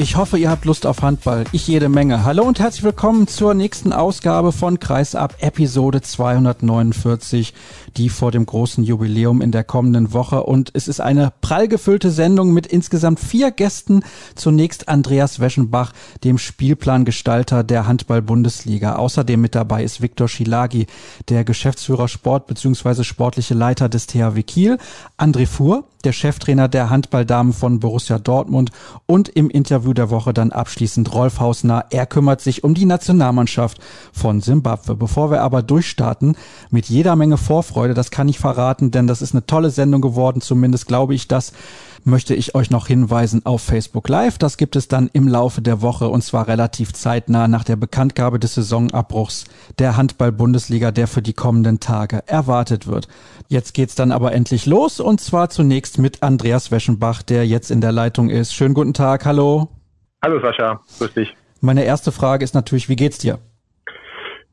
Ich 0.00 0.16
hoffe, 0.16 0.38
ihr 0.38 0.48
habt 0.48 0.64
Lust 0.64 0.86
auf 0.86 1.02
Handball. 1.02 1.44
Ich 1.52 1.68
jede 1.68 1.90
Menge. 1.90 2.24
Hallo 2.24 2.44
und 2.44 2.58
herzlich 2.58 2.84
willkommen 2.84 3.28
zur 3.28 3.52
nächsten 3.52 3.92
Ausgabe 3.92 4.50
von 4.50 4.80
Kreisab 4.80 5.36
Episode 5.40 6.00
249, 6.00 7.52
die 7.98 8.08
vor 8.08 8.30
dem 8.30 8.46
großen 8.46 8.82
Jubiläum 8.82 9.42
in 9.42 9.52
der 9.52 9.62
kommenden 9.62 10.14
Woche. 10.14 10.44
Und 10.44 10.70
es 10.72 10.88
ist 10.88 11.02
eine 11.02 11.34
prall 11.42 11.68
gefüllte 11.68 12.10
Sendung 12.10 12.54
mit 12.54 12.66
insgesamt 12.66 13.20
vier 13.20 13.50
Gästen. 13.50 14.02
Zunächst 14.36 14.88
Andreas 14.88 15.38
Weschenbach, 15.38 15.92
dem 16.24 16.38
Spielplangestalter 16.38 17.62
der 17.62 17.86
Handball-Bundesliga. 17.86 18.96
Außerdem 18.96 19.38
mit 19.38 19.54
dabei 19.54 19.84
ist 19.84 20.00
Viktor 20.00 20.28
Schilagi, 20.28 20.86
der 21.28 21.44
Geschäftsführer 21.44 22.08
Sport 22.08 22.46
bzw. 22.46 23.04
sportliche 23.04 23.52
Leiter 23.52 23.90
des 23.90 24.06
THW 24.06 24.42
Kiel. 24.44 24.78
André 25.18 25.46
Fuhr, 25.46 25.84
der 26.04 26.12
Cheftrainer 26.12 26.68
der 26.68 26.90
Handballdamen 26.90 27.52
von 27.52 27.80
Borussia 27.80 28.18
Dortmund 28.18 28.70
und 29.06 29.28
im 29.28 29.50
Interview 29.50 29.92
der 29.92 30.10
Woche 30.10 30.32
dann 30.32 30.52
abschließend 30.52 31.12
Rolf 31.12 31.40
Hausner. 31.40 31.86
Er 31.90 32.06
kümmert 32.06 32.40
sich 32.40 32.64
um 32.64 32.74
die 32.74 32.86
Nationalmannschaft 32.86 33.78
von 34.12 34.40
Simbabwe. 34.40 34.94
Bevor 34.94 35.30
wir 35.30 35.42
aber 35.42 35.62
durchstarten, 35.62 36.36
mit 36.70 36.86
jeder 36.88 37.16
Menge 37.16 37.36
Vorfreude, 37.36 37.94
das 37.94 38.10
kann 38.10 38.28
ich 38.28 38.38
verraten, 38.38 38.90
denn 38.90 39.06
das 39.06 39.22
ist 39.22 39.34
eine 39.34 39.46
tolle 39.46 39.70
Sendung 39.70 40.00
geworden, 40.00 40.40
zumindest 40.40 40.86
glaube 40.86 41.14
ich 41.14 41.28
das 41.28 41.52
möchte 42.04 42.34
ich 42.34 42.54
euch 42.54 42.70
noch 42.70 42.86
hinweisen 42.86 43.44
auf 43.44 43.62
Facebook 43.62 44.08
Live. 44.08 44.38
Das 44.38 44.56
gibt 44.56 44.76
es 44.76 44.88
dann 44.88 45.10
im 45.12 45.28
Laufe 45.28 45.62
der 45.62 45.82
Woche 45.82 46.08
und 46.08 46.22
zwar 46.22 46.48
relativ 46.48 46.92
zeitnah 46.92 47.48
nach 47.48 47.64
der 47.64 47.76
Bekanntgabe 47.76 48.38
des 48.38 48.54
Saisonabbruchs 48.54 49.44
der 49.78 49.96
Handball-Bundesliga, 49.96 50.90
der 50.90 51.06
für 51.06 51.22
die 51.22 51.32
kommenden 51.32 51.80
Tage 51.80 52.22
erwartet 52.26 52.86
wird. 52.86 53.08
Jetzt 53.48 53.74
geht's 53.74 53.94
dann 53.94 54.12
aber 54.12 54.32
endlich 54.32 54.66
los 54.66 55.00
und 55.00 55.20
zwar 55.20 55.50
zunächst 55.50 55.98
mit 55.98 56.22
Andreas 56.22 56.70
Weschenbach, 56.70 57.22
der 57.22 57.46
jetzt 57.46 57.70
in 57.70 57.80
der 57.80 57.92
Leitung 57.92 58.30
ist. 58.30 58.54
Schönen 58.54 58.74
guten 58.74 58.94
Tag, 58.94 59.24
hallo. 59.24 59.68
Hallo 60.22 60.40
Sascha, 60.40 60.80
grüß 60.98 61.14
dich. 61.14 61.34
Meine 61.60 61.84
erste 61.84 62.12
Frage 62.12 62.44
ist 62.44 62.54
natürlich, 62.54 62.88
wie 62.88 62.96
geht's 62.96 63.18
dir? 63.18 63.38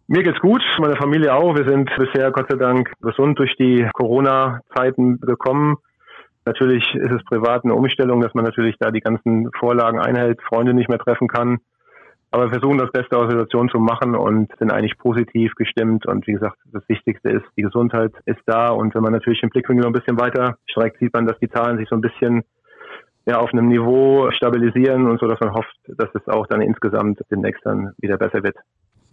Mir 0.09 0.23
geht's 0.23 0.39
gut, 0.39 0.61
meine 0.79 0.95
Familie 0.95 1.33
auch. 1.33 1.55
Wir 1.55 1.67
sind 1.67 1.89
bisher 1.97 2.31
Gott 2.31 2.45
sei 2.49 2.55
Dank 2.55 2.93
gesund 3.01 3.37
durch 3.39 3.53
die 3.57 3.85
Corona-Zeiten 3.93 5.19
gekommen. 5.19 5.75
Natürlich 6.47 6.95
ist 6.95 7.11
es 7.11 7.25
privat 7.25 7.65
eine 7.65 7.75
Umstellung, 7.75 8.21
dass 8.21 8.33
man 8.33 8.45
natürlich 8.45 8.77
da 8.79 8.89
die 8.89 9.01
ganzen 9.01 9.51
Vorlagen 9.59 9.99
einhält, 9.99 10.41
Freunde 10.41 10.73
nicht 10.73 10.87
mehr 10.87 10.97
treffen 10.97 11.27
kann. 11.27 11.57
Aber 12.31 12.45
wir 12.45 12.51
versuchen 12.51 12.77
das 12.77 12.89
Beste 12.93 13.17
aus 13.17 13.27
der 13.27 13.39
Situation 13.39 13.67
zu 13.67 13.79
machen 13.79 14.15
und 14.15 14.49
sind 14.57 14.71
eigentlich 14.71 14.97
positiv 14.97 15.55
gestimmt. 15.55 16.05
Und 16.07 16.25
wie 16.25 16.31
gesagt, 16.31 16.55
das 16.71 16.87
Wichtigste 16.87 17.31
ist, 17.31 17.43
die 17.57 17.63
Gesundheit 17.63 18.13
ist 18.23 18.39
da. 18.45 18.69
Und 18.69 18.95
wenn 18.95 19.03
man 19.03 19.11
natürlich 19.11 19.41
den 19.41 19.49
Blickwinkel 19.49 19.83
noch 19.83 19.89
ein 19.89 19.99
bisschen 19.99 20.21
weiter 20.21 20.55
streckt, 20.69 20.99
sieht 20.99 21.13
man, 21.13 21.27
dass 21.27 21.37
die 21.39 21.49
Zahlen 21.49 21.77
sich 21.77 21.89
so 21.89 21.97
ein 21.97 22.01
bisschen 22.01 22.43
ja, 23.25 23.39
auf 23.39 23.51
einem 23.51 23.67
Niveau 23.67 24.31
stabilisieren 24.31 25.09
und 25.09 25.19
so, 25.19 25.27
dass 25.27 25.41
man 25.41 25.53
hofft, 25.53 25.75
dass 25.85 26.09
es 26.15 26.29
auch 26.29 26.47
dann 26.47 26.61
insgesamt 26.61 27.19
demnächst 27.29 27.65
dann 27.65 27.91
wieder 27.97 28.17
besser 28.17 28.41
wird. 28.41 28.55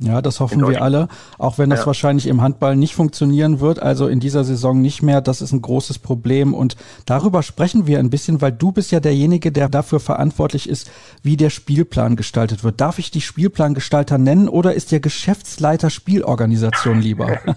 Ja, 0.00 0.20
das 0.20 0.41
hoffen 0.41 0.67
wir 0.67 0.83
alle, 0.83 1.06
auch 1.39 1.56
wenn 1.56 1.70
das 1.70 1.81
ja. 1.81 1.87
wahrscheinlich 1.87 2.27
im 2.27 2.42
Handball 2.42 2.75
nicht 2.75 2.97
funktionieren 2.97 3.60
wird, 3.60 3.81
also 3.81 4.09
in 4.09 4.19
dieser 4.19 4.43
Saison 4.43 4.81
nicht 4.81 5.03
mehr. 5.03 5.21
Das 5.21 5.41
ist 5.41 5.53
ein 5.53 5.62
großes 5.62 6.00
Problem 6.00 6.53
und 6.53 6.77
darüber 7.06 7.44
sprechen 7.44 7.87
wir 7.87 8.00
ein 8.00 8.10
bisschen, 8.10 8.43
weil 8.43 8.50
du 8.50 8.72
bist 8.72 8.91
ja 8.91 8.99
derjenige, 8.99 9.53
der 9.53 9.69
dafür 9.69 10.00
verantwortlich 10.00 10.69
ist, 10.69 10.91
wie 11.22 11.37
der 11.37 11.50
Spielplan 11.50 12.16
gestaltet 12.16 12.65
wird. 12.65 12.81
Darf 12.81 12.99
ich 12.99 13.12
dich 13.12 13.25
Spielplangestalter 13.25 14.19
nennen 14.19 14.49
oder 14.49 14.75
ist 14.75 14.91
der 14.91 15.00
Geschäftsleiter 15.00 15.91
Spielorganisation 15.91 17.00
lieber? 17.00 17.38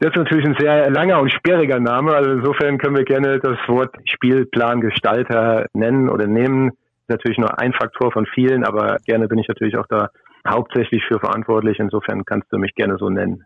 Das 0.00 0.10
ist 0.10 0.16
natürlich 0.16 0.44
ein 0.44 0.56
sehr 0.58 0.90
langer 0.90 1.18
und 1.18 1.32
sperriger 1.32 1.80
Name. 1.80 2.14
Also 2.14 2.32
insofern 2.32 2.76
können 2.76 2.96
wir 2.96 3.04
gerne 3.04 3.38
das 3.38 3.56
Wort 3.68 3.94
Spielplangestalter 4.04 5.66
nennen 5.72 6.10
oder 6.10 6.26
nehmen. 6.26 6.72
Natürlich 7.08 7.38
nur 7.38 7.58
ein 7.58 7.72
Faktor 7.72 8.12
von 8.12 8.26
vielen, 8.26 8.64
aber 8.64 8.98
gerne 9.06 9.28
bin 9.28 9.38
ich 9.38 9.48
natürlich 9.48 9.78
auch 9.78 9.86
da 9.88 10.10
hauptsächlich 10.48 11.02
für 11.06 11.18
verantwortlich. 11.18 11.78
Insofern 11.78 12.24
kannst 12.24 12.52
du 12.52 12.58
mich 12.58 12.74
gerne 12.74 12.96
so 12.98 13.08
nennen. 13.08 13.44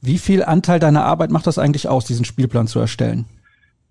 Wie 0.00 0.18
viel 0.18 0.44
Anteil 0.44 0.80
deiner 0.80 1.04
Arbeit 1.04 1.30
macht 1.30 1.46
das 1.46 1.58
eigentlich 1.58 1.88
aus, 1.88 2.04
diesen 2.04 2.24
Spielplan 2.24 2.66
zu 2.66 2.78
erstellen? 2.78 3.26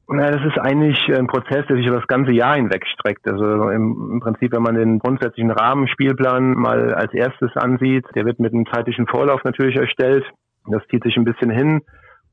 Na, 0.07 0.29
das 0.29 0.45
ist 0.45 0.59
eigentlich 0.59 0.99
ein 1.16 1.27
Prozess, 1.27 1.66
der 1.67 1.77
sich 1.77 1.88
über 1.88 1.95
das 1.95 2.07
ganze 2.07 2.31
Jahr 2.31 2.55
hinweg 2.55 2.85
streckt. 2.88 3.27
Also 3.27 3.69
im, 3.69 4.11
im, 4.13 4.19
Prinzip, 4.19 4.53
wenn 4.53 4.61
man 4.61 4.75
den 4.75 4.99
grundsätzlichen 4.99 5.49
Rahmenspielplan 5.49 6.53
mal 6.53 6.93
als 6.93 7.13
erstes 7.13 7.55
ansieht, 7.55 8.05
der 8.13 8.25
wird 8.25 8.39
mit 8.39 8.53
einem 8.53 8.66
zeitlichen 8.72 9.07
Vorlauf 9.07 9.43
natürlich 9.43 9.75
erstellt. 9.75 10.25
Das 10.69 10.83
zieht 10.89 11.03
sich 11.03 11.16
ein 11.17 11.23
bisschen 11.23 11.49
hin. 11.49 11.81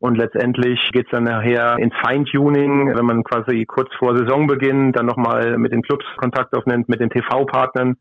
Und 0.01 0.17
letztendlich 0.17 0.81
geht's 0.93 1.11
dann 1.11 1.25
nachher 1.25 1.79
ins 1.79 1.95
Feintuning, 2.03 2.95
wenn 2.97 3.05
man 3.05 3.23
quasi 3.23 3.67
kurz 3.67 3.91
vor 3.99 4.17
Saisonbeginn 4.17 4.93
dann 4.93 5.07
nochmal 5.07 5.59
mit 5.59 5.73
den 5.73 5.83
Clubs 5.83 6.07
Kontakt 6.17 6.55
aufnimmt, 6.57 6.89
mit 6.89 7.01
den 7.01 7.11
TV-Partnern, 7.11 7.97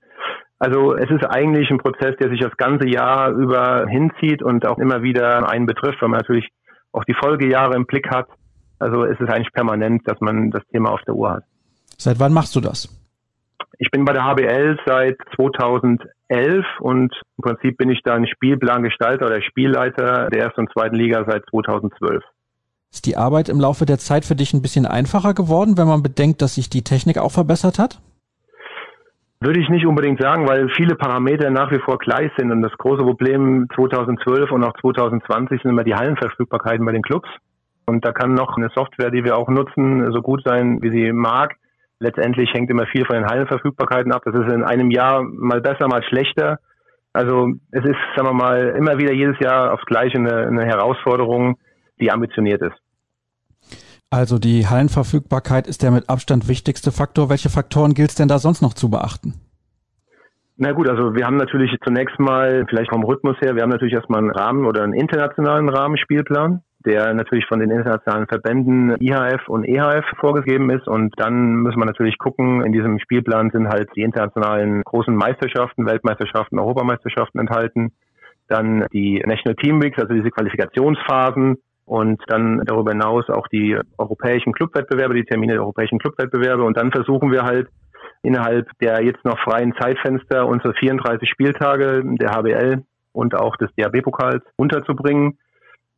also 0.60 0.94
es 0.94 1.10
ist 1.10 1.26
eigentlich 1.26 1.70
ein 1.72 1.78
Prozess, 1.78 2.16
der 2.20 2.30
sich 2.30 2.42
das 2.42 2.56
ganze 2.58 2.88
Jahr 2.88 3.32
über 3.32 3.88
hinzieht 3.88 4.44
und 4.44 4.66
auch 4.66 4.78
immer 4.78 5.02
wieder 5.02 5.50
einen 5.50 5.66
betrifft, 5.66 6.02
weil 6.02 6.10
man 6.10 6.20
natürlich 6.20 6.50
auch 6.92 7.06
die 7.06 7.14
Folgejahre 7.14 7.76
im 7.76 7.86
Blick 7.86 8.10
hat. 8.12 8.28
Also 8.78 9.06
es 9.06 9.20
ist 9.20 9.30
eigentlich 9.30 9.54
permanent, 9.54 10.06
dass 10.06 10.20
man 10.20 10.52
das 10.52 10.64
Thema 10.72 10.92
auf 10.92 11.02
der 11.08 11.16
Uhr 11.16 11.32
hat. 11.32 11.44
Seit 11.98 12.20
wann 12.20 12.34
machst 12.34 12.56
du 12.56 12.62
das? 12.62 12.90
Ich 13.78 13.90
bin 13.92 14.04
bei 14.04 14.12
der 14.12 14.26
HBL 14.26 14.78
seit 14.86 15.18
2011 15.38 16.66
und 16.82 17.14
im 17.38 17.42
Prinzip 17.42 17.78
bin 17.78 17.90
ich 17.90 18.02
dann 18.04 18.28
Spielplangestalter 18.28 19.26
oder 19.26 19.42
Spielleiter 19.42 20.28
der 20.30 20.42
ersten 20.42 20.62
und 20.62 20.72
zweiten 20.74 20.96
Liga 20.96 21.24
seit 21.26 21.44
2012. 21.50 22.22
Ist 22.92 23.06
die 23.06 23.16
Arbeit 23.16 23.48
im 23.48 23.60
Laufe 23.60 23.86
der 23.86 24.00
Zeit 24.00 24.26
für 24.26 24.36
dich 24.36 24.54
ein 24.54 24.62
bisschen 24.62 24.86
einfacher 24.86 25.34
geworden, 25.34 25.78
wenn 25.78 25.88
man 25.88 26.04
bedenkt, 26.04 26.42
dass 26.42 26.56
sich 26.56 26.70
die 26.70 26.84
Technik 26.84 27.18
auch 27.18 27.32
verbessert 27.32 27.80
hat? 27.80 28.02
Würde 29.42 29.62
ich 29.62 29.70
nicht 29.70 29.86
unbedingt 29.86 30.22
sagen, 30.22 30.50
weil 30.50 30.70
viele 30.76 30.96
Parameter 30.96 31.50
nach 31.50 31.72
wie 31.72 31.80
vor 31.80 31.98
gleich 31.98 32.30
sind. 32.38 32.52
Und 32.52 32.62
das 32.62 32.74
große 32.78 33.04
Problem 33.04 33.68
2012 33.74 34.52
und 34.52 34.66
auch 34.66 34.74
2020 34.82 35.62
sind 35.62 35.72
immer 35.72 35.86
die 35.86 35.96
Hallenverfügbarkeiten 35.96 36.86
bei 36.86 36.92
den 36.92 37.02
Clubs. 37.02 37.30
Und 37.86 38.04
da 38.04 38.12
kann 38.12 38.34
noch 38.34 38.58
eine 38.58 38.70
Software, 38.76 39.12
die 39.12 39.24
wir 39.24 39.38
auch 39.38 39.48
nutzen, 39.48 40.12
so 40.12 40.22
gut 40.22 40.44
sein, 40.44 40.82
wie 40.82 40.92
sie 40.92 41.14
mag. 41.14 41.56
Letztendlich 42.00 42.54
hängt 42.54 42.70
immer 42.70 42.86
viel 42.88 43.06
von 43.06 43.16
den 43.16 43.28
Hallenverfügbarkeiten 43.28 44.12
ab. 44.12 44.24
Das 44.26 44.36
ist 44.36 44.52
in 44.52 44.64
einem 44.64 44.92
Jahr 44.92 45.24
mal 45.24 45.62
besser, 45.62 45.88
mal 45.88 46.04
schlechter. 46.04 46.60
Also 47.14 47.54
es 47.72 47.86
ist, 47.86 47.98
sagen 48.18 48.28
wir 48.28 48.34
mal, 48.34 48.76
immer 48.78 48.98
wieder 48.98 49.14
jedes 49.14 49.40
Jahr 49.40 49.74
aufs 49.74 49.86
Gleiche 49.86 50.18
eine, 50.18 50.48
eine 50.48 50.66
Herausforderung, 50.66 51.58
die 52.02 52.12
ambitioniert 52.12 52.62
ist. 52.62 52.78
Also 54.12 54.40
die 54.40 54.66
Hallenverfügbarkeit 54.66 55.68
ist 55.68 55.84
der 55.84 55.92
mit 55.92 56.10
Abstand 56.10 56.48
wichtigste 56.48 56.92
Faktor. 56.92 57.30
Welche 57.30 57.50
Faktoren 57.50 57.94
gilt 57.94 58.10
es 58.10 58.16
denn 58.16 58.28
da 58.28 58.40
sonst 58.40 58.62
noch 58.62 58.74
zu 58.74 58.90
beachten? 58.90 59.36
Na 60.58 60.72
gut, 60.74 60.90
also 60.90 61.16
wir 61.16 61.26
haben 61.26 61.38
natürlich 61.38 61.72
zunächst 61.86 62.20
mal, 62.20 62.66
vielleicht 62.68 62.90
vom 62.90 63.04
Rhythmus 63.04 63.38
her, 63.40 63.56
wir 63.56 63.62
haben 63.62 63.70
natürlich 63.70 63.94
erstmal 63.94 64.20
einen 64.20 64.32
Rahmen 64.32 64.66
oder 64.66 64.84
einen 64.84 64.94
internationalen 64.94 65.70
Rahmenspielplan, 65.70 66.64
der 66.86 67.14
natürlich 67.14 67.46
von 67.46 67.60
den 67.60 67.72
internationalen 67.72 68.28
Verbänden 68.28 68.96
IHF 69.00 69.48
und 69.48 69.64
EHF 69.64 70.04
vorgegeben 70.20 70.70
ist. 70.70 70.88
Und 70.88 71.14
dann 71.18 71.62
müssen 71.62 71.80
wir 71.80 71.86
natürlich 71.86 72.18
gucken, 72.18 72.64
in 72.66 72.74
diesem 72.74 73.00
Spielplan 73.00 73.52
sind 73.52 73.70
halt 73.70 73.90
die 73.96 74.02
internationalen 74.02 74.84
großen 74.84 75.16
Meisterschaften, 75.16 75.86
Weltmeisterschaften, 75.86 76.60
Europameisterschaften 76.60 77.40
enthalten. 77.40 77.94
Dann 78.50 78.86
die 78.92 79.24
National 79.26 79.56
Team 79.56 79.82
Weeks, 79.82 80.00
also 80.00 80.14
diese 80.14 80.32
Qualifikationsphasen, 80.32 81.58
und 81.90 82.22
dann 82.28 82.62
darüber 82.66 82.92
hinaus 82.92 83.28
auch 83.30 83.48
die 83.48 83.76
europäischen 83.98 84.54
Clubwettbewerbe, 84.54 85.16
die 85.16 85.26
Termine 85.26 85.54
der 85.54 85.64
europäischen 85.64 85.98
Clubwettbewerbe. 85.98 86.64
Und 86.64 86.78
dann 86.78 86.92
versuchen 86.92 87.32
wir 87.32 87.42
halt 87.42 87.68
innerhalb 88.22 88.70
der 88.80 89.04
jetzt 89.04 89.26
noch 89.26 89.40
freien 89.40 89.74
Zeitfenster 89.74 90.46
unsere 90.46 90.76
34 90.76 91.28
Spieltage 91.28 92.04
der 92.06 92.30
HBL 92.30 92.84
und 93.12 93.34
auch 93.34 93.56
des 93.58 93.72
DHB-Pokals 93.74 94.44
unterzubringen. 94.56 95.40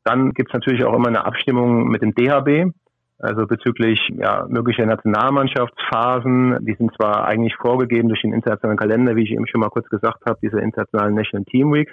Dann 0.05 0.31
gibt's 0.31 0.53
natürlich 0.53 0.85
auch 0.85 0.95
immer 0.95 1.09
eine 1.09 1.25
Abstimmung 1.25 1.89
mit 1.89 2.01
dem 2.01 2.15
DHB, 2.15 2.71
also 3.19 3.45
bezüglich 3.45 3.99
ja, 4.13 4.45
möglicher 4.47 4.85
Nationalmannschaftsphasen. 4.85 6.65
Die 6.65 6.75
sind 6.75 6.95
zwar 6.95 7.25
eigentlich 7.25 7.57
vorgegeben 7.57 8.07
durch 8.07 8.21
den 8.21 8.31
internationalen 8.31 8.79
Kalender, 8.79 9.17
wie 9.17 9.23
ich 9.23 9.31
eben 9.31 9.45
schon 9.45 9.59
mal 9.59 9.69
kurz 9.69 9.89
gesagt 9.89 10.25
habe, 10.25 10.39
diese 10.41 10.61
internationalen 10.61 11.15
National 11.15 11.43
Team 11.43 11.73
Weeks. 11.73 11.91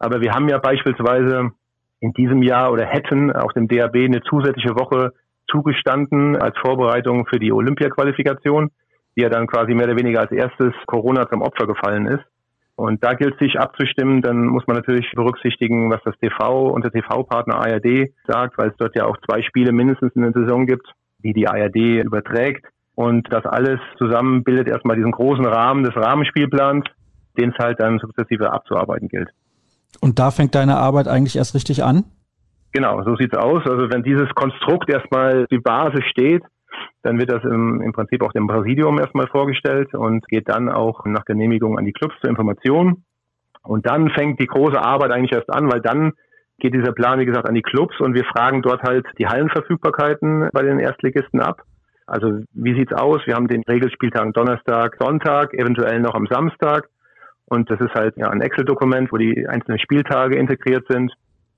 Aber 0.00 0.20
wir 0.20 0.32
haben 0.32 0.48
ja 0.48 0.58
beispielsweise 0.58 1.52
in 2.00 2.12
diesem 2.12 2.42
Jahr 2.42 2.72
oder 2.72 2.86
hätten 2.86 3.32
auch 3.32 3.52
dem 3.52 3.68
DAB 3.68 3.96
eine 3.96 4.22
zusätzliche 4.22 4.74
Woche 4.74 5.12
zugestanden 5.50 6.36
als 6.36 6.56
Vorbereitung 6.58 7.26
für 7.26 7.38
die 7.38 7.52
Olympia-Qualifikation, 7.52 8.70
die 9.16 9.22
ja 9.22 9.28
dann 9.28 9.46
quasi 9.46 9.74
mehr 9.74 9.86
oder 9.86 9.98
weniger 9.98 10.20
als 10.20 10.32
erstes 10.32 10.72
Corona 10.86 11.28
zum 11.28 11.42
Opfer 11.42 11.66
gefallen 11.66 12.06
ist. 12.06 12.24
Und 12.76 13.04
da 13.04 13.12
gilt 13.12 13.38
sich 13.38 13.60
abzustimmen, 13.60 14.22
dann 14.22 14.46
muss 14.46 14.66
man 14.66 14.76
natürlich 14.76 15.10
berücksichtigen, 15.14 15.90
was 15.90 16.00
das 16.04 16.16
TV 16.18 16.68
und 16.68 16.82
der 16.82 16.92
TV-Partner 16.92 17.56
ARD 17.56 18.08
sagt, 18.26 18.56
weil 18.56 18.70
es 18.70 18.76
dort 18.78 18.96
ja 18.96 19.04
auch 19.04 19.18
zwei 19.28 19.42
Spiele 19.42 19.72
mindestens 19.72 20.14
in 20.14 20.22
der 20.22 20.32
Saison 20.32 20.66
gibt, 20.66 20.86
die 21.18 21.34
die 21.34 21.46
ARD 21.46 21.76
überträgt. 21.76 22.64
Und 22.94 23.30
das 23.30 23.44
alles 23.44 23.80
zusammen 23.98 24.44
bildet 24.44 24.68
erstmal 24.68 24.96
diesen 24.96 25.12
großen 25.12 25.44
Rahmen 25.44 25.84
des 25.84 25.94
Rahmenspielplans, 25.94 26.86
den 27.38 27.50
es 27.50 27.58
halt 27.58 27.80
dann 27.80 27.98
sukzessive 27.98 28.50
abzuarbeiten 28.50 29.08
gilt. 29.08 29.28
Und 30.00 30.18
da 30.18 30.30
fängt 30.30 30.54
deine 30.54 30.76
Arbeit 30.76 31.08
eigentlich 31.08 31.36
erst 31.36 31.54
richtig 31.54 31.82
an? 31.82 32.04
Genau, 32.72 33.02
so 33.02 33.16
sieht's 33.16 33.36
aus. 33.36 33.62
Also 33.66 33.90
wenn 33.90 34.02
dieses 34.02 34.28
Konstrukt 34.34 34.88
erstmal 34.88 35.46
die 35.50 35.58
Basis 35.58 36.04
steht, 36.10 36.42
dann 37.02 37.18
wird 37.18 37.30
das 37.30 37.42
im, 37.44 37.80
im 37.82 37.92
Prinzip 37.92 38.22
auch 38.22 38.32
dem 38.32 38.46
Präsidium 38.46 38.98
erstmal 38.98 39.26
vorgestellt 39.26 39.94
und 39.94 40.26
geht 40.28 40.48
dann 40.48 40.68
auch 40.68 41.04
nach 41.04 41.24
Genehmigung 41.24 41.78
an 41.78 41.84
die 41.84 41.92
Clubs 41.92 42.14
zur 42.20 42.30
Information. 42.30 43.04
Und 43.62 43.86
dann 43.86 44.10
fängt 44.10 44.40
die 44.40 44.46
große 44.46 44.80
Arbeit 44.80 45.10
eigentlich 45.10 45.32
erst 45.32 45.52
an, 45.52 45.70
weil 45.70 45.80
dann 45.80 46.12
geht 46.58 46.74
dieser 46.74 46.92
Plan, 46.92 47.18
wie 47.18 47.26
gesagt, 47.26 47.48
an 47.48 47.54
die 47.54 47.62
Clubs 47.62 47.98
und 48.00 48.14
wir 48.14 48.24
fragen 48.24 48.62
dort 48.62 48.82
halt 48.82 49.06
die 49.18 49.26
Hallenverfügbarkeiten 49.26 50.50
bei 50.52 50.62
den 50.62 50.78
Erstligisten 50.78 51.40
ab. 51.40 51.62
Also 52.06 52.40
wie 52.52 52.74
sieht's 52.74 52.92
aus? 52.92 53.20
Wir 53.24 53.34
haben 53.34 53.48
den 53.48 53.62
Regelspieltag 53.62 54.32
Donnerstag, 54.34 54.96
Sonntag, 54.98 55.54
eventuell 55.54 56.00
noch 56.00 56.14
am 56.14 56.26
Samstag. 56.30 56.88
Und 57.50 57.68
das 57.68 57.80
ist 57.80 57.92
halt 57.94 58.16
ja 58.16 58.30
ein 58.30 58.40
Excel-Dokument, 58.40 59.10
wo 59.12 59.16
die 59.16 59.46
einzelnen 59.46 59.80
Spieltage 59.80 60.36
integriert 60.36 60.86
sind. 60.88 61.12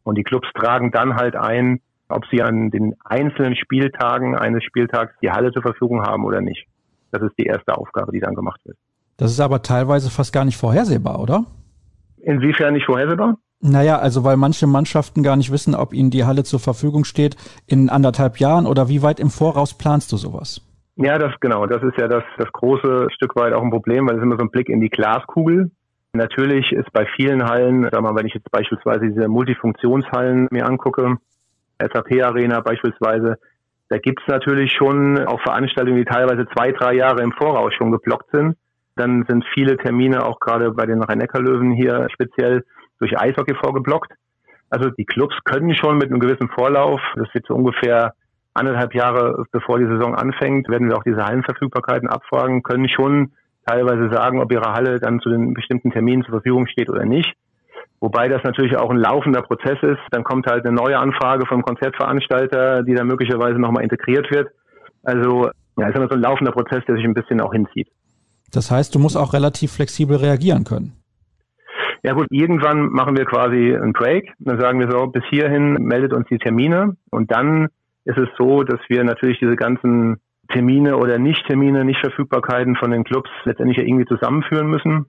Und 0.04 0.16
die 0.16 0.24
Clubs 0.24 0.48
tragen 0.54 0.90
dann 0.90 1.16
halt 1.16 1.36
ein, 1.36 1.80
ob 2.08 2.24
sie 2.30 2.42
an 2.42 2.70
den 2.70 2.94
einzelnen 3.04 3.54
Spieltagen 3.54 4.34
eines 4.34 4.64
Spieltags 4.64 5.12
die 5.22 5.30
Halle 5.30 5.52
zur 5.52 5.62
Verfügung 5.62 6.02
haben 6.02 6.24
oder 6.24 6.40
nicht. 6.40 6.66
Das 7.10 7.22
ist 7.22 7.34
die 7.38 7.44
erste 7.44 7.76
Aufgabe, 7.76 8.10
die 8.10 8.20
dann 8.20 8.34
gemacht 8.34 8.60
wird. 8.64 8.78
Das 9.18 9.30
ist 9.30 9.40
aber 9.40 9.62
teilweise 9.62 10.10
fast 10.10 10.32
gar 10.32 10.46
nicht 10.46 10.56
vorhersehbar, 10.56 11.20
oder? 11.20 11.44
Inwiefern 12.16 12.72
nicht 12.72 12.86
vorhersehbar? 12.86 13.36
Naja, 13.60 13.98
also 13.98 14.24
weil 14.24 14.38
manche 14.38 14.66
Mannschaften 14.66 15.22
gar 15.22 15.36
nicht 15.36 15.52
wissen, 15.52 15.74
ob 15.74 15.92
ihnen 15.92 16.10
die 16.10 16.24
Halle 16.24 16.42
zur 16.42 16.58
Verfügung 16.58 17.04
steht 17.04 17.36
in 17.66 17.90
anderthalb 17.90 18.38
Jahren 18.38 18.66
oder 18.66 18.88
wie 18.88 19.02
weit 19.02 19.20
im 19.20 19.28
Voraus 19.30 19.76
planst 19.76 20.10
du 20.10 20.16
sowas? 20.16 20.62
Ja, 20.96 21.18
das 21.18 21.32
genau. 21.40 21.66
Das 21.66 21.82
ist 21.82 21.96
ja 21.98 22.08
das, 22.08 22.24
das 22.38 22.50
große 22.52 23.08
Stück 23.14 23.36
weit 23.36 23.52
auch 23.52 23.62
ein 23.62 23.70
Problem, 23.70 24.08
weil 24.08 24.16
es 24.16 24.22
immer 24.22 24.36
so 24.36 24.42
ein 24.42 24.50
Blick 24.50 24.68
in 24.68 24.80
die 24.80 24.90
Glaskugel. 24.90 25.70
Natürlich 26.14 26.70
ist 26.72 26.92
bei 26.92 27.06
vielen 27.16 27.44
Hallen, 27.44 27.88
sag 27.90 28.02
mal, 28.02 28.14
wenn 28.14 28.26
ich 28.26 28.34
jetzt 28.34 28.50
beispielsweise 28.50 29.08
diese 29.08 29.28
Multifunktionshallen 29.28 30.48
mir 30.50 30.66
angucke, 30.66 31.16
SAP 31.78 32.22
Arena 32.22 32.60
beispielsweise, 32.60 33.38
da 33.88 33.96
gibt's 33.96 34.26
natürlich 34.26 34.72
schon 34.72 35.24
auch 35.26 35.40
Veranstaltungen, 35.40 35.96
die 35.96 36.04
teilweise 36.04 36.46
zwei, 36.54 36.72
drei 36.72 36.94
Jahre 36.94 37.22
im 37.22 37.32
Voraus 37.32 37.72
schon 37.74 37.92
geblockt 37.92 38.30
sind. 38.30 38.56
Dann 38.94 39.24
sind 39.26 39.44
viele 39.54 39.78
Termine 39.78 40.24
auch 40.26 40.38
gerade 40.38 40.70
bei 40.72 40.84
den 40.84 41.02
Rhein-Neckar-Löwen 41.02 41.72
hier 41.72 42.08
speziell 42.12 42.64
durch 42.98 43.18
Eishockey 43.18 43.54
vorgeblockt. 43.54 44.12
Also 44.68 44.90
die 44.90 45.06
Clubs 45.06 45.34
können 45.44 45.74
schon 45.74 45.96
mit 45.96 46.10
einem 46.10 46.20
gewissen 46.20 46.48
Vorlauf, 46.50 47.00
das 47.16 47.28
wird 47.32 47.46
so 47.46 47.54
ungefähr 47.54 48.12
anderthalb 48.52 48.94
Jahre 48.94 49.46
bevor 49.50 49.78
die 49.78 49.86
Saison 49.86 50.14
anfängt, 50.14 50.68
werden 50.68 50.88
wir 50.88 50.96
auch 50.98 51.04
diese 51.04 51.24
Hallenverfügbarkeiten 51.24 52.08
abfragen, 52.08 52.62
können 52.62 52.88
schon 52.90 53.32
teilweise 53.66 54.10
sagen, 54.12 54.40
ob 54.40 54.52
ihre 54.52 54.72
Halle 54.72 54.98
dann 54.98 55.20
zu 55.20 55.30
den 55.30 55.54
bestimmten 55.54 55.90
Terminen 55.90 56.22
zur 56.22 56.32
Verfügung 56.32 56.66
steht 56.66 56.90
oder 56.90 57.04
nicht. 57.04 57.32
Wobei 58.00 58.28
das 58.28 58.42
natürlich 58.42 58.76
auch 58.76 58.90
ein 58.90 58.96
laufender 58.96 59.42
Prozess 59.42 59.78
ist. 59.82 60.00
Dann 60.10 60.24
kommt 60.24 60.46
halt 60.46 60.66
eine 60.66 60.74
neue 60.74 60.98
Anfrage 60.98 61.46
vom 61.46 61.62
Konzertveranstalter, 61.62 62.82
die 62.82 62.94
dann 62.94 63.06
möglicherweise 63.06 63.60
nochmal 63.60 63.84
integriert 63.84 64.28
wird. 64.30 64.48
Also 65.04 65.50
ja, 65.78 65.88
ist 65.88 65.96
immer 65.96 66.08
so 66.08 66.14
ein 66.14 66.20
laufender 66.20 66.52
Prozess, 66.52 66.84
der 66.86 66.96
sich 66.96 67.04
ein 67.04 67.14
bisschen 67.14 67.40
auch 67.40 67.52
hinzieht. 67.52 67.88
Das 68.52 68.70
heißt, 68.70 68.94
du 68.94 68.98
musst 68.98 69.16
auch 69.16 69.32
relativ 69.32 69.72
flexibel 69.72 70.16
reagieren 70.16 70.64
können. 70.64 70.92
Ja 72.02 72.14
gut, 72.14 72.26
irgendwann 72.30 72.88
machen 72.88 73.16
wir 73.16 73.24
quasi 73.24 73.74
einen 73.74 73.92
Break. 73.92 74.32
Dann 74.40 74.60
sagen 74.60 74.80
wir 74.80 74.90
so, 74.90 75.06
bis 75.06 75.22
hierhin 75.30 75.74
meldet 75.74 76.12
uns 76.12 76.26
die 76.28 76.38
Termine. 76.38 76.96
Und 77.10 77.30
dann 77.30 77.68
ist 78.04 78.18
es 78.18 78.28
so, 78.36 78.64
dass 78.64 78.80
wir 78.88 79.04
natürlich 79.04 79.38
diese 79.38 79.54
ganzen 79.54 80.20
Termine 80.52 80.96
oder 80.96 81.18
Nicht-Termine, 81.18 81.84
Nicht-Verfügbarkeiten 81.84 82.76
von 82.76 82.90
den 82.90 83.04
Clubs 83.04 83.30
letztendlich 83.44 83.78
ja 83.78 83.84
irgendwie 83.84 84.06
zusammenführen 84.06 84.68
müssen 84.68 85.06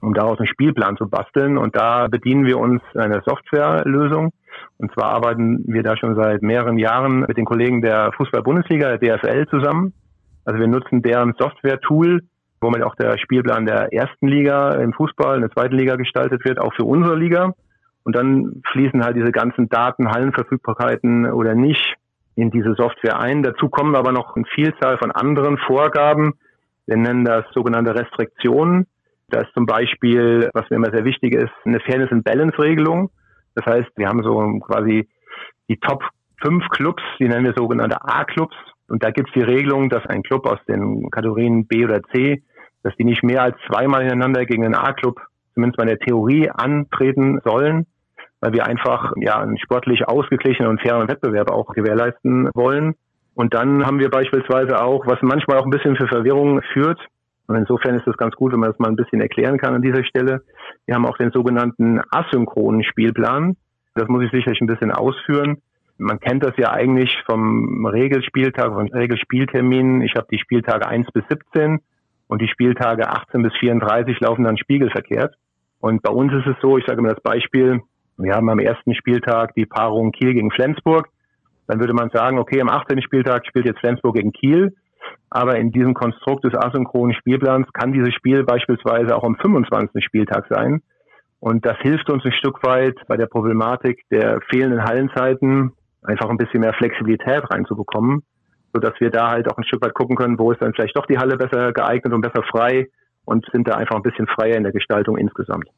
um 0.00 0.14
daraus 0.14 0.38
einen 0.38 0.48
Spielplan 0.48 0.96
zu 0.96 1.08
basteln. 1.08 1.58
Und 1.58 1.76
da 1.76 2.08
bedienen 2.08 2.46
wir 2.46 2.58
uns 2.58 2.82
einer 2.94 3.22
Softwarelösung. 3.22 4.32
Und 4.78 4.92
zwar 4.92 5.10
arbeiten 5.10 5.64
wir 5.66 5.82
da 5.82 5.96
schon 5.96 6.14
seit 6.14 6.42
mehreren 6.42 6.78
Jahren 6.78 7.20
mit 7.20 7.36
den 7.36 7.44
Kollegen 7.44 7.82
der 7.82 8.12
Fußball-Bundesliga, 8.16 8.96
der 8.96 9.18
DFL, 9.18 9.46
zusammen. 9.48 9.92
Also 10.44 10.60
wir 10.60 10.68
nutzen 10.68 11.02
deren 11.02 11.34
Software-Tool, 11.38 12.22
womit 12.60 12.82
auch 12.82 12.94
der 12.94 13.18
Spielplan 13.18 13.66
der 13.66 13.92
ersten 13.92 14.26
Liga 14.26 14.72
im 14.74 14.92
Fußball, 14.92 15.36
in 15.36 15.42
der 15.42 15.50
zweiten 15.50 15.76
Liga 15.76 15.96
gestaltet 15.96 16.44
wird, 16.44 16.60
auch 16.60 16.72
für 16.74 16.84
unsere 16.84 17.16
Liga. 17.16 17.52
Und 18.04 18.16
dann 18.16 18.62
fließen 18.72 19.04
halt 19.04 19.16
diese 19.16 19.32
ganzen 19.32 19.68
Daten, 19.68 20.10
Hallenverfügbarkeiten 20.10 21.30
oder 21.30 21.54
nicht 21.54 21.96
in 22.38 22.52
diese 22.52 22.74
Software 22.74 23.18
ein. 23.18 23.42
Dazu 23.42 23.68
kommen 23.68 23.96
aber 23.96 24.12
noch 24.12 24.36
eine 24.36 24.44
Vielzahl 24.54 24.96
von 24.98 25.10
anderen 25.10 25.58
Vorgaben. 25.58 26.34
Wir 26.86 26.96
nennen 26.96 27.24
das 27.24 27.44
sogenannte 27.52 27.96
Restriktionen. 27.96 28.86
Da 29.28 29.40
ist 29.40 29.52
zum 29.54 29.66
Beispiel, 29.66 30.48
was 30.54 30.70
mir 30.70 30.76
immer 30.76 30.92
sehr 30.92 31.04
wichtig 31.04 31.34
ist, 31.34 31.50
eine 31.64 31.80
Fairness 31.80 32.12
and 32.12 32.24
Balance 32.24 32.56
Regelung. 32.58 33.10
Das 33.56 33.66
heißt, 33.66 33.90
wir 33.96 34.06
haben 34.06 34.22
so 34.22 34.38
quasi 34.60 35.08
die 35.68 35.78
Top 35.78 36.04
5 36.42 36.64
Clubs, 36.70 37.02
die 37.18 37.26
nennen 37.26 37.44
wir 37.44 37.54
sogenannte 37.56 38.00
A-Clubs. 38.02 38.54
Und 38.86 39.02
da 39.02 39.10
gibt 39.10 39.30
es 39.30 39.34
die 39.34 39.42
Regelung, 39.42 39.90
dass 39.90 40.06
ein 40.06 40.22
Club 40.22 40.46
aus 40.46 40.60
den 40.68 41.10
Kategorien 41.10 41.66
B 41.66 41.84
oder 41.84 42.00
C, 42.14 42.44
dass 42.84 42.94
die 42.96 43.04
nicht 43.04 43.24
mehr 43.24 43.42
als 43.42 43.56
zweimal 43.66 44.02
hintereinander 44.02 44.46
gegen 44.46 44.64
einen 44.64 44.76
A-Club, 44.76 45.20
zumindest 45.54 45.78
mal 45.78 45.88
in 45.88 45.96
der 45.98 46.06
Theorie, 46.06 46.48
antreten 46.50 47.40
sollen, 47.44 47.86
weil 48.40 48.52
wir 48.52 48.66
einfach 48.66 49.12
ja 49.16 49.38
einen 49.40 49.58
sportlich 49.58 50.06
ausgeglichenen 50.06 50.70
und 50.70 50.80
fairen 50.80 51.08
Wettbewerb 51.08 51.50
auch 51.50 51.72
gewährleisten 51.74 52.50
wollen. 52.54 52.94
Und 53.34 53.54
dann 53.54 53.86
haben 53.86 54.00
wir 54.00 54.10
beispielsweise 54.10 54.82
auch, 54.82 55.06
was 55.06 55.18
manchmal 55.22 55.58
auch 55.58 55.64
ein 55.64 55.70
bisschen 55.70 55.96
für 55.96 56.08
Verwirrung 56.08 56.60
führt, 56.72 57.00
und 57.48 57.56
insofern 57.56 57.94
ist 57.94 58.06
es 58.06 58.16
ganz 58.18 58.36
gut, 58.36 58.52
wenn 58.52 58.60
man 58.60 58.70
das 58.70 58.78
mal 58.78 58.90
ein 58.90 58.96
bisschen 58.96 59.22
erklären 59.22 59.56
kann 59.56 59.74
an 59.74 59.82
dieser 59.82 60.04
Stelle. 60.04 60.42
Wir 60.84 60.94
haben 60.94 61.06
auch 61.06 61.16
den 61.16 61.32
sogenannten 61.32 61.98
asynchronen 62.10 62.84
Spielplan. 62.84 63.56
Das 63.94 64.06
muss 64.08 64.22
ich 64.22 64.30
sicherlich 64.30 64.60
ein 64.60 64.66
bisschen 64.66 64.92
ausführen. 64.92 65.62
Man 65.96 66.20
kennt 66.20 66.44
das 66.44 66.52
ja 66.58 66.70
eigentlich 66.70 67.10
vom 67.26 67.86
Regelspieltag, 67.86 68.72
von 68.72 68.88
Regelspielterminen. 68.88 70.02
Ich 70.02 70.14
habe 70.14 70.26
die 70.30 70.38
Spieltage 70.38 70.86
1 70.86 71.10
bis 71.12 71.24
17 71.30 71.80
und 72.28 72.42
die 72.42 72.48
Spieltage 72.48 73.08
18 73.08 73.42
bis 73.42 73.54
34 73.58 74.20
laufen 74.20 74.44
dann 74.44 74.58
spiegelverkehrt. 74.58 75.34
Und 75.80 76.02
bei 76.02 76.12
uns 76.12 76.32
ist 76.34 76.46
es 76.46 76.56
so, 76.60 76.76
ich 76.76 76.84
sage 76.86 77.00
mal 77.00 77.14
das 77.14 77.22
Beispiel, 77.22 77.80
wir 78.18 78.34
haben 78.34 78.50
am 78.50 78.58
ersten 78.58 78.94
Spieltag 78.94 79.54
die 79.54 79.66
Paarung 79.66 80.12
Kiel 80.12 80.34
gegen 80.34 80.50
Flensburg. 80.50 81.08
Dann 81.68 81.78
würde 81.78 81.94
man 81.94 82.10
sagen, 82.10 82.38
okay, 82.38 82.60
am 82.60 82.68
18. 82.68 83.00
Spieltag 83.02 83.46
spielt 83.46 83.66
jetzt 83.66 83.78
Flensburg 83.78 84.16
gegen 84.16 84.32
Kiel. 84.32 84.74
Aber 85.30 85.56
in 85.56 85.70
diesem 85.70 85.94
Konstrukt 85.94 86.44
des 86.44 86.54
asynchronen 86.54 87.14
Spielplans 87.14 87.72
kann 87.72 87.92
dieses 87.92 88.12
Spiel 88.14 88.44
beispielsweise 88.44 89.14
auch 89.14 89.22
am 89.24 89.36
25. 89.36 90.04
Spieltag 90.04 90.46
sein. 90.50 90.82
Und 91.40 91.64
das 91.64 91.78
hilft 91.78 92.10
uns 92.10 92.24
ein 92.24 92.32
Stück 92.32 92.62
weit 92.64 92.96
bei 93.06 93.16
der 93.16 93.26
Problematik 93.26 94.04
der 94.10 94.40
fehlenden 94.50 94.82
Hallenzeiten 94.82 95.72
einfach 96.02 96.28
ein 96.28 96.38
bisschen 96.38 96.60
mehr 96.60 96.72
Flexibilität 96.74 97.44
reinzubekommen, 97.50 98.22
sodass 98.72 98.94
wir 98.98 99.10
da 99.10 99.30
halt 99.30 99.50
auch 99.50 99.56
ein 99.56 99.64
Stück 99.64 99.84
weit 99.84 99.94
gucken 99.94 100.16
können, 100.16 100.38
wo 100.38 100.50
ist 100.50 100.60
dann 100.60 100.74
vielleicht 100.74 100.96
doch 100.96 101.06
die 101.06 101.18
Halle 101.18 101.36
besser 101.36 101.72
geeignet 101.72 102.12
und 102.12 102.22
besser 102.22 102.42
frei 102.42 102.88
und 103.24 103.46
sind 103.52 103.68
da 103.68 103.76
einfach 103.76 103.96
ein 103.96 104.02
bisschen 104.02 104.26
freier 104.26 104.56
in 104.56 104.64
der 104.64 104.72
Gestaltung 104.72 105.16
insgesamt. 105.16 105.68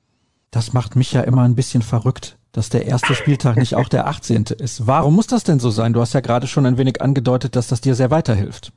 Das 0.50 0.72
macht 0.72 0.96
mich 0.96 1.12
ja 1.12 1.20
immer 1.20 1.42
ein 1.42 1.54
bisschen 1.54 1.82
verrückt, 1.82 2.36
dass 2.52 2.70
der 2.70 2.86
erste 2.86 3.14
Spieltag 3.14 3.56
nicht 3.56 3.76
auch 3.76 3.88
der 3.88 4.08
18. 4.08 4.46
ist. 4.58 4.86
Warum 4.88 5.14
muss 5.14 5.28
das 5.28 5.44
denn 5.44 5.60
so 5.60 5.70
sein? 5.70 5.92
Du 5.92 6.00
hast 6.00 6.12
ja 6.12 6.20
gerade 6.20 6.48
schon 6.48 6.66
ein 6.66 6.76
wenig 6.76 7.00
angedeutet, 7.00 7.54
dass 7.54 7.68
das 7.68 7.80
dir 7.80 7.94
sehr 7.94 8.10
weiterhilft. 8.10 8.72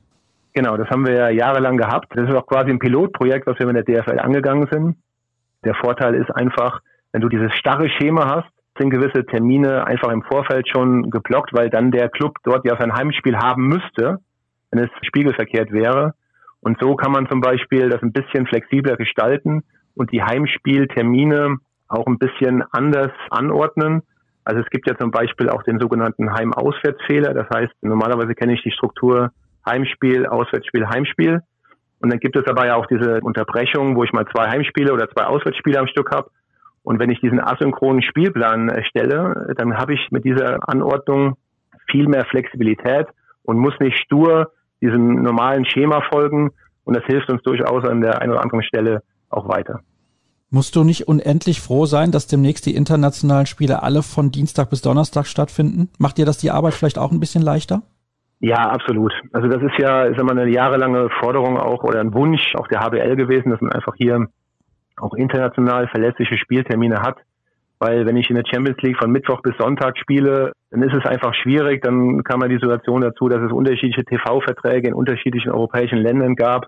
Genau, 0.52 0.76
das 0.76 0.88
haben 0.88 1.04
wir 1.04 1.14
ja 1.14 1.28
jahrelang 1.30 1.76
gehabt. 1.76 2.12
Das 2.14 2.28
ist 2.28 2.34
auch 2.36 2.46
quasi 2.46 2.70
ein 2.70 2.78
Pilotprojekt, 2.78 3.48
was 3.48 3.58
wir 3.58 3.66
mit 3.66 3.76
der 3.76 4.02
DFL 4.02 4.20
angegangen 4.20 4.68
sind. 4.70 4.96
Der 5.64 5.74
Vorteil 5.74 6.14
ist 6.14 6.30
einfach, 6.30 6.80
wenn 7.10 7.22
du 7.22 7.28
dieses 7.28 7.52
starre 7.54 7.88
Schema 7.88 8.28
hast, 8.28 8.48
sind 8.78 8.90
gewisse 8.90 9.26
Termine 9.26 9.84
einfach 9.84 10.10
im 10.10 10.22
Vorfeld 10.22 10.68
schon 10.68 11.10
geblockt, 11.10 11.52
weil 11.54 11.70
dann 11.70 11.90
der 11.90 12.08
Club 12.08 12.36
dort 12.44 12.64
ja 12.64 12.76
sein 12.78 12.92
Heimspiel 12.92 13.36
haben 13.36 13.66
müsste, 13.66 14.18
wenn 14.70 14.84
es 14.84 14.90
spiegelverkehrt 15.02 15.72
wäre. 15.72 16.14
Und 16.60 16.78
so 16.80 16.94
kann 16.94 17.10
man 17.10 17.28
zum 17.28 17.40
Beispiel 17.40 17.88
das 17.88 18.02
ein 18.02 18.12
bisschen 18.12 18.46
flexibler 18.46 18.96
gestalten 18.96 19.64
und 19.94 20.12
die 20.12 20.22
Heimspieltermine 20.22 21.56
auch 21.88 22.06
ein 22.06 22.18
bisschen 22.18 22.62
anders 22.72 23.12
anordnen. 23.30 24.02
Also 24.44 24.60
es 24.60 24.70
gibt 24.70 24.88
ja 24.88 24.96
zum 24.98 25.10
Beispiel 25.10 25.48
auch 25.48 25.62
den 25.62 25.78
sogenannten 25.80 26.32
Heim-Auswärtsfehler. 26.32 27.32
Das 27.34 27.48
heißt, 27.54 27.72
normalerweise 27.82 28.34
kenne 28.34 28.54
ich 28.54 28.62
die 28.62 28.72
Struktur 28.72 29.30
Heimspiel, 29.66 30.26
Auswärtsspiel, 30.26 30.86
Heimspiel. 30.86 31.40
Und 32.00 32.10
dann 32.10 32.20
gibt 32.20 32.36
es 32.36 32.46
aber 32.46 32.66
ja 32.66 32.76
auch 32.76 32.86
diese 32.86 33.20
Unterbrechung, 33.22 33.96
wo 33.96 34.04
ich 34.04 34.12
mal 34.12 34.26
zwei 34.26 34.48
Heimspiele 34.48 34.92
oder 34.92 35.08
zwei 35.08 35.24
Auswärtsspiele 35.24 35.78
am 35.78 35.86
Stück 35.86 36.10
habe. 36.14 36.30
Und 36.82 36.98
wenn 36.98 37.10
ich 37.10 37.20
diesen 37.20 37.40
asynchronen 37.40 38.02
Spielplan 38.02 38.68
erstelle, 38.68 39.54
dann 39.56 39.78
habe 39.78 39.94
ich 39.94 40.10
mit 40.10 40.24
dieser 40.24 40.68
Anordnung 40.68 41.36
viel 41.90 42.08
mehr 42.08 42.26
Flexibilität 42.26 43.06
und 43.42 43.58
muss 43.58 43.78
nicht 43.80 43.96
stur 43.98 44.52
diesem 44.82 45.22
normalen 45.22 45.64
Schema 45.64 46.02
folgen. 46.12 46.50
Und 46.84 46.94
das 46.94 47.04
hilft 47.06 47.30
uns 47.30 47.42
durchaus 47.42 47.88
an 47.88 48.02
der 48.02 48.20
einen 48.20 48.32
oder 48.32 48.42
anderen 48.42 48.62
Stelle 48.62 49.02
auch 49.30 49.48
weiter. 49.48 49.80
Musst 50.50 50.76
du 50.76 50.84
nicht 50.84 51.08
unendlich 51.08 51.60
froh 51.60 51.84
sein, 51.84 52.12
dass 52.12 52.28
demnächst 52.28 52.66
die 52.66 52.76
internationalen 52.76 53.46
Spiele 53.46 53.82
alle 53.82 54.02
von 54.02 54.30
Dienstag 54.30 54.70
bis 54.70 54.82
Donnerstag 54.82 55.26
stattfinden? 55.26 55.90
Macht 55.98 56.16
dir 56.16 56.26
das 56.26 56.38
die 56.38 56.52
Arbeit 56.52 56.74
vielleicht 56.74 56.98
auch 56.98 57.10
ein 57.10 57.18
bisschen 57.18 57.42
leichter? 57.42 57.82
Ja, 58.40 58.68
absolut. 58.68 59.12
Also 59.32 59.48
das 59.48 59.62
ist 59.62 59.78
ja, 59.78 60.04
ist 60.04 60.20
immer 60.20 60.32
eine 60.32 60.48
jahrelange 60.48 61.08
Forderung 61.20 61.58
auch 61.58 61.82
oder 61.82 62.00
ein 62.00 62.14
Wunsch 62.14 62.54
auch 62.56 62.68
der 62.68 62.80
HBL 62.80 63.16
gewesen, 63.16 63.50
dass 63.50 63.60
man 63.60 63.72
einfach 63.72 63.94
hier 63.96 64.28
auch 64.96 65.14
international 65.14 65.88
verlässliche 65.88 66.36
Spieltermine 66.36 67.00
hat. 67.00 67.16
Weil 67.78 68.06
wenn 68.06 68.16
ich 68.16 68.30
in 68.30 68.36
der 68.36 68.44
Champions 68.46 68.80
League 68.82 68.98
von 68.98 69.10
Mittwoch 69.10 69.42
bis 69.42 69.56
Sonntag 69.58 69.98
spiele, 69.98 70.52
dann 70.70 70.82
ist 70.82 70.94
es 70.94 71.04
einfach 71.04 71.34
schwierig. 71.34 71.82
Dann 71.82 72.22
kam 72.22 72.40
man 72.40 72.50
die 72.50 72.58
Situation 72.58 73.00
dazu, 73.00 73.28
dass 73.28 73.42
es 73.42 73.50
unterschiedliche 73.50 74.04
TV-Verträge 74.04 74.88
in 74.88 74.94
unterschiedlichen 74.94 75.50
europäischen 75.50 75.98
Ländern 75.98 76.36
gab. 76.36 76.66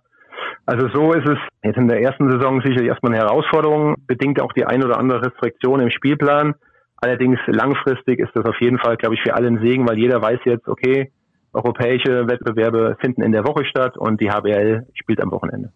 Also 0.66 0.88
so 0.88 1.12
ist 1.12 1.28
es 1.28 1.38
jetzt 1.62 1.76
in 1.76 1.88
der 1.88 2.02
ersten 2.02 2.30
Saison 2.30 2.60
sicherlich 2.60 2.88
erstmal 2.88 3.12
eine 3.12 3.22
Herausforderung, 3.22 3.94
bedingt 4.06 4.40
auch 4.40 4.52
die 4.52 4.64
ein 4.64 4.84
oder 4.84 4.98
andere 4.98 5.24
Restriktion 5.24 5.80
im 5.80 5.90
Spielplan. 5.90 6.54
Allerdings 6.98 7.38
langfristig 7.46 8.20
ist 8.20 8.30
das 8.34 8.44
auf 8.46 8.60
jeden 8.60 8.78
Fall, 8.78 8.96
glaube 8.96 9.14
ich, 9.14 9.22
für 9.22 9.34
alle 9.34 9.48
ein 9.48 9.60
Segen, 9.60 9.88
weil 9.88 9.98
jeder 9.98 10.20
weiß 10.20 10.40
jetzt, 10.44 10.66
okay, 10.66 11.12
europäische 11.52 12.26
Wettbewerbe 12.26 12.96
finden 13.00 13.22
in 13.22 13.32
der 13.32 13.46
Woche 13.46 13.64
statt 13.64 13.96
und 13.96 14.20
die 14.20 14.30
HBL 14.30 14.86
spielt 14.94 15.20
am 15.20 15.30
Wochenende. 15.30 15.72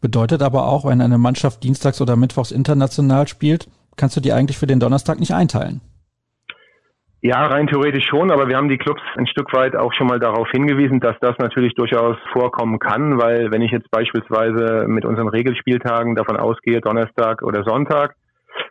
Bedeutet 0.00 0.42
aber 0.42 0.66
auch, 0.66 0.84
wenn 0.86 1.00
eine 1.00 1.18
Mannschaft 1.18 1.62
dienstags 1.62 2.00
oder 2.00 2.16
mittwochs 2.16 2.50
international 2.50 3.28
spielt, 3.28 3.68
kannst 3.96 4.16
du 4.16 4.20
die 4.20 4.32
eigentlich 4.32 4.58
für 4.58 4.66
den 4.66 4.80
Donnerstag 4.80 5.20
nicht 5.20 5.34
einteilen. 5.34 5.80
Ja, 7.22 7.44
rein 7.44 7.66
theoretisch 7.66 8.06
schon, 8.06 8.30
aber 8.30 8.48
wir 8.48 8.56
haben 8.56 8.70
die 8.70 8.78
Clubs 8.78 9.02
ein 9.16 9.26
Stück 9.26 9.52
weit 9.52 9.76
auch 9.76 9.92
schon 9.92 10.06
mal 10.06 10.18
darauf 10.18 10.48
hingewiesen, 10.52 11.00
dass 11.00 11.16
das 11.20 11.36
natürlich 11.38 11.74
durchaus 11.74 12.16
vorkommen 12.32 12.78
kann, 12.78 13.20
weil 13.20 13.50
wenn 13.52 13.60
ich 13.60 13.72
jetzt 13.72 13.90
beispielsweise 13.90 14.86
mit 14.88 15.04
unseren 15.04 15.28
Regelspieltagen 15.28 16.14
davon 16.14 16.38
ausgehe, 16.38 16.80
Donnerstag 16.80 17.42
oder 17.42 17.62
Sonntag, 17.62 18.14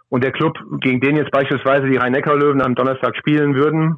und 0.10 0.24
der 0.24 0.32
Club, 0.32 0.58
gegen 0.82 1.00
den 1.00 1.16
jetzt 1.16 1.30
beispielsweise 1.30 1.86
die 1.88 1.98
Rhein-Neckar-Löwen 1.98 2.64
am 2.64 2.74
Donnerstag 2.74 3.16
spielen 3.18 3.54
würden 3.54 3.98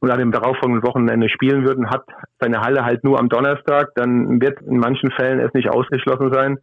und 0.00 0.10
an 0.10 0.18
dem 0.18 0.32
darauffolgenden 0.32 0.82
Wochenende 0.82 1.28
spielen 1.28 1.66
würden, 1.66 1.90
hat 1.90 2.04
seine 2.40 2.62
Halle 2.62 2.86
halt 2.86 3.04
nur 3.04 3.20
am 3.20 3.28
Donnerstag, 3.28 3.90
dann 3.96 4.40
wird 4.40 4.62
in 4.62 4.78
manchen 4.78 5.10
Fällen 5.10 5.40
es 5.40 5.52
nicht 5.52 5.68
ausgeschlossen 5.68 6.32
sein, 6.32 6.58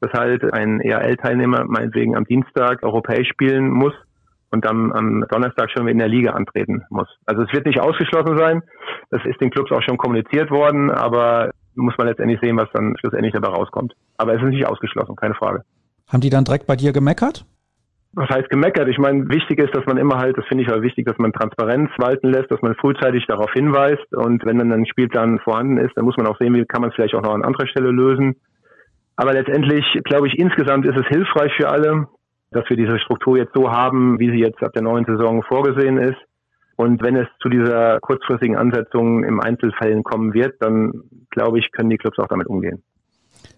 dass 0.00 0.12
halt 0.12 0.52
ein 0.52 0.80
ERL-Teilnehmer 0.80 1.64
meinetwegen 1.64 2.16
am 2.16 2.24
Dienstag 2.24 2.82
europäisch 2.82 3.28
spielen 3.28 3.70
muss 3.70 3.94
und 4.52 4.64
dann 4.64 4.92
am 4.92 5.24
Donnerstag 5.30 5.70
schon 5.70 5.88
in 5.88 5.98
der 5.98 6.08
Liga 6.08 6.32
antreten 6.32 6.82
muss. 6.90 7.08
Also 7.26 7.42
es 7.42 7.52
wird 7.52 7.66
nicht 7.66 7.80
ausgeschlossen 7.80 8.36
sein. 8.38 8.62
Das 9.10 9.24
ist 9.24 9.40
den 9.40 9.50
Clubs 9.50 9.72
auch 9.72 9.82
schon 9.82 9.96
kommuniziert 9.96 10.50
worden, 10.50 10.90
aber 10.90 11.50
muss 11.74 11.94
man 11.96 12.06
letztendlich 12.06 12.38
sehen, 12.42 12.56
was 12.58 12.68
dann 12.72 12.94
schlussendlich 13.00 13.32
dabei 13.32 13.48
rauskommt. 13.48 13.94
Aber 14.18 14.34
es 14.34 14.42
ist 14.42 14.50
nicht 14.50 14.66
ausgeschlossen, 14.66 15.16
keine 15.16 15.34
Frage. 15.34 15.62
Haben 16.08 16.20
die 16.20 16.30
dann 16.30 16.44
direkt 16.44 16.66
bei 16.66 16.76
dir 16.76 16.92
gemeckert? 16.92 17.46
Was 18.14 18.28
heißt 18.28 18.50
gemeckert? 18.50 18.88
Ich 18.88 18.98
meine, 18.98 19.26
wichtig 19.30 19.58
ist, 19.58 19.74
dass 19.74 19.86
man 19.86 19.96
immer 19.96 20.18
halt, 20.18 20.36
das 20.36 20.44
finde 20.46 20.64
ich 20.64 20.70
halt 20.70 20.82
wichtig, 20.82 21.06
dass 21.06 21.16
man 21.16 21.32
Transparenz 21.32 21.90
walten 21.96 22.28
lässt, 22.28 22.50
dass 22.50 22.60
man 22.60 22.74
frühzeitig 22.74 23.24
darauf 23.26 23.50
hinweist 23.54 24.12
und 24.12 24.44
wenn 24.44 24.58
dann 24.58 24.70
ein 24.70 24.84
Spielplan 24.84 25.38
vorhanden 25.38 25.78
ist, 25.78 25.96
dann 25.96 26.04
muss 26.04 26.18
man 26.18 26.26
auch 26.26 26.36
sehen, 26.38 26.54
wie 26.54 26.66
kann 26.66 26.82
man 26.82 26.90
es 26.90 26.96
vielleicht 26.96 27.14
auch 27.14 27.22
noch 27.22 27.32
an 27.32 27.42
anderer 27.42 27.66
Stelle 27.66 27.90
lösen. 27.90 28.36
Aber 29.16 29.32
letztendlich, 29.32 29.84
glaube 30.04 30.28
ich, 30.28 30.38
insgesamt 30.38 30.84
ist 30.84 30.98
es 30.98 31.06
hilfreich 31.06 31.52
für 31.56 31.70
alle, 31.70 32.06
dass 32.52 32.68
wir 32.68 32.76
diese 32.76 32.98
Struktur 32.98 33.36
jetzt 33.36 33.54
so 33.54 33.70
haben, 33.70 34.18
wie 34.18 34.30
sie 34.30 34.40
jetzt 34.40 34.62
ab 34.62 34.72
der 34.72 34.82
neuen 34.82 35.04
Saison 35.04 35.42
vorgesehen 35.42 35.98
ist. 35.98 36.18
Und 36.76 37.02
wenn 37.02 37.16
es 37.16 37.28
zu 37.40 37.48
dieser 37.48 38.00
kurzfristigen 38.00 38.56
Ansetzung 38.56 39.24
im 39.24 39.40
Einzelfällen 39.40 40.02
kommen 40.02 40.34
wird, 40.34 40.54
dann 40.60 40.92
glaube 41.30 41.58
ich, 41.58 41.70
können 41.72 41.90
die 41.90 41.98
Clubs 41.98 42.18
auch 42.18 42.28
damit 42.28 42.46
umgehen. 42.46 42.82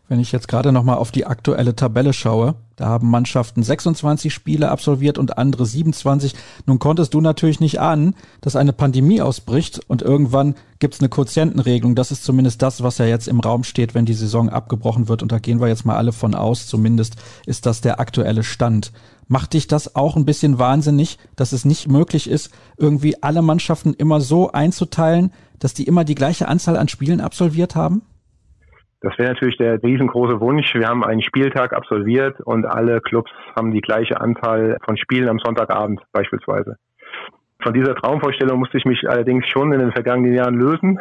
Wenn 0.07 0.21
ich 0.21 0.33
jetzt 0.33 0.49
gerade 0.49 0.71
nochmal 0.71 0.99
auf 0.99 1.13
die 1.13 1.25
aktuelle 1.25 1.75
Tabelle 1.75 2.13
schaue, 2.13 2.57
da 2.77 2.89
haben 2.89 3.09
Mannschaften 3.09 3.63
26 3.63 4.35
Spiele 4.35 4.71
absolviert 4.71 5.17
und 5.17 5.39
andere 5.39 5.65
27. 5.65 6.35
Nun 6.67 6.79
konntest 6.79 7.15
du 7.15 7.23
natürlich 7.23 7.59
nicht 7.59 7.81
ahnen, 7.81 8.15
dass 8.43 8.55
eine 8.55 8.75
Pandemie 8.75 9.23
ausbricht 9.23 9.81
und 9.89 10.03
irgendwann 10.03 10.57
gibt 10.79 10.95
es 10.95 11.01
eine 11.01 11.09
Quotientenregelung. 11.09 11.95
Das 11.95 12.11
ist 12.11 12.23
zumindest 12.23 12.61
das, 12.61 12.83
was 12.83 12.99
ja 12.99 13.07
jetzt 13.07 13.29
im 13.29 13.41
Raum 13.41 13.65
steht, 13.65 13.95
wenn 13.95 14.05
die 14.05 14.13
Saison 14.13 14.51
abgebrochen 14.51 15.09
wird. 15.09 15.23
Und 15.23 15.33
da 15.33 15.39
gehen 15.39 15.61
wir 15.61 15.69
jetzt 15.69 15.87
mal 15.87 15.97
alle 15.97 16.13
von 16.13 16.35
aus. 16.35 16.67
Zumindest 16.67 17.17
ist 17.47 17.65
das 17.65 17.81
der 17.81 17.99
aktuelle 17.99 18.43
Stand. 18.43 18.93
Macht 19.27 19.55
dich 19.55 19.69
das 19.69 19.97
auch 19.97 20.17
ein 20.17 20.27
bisschen 20.27 20.59
wahnsinnig, 20.59 21.19
dass 21.35 21.53
es 21.53 21.65
nicht 21.65 21.89
möglich 21.89 22.29
ist, 22.29 22.51
irgendwie 22.77 23.23
alle 23.23 23.41
Mannschaften 23.41 23.95
immer 23.95 24.21
so 24.21 24.53
einzuteilen, 24.53 25.33
dass 25.61 25.73
die 25.73 25.85
immer 25.85 26.05
die 26.05 26.15
gleiche 26.15 26.47
Anzahl 26.49 26.77
an 26.77 26.89
Spielen 26.89 27.23
absolviert 27.23 27.75
haben? 27.75 28.03
Das 29.05 29.19
wäre 29.19 29.35
natürlich 29.35 29.59
der 29.59 29.83
riesengroße 29.83 30.41
Wunsch. 30.41 30.73
Wir 30.73 30.89
haben 30.89 31.05
einen 31.05 31.21
Spieltag 31.21 31.75
absolviert 31.75 32.41
und 32.41 32.65
alle 32.65 33.03
Clubs 33.03 33.31
haben 33.55 33.71
die 33.71 33.83
gleiche 33.83 34.19
Anzahl 34.19 34.79
von 34.83 34.97
Spielen 34.97 35.29
am 35.29 35.39
Sonntagabend 35.39 36.01
beispielsweise. 36.11 36.79
Von 37.63 37.75
dieser 37.75 37.95
Traumvorstellung 37.97 38.59
musste 38.59 38.79
ich 38.79 38.87
mich 38.87 39.07
allerdings 39.07 39.47
schon 39.49 39.75
in 39.75 39.81
den 39.81 39.93
vergangenen 39.93 40.35
Jahren 40.35 40.55
lösen. 40.55 40.99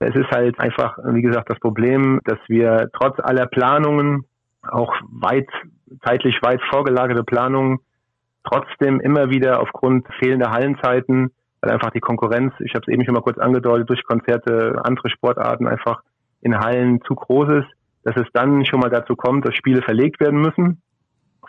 Es 0.00 0.16
ist 0.16 0.30
halt 0.32 0.58
einfach, 0.58 0.98
wie 1.12 1.22
gesagt, 1.22 1.48
das 1.48 1.60
Problem, 1.60 2.20
dass 2.24 2.38
wir 2.48 2.90
trotz 2.92 3.20
aller 3.20 3.46
Planungen, 3.46 4.24
auch 4.62 4.92
weit, 5.08 5.48
zeitlich 6.04 6.36
weit 6.42 6.60
vorgelagerte 6.70 7.22
Planungen, 7.22 7.78
trotzdem 8.42 9.00
immer 9.00 9.30
wieder 9.30 9.60
aufgrund 9.60 10.06
fehlender 10.18 10.50
Hallenzeiten, 10.50 11.30
weil 11.60 11.70
einfach 11.70 11.92
die 11.92 12.00
Konkurrenz, 12.00 12.52
ich 12.58 12.74
habe 12.74 12.82
es 12.84 12.92
eben 12.92 13.04
schon 13.04 13.14
mal 13.14 13.22
kurz 13.22 13.38
angedeutet, 13.38 13.88
durch 13.88 14.02
Konzerte, 14.02 14.80
andere 14.84 15.08
Sportarten 15.08 15.68
einfach 15.68 16.02
in 16.40 16.58
Hallen 16.58 17.00
zu 17.06 17.14
groß 17.14 17.48
ist, 17.60 17.68
dass 18.04 18.16
es 18.16 18.26
dann 18.32 18.64
schon 18.64 18.80
mal 18.80 18.90
dazu 18.90 19.16
kommt, 19.16 19.44
dass 19.46 19.54
Spiele 19.54 19.82
verlegt 19.82 20.20
werden 20.20 20.40
müssen, 20.40 20.80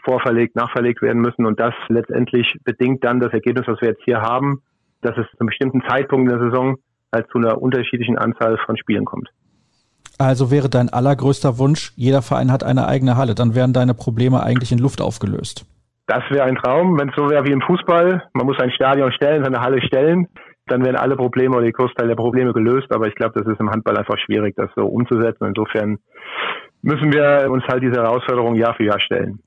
vorverlegt, 0.04 0.56
nachverlegt 0.56 1.02
werden 1.02 1.22
müssen 1.22 1.46
und 1.46 1.60
das 1.60 1.74
letztendlich 1.90 2.58
bedingt 2.64 3.04
dann 3.04 3.20
das 3.20 3.32
Ergebnis, 3.34 3.68
was 3.68 3.80
wir 3.82 3.90
jetzt 3.90 4.04
hier 4.06 4.22
haben, 4.22 4.62
dass 5.02 5.18
es 5.18 5.30
zu 5.32 5.40
einem 5.40 5.48
bestimmten 5.48 5.84
Zeitpunkt 5.88 6.32
in 6.32 6.40
der 6.40 6.50
Saison 6.50 6.78
halt 7.14 7.28
zu 7.32 7.38
einer 7.38 7.62
unterschiedlichen 7.62 8.18
Anzahl 8.18 8.58
von 8.66 8.78
Spielen 8.78 9.06
kommt. 9.06 9.30
Also 10.18 10.50
wäre 10.50 10.70
dein 10.70 10.90
allergrößter 10.90 11.60
Wunsch, 11.60 11.94
jeder 11.96 12.24
Verein 12.24 12.52
hat 12.52 12.64
eine 12.64 12.88
eigene 12.88 13.18
Halle, 13.18 13.36
dann 13.36 13.54
wären 13.54 13.74
deine 13.74 13.94
Probleme 13.94 14.42
eigentlich 14.42 14.72
in 14.72 14.80
Luft 14.80 15.00
aufgelöst. 15.00 15.66
Das 16.08 16.24
wäre 16.32 16.46
ein 16.46 16.56
Traum, 16.56 16.98
wenn 16.98 17.10
es 17.10 17.16
so 17.16 17.30
wäre 17.30 17.46
wie 17.46 17.52
im 17.52 17.62
Fußball. 17.62 18.24
Man 18.34 18.46
muss 18.46 18.60
ein 18.60 18.72
Stadion 18.72 19.12
stellen, 19.12 19.44
seine 19.44 19.60
Halle 19.60 19.82
stellen 19.82 20.28
dann 20.68 20.84
werden 20.84 20.96
alle 20.96 21.16
Probleme 21.16 21.56
oder 21.56 21.66
die 21.66 21.72
Großteil 21.72 22.08
der 22.08 22.16
Probleme 22.16 22.54
gelöst. 22.54 22.92
Aber 22.92 23.08
ich 23.08 23.16
glaube, 23.16 23.40
das 23.40 23.52
ist 23.52 23.60
im 23.60 23.70
Handball 23.70 23.98
einfach 23.98 24.18
schwierig, 24.20 24.56
das 24.56 24.70
so 24.76 24.86
umzusetzen. 24.86 25.46
Insofern 25.46 26.00
müssen 26.82 27.12
wir 27.12 27.50
uns 27.50 27.64
halt 27.68 27.84
diese 27.84 28.02
Herausforderung 28.02 28.56
Jahr 28.56 28.76
für 28.76 28.86
Jahr 28.86 29.00
stellen. 29.00 29.40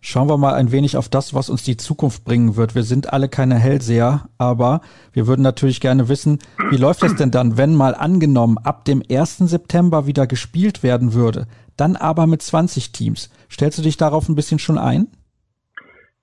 Schauen 0.00 0.28
wir 0.28 0.38
mal 0.38 0.54
ein 0.54 0.70
wenig 0.70 0.96
auf 0.96 1.08
das, 1.08 1.34
was 1.34 1.50
uns 1.50 1.64
die 1.64 1.76
Zukunft 1.76 2.24
bringen 2.24 2.56
wird. 2.56 2.76
Wir 2.76 2.84
sind 2.84 3.12
alle 3.12 3.28
keine 3.28 3.56
Hellseher, 3.56 4.28
aber 4.38 4.80
wir 5.12 5.26
würden 5.26 5.42
natürlich 5.42 5.80
gerne 5.80 6.08
wissen, 6.08 6.38
wie 6.70 6.76
läuft 6.76 7.02
es 7.02 7.16
denn 7.16 7.32
dann, 7.32 7.58
wenn 7.58 7.74
mal 7.74 7.96
angenommen 7.96 8.58
ab 8.58 8.84
dem 8.84 9.02
1. 9.10 9.38
September 9.38 10.06
wieder 10.06 10.28
gespielt 10.28 10.84
werden 10.84 11.14
würde, 11.14 11.46
dann 11.76 11.96
aber 11.96 12.28
mit 12.28 12.42
20 12.42 12.92
Teams. 12.92 13.28
Stellst 13.50 13.78
du 13.78 13.82
dich 13.82 13.96
darauf 13.96 14.28
ein 14.28 14.36
bisschen 14.36 14.60
schon 14.60 14.78
ein? 14.78 15.08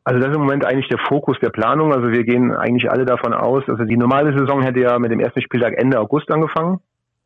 Also 0.05 0.19
das 0.19 0.29
ist 0.29 0.35
im 0.35 0.43
Moment 0.43 0.63
eigentlich 0.63 0.87
der 0.87 0.99
Fokus 0.99 1.37
der 1.41 1.49
Planung. 1.49 1.91
Also 1.91 2.11
wir 2.11 2.23
gehen 2.23 2.53
eigentlich 2.53 2.89
alle 2.91 3.05
davon 3.05 3.33
aus, 3.33 3.63
also 3.67 3.83
die 3.85 3.97
normale 3.97 4.37
Saison 4.37 4.61
hätte 4.61 4.79
ja 4.79 4.99
mit 4.99 5.11
dem 5.11 5.19
ersten 5.19 5.41
Spieltag 5.41 5.73
Ende 5.77 5.99
August 5.99 6.31
angefangen. 6.31 6.79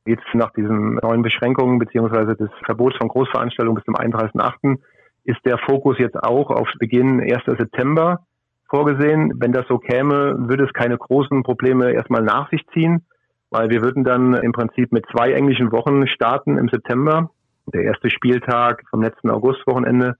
Jetzt 0.05 0.23
nach 0.33 0.51
diesen 0.53 0.95
neuen 0.95 1.21
Beschränkungen 1.21 1.77
beziehungsweise 1.77 2.37
des 2.37 2.49
Verbots 2.65 2.95
von 2.97 3.09
Großveranstaltungen 3.09 3.75
bis 3.75 3.83
zum 3.83 3.95
31.8. 3.95 4.77
ist 5.25 5.39
der 5.45 5.57
Fokus 5.57 5.99
jetzt 5.99 6.15
auch 6.23 6.49
auf 6.49 6.69
Beginn 6.79 7.19
1. 7.19 7.43
September 7.45 8.21
vorgesehen. 8.69 9.33
Wenn 9.35 9.51
das 9.51 9.67
so 9.67 9.77
käme, 9.77 10.35
würde 10.47 10.63
es 10.63 10.71
keine 10.71 10.97
großen 10.97 11.43
Probleme 11.43 11.91
erstmal 11.91 12.21
nach 12.21 12.49
sich 12.49 12.65
ziehen, 12.73 13.05
weil 13.49 13.69
wir 13.69 13.81
würden 13.81 14.05
dann 14.05 14.35
im 14.35 14.53
Prinzip 14.53 14.93
mit 14.93 15.05
zwei 15.11 15.33
englischen 15.33 15.73
Wochen 15.73 16.07
starten 16.07 16.57
im 16.57 16.69
September. 16.69 17.29
Der 17.73 17.83
erste 17.83 18.09
Spieltag 18.09 18.83
vom 18.89 19.01
letzten 19.01 19.29
Augustwochenende 19.29 20.15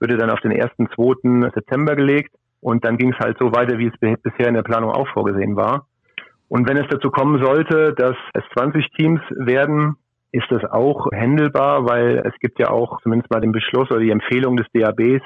würde 0.00 0.16
dann 0.16 0.30
auf 0.30 0.40
den 0.40 0.52
1.2. 0.52 1.54
September 1.54 1.94
gelegt 1.94 2.34
und 2.60 2.84
dann 2.84 2.96
ging 2.96 3.12
es 3.12 3.18
halt 3.18 3.38
so 3.38 3.52
weiter, 3.52 3.78
wie 3.78 3.86
es 3.86 4.18
bisher 4.22 4.48
in 4.48 4.54
der 4.54 4.62
Planung 4.62 4.90
auch 4.90 5.08
vorgesehen 5.08 5.56
war. 5.56 5.86
Und 6.48 6.68
wenn 6.68 6.76
es 6.76 6.88
dazu 6.90 7.10
kommen 7.10 7.42
sollte, 7.42 7.94
dass 7.94 8.16
es 8.34 8.42
20 8.56 8.90
Teams 8.96 9.20
werden, 9.30 9.96
ist 10.32 10.46
das 10.50 10.64
auch 10.64 11.06
händelbar, 11.12 11.86
weil 11.86 12.22
es 12.26 12.34
gibt 12.40 12.58
ja 12.58 12.70
auch 12.70 13.00
zumindest 13.02 13.30
mal 13.30 13.40
den 13.40 13.52
Beschluss 13.52 13.90
oder 13.90 14.00
die 14.00 14.10
Empfehlung 14.10 14.56
des 14.56 14.66
DABs, 14.72 15.22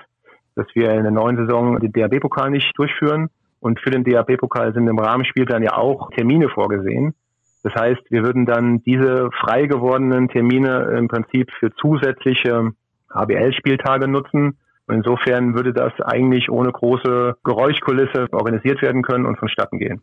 dass 0.55 0.67
wir 0.75 0.91
in 0.91 1.03
der 1.03 1.13
neuen 1.13 1.37
Saison 1.37 1.81
den 1.81 1.93
DAB-Pokal 1.93 2.51
nicht 2.51 2.71
durchführen. 2.77 3.29
Und 3.61 3.81
für 3.81 3.91
den 3.91 4.05
DAB-Pokal 4.05 4.75
sind 4.75 4.87
im 4.87 4.99
Rahmenspielplan 4.99 5.63
ja 5.63 5.77
auch 5.77 6.11
Termine 6.11 6.49
vorgesehen. 6.49 7.15
Das 7.63 7.75
heißt, 7.75 8.03
wir 8.11 8.23
würden 8.23 8.45
dann 8.45 8.83
diese 8.83 9.31
frei 9.41 9.67
gewordenen 9.67 10.29
Termine 10.29 10.95
im 10.99 11.09
Prinzip 11.09 11.51
für 11.59 11.75
zusätzliche 11.75 12.73
HBL-Spieltage 13.11 14.09
nutzen 14.09 14.59
und 14.87 14.97
insofern 14.97 15.55
würde 15.55 15.73
das 15.73 15.93
eigentlich 16.01 16.51
ohne 16.51 16.71
große 16.71 17.37
Geräuschkulisse 17.45 18.27
organisiert 18.33 18.83
werden 18.83 19.03
können 19.03 19.27
und 19.27 19.39
vonstatten 19.39 19.79
gehen. 19.79 20.01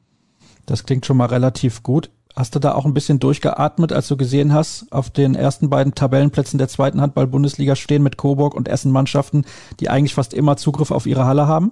Das 0.66 0.86
klingt 0.86 1.06
schon 1.06 1.18
mal 1.18 1.28
relativ 1.28 1.84
gut. 1.84 2.10
Hast 2.36 2.56
du 2.56 2.60
da 2.60 2.72
auch 2.72 2.86
ein 2.86 2.94
bisschen 2.94 3.20
durchgeatmet, 3.20 3.92
als 3.92 4.08
du 4.08 4.16
gesehen 4.16 4.54
hast, 4.54 4.92
auf 4.92 5.10
den 5.10 5.36
ersten 5.36 5.70
beiden 5.70 5.94
Tabellenplätzen 5.94 6.58
der 6.58 6.70
zweiten 6.70 7.02
Handball-Bundesliga 7.02 7.76
stehen 7.76 8.04
mit 8.04 8.18
Coburg 8.18 8.56
und 8.56 8.70
Essen-Mannschaften, 8.70 9.46
die 9.80 9.90
eigentlich 9.90 10.16
fast 10.16 10.34
immer 10.34 10.56
Zugriff 10.56 10.92
auf 10.92 11.06
ihre 11.06 11.26
Halle 11.26 11.48
haben? 11.48 11.72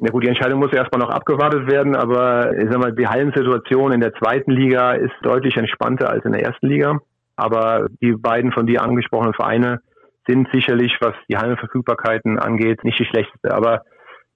Ja 0.00 0.10
gut, 0.10 0.24
die 0.24 0.28
Entscheidung 0.28 0.60
muss 0.60 0.72
erstmal 0.72 1.00
noch 1.00 1.10
abgewartet 1.10 1.70
werden, 1.70 1.96
aber 1.96 2.56
ich 2.56 2.68
sag 2.70 2.78
mal, 2.78 2.92
die 2.92 3.06
Hallensituation 3.06 3.92
in 3.92 4.00
der 4.00 4.14
zweiten 4.14 4.52
Liga 4.52 4.92
ist 4.92 5.14
deutlich 5.22 5.56
entspannter 5.56 6.10
als 6.10 6.24
in 6.24 6.32
der 6.32 6.42
ersten 6.42 6.68
Liga. 6.68 6.98
Aber 7.36 7.86
die 8.00 8.12
beiden 8.12 8.52
von 8.52 8.66
dir 8.66 8.82
angesprochenen 8.82 9.34
Vereine 9.34 9.80
sind 10.28 10.48
sicherlich, 10.52 10.96
was 11.00 11.14
die 11.28 11.36
Hallenverfügbarkeiten 11.36 12.38
angeht, 12.38 12.84
nicht 12.84 12.98
die 12.98 13.06
schlechteste. 13.06 13.54
Aber 13.54 13.82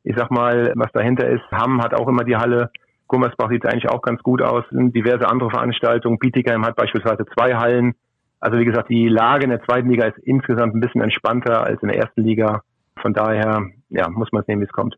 ich 0.02 0.16
sag 0.16 0.30
mal, 0.30 0.72
was 0.74 0.90
dahinter 0.92 1.28
ist, 1.28 1.44
Hamm 1.52 1.82
hat 1.82 1.94
auch 1.94 2.08
immer 2.08 2.24
die 2.24 2.36
Halle. 2.36 2.70
Gummersbach 3.06 3.50
sieht 3.50 3.66
eigentlich 3.66 3.90
auch 3.90 4.02
ganz 4.02 4.22
gut 4.22 4.42
aus. 4.42 4.64
Sind 4.70 4.96
diverse 4.96 5.28
andere 5.28 5.50
Veranstaltungen. 5.50 6.18
Bietigheim 6.18 6.64
hat 6.64 6.76
beispielsweise 6.76 7.24
zwei 7.34 7.54
Hallen. 7.54 7.94
Also 8.40 8.58
wie 8.58 8.64
gesagt, 8.64 8.88
die 8.88 9.08
Lage 9.08 9.44
in 9.44 9.50
der 9.50 9.62
zweiten 9.62 9.90
Liga 9.90 10.06
ist 10.06 10.18
insgesamt 10.18 10.74
ein 10.74 10.80
bisschen 10.80 11.02
entspannter 11.02 11.62
als 11.62 11.80
in 11.82 11.88
der 11.88 11.98
ersten 11.98 12.22
Liga. 12.22 12.62
Von 13.00 13.12
daher, 13.12 13.66
ja, 13.90 14.08
muss 14.08 14.32
man 14.32 14.42
es 14.42 14.48
nehmen, 14.48 14.62
wie 14.62 14.66
es 14.66 14.72
kommt. 14.72 14.96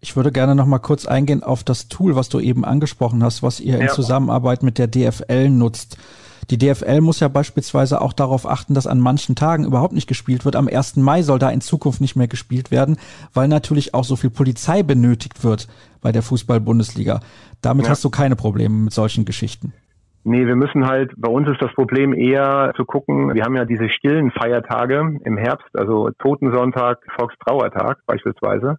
Ich 0.00 0.16
würde 0.16 0.32
gerne 0.32 0.54
noch 0.54 0.66
mal 0.66 0.78
kurz 0.78 1.06
eingehen 1.06 1.42
auf 1.42 1.64
das 1.64 1.88
Tool, 1.88 2.16
was 2.16 2.28
du 2.28 2.40
eben 2.40 2.64
angesprochen 2.64 3.22
hast, 3.22 3.42
was 3.42 3.60
ihr 3.60 3.80
in 3.80 3.88
Zusammenarbeit 3.88 4.62
mit 4.62 4.78
der 4.78 4.86
DFL 4.86 5.50
nutzt. 5.50 5.98
Die 6.50 6.58
DFL 6.58 7.00
muss 7.02 7.20
ja 7.20 7.28
beispielsweise 7.28 8.00
auch 8.00 8.12
darauf 8.12 8.48
achten, 8.48 8.72
dass 8.74 8.86
an 8.86 9.00
manchen 9.00 9.36
Tagen 9.36 9.64
überhaupt 9.64 9.92
nicht 9.92 10.08
gespielt 10.08 10.44
wird. 10.44 10.56
Am 10.56 10.66
1. 10.66 10.96
Mai 10.96 11.22
soll 11.22 11.38
da 11.38 11.50
in 11.50 11.60
Zukunft 11.60 12.00
nicht 12.00 12.16
mehr 12.16 12.28
gespielt 12.28 12.70
werden, 12.70 12.96
weil 13.34 13.48
natürlich 13.48 13.92
auch 13.94 14.04
so 14.04 14.16
viel 14.16 14.30
Polizei 14.30 14.82
benötigt 14.82 15.44
wird 15.44 15.68
bei 16.00 16.10
der 16.10 16.22
Fußball-Bundesliga. 16.22 17.20
Damit 17.60 17.84
ja. 17.84 17.90
hast 17.90 18.04
du 18.04 18.10
keine 18.10 18.36
Probleme 18.36 18.74
mit 18.74 18.92
solchen 18.92 19.24
Geschichten. 19.24 19.74
Nee, 20.24 20.46
wir 20.46 20.56
müssen 20.56 20.86
halt, 20.86 21.12
bei 21.16 21.30
uns 21.30 21.48
ist 21.48 21.62
das 21.62 21.72
Problem 21.74 22.12
eher 22.12 22.72
zu 22.76 22.84
gucken, 22.84 23.34
wir 23.34 23.44
haben 23.44 23.56
ja 23.56 23.64
diese 23.64 23.88
stillen 23.88 24.30
Feiertage 24.30 25.18
im 25.24 25.36
Herbst, 25.36 25.68
also 25.74 26.10
Totensonntag, 26.18 26.98
Volkstrauertag 27.16 27.98
beispielsweise. 28.06 28.76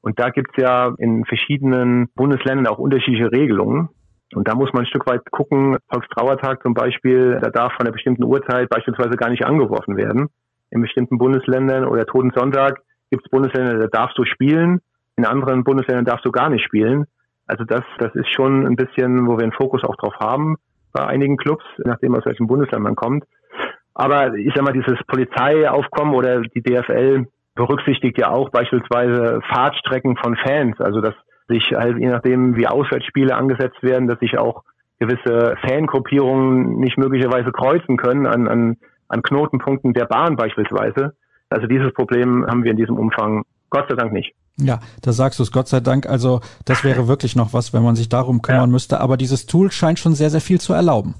Und 0.00 0.18
da 0.18 0.30
gibt's 0.30 0.54
ja 0.56 0.94
in 0.98 1.24
verschiedenen 1.24 2.08
Bundesländern 2.14 2.66
auch 2.66 2.78
unterschiedliche 2.78 3.32
Regelungen. 3.32 3.88
Und 4.34 4.48
da 4.48 4.54
muss 4.54 4.72
man 4.72 4.82
ein 4.82 4.86
Stück 4.86 5.06
weit 5.06 5.22
gucken, 5.30 5.78
Volkstrauertag 5.88 6.62
zum 6.62 6.74
Beispiel, 6.74 7.38
da 7.40 7.50
darf 7.50 7.72
von 7.74 7.86
einer 7.86 7.92
bestimmten 7.92 8.24
Uhrzeit 8.24 8.68
beispielsweise 8.68 9.16
gar 9.16 9.30
nicht 9.30 9.44
angeworfen 9.44 9.96
werden. 9.96 10.28
In 10.70 10.82
bestimmten 10.82 11.18
Bundesländern 11.18 11.86
oder 11.86 12.06
Totensonntag 12.06 12.80
gibt 13.10 13.24
es 13.24 13.30
Bundesländer, 13.30 13.78
da 13.78 13.86
darfst 13.86 14.18
du 14.18 14.24
spielen, 14.24 14.80
in 15.16 15.24
anderen 15.24 15.64
Bundesländern 15.64 16.04
darfst 16.04 16.26
du 16.26 16.32
gar 16.32 16.50
nicht 16.50 16.64
spielen. 16.64 17.06
Also 17.46 17.64
das, 17.64 17.82
das 17.98 18.14
ist 18.14 18.34
schon 18.34 18.66
ein 18.66 18.76
bisschen, 18.76 19.26
wo 19.26 19.36
wir 19.36 19.44
einen 19.44 19.52
Fokus 19.52 19.84
auch 19.84 19.96
drauf 19.96 20.14
haben 20.18 20.56
bei 20.92 21.06
einigen 21.06 21.36
Clubs, 21.36 21.64
nachdem 21.84 22.14
aus 22.16 22.26
welchem 22.26 22.48
Bundesland 22.48 22.82
man 22.82 22.96
kommt. 22.96 23.24
Aber 23.94 24.34
ich 24.34 24.52
sag 24.54 24.64
mal, 24.64 24.72
dieses 24.72 24.98
Polizeiaufkommen 25.06 26.14
oder 26.14 26.42
die 26.42 26.62
DFL 26.62 27.26
berücksichtigt 27.54 28.18
ja 28.18 28.30
auch 28.30 28.50
beispielsweise 28.50 29.40
Fahrtstrecken 29.48 30.16
von 30.16 30.36
Fans. 30.36 30.78
Also 30.80 31.00
dass 31.00 31.14
sich 31.48 31.72
halt 31.74 31.98
je 31.98 32.08
nachdem, 32.08 32.56
wie 32.56 32.66
Auswärtsspiele 32.66 33.34
angesetzt 33.34 33.82
werden, 33.82 34.08
dass 34.08 34.18
sich 34.18 34.38
auch 34.38 34.62
gewisse 34.98 35.56
Fangruppierungen 35.66 36.78
nicht 36.78 36.98
möglicherweise 36.98 37.52
kreuzen 37.52 37.96
können 37.96 38.26
an, 38.26 38.48
an, 38.48 38.76
an 39.08 39.22
Knotenpunkten 39.22 39.92
der 39.92 40.06
Bahn 40.06 40.36
beispielsweise. 40.36 41.14
Also 41.50 41.66
dieses 41.66 41.92
Problem 41.92 42.44
haben 42.46 42.64
wir 42.64 42.70
in 42.70 42.76
diesem 42.76 42.98
Umfang 42.98 43.44
Gott 43.70 43.86
sei 43.88 43.94
Dank 43.94 44.12
nicht. 44.12 44.34
Ja, 44.58 44.78
da 45.02 45.12
sagst 45.12 45.38
du 45.38 45.42
es, 45.42 45.52
Gott 45.52 45.68
sei 45.68 45.80
Dank. 45.80 46.06
Also 46.08 46.40
das 46.64 46.82
wäre 46.82 47.08
wirklich 47.08 47.36
noch 47.36 47.52
was, 47.52 47.74
wenn 47.74 47.82
man 47.82 47.94
sich 47.94 48.08
darum 48.08 48.40
kümmern 48.40 48.70
ja. 48.70 48.72
müsste. 48.72 49.00
Aber 49.00 49.16
dieses 49.16 49.46
Tool 49.46 49.70
scheint 49.70 49.98
schon 49.98 50.14
sehr, 50.14 50.30
sehr 50.30 50.40
viel 50.40 50.60
zu 50.60 50.72
erlauben. 50.72 51.14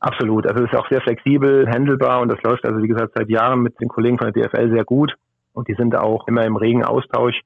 Absolut. 0.00 0.46
Also 0.46 0.64
es 0.64 0.72
ist 0.72 0.78
auch 0.78 0.88
sehr 0.88 1.00
flexibel, 1.00 1.68
handelbar 1.68 2.20
und 2.20 2.28
das 2.28 2.40
läuft 2.42 2.64
also, 2.64 2.82
wie 2.82 2.88
gesagt, 2.88 3.12
seit 3.14 3.28
Jahren 3.28 3.60
mit 3.60 3.78
den 3.80 3.88
Kollegen 3.88 4.16
von 4.16 4.32
der 4.32 4.44
DFL 4.44 4.70
sehr 4.72 4.84
gut. 4.84 5.12
Und 5.52 5.68
die 5.68 5.74
sind 5.74 5.94
auch 5.96 6.26
immer 6.28 6.44
im 6.44 6.56
regen 6.56 6.84
Austausch 6.84 7.40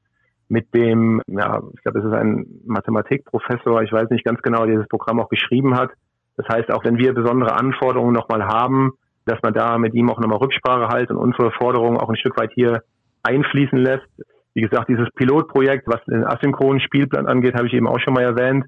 mit 0.52 0.74
dem, 0.74 1.22
ja, 1.28 1.62
ich 1.72 1.82
glaube, 1.82 2.00
es 2.00 2.04
ist 2.04 2.12
ein 2.12 2.44
Mathematikprofessor, 2.66 3.82
ich 3.82 3.90
weiß 3.90 4.10
nicht 4.10 4.22
ganz 4.22 4.42
genau, 4.42 4.66
der 4.66 4.74
dieses 4.74 4.88
Programm 4.88 5.18
auch 5.18 5.30
geschrieben 5.30 5.78
hat. 5.78 5.92
Das 6.36 6.46
heißt, 6.46 6.70
auch 6.70 6.84
wenn 6.84 6.98
wir 6.98 7.14
besondere 7.14 7.54
Anforderungen 7.54 8.12
nochmal 8.12 8.44
haben, 8.44 8.92
dass 9.24 9.38
man 9.42 9.54
da 9.54 9.78
mit 9.78 9.94
ihm 9.94 10.10
auch 10.10 10.20
nochmal 10.20 10.36
Rücksprache 10.38 10.88
halt 10.88 11.10
und 11.10 11.16
unsere 11.16 11.52
Forderungen 11.52 11.96
auch 11.96 12.10
ein 12.10 12.16
Stück 12.16 12.38
weit 12.38 12.50
hier 12.54 12.82
einfließen 13.22 13.78
lässt. 13.78 14.06
Wie 14.52 14.60
gesagt, 14.60 14.90
dieses 14.90 15.08
Pilotprojekt, 15.14 15.86
was 15.86 16.04
den 16.04 16.26
asynchronen 16.26 16.82
Spielplan 16.82 17.26
angeht, 17.26 17.54
habe 17.54 17.66
ich 17.66 17.72
eben 17.72 17.88
auch 17.88 18.00
schon 18.00 18.12
mal 18.12 18.24
erwähnt. 18.24 18.66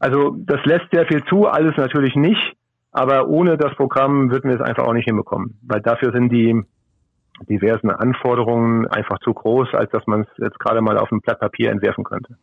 Also 0.00 0.36
das 0.36 0.64
lässt 0.64 0.86
sehr 0.92 1.06
viel 1.06 1.22
zu, 1.26 1.46
alles 1.46 1.76
natürlich 1.76 2.16
nicht, 2.16 2.54
aber 2.90 3.28
ohne 3.28 3.56
das 3.56 3.72
Programm 3.76 4.32
würden 4.32 4.50
wir 4.50 4.56
es 4.56 4.66
einfach 4.66 4.84
auch 4.84 4.94
nicht 4.94 5.06
hinbekommen, 5.06 5.60
weil 5.62 5.80
dafür 5.80 6.10
sind 6.10 6.30
die 6.30 6.60
diversen 7.48 7.90
Anforderungen 7.90 8.86
einfach 8.86 9.18
zu 9.20 9.34
groß, 9.34 9.68
als 9.74 9.90
dass 9.90 10.06
man 10.06 10.22
es 10.22 10.28
jetzt 10.38 10.58
gerade 10.58 10.80
mal 10.80 10.98
auf 10.98 11.10
ein 11.10 11.20
Blatt 11.20 11.40
Papier 11.40 11.70
entwerfen 11.70 12.04
könnte. 12.04 12.36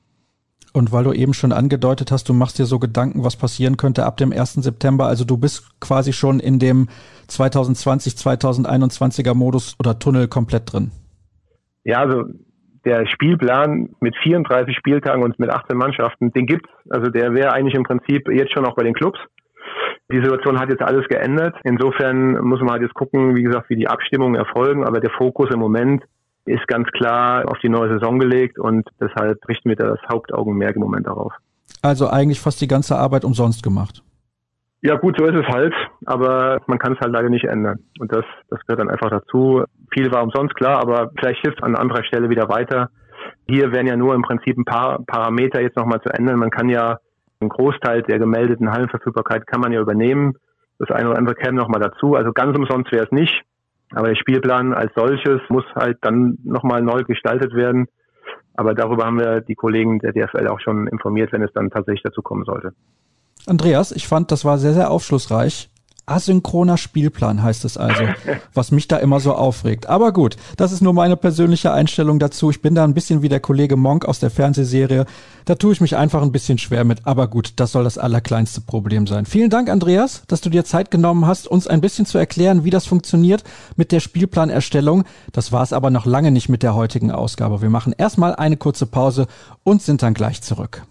Und 0.74 0.94
weil 0.94 1.04
du 1.04 1.12
eben 1.12 1.34
schon 1.34 1.52
angedeutet 1.52 2.12
hast, 2.12 2.30
du 2.30 2.34
machst 2.34 2.58
dir 2.58 2.66
so 2.66 2.80
Gedanken, 2.80 3.24
was 3.24 3.36
passieren 3.36 3.76
könnte 3.76 4.06
ab 4.06 4.18
dem 4.18 4.32
1. 4.32 4.54
September. 4.54 5.06
Also 5.06 5.26
du 5.26 5.38
bist 5.38 5.80
quasi 5.82 6.14
schon 6.14 6.40
in 6.40 6.60
dem 6.60 6.88
2020, 7.28 8.14
2021er 8.14 9.34
Modus 9.34 9.76
oder 9.80 10.00
Tunnel 10.00 10.28
komplett 10.28 10.72
drin. 10.72 10.92
Ja, 11.84 12.00
also 12.00 12.24
der 12.86 13.06
Spielplan 13.06 13.90
mit 14.00 14.16
34 14.24 14.76
Spieltagen 14.76 15.24
und 15.24 15.38
mit 15.40 15.50
18 15.50 15.78
Mannschaften, 15.78 16.32
den 16.32 16.46
gibt's. 16.46 16.70
Also 16.90 17.12
der 17.12 17.34
wäre 17.34 17.54
eigentlich 17.54 17.76
im 17.76 17.84
Prinzip 17.84 18.30
jetzt 18.30 18.54
schon 18.54 18.66
auch 18.66 18.76
bei 18.76 18.84
den 18.84 18.94
Clubs. 18.94 19.20
Die 20.12 20.18
Situation 20.18 20.60
hat 20.60 20.70
jetzt 20.70 20.82
alles 20.82 21.08
geändert. 21.08 21.56
Insofern 21.64 22.40
muss 22.42 22.60
man 22.60 22.72
halt 22.72 22.82
jetzt 22.82 22.94
gucken, 22.94 23.36
wie 23.36 23.44
gesagt, 23.44 23.70
wie 23.70 23.76
die 23.76 23.88
Abstimmungen 23.88 24.36
erfolgen. 24.36 24.84
Aber 24.84 25.00
der 25.00 25.12
Fokus 25.12 25.50
im 25.54 25.60
Moment 25.60 26.04
ist 26.46 26.68
ganz 26.68 26.88
klar 26.90 27.50
auf 27.50 27.60
die 27.60 27.70
neue 27.70 27.90
Saison 27.90 28.20
gelegt 28.20 28.58
und 28.60 28.88
deshalb 29.00 29.48
richten 29.48 29.70
wir 29.70 29.76
da 29.76 29.88
das 29.88 30.00
Hauptaugenmerk 30.12 30.76
im 30.76 30.82
Moment 30.82 31.08
darauf. 31.08 31.34
Also 31.82 32.08
eigentlich 32.10 32.40
fast 32.40 32.62
die 32.62 32.68
ganze 32.68 32.98
Arbeit 32.98 33.24
umsonst 33.24 33.64
gemacht. 33.64 34.04
Ja 34.84 34.96
gut, 34.96 35.16
so 35.20 35.26
ist 35.26 35.36
es 35.36 35.48
halt, 35.48 35.74
aber 36.06 36.60
man 36.66 36.80
kann 36.80 36.94
es 36.94 37.00
halt 37.00 37.14
leider 37.14 37.30
nicht 37.30 37.46
ändern. 37.46 37.80
Und 38.00 38.12
das, 38.12 38.26
das 38.50 38.60
gehört 38.66 38.80
dann 38.80 38.90
einfach 38.90 39.12
dazu. 39.12 39.64
Viel 39.94 40.12
war 40.12 40.24
umsonst, 40.24 40.56
klar, 40.56 40.82
aber 40.82 41.12
vielleicht 41.20 41.42
hilft 41.42 41.60
es 41.60 41.64
an 41.64 41.76
anderer 41.76 42.04
Stelle 42.04 42.30
wieder 42.30 42.50
weiter. 42.50 42.90
Hier 43.48 43.72
werden 43.72 43.86
ja 43.86 43.96
nur 43.96 44.16
im 44.16 44.24
Prinzip 44.24 44.58
ein 44.58 44.66
paar 44.66 45.04
Parameter 45.06 45.62
jetzt 45.62 45.78
nochmal 45.78 46.02
zu 46.02 46.10
ändern. 46.10 46.40
Man 46.40 46.50
kann 46.50 46.70
ja 46.70 46.98
ein 47.42 47.50
Großteil 47.50 48.04
der 48.04 48.20
gemeldeten 48.20 48.72
Hallenverfügbarkeit 48.72 49.48
kann 49.48 49.62
man 49.62 49.72
ja 49.72 49.82
übernehmen. 49.82 50.36
Das 50.80 50.92
eine 50.92 51.10
oder 51.10 51.18
andere 51.18 51.36
käme 51.36 51.58
nochmal 51.58 51.82
dazu. 51.82 52.16
Also 52.16 52.32
ganz 52.32 52.58
umsonst 52.58 52.92
wäre 52.92 53.06
es 53.06 53.12
nicht. 53.12 53.44
Aber 53.94 54.08
der 54.08 54.16
Spielplan 54.16 54.74
als 54.74 54.94
solches 54.96 55.42
muss 55.50 55.66
halt 55.76 55.98
dann 56.02 56.38
nochmal 56.44 56.82
neu 56.82 57.04
gestaltet 57.04 57.54
werden. 57.54 57.88
Aber 58.56 58.74
darüber 58.74 59.06
haben 59.06 59.20
wir 59.20 59.42
die 59.42 59.56
Kollegen 59.56 60.00
der 60.00 60.14
DFL 60.14 60.48
auch 60.48 60.60
schon 60.60 60.88
informiert, 60.88 61.32
wenn 61.32 61.42
es 61.42 61.52
dann 61.54 61.70
tatsächlich 61.70 62.04
dazu 62.04 62.22
kommen 62.22 62.46
sollte. 62.46 62.74
Andreas, 63.48 63.92
ich 63.92 64.08
fand, 64.08 64.32
das 64.32 64.46
war 64.46 64.58
sehr, 64.58 64.74
sehr 64.74 64.92
aufschlussreich. 64.92 65.70
Asynchroner 66.12 66.78
Spielplan 66.78 67.42
heißt 67.42 67.66
es 67.66 67.78
also, 67.78 68.04
was 68.54 68.72
mich 68.72 68.88
da 68.88 68.98
immer 68.98 69.20
so 69.20 69.34
aufregt. 69.34 69.88
Aber 69.88 70.12
gut, 70.12 70.38
das 70.58 70.72
ist 70.72 70.82
nur 70.82 70.94
meine 70.94 71.18
persönliche 71.18 71.72
Einstellung 71.72 72.20
dazu. 72.20 72.50
Ich 72.50 72.62
bin 72.62 72.76
da 72.76 72.84
ein 72.84 72.94
bisschen 72.94 73.22
wie 73.22 73.30
der 73.30 73.40
Kollege 73.40 73.78
Monk 73.78 74.06
aus 74.06 74.20
der 74.20 74.30
Fernsehserie. 74.30 75.06
Da 75.46 75.56
tue 75.56 75.74
ich 75.74 75.82
mich 75.82 75.96
einfach 75.96 76.22
ein 76.22 76.32
bisschen 76.32 76.58
schwer 76.58 76.84
mit. 76.84 77.06
Aber 77.06 77.28
gut, 77.28 77.54
das 77.56 77.72
soll 77.72 77.84
das 77.84 77.98
allerkleinste 77.98 78.62
Problem 78.62 79.08
sein. 79.08 79.26
Vielen 79.26 79.50
Dank, 79.50 79.70
Andreas, 79.70 80.24
dass 80.28 80.42
du 80.42 80.50
dir 80.50 80.66
Zeit 80.66 80.92
genommen 80.92 81.26
hast, 81.26 81.48
uns 81.48 81.68
ein 81.68 81.82
bisschen 81.82 82.06
zu 82.06 82.18
erklären, 82.18 82.64
wie 82.64 82.70
das 82.70 82.86
funktioniert 82.86 83.44
mit 83.76 83.92
der 83.92 84.00
Spielplanerstellung. 84.00 85.06
Das 85.32 85.52
war 85.52 85.64
es 85.64 85.74
aber 85.74 85.90
noch 85.90 86.06
lange 86.06 86.32
nicht 86.32 86.50
mit 86.50 86.64
der 86.64 86.76
heutigen 86.76 87.12
Ausgabe. 87.12 87.62
Wir 87.62 87.70
machen 87.70 87.94
erstmal 87.98 88.36
eine 88.36 88.58
kurze 88.58 88.86
Pause 88.86 89.28
und 89.64 89.82
sind 89.82 90.04
dann 90.04 90.14
gleich 90.14 90.42
zurück. 90.42 90.84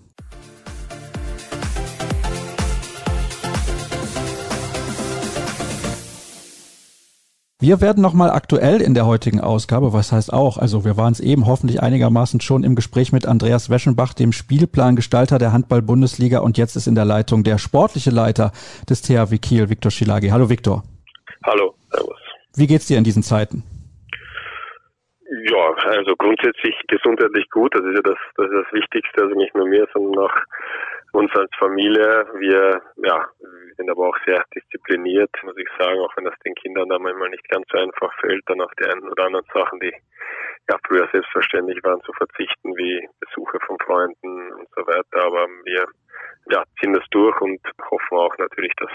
Wir 7.62 7.82
werden 7.82 8.02
nochmal 8.02 8.30
aktuell 8.30 8.80
in 8.80 8.94
der 8.94 9.04
heutigen 9.04 9.38
Ausgabe, 9.38 9.92
was 9.92 10.12
heißt 10.12 10.32
auch, 10.32 10.56
also 10.56 10.86
wir 10.86 10.96
waren 10.96 11.12
es 11.12 11.20
eben 11.20 11.46
hoffentlich 11.46 11.82
einigermaßen 11.82 12.40
schon 12.40 12.64
im 12.64 12.74
Gespräch 12.74 13.12
mit 13.12 13.26
Andreas 13.26 13.68
Weschenbach, 13.68 14.14
dem 14.14 14.32
Spielplangestalter 14.32 15.36
der 15.36 15.52
Handball-Bundesliga 15.52 16.38
und 16.38 16.56
jetzt 16.56 16.74
ist 16.74 16.86
in 16.86 16.94
der 16.94 17.04
Leitung 17.04 17.44
der 17.44 17.58
sportliche 17.58 18.08
Leiter 18.08 18.52
des 18.88 19.02
THW 19.02 19.36
Kiel, 19.36 19.68
Viktor 19.68 19.90
Schilagi. 19.90 20.28
Hallo 20.28 20.48
Viktor. 20.48 20.84
Hallo, 21.44 21.74
servus. 21.90 22.16
Wie 22.56 22.66
geht's 22.66 22.86
dir 22.86 22.96
in 22.96 23.04
diesen 23.04 23.22
Zeiten? 23.22 23.62
Ja, 25.44 25.74
also 25.84 26.14
grundsätzlich 26.16 26.74
gesundheitlich 26.88 27.44
gut, 27.50 27.74
das 27.74 27.82
ist 27.84 27.94
ja 27.94 28.02
das, 28.02 28.18
das, 28.36 28.46
ist 28.46 28.56
das 28.56 28.72
Wichtigste, 28.72 29.22
also 29.22 29.34
nicht 29.36 29.54
nur 29.54 29.68
mir, 29.68 29.86
sondern 29.92 30.24
auch 30.24 30.36
uns 31.12 31.30
als 31.34 31.50
Familie. 31.58 32.26
Wir, 32.38 32.82
ja, 32.96 33.28
sind 33.76 33.90
aber 33.90 34.08
auch 34.08 34.16
sehr 34.26 34.44
diszipliniert, 34.54 35.30
muss 35.42 35.56
ich 35.56 35.68
sagen, 35.78 35.98
auch 36.00 36.14
wenn 36.16 36.24
das 36.24 36.38
den 36.44 36.54
Kindern 36.54 36.88
da 36.88 36.98
manchmal 36.98 37.30
nicht 37.30 37.48
ganz 37.48 37.66
so 37.70 37.78
einfach 37.78 38.12
fällt, 38.20 38.42
dann 38.46 38.60
auf 38.60 38.70
die 38.78 38.84
einen 38.84 39.08
oder 39.08 39.24
anderen 39.24 39.46
Sachen, 39.52 39.80
die 39.80 39.92
ja 40.70 40.78
früher 40.86 41.08
selbstverständlich 41.12 41.82
waren, 41.82 42.00
zu 42.02 42.12
verzichten, 42.12 42.76
wie 42.76 43.08
Besuche 43.20 43.58
von 43.66 43.78
Freunden 43.84 44.52
und 44.52 44.68
so 44.76 44.86
weiter. 44.86 45.24
Aber 45.24 45.48
wir 45.64 45.86
ja, 46.50 46.64
ziehen 46.78 46.92
das 46.92 47.04
durch 47.10 47.40
und 47.40 47.60
hoffen 47.90 48.18
auch 48.18 48.36
natürlich, 48.38 48.72
dass 48.76 48.90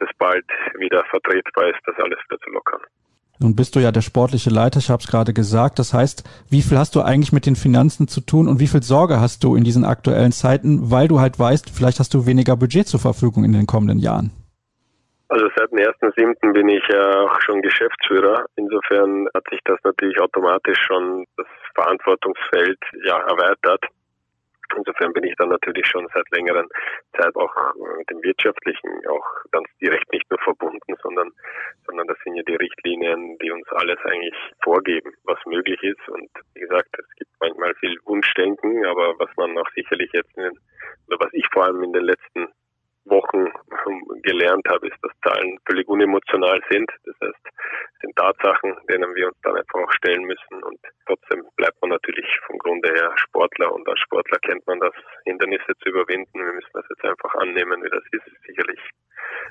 es 0.00 0.08
bald 0.18 0.44
wieder 0.78 1.04
vertretbar 1.04 1.68
ist, 1.68 1.80
das 1.86 1.96
alles 1.98 2.18
wieder 2.28 2.40
zu 2.40 2.50
lockern. 2.50 2.80
Nun 3.40 3.56
bist 3.56 3.74
du 3.74 3.80
ja 3.80 3.90
der 3.90 4.00
sportliche 4.00 4.50
Leiter, 4.50 4.78
ich 4.78 4.90
habe 4.90 5.00
es 5.00 5.08
gerade 5.08 5.32
gesagt. 5.32 5.78
Das 5.78 5.92
heißt, 5.92 6.22
wie 6.50 6.62
viel 6.62 6.78
hast 6.78 6.94
du 6.94 7.02
eigentlich 7.02 7.32
mit 7.32 7.46
den 7.46 7.56
Finanzen 7.56 8.06
zu 8.06 8.20
tun 8.20 8.48
und 8.48 8.60
wie 8.60 8.68
viel 8.68 8.82
Sorge 8.82 9.20
hast 9.20 9.42
du 9.42 9.56
in 9.56 9.64
diesen 9.64 9.84
aktuellen 9.84 10.32
Zeiten, 10.32 10.90
weil 10.90 11.08
du 11.08 11.20
halt 11.20 11.38
weißt, 11.38 11.70
vielleicht 11.70 11.98
hast 11.98 12.14
du 12.14 12.26
weniger 12.26 12.56
Budget 12.56 12.86
zur 12.86 13.00
Verfügung 13.00 13.44
in 13.44 13.52
den 13.52 13.66
kommenden 13.66 13.98
Jahren? 13.98 14.30
Also 15.28 15.46
seit 15.56 15.72
dem 15.72 15.78
1.7. 15.78 16.52
bin 16.52 16.68
ich 16.68 16.84
ja 16.88 17.22
auch 17.22 17.40
schon 17.40 17.60
Geschäftsführer. 17.60 18.44
Insofern 18.54 19.26
hat 19.34 19.44
sich 19.50 19.58
das 19.64 19.78
natürlich 19.82 20.20
automatisch 20.20 20.78
schon 20.86 21.24
das 21.36 21.46
Verantwortungsfeld 21.74 22.78
ja 23.04 23.18
erweitert. 23.18 23.84
Insofern 24.76 25.12
bin 25.12 25.24
ich 25.24 25.34
dann 25.36 25.48
natürlich 25.48 25.86
schon 25.86 26.06
seit 26.12 26.28
längerer 26.30 26.64
Zeit 27.16 27.34
auch 27.36 27.54
mit 27.98 28.10
dem 28.10 28.22
Wirtschaftlichen 28.22 28.90
auch 29.08 29.24
ganz 29.52 29.68
direkt 29.80 30.12
nicht 30.12 30.28
nur 30.30 30.40
verbunden, 30.40 30.94
sondern, 31.02 31.30
sondern 31.86 32.06
das 32.06 32.18
sind 32.24 32.36
ja 32.36 32.42
die 32.42 32.56
Richtlinien, 32.56 33.38
die 33.38 33.50
uns 33.50 33.66
alles 33.72 33.98
eigentlich 34.04 34.34
vorgeben, 34.62 35.12
was 35.24 35.38
möglich 35.46 35.82
ist. 35.82 36.08
Und 36.08 36.30
wie 36.54 36.60
gesagt, 36.60 36.88
es 36.98 37.08
gibt 37.16 37.30
manchmal 37.40 37.74
viel 37.76 37.96
Wunschdenken, 38.04 38.84
aber 38.86 39.18
was 39.18 39.30
man 39.36 39.56
auch 39.58 39.68
sicherlich 39.74 40.10
jetzt, 40.12 40.36
in, 40.36 40.58
oder 41.08 41.18
was 41.20 41.32
ich 41.32 41.46
vor 41.52 41.64
allem 41.64 41.82
in 41.82 41.92
den 41.92 42.04
letzten 42.04 42.48
Wochen 43.06 43.52
gelernt 44.22 44.66
habe, 44.68 44.88
ist, 44.88 44.96
dass 45.02 45.12
Zahlen 45.22 45.58
völlig 45.66 45.86
unemotional 45.88 46.60
sind. 46.70 46.90
Das 47.04 47.14
heißt, 47.20 47.44
sind 48.00 48.16
Tatsachen, 48.16 48.76
denen 48.90 49.14
wir 49.14 49.28
uns 49.28 49.36
dann 49.42 49.56
einfach 49.56 49.80
auch 49.80 49.92
stellen 49.92 50.24
müssen. 50.24 50.62
Und 50.62 50.80
trotzdem 51.06 51.44
bleibt 51.56 51.80
man 51.82 51.90
natürlich 51.90 52.26
vom 52.46 52.58
Grunde 52.58 52.90
her 52.92 53.12
Sportler. 53.16 53.72
Und 53.72 53.88
als 53.88 54.00
Sportler 54.00 54.38
kennt 54.38 54.66
man 54.66 54.80
das, 54.80 54.94
Hindernisse 55.24 55.72
zu 55.82 55.88
überwinden. 55.90 56.32
Wir 56.34 56.52
müssen 56.52 56.72
das 56.72 56.86
jetzt 56.88 57.04
einfach 57.04 57.34
annehmen, 57.36 57.82
wie 57.82 57.90
das 57.90 58.04
ist. 58.12 58.24
Sicherlich 58.46 58.80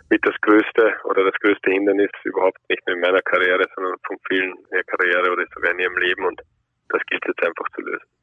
mit 0.09 0.25
das 0.25 0.35
größte 0.41 0.95
oder 1.05 1.23
das 1.23 1.39
größte 1.39 1.71
Hindernis 1.71 2.11
überhaupt 2.23 2.57
nicht 2.69 2.85
nur 2.87 2.95
in 2.95 3.01
meiner 3.01 3.21
Karriere, 3.21 3.67
sondern 3.75 3.95
von 4.05 4.17
vielen 4.27 4.51
in 4.51 4.69
der 4.71 4.83
Karriere 4.83 5.31
oder 5.31 5.45
sogar 5.53 5.71
in 5.71 5.79
ihrem 5.79 5.97
Leben. 5.97 6.25
Und 6.25 6.41
das 6.89 7.01
gilt 7.07 7.25
jetzt 7.27 7.43
einfach 7.43 7.69
zu 7.75 7.81
lösen. 7.81 8.22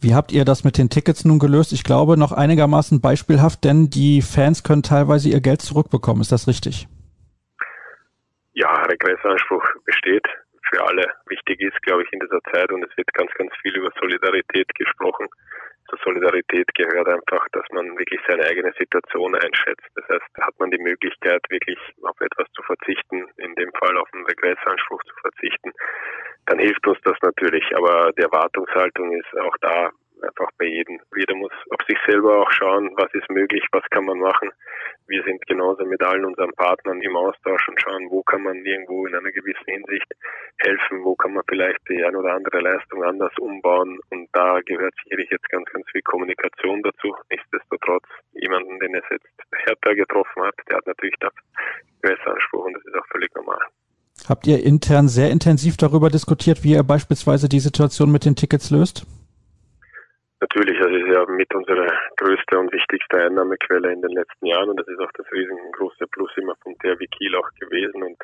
Wie 0.00 0.14
habt 0.14 0.32
ihr 0.32 0.44
das 0.44 0.64
mit 0.64 0.78
den 0.78 0.90
Tickets 0.90 1.24
nun 1.24 1.38
gelöst? 1.38 1.72
Ich 1.72 1.84
glaube 1.84 2.16
noch 2.16 2.32
einigermaßen 2.32 3.00
beispielhaft, 3.00 3.64
denn 3.64 3.90
die 3.90 4.22
Fans 4.22 4.62
können 4.62 4.82
teilweise 4.82 5.28
ihr 5.28 5.40
Geld 5.40 5.62
zurückbekommen. 5.62 6.20
Ist 6.20 6.32
das 6.32 6.48
richtig? 6.48 6.88
Ja, 8.52 8.72
Regressanspruch 8.84 9.64
besteht 9.84 10.26
für 10.70 10.84
alle. 10.84 11.04
Wichtig 11.28 11.60
ist, 11.60 11.80
glaube 11.82 12.02
ich, 12.02 12.12
in 12.12 12.20
dieser 12.20 12.40
Zeit 12.52 12.70
und 12.72 12.84
es 12.84 12.96
wird 12.96 13.12
ganz, 13.14 13.30
ganz 13.34 13.52
viel 13.62 13.76
über 13.76 13.90
Solidarität 14.00 14.68
gesprochen. 14.74 15.26
Zur 15.88 15.98
Solidarität 16.04 16.68
gehört 16.74 17.08
einfach, 17.08 17.46
dass 17.52 17.64
man 17.72 17.96
wirklich 17.98 18.20
seine 18.28 18.44
eigene 18.44 18.72
Situation 18.78 19.34
einschätzt. 19.34 19.88
Das 19.94 20.04
heißt, 20.08 20.36
hat 20.40 20.58
man 20.58 20.70
die 20.70 20.78
Möglichkeit, 20.78 21.40
wirklich 21.48 21.78
auf 22.02 22.20
etwas 22.20 22.46
zu 22.52 22.62
verzichten, 22.62 23.26
in 23.38 23.54
dem 23.54 23.72
Fall 23.72 23.96
auf 23.96 24.08
einen 24.12 24.26
Regressanspruch 24.26 25.02
zu 25.04 25.14
verzichten, 25.22 25.72
dann 26.46 26.58
hilft 26.58 26.86
uns 26.86 26.98
das 27.04 27.16
natürlich. 27.22 27.64
Aber 27.74 28.12
die 28.12 28.22
Erwartungshaltung 28.22 29.12
ist 29.12 29.38
auch 29.40 29.56
da 29.60 29.90
einfach 30.22 30.50
bei 30.58 30.66
jedem. 30.66 31.00
Jeder 31.16 31.34
muss 31.34 31.52
auf 31.70 31.86
sich 31.88 31.98
selber 32.06 32.42
auch 32.42 32.50
schauen, 32.52 32.90
was 32.96 33.12
ist 33.14 33.30
möglich, 33.30 33.64
was 33.72 33.84
kann 33.90 34.04
man 34.04 34.18
machen. 34.18 34.50
Wir 35.06 35.22
sind 35.24 35.46
genauso 35.46 35.84
mit 35.84 36.02
allen 36.02 36.24
unseren 36.24 36.52
Partnern 36.52 37.00
im 37.00 37.16
Austausch 37.16 37.68
und 37.68 37.80
schauen, 37.80 38.10
wo 38.10 38.22
kann 38.22 38.42
man 38.42 38.64
irgendwo 38.64 39.06
in 39.06 39.14
einer 39.14 39.32
gewissen 39.32 39.64
Hinsicht 39.66 40.12
helfen, 40.58 41.04
wo 41.04 41.14
kann 41.14 41.32
man 41.32 41.44
vielleicht 41.48 41.80
die 41.88 42.04
ein 42.04 42.16
oder 42.16 42.34
andere 42.34 42.60
Leistung 42.60 43.02
anders 43.04 43.32
umbauen. 43.38 43.98
Und 44.10 44.28
da 44.32 44.60
gehört 44.64 44.94
sicherlich 45.04 45.30
jetzt 45.30 45.48
ganz, 45.48 45.64
ganz 45.72 45.86
viel 45.90 46.02
Kommunikation 46.02 46.82
dazu. 46.82 47.14
Nichtsdestotrotz, 47.30 48.04
jemanden, 48.32 48.78
den 48.80 48.94
es 48.94 49.04
jetzt 49.10 49.26
härter 49.52 49.94
getroffen 49.94 50.42
hat, 50.42 50.54
der 50.68 50.78
hat 50.78 50.86
natürlich 50.86 51.16
da 51.20 51.30
Anspruch 52.48 52.64
und 52.64 52.74
das 52.74 52.84
ist 52.84 52.94
auch 52.94 53.06
völlig 53.10 53.34
normal. 53.34 53.58
Habt 54.28 54.46
ihr 54.46 54.62
intern 54.62 55.08
sehr 55.08 55.30
intensiv 55.30 55.76
darüber 55.76 56.10
diskutiert, 56.10 56.64
wie 56.64 56.72
ihr 56.72 56.82
beispielsweise 56.82 57.48
die 57.48 57.60
Situation 57.60 58.10
mit 58.10 58.24
den 58.24 58.36
Tickets 58.36 58.70
löst? 58.70 59.06
Natürlich, 60.40 60.78
das 60.78 60.92
ist 60.92 61.08
ja 61.08 61.26
mit 61.26 61.52
unserer 61.52 61.88
größte 62.16 62.58
und 62.58 62.72
wichtigste 62.72 63.20
Einnahmequelle 63.20 63.92
in 63.92 64.02
den 64.02 64.12
letzten 64.12 64.46
Jahren 64.46 64.70
und 64.70 64.78
das 64.78 64.86
ist 64.86 65.00
auch 65.00 65.10
das 65.16 65.26
riesengroße 65.32 66.06
Plus 66.12 66.30
immer 66.36 66.54
von 66.62 66.78
THW 66.78 67.06
Kiel 67.06 67.34
auch 67.34 67.50
gewesen 67.58 68.04
und 68.04 68.18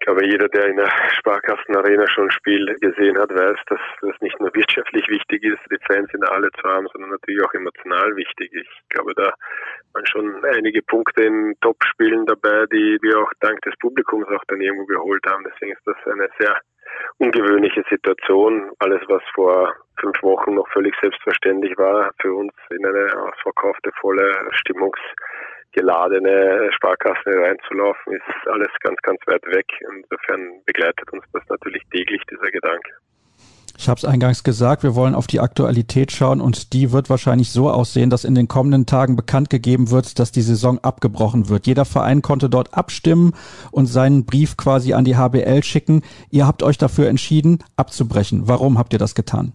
ich 0.00 0.06
glaube, 0.06 0.24
jeder, 0.24 0.48
der 0.48 0.68
in 0.68 0.76
der 0.76 0.90
Sparkassenarena 1.18 2.08
schon 2.08 2.24
ein 2.24 2.30
Spiel 2.30 2.74
gesehen 2.80 3.18
hat, 3.18 3.28
weiß, 3.28 3.58
dass 3.66 3.80
das 4.00 4.18
nicht 4.22 4.40
nur 4.40 4.48
wirtschaftlich 4.54 5.06
wichtig 5.08 5.42
ist, 5.42 5.60
die 5.70 5.76
Fans 5.86 6.08
in 6.14 6.22
der 6.22 6.30
Halle 6.30 6.48
zu 6.58 6.66
haben, 6.66 6.88
sondern 6.90 7.10
natürlich 7.10 7.44
auch 7.44 7.52
emotional 7.52 8.16
wichtig. 8.16 8.50
Ich 8.54 8.88
glaube, 8.88 9.12
da 9.14 9.34
waren 9.92 10.06
schon 10.06 10.42
einige 10.56 10.80
Punkte 10.80 11.24
in 11.24 11.54
Top-Spielen 11.60 12.24
dabei, 12.24 12.64
die 12.72 12.96
wir 13.02 13.18
auch 13.18 13.30
dank 13.40 13.60
des 13.60 13.76
Publikums 13.76 14.26
auch 14.28 14.44
dann 14.48 14.62
irgendwo 14.62 14.86
geholt 14.86 15.22
haben. 15.26 15.44
Deswegen 15.44 15.72
ist 15.72 15.86
das 15.86 15.96
eine 16.06 16.30
sehr 16.38 16.56
ungewöhnliche 17.18 17.84
Situation. 17.90 18.70
Alles, 18.78 19.00
was 19.08 19.22
vor 19.34 19.74
fünf 20.00 20.22
Wochen 20.22 20.54
noch 20.54 20.68
völlig 20.68 20.94
selbstverständlich 21.00 21.76
war, 21.76 22.10
für 22.20 22.34
uns 22.34 22.52
in 22.70 22.84
eine 22.86 23.06
ausverkaufte, 23.22 23.90
volle 24.00 24.32
Stimmungs 24.52 24.98
geladene 25.72 26.70
Sparkasse 26.72 27.30
reinzulaufen, 27.30 28.14
ist 28.14 28.48
alles 28.48 28.68
ganz, 28.80 29.00
ganz 29.02 29.20
weit 29.26 29.44
weg. 29.46 29.66
Insofern 29.80 30.62
begleitet 30.66 31.12
uns 31.12 31.24
das 31.32 31.42
natürlich 31.48 31.82
täglich, 31.92 32.22
dieser 32.30 32.50
Gedanke. 32.50 32.90
Ich 33.80 33.88
habe 33.88 33.96
es 33.96 34.04
eingangs 34.04 34.44
gesagt, 34.44 34.82
wir 34.82 34.94
wollen 34.94 35.14
auf 35.14 35.26
die 35.26 35.40
Aktualität 35.40 36.12
schauen 36.12 36.42
und 36.42 36.74
die 36.74 36.92
wird 36.92 37.08
wahrscheinlich 37.08 37.50
so 37.50 37.70
aussehen, 37.70 38.10
dass 38.10 38.26
in 38.28 38.34
den 38.34 38.46
kommenden 38.46 38.84
Tagen 38.84 39.16
bekannt 39.16 39.48
gegeben 39.48 39.90
wird, 39.90 40.18
dass 40.18 40.32
die 40.32 40.42
Saison 40.42 40.78
abgebrochen 40.82 41.48
wird. 41.48 41.66
Jeder 41.66 41.86
Verein 41.86 42.20
konnte 42.20 42.50
dort 42.50 42.76
abstimmen 42.76 43.32
und 43.72 43.86
seinen 43.86 44.26
Brief 44.26 44.58
quasi 44.58 44.92
an 44.92 45.06
die 45.06 45.16
HBL 45.16 45.62
schicken. 45.62 46.02
Ihr 46.30 46.46
habt 46.46 46.62
euch 46.62 46.76
dafür 46.76 47.08
entschieden, 47.08 47.64
abzubrechen. 47.78 48.42
Warum 48.44 48.76
habt 48.76 48.92
ihr 48.92 48.98
das 48.98 49.14
getan? 49.14 49.54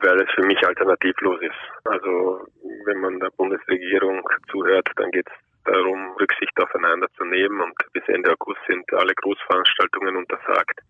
Weil 0.00 0.22
es 0.22 0.30
für 0.34 0.46
mich 0.46 0.66
alternativlos 0.66 1.42
ist. 1.42 1.60
Also 1.84 2.40
wenn 2.86 3.02
man 3.02 3.20
der 3.20 3.32
Bundesregierung 3.36 4.22
zuhört, 4.50 4.88
dann 4.96 5.10
geht 5.10 5.28
es 5.28 5.36
darum, 5.70 6.16
Rücksicht 6.18 6.56
aufeinander 6.56 7.08
zu 7.18 7.24
nehmen 7.26 7.60
und 7.60 7.76
bis 7.92 8.04
Ende 8.08 8.32
August 8.32 8.60
sind 8.66 8.90
alle 8.94 9.12
Großveranstaltungen 9.12 10.16
untersagt. 10.16 10.80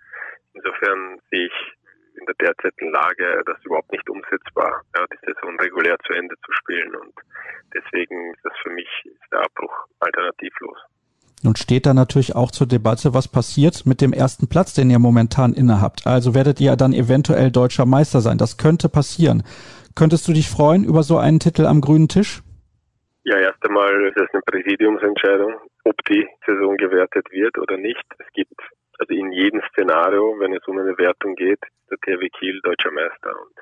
Insofern 0.55 1.19
sehe 1.33 1.47
ich 1.47 1.75
in 2.25 2.35
der 2.39 2.55
derzeitigen 2.55 2.91
Lage 2.91 3.43
das 3.47 3.57
überhaupt 3.65 3.93
nicht 3.93 4.09
umsetzbar, 4.09 4.83
ja, 4.97 5.05
die 5.13 5.27
Saison 5.27 5.59
regulär 5.61 5.97
zu 6.07 6.13
Ende 6.15 6.35
zu 6.45 6.53
spielen 6.53 6.95
und 6.97 7.15
deswegen 7.75 8.33
ist 8.33 8.45
das 8.45 8.53
für 8.63 8.71
mich 8.71 8.89
der 9.31 9.41
Abbruch 9.41 9.73
alternativlos. 10.01 10.79
Nun 11.43 11.57
steht 11.57 11.85
da 11.85 11.93
natürlich 11.93 12.35
auch 12.35 12.51
zur 12.51 12.67
Debatte, 12.67 13.13
was 13.13 13.29
passiert 13.29 13.85
mit 13.85 14.01
dem 14.01 14.15
ersten 14.15 14.49
Platz, 14.49 14.73
den 14.73 14.89
ihr 14.89 14.99
momentan 14.99 15.53
innehabt. 15.53 16.07
Also 16.07 16.35
werdet 16.35 16.59
ihr 16.59 16.75
dann 16.77 16.95
eventuell 16.95 17.51
deutscher 17.51 17.85
Meister 17.85 18.23
sein. 18.23 18.39
Das 18.39 18.57
könnte 18.57 18.89
passieren. 18.89 19.43
Könntest 19.95 20.27
du 20.27 20.33
dich 20.33 20.49
freuen 20.49 20.85
über 20.85 21.03
so 21.03 21.19
einen 21.19 21.41
Titel 21.41 21.67
am 21.67 21.83
grünen 21.83 22.09
Tisch? 22.09 22.41
Ja, 23.25 23.37
erst 23.37 23.63
einmal 23.67 23.93
ist 24.07 24.17
es 24.17 24.29
eine 24.33 24.41
Präsidiumsentscheidung, 24.47 25.53
ob 25.85 25.95
die 26.09 26.27
Saison 26.47 26.79
gewertet 26.79 27.27
wird 27.31 27.59
oder 27.59 27.77
nicht. 27.77 28.05
Es 28.19 28.27
gibt 28.33 28.59
also 28.99 29.15
in 29.15 29.33
jedem 29.33 29.63
Szenario, 29.71 30.39
wenn 30.39 30.55
es 30.55 30.67
um 30.67 30.79
eine 30.79 30.97
Wertung 30.99 31.35
geht, 31.35 31.61
der 31.91 31.99
THW 31.99 32.29
Kiel 32.31 32.61
deutscher 32.63 32.91
Meister. 32.91 33.31
Und 33.41 33.55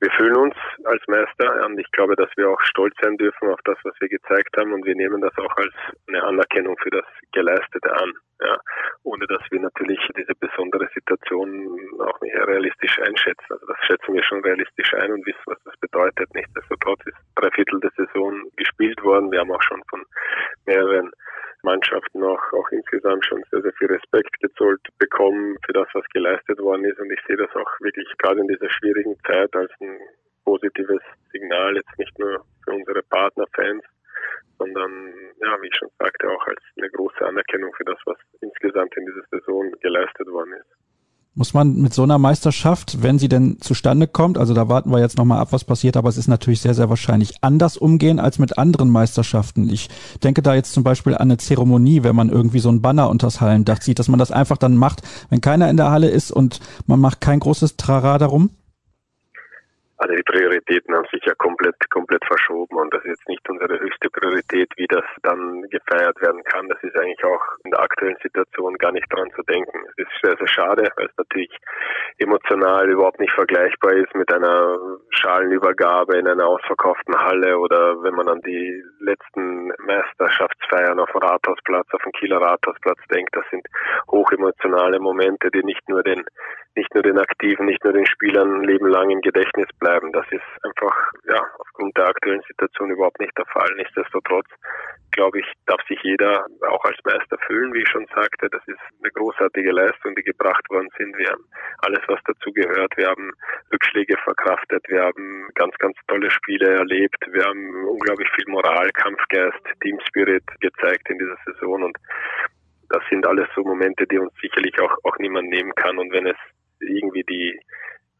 wir 0.00 0.10
fühlen 0.12 0.36
uns 0.36 0.54
als 0.84 1.02
Meister 1.08 1.66
und 1.66 1.78
ich 1.78 1.90
glaube, 1.92 2.16
dass 2.16 2.30
wir 2.34 2.48
auch 2.48 2.60
stolz 2.62 2.94
sein 3.02 3.18
dürfen 3.18 3.50
auf 3.50 3.60
das, 3.66 3.76
was 3.84 3.92
wir 4.00 4.08
gezeigt 4.08 4.56
haben 4.56 4.72
und 4.72 4.86
wir 4.86 4.94
nehmen 4.94 5.20
das 5.20 5.36
auch 5.36 5.54
als 5.56 5.74
eine 6.08 6.22
Anerkennung 6.24 6.74
für 6.78 6.88
das 6.88 7.04
Geleistete 7.32 7.92
an. 7.92 8.14
Ja, 8.40 8.58
ohne 9.02 9.26
dass 9.26 9.42
wir 9.50 9.60
natürlich 9.60 10.00
diese 10.16 10.34
besondere 10.34 10.88
Situation 10.94 11.78
auch 12.00 12.18
nicht 12.22 12.34
realistisch 12.34 12.98
einschätzen. 13.00 13.44
Also 13.50 13.66
das 13.66 13.76
schätzen 13.86 14.14
wir 14.14 14.24
schon 14.24 14.40
realistisch 14.42 14.94
ein 14.94 15.12
und 15.12 15.26
wissen, 15.26 15.44
was 15.44 15.62
das 15.64 15.76
bedeutet. 15.80 16.34
Nichtsdestotrotz 16.34 17.00
ist 17.04 17.18
drei 17.34 17.50
Viertel 17.50 17.80
der 17.80 17.92
Saison 17.98 18.50
gespielt 18.56 19.02
worden. 19.04 19.30
Wir 19.30 19.40
haben 19.40 19.52
auch 19.52 19.62
schon 19.62 19.82
von 19.90 20.02
mehreren 20.64 21.12
Mannschaften 21.62 22.22
auch, 22.22 22.42
auch 22.52 22.68
insgesamt 22.70 23.24
schon 23.26 23.42
sehr, 23.50 23.62
sehr 23.62 23.72
viel 23.74 23.88
Respekt 23.88 24.38
gezollt 24.40 24.80
bekommen 24.98 25.56
für 25.64 25.72
das, 25.72 25.88
was 25.92 26.04
geleistet 26.12 26.58
worden 26.58 26.84
ist. 26.84 26.98
Und 26.98 27.10
ich 27.10 27.20
sehe 27.26 27.36
das 27.36 27.50
auch 27.54 27.70
wirklich 27.80 28.06
gerade 28.18 28.40
in 28.40 28.48
dieser 28.48 28.70
schwierigen 28.70 29.16
Zeit 29.26 29.54
als 29.54 29.70
ein 29.80 29.98
positives 30.44 31.02
Signal, 31.32 31.76
jetzt 31.76 31.98
nicht 31.98 32.18
nur 32.18 32.44
für 32.64 32.72
unsere 32.72 33.02
Partnerfans, 33.02 33.84
sondern, 34.58 35.14
ja, 35.40 35.60
wie 35.62 35.68
ich 35.68 35.76
schon 35.76 35.90
sagte, 35.98 36.28
auch 36.28 36.46
als 36.46 36.60
eine 36.76 36.90
große 36.90 37.24
Anerkennung 37.24 37.72
für 37.74 37.84
das, 37.84 37.98
was 38.04 38.18
insgesamt 38.40 38.96
in 38.96 39.06
dieser 39.06 39.24
Saison 39.30 39.70
geleistet 39.80 40.28
worden 40.28 40.54
ist. 40.54 40.89
Muss 41.40 41.54
man 41.54 41.80
mit 41.80 41.94
so 41.94 42.02
einer 42.02 42.18
Meisterschaft, 42.18 42.98
wenn 43.00 43.18
sie 43.18 43.30
denn 43.30 43.56
zustande 43.62 44.06
kommt, 44.06 44.36
also 44.36 44.52
da 44.52 44.68
warten 44.68 44.92
wir 44.92 44.98
jetzt 44.98 45.16
nochmal 45.16 45.38
ab, 45.38 45.52
was 45.52 45.64
passiert, 45.64 45.96
aber 45.96 46.10
es 46.10 46.18
ist 46.18 46.28
natürlich 46.28 46.60
sehr, 46.60 46.74
sehr 46.74 46.90
wahrscheinlich, 46.90 47.36
anders 47.40 47.78
umgehen 47.78 48.20
als 48.20 48.38
mit 48.38 48.58
anderen 48.58 48.90
Meisterschaften. 48.90 49.70
Ich 49.70 49.88
denke 50.22 50.42
da 50.42 50.54
jetzt 50.54 50.74
zum 50.74 50.84
Beispiel 50.84 51.14
an 51.14 51.22
eine 51.22 51.38
Zeremonie, 51.38 52.02
wenn 52.02 52.14
man 52.14 52.28
irgendwie 52.28 52.58
so 52.58 52.68
ein 52.68 52.82
Banner 52.82 53.08
unters 53.08 53.40
Hallendach 53.40 53.78
zieht, 53.78 53.98
dass 53.98 54.08
man 54.08 54.18
das 54.18 54.32
einfach 54.32 54.58
dann 54.58 54.76
macht, 54.76 55.00
wenn 55.30 55.40
keiner 55.40 55.70
in 55.70 55.78
der 55.78 55.90
Halle 55.90 56.10
ist 56.10 56.30
und 56.30 56.60
man 56.86 57.00
macht 57.00 57.22
kein 57.22 57.40
großes 57.40 57.78
Trara 57.78 58.18
darum. 58.18 58.50
Also 60.02 60.14
die 60.14 60.22
Prioritäten 60.22 60.94
haben 60.94 61.06
sich 61.12 61.22
ja 61.26 61.34
komplett, 61.34 61.76
komplett 61.90 62.24
verschoben 62.24 62.74
und 62.78 62.92
das 62.94 63.04
ist 63.04 63.10
jetzt 63.10 63.28
nicht 63.28 63.46
unsere 63.50 63.78
höchste 63.78 64.08
Priorität, 64.08 64.72
wie 64.76 64.86
das 64.86 65.04
dann 65.22 65.60
gefeiert 65.68 66.18
werden 66.22 66.42
kann. 66.44 66.70
Das 66.70 66.82
ist 66.82 66.96
eigentlich 66.96 67.22
auch 67.22 67.42
in 67.64 67.70
der 67.70 67.80
aktuellen 67.80 68.16
Situation 68.22 68.78
gar 68.78 68.92
nicht 68.92 69.12
dran 69.12 69.30
zu 69.36 69.42
denken. 69.42 69.78
Es 69.90 69.98
ist 69.98 70.22
sehr, 70.22 70.38
sehr 70.38 70.48
schade, 70.48 70.90
weil 70.96 71.04
es 71.04 71.16
natürlich 71.18 71.54
emotional 72.16 72.88
überhaupt 72.88 73.20
nicht 73.20 73.34
vergleichbar 73.34 73.92
ist 73.92 74.14
mit 74.14 74.32
einer 74.32 74.78
Schalenübergabe 75.10 76.16
in 76.16 76.26
einer 76.26 76.46
ausverkauften 76.46 77.14
Halle 77.14 77.58
oder 77.58 78.02
wenn 78.02 78.14
man 78.14 78.28
an 78.28 78.40
die 78.40 78.82
letzten 79.00 79.68
Meisterschaftsfeiern 79.84 80.98
auf 80.98 81.12
dem 81.12 81.20
Rathausplatz, 81.20 81.88
auf 81.92 82.02
dem 82.04 82.12
Kieler 82.12 82.40
Rathausplatz 82.40 83.00
denkt. 83.12 83.36
Das 83.36 83.44
sind 83.50 83.66
hochemotionale 84.10 84.98
Momente, 84.98 85.50
die 85.50 85.62
nicht 85.62 85.86
nur 85.90 86.02
den 86.02 86.24
nicht 86.76 86.94
nur 86.94 87.02
den 87.02 87.18
Aktiven, 87.18 87.66
nicht 87.66 87.82
nur 87.84 87.92
den 87.92 88.06
Spielern 88.06 88.62
lebenlang 88.62 89.10
im 89.10 89.20
Gedächtnis 89.20 89.66
bleiben. 89.78 89.89
Das 90.12 90.26
ist 90.30 90.64
einfach 90.64 90.94
ja 91.28 91.42
aufgrund 91.58 91.96
der 91.96 92.08
aktuellen 92.08 92.42
Situation 92.46 92.90
überhaupt 92.90 93.20
nicht 93.20 93.36
der 93.36 93.46
Fall. 93.46 93.68
Nichtsdestotrotz 93.76 94.46
glaube 95.12 95.40
ich, 95.40 95.46
darf 95.66 95.80
sich 95.88 95.98
jeder 96.02 96.46
auch 96.68 96.84
als 96.84 96.96
Meister 97.04 97.36
fühlen, 97.46 97.74
wie 97.74 97.82
ich 97.82 97.88
schon 97.88 98.06
sagte. 98.14 98.48
Das 98.50 98.62
ist 98.66 98.78
eine 99.00 99.10
großartige 99.12 99.72
Leistung, 99.72 100.14
die 100.14 100.22
gebracht 100.22 100.68
worden 100.70 100.88
sind. 100.96 101.16
Wir 101.16 101.30
haben 101.30 101.44
alles, 101.78 102.00
was 102.06 102.20
dazu 102.26 102.52
gehört. 102.52 102.96
Wir 102.96 103.08
haben 103.08 103.32
Rückschläge 103.72 104.16
verkraftet. 104.18 104.84
Wir 104.88 105.02
haben 105.02 105.48
ganz, 105.54 105.76
ganz 105.78 105.96
tolle 106.06 106.30
Spiele 106.30 106.74
erlebt. 106.74 107.18
Wir 107.32 107.44
haben 107.44 107.84
unglaublich 107.86 108.28
viel 108.36 108.46
Moral, 108.48 108.90
Kampfgeist, 108.92 109.60
Teamspirit 109.82 110.44
gezeigt 110.60 111.08
in 111.10 111.18
dieser 111.18 111.36
Saison 111.46 111.82
und 111.82 111.98
das 112.90 113.02
sind 113.08 113.24
alles 113.24 113.48
so 113.54 113.62
Momente, 113.62 114.04
die 114.06 114.18
uns 114.18 114.32
sicherlich 114.42 114.74
auch, 114.80 114.92
auch 115.04 115.16
niemand 115.18 115.48
nehmen 115.48 115.72
kann. 115.76 115.96
Und 115.98 116.12
wenn 116.12 116.26
es 116.26 116.36
irgendwie 116.80 117.22
die, 117.22 117.60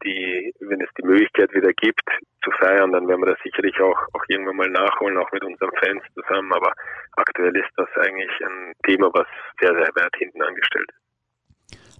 die, 0.03 0.53
wenn 0.59 0.81
es 0.81 0.89
die 0.97 1.05
Möglichkeit 1.05 1.53
wieder 1.53 1.71
gibt, 1.73 2.03
zu 2.43 2.51
feiern, 2.59 2.91
dann 2.91 3.07
werden 3.07 3.21
wir 3.21 3.33
das 3.33 3.43
sicherlich 3.43 3.79
auch, 3.79 3.97
auch 4.13 4.23
irgendwann 4.27 4.57
mal 4.57 4.69
nachholen, 4.69 5.17
auch 5.17 5.31
mit 5.31 5.43
unseren 5.43 5.71
Fans 5.83 6.03
zusammen. 6.13 6.51
Aber 6.53 6.73
aktuell 7.15 7.55
ist 7.55 7.71
das 7.77 7.89
eigentlich 7.97 8.31
ein 8.43 8.73
Thema, 8.85 9.09
was 9.13 9.27
sehr, 9.59 9.73
sehr 9.73 9.89
weit 9.95 10.15
hinten 10.17 10.41
angestellt 10.41 10.89
ist. 10.89 11.01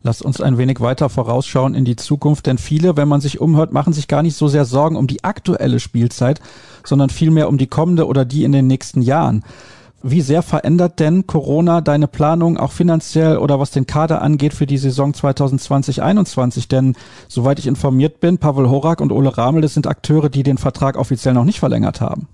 Lasst 0.04 0.26
uns 0.26 0.42
ein 0.42 0.58
wenig 0.58 0.82
weiter 0.82 1.10
vorausschauen 1.10 1.76
in 1.76 1.86
die 1.86 1.96
Zukunft, 1.96 2.48
denn 2.48 2.58
viele, 2.58 2.98
wenn 2.98 3.08
man 3.08 3.22
sich 3.22 3.40
umhört, 3.40 3.72
machen 3.72 3.94
sich 3.94 4.08
gar 4.08 4.24
nicht 4.24 4.36
so 4.36 4.48
sehr 4.48 4.66
Sorgen 4.66 4.96
um 4.96 5.06
die 5.06 5.24
aktuelle 5.24 5.80
Spielzeit, 5.80 6.42
sondern 6.84 7.12
vielmehr 7.12 7.48
um 7.48 7.60
die 7.60 7.68
kommende 7.68 8.08
oder 8.08 8.26
die 8.26 8.44
in 8.44 8.52
den 8.52 8.66
nächsten 8.66 9.04
Jahren. 9.04 9.44
Wie 10.04 10.22
sehr 10.22 10.42
verändert 10.42 11.00
denn 11.00 11.28
Corona 11.28 11.80
deine 11.82 12.08
Planung 12.08 12.58
auch 12.58 12.72
finanziell 12.72 13.38
oder 13.38 13.60
was 13.60 13.70
den 13.70 13.86
Kader 13.86 14.24
angeht 14.24 14.54
für 14.54 14.66
die 14.66 14.78
Saison 14.78 15.12
2020-21? 15.12 16.68
Denn 16.70 16.96
soweit 17.28 17.60
ich 17.60 17.68
informiert 17.68 18.20
bin, 18.20 18.40
Pavel 18.40 18.68
Horak 18.68 19.00
und 19.00 19.12
Ole 19.12 19.38
Ramel, 19.38 19.62
das 19.62 19.76
sind 19.76 19.86
Akteure, 19.86 20.30
die 20.30 20.42
den 20.42 20.58
Vertrag 20.58 20.98
offiziell 20.98 21.36
noch 21.36 21.46
nicht 21.46 21.60
verlängert 21.60 22.02
haben. 22.02 22.28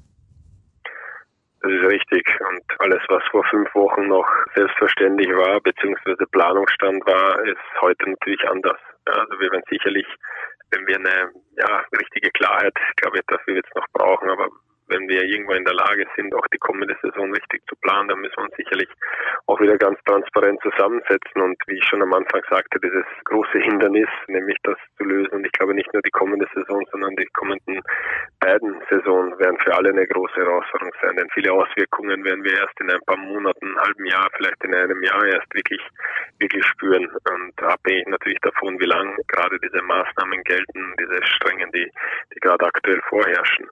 Das 1.60 1.72
ist 1.72 1.84
richtig. 1.92 2.24
Und 2.40 2.64
alles, 2.80 3.04
was 3.10 3.24
vor 3.32 3.44
fünf 3.50 3.68
Wochen 3.76 4.08
noch 4.08 4.28
selbstverständlich 4.56 5.28
war, 5.36 5.60
beziehungsweise 5.60 6.24
Planungsstand 6.32 7.06
war, 7.06 7.44
ist 7.44 7.60
heute 7.82 8.10
natürlich 8.10 8.48
anders. 8.48 8.80
Also 9.04 9.40
wir 9.40 9.52
werden 9.52 9.68
sicherlich, 9.70 10.08
wenn 10.72 10.88
wir 10.88 10.96
eine 10.96 11.32
ja, 11.58 11.84
richtige 12.00 12.32
Klarheit, 12.32 12.76
glaube 12.96 13.18
ich, 13.18 13.24
dafür 13.28 13.56
jetzt 13.56 13.76
noch 13.76 13.86
brauchen, 13.92 14.30
aber 14.30 14.48
wenn 14.88 15.08
wir 15.08 15.24
irgendwann 15.24 15.58
in 15.58 15.66
der 15.66 15.74
Lage 15.74 16.06
sind, 16.16 16.34
auch 16.34 16.48
die 16.54 16.58
kommende 16.58 16.96
Saison 17.02 17.32
richtig 17.34 17.62
zu 17.68 17.76
planen, 17.78 18.10
dann 18.10 18.20
müssen 18.20 18.38
wir 18.38 18.46
uns 18.46 18.56
sicherlich 18.56 18.90
auch 19.46 19.60
wieder 19.62 19.78
ganz 19.78 20.00
transparent 20.06 20.62
zusammensetzen 20.62 21.42
und 21.42 21.58
wie 21.68 21.78
ich 21.78 21.86
schon 21.86 22.02
am 22.02 22.14
Anfang 22.14 22.42
sagte, 22.50 22.80
dieses 22.80 23.06
große 23.26 23.60
Hindernis, 23.60 24.10
nämlich 24.28 24.58
das 24.64 24.78
zu 24.98 25.04
lösen. 25.04 25.32
Und 25.32 25.46
ich 25.46 25.52
glaube 25.52 25.74
nicht 25.74 25.92
nur 25.94 26.02
die 26.02 26.12
kommende 26.12 26.48
Saison, 26.54 26.84
sondern 26.92 27.16
die 27.16 27.28
kommenden 27.34 27.82
beiden 28.40 28.82
Saisonen 28.90 29.38
werden 29.40 29.58
für 29.60 29.74
alle 29.76 29.90
eine 29.90 30.08
große 30.08 30.36
Herausforderung 30.36 30.94
sein, 31.02 31.16
denn 31.16 31.30
viele 31.34 31.52
Auswirkungen 31.52 32.24
werden 32.24 32.44
wir 32.44 32.54
erst 32.54 32.80
in 32.80 32.92
ein 32.92 33.02
paar 33.06 33.18
Monaten, 33.18 33.68
einem 33.68 33.86
halben 33.86 34.06
Jahr, 34.06 34.30
vielleicht 34.36 34.64
in 34.64 34.74
einem 34.74 35.04
Jahr 35.04 35.26
erst 35.26 35.54
wirklich, 35.54 35.82
wirklich 36.40 36.66
spüren. 36.66 37.10
Und 37.32 37.64
abhängig 37.64 38.08
natürlich 38.08 38.40
davon, 38.42 38.80
wie 38.80 38.86
lang 38.86 39.16
gerade 39.28 39.60
diese 39.60 39.82
Maßnahmen 39.82 40.44
gelten, 40.44 40.96
diese 41.00 41.26
strengen, 41.26 41.72
die, 41.72 41.92
die 42.34 42.40
gerade 42.40 42.66
aktuell 42.66 43.02
vorherrschen. 43.10 43.68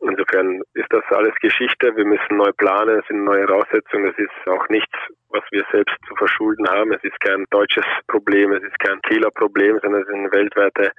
Insofern 0.00 0.43
ist 0.74 0.90
das 0.90 1.04
alles 1.10 1.34
Geschichte. 1.40 1.96
Wir 1.96 2.04
müssen 2.04 2.36
neu 2.36 2.52
planen, 2.52 2.98
es 2.98 3.06
sind 3.06 3.24
neue 3.24 3.46
Voraussetzungen. 3.46 4.06
Es 4.06 4.18
ist 4.18 4.48
auch 4.48 4.68
nichts, 4.68 4.96
was 5.30 5.42
wir 5.50 5.64
selbst 5.72 5.94
zu 6.06 6.14
verschulden 6.16 6.66
haben. 6.68 6.92
Es 6.92 7.02
ist 7.02 7.18
kein 7.20 7.44
deutsches 7.50 7.84
Problem, 8.06 8.52
es 8.52 8.62
ist 8.62 8.78
kein 8.78 9.00
Kieler 9.02 9.30
Problem, 9.30 9.78
sondern 9.82 10.02
es 10.02 10.08
ist 10.08 10.14
eine 10.14 10.32
weltweite, 10.32 10.92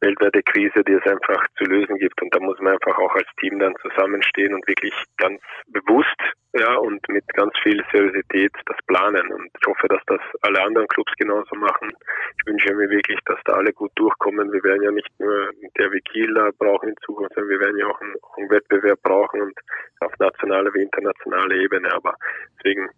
weltweite 0.00 0.42
Krise, 0.42 0.82
die 0.84 0.94
es 0.94 1.06
einfach 1.06 1.44
zu 1.58 1.64
lösen 1.64 1.96
gibt. 1.96 2.20
Und 2.22 2.34
da 2.34 2.40
muss 2.40 2.58
man 2.60 2.74
einfach 2.74 2.96
auch 2.98 3.14
als 3.14 3.28
Team 3.40 3.58
dann 3.58 3.74
zusammenstehen 3.82 4.54
und 4.54 4.66
wirklich 4.66 4.94
ganz 5.16 5.40
bewusst 5.68 6.20
ja, 6.52 6.74
und 6.76 7.00
mit 7.08 7.26
ganz 7.34 7.52
viel 7.62 7.82
Seriosität 7.92 8.52
das 8.66 8.76
planen. 8.86 9.32
Und 9.32 9.50
ich 9.60 9.66
hoffe, 9.66 9.86
dass 9.88 10.02
das 10.06 10.20
alle 10.42 10.62
anderen 10.62 10.88
Clubs 10.88 11.12
genauso 11.16 11.54
machen. 11.54 11.92
Ich 12.38 12.46
wünsche 12.46 12.74
mir 12.74 12.90
wirklich, 12.90 13.18
dass 13.26 13.38
da 13.44 13.54
alle 13.54 13.72
gut 13.72 13.92
durchkommen. 13.94 14.52
Wir 14.52 14.62
werden 14.64 14.82
ja 14.82 14.90
nicht 14.90 15.10
nur 15.18 15.50
der 15.78 15.92
wie 15.92 16.00
Kiel 16.00 16.34
brauchen 16.58 16.88
in 16.88 16.96
Zukunft, 17.04 17.34
sondern 17.34 17.50
wir 17.50 17.60
werden 17.60 17.76
ja 17.78 17.86
auch 17.86 18.00
einen, 18.00 18.14
einen 18.36 18.50
Wettbewerb 18.50 18.89
brauchen 18.96 19.42
und 19.42 19.58
auf 20.00 20.12
nationaler 20.18 20.72
wie 20.74 20.82
internationaler 20.82 21.54
Ebene. 21.54 21.92
Aber 21.92 22.14
deswegen, 22.58 22.88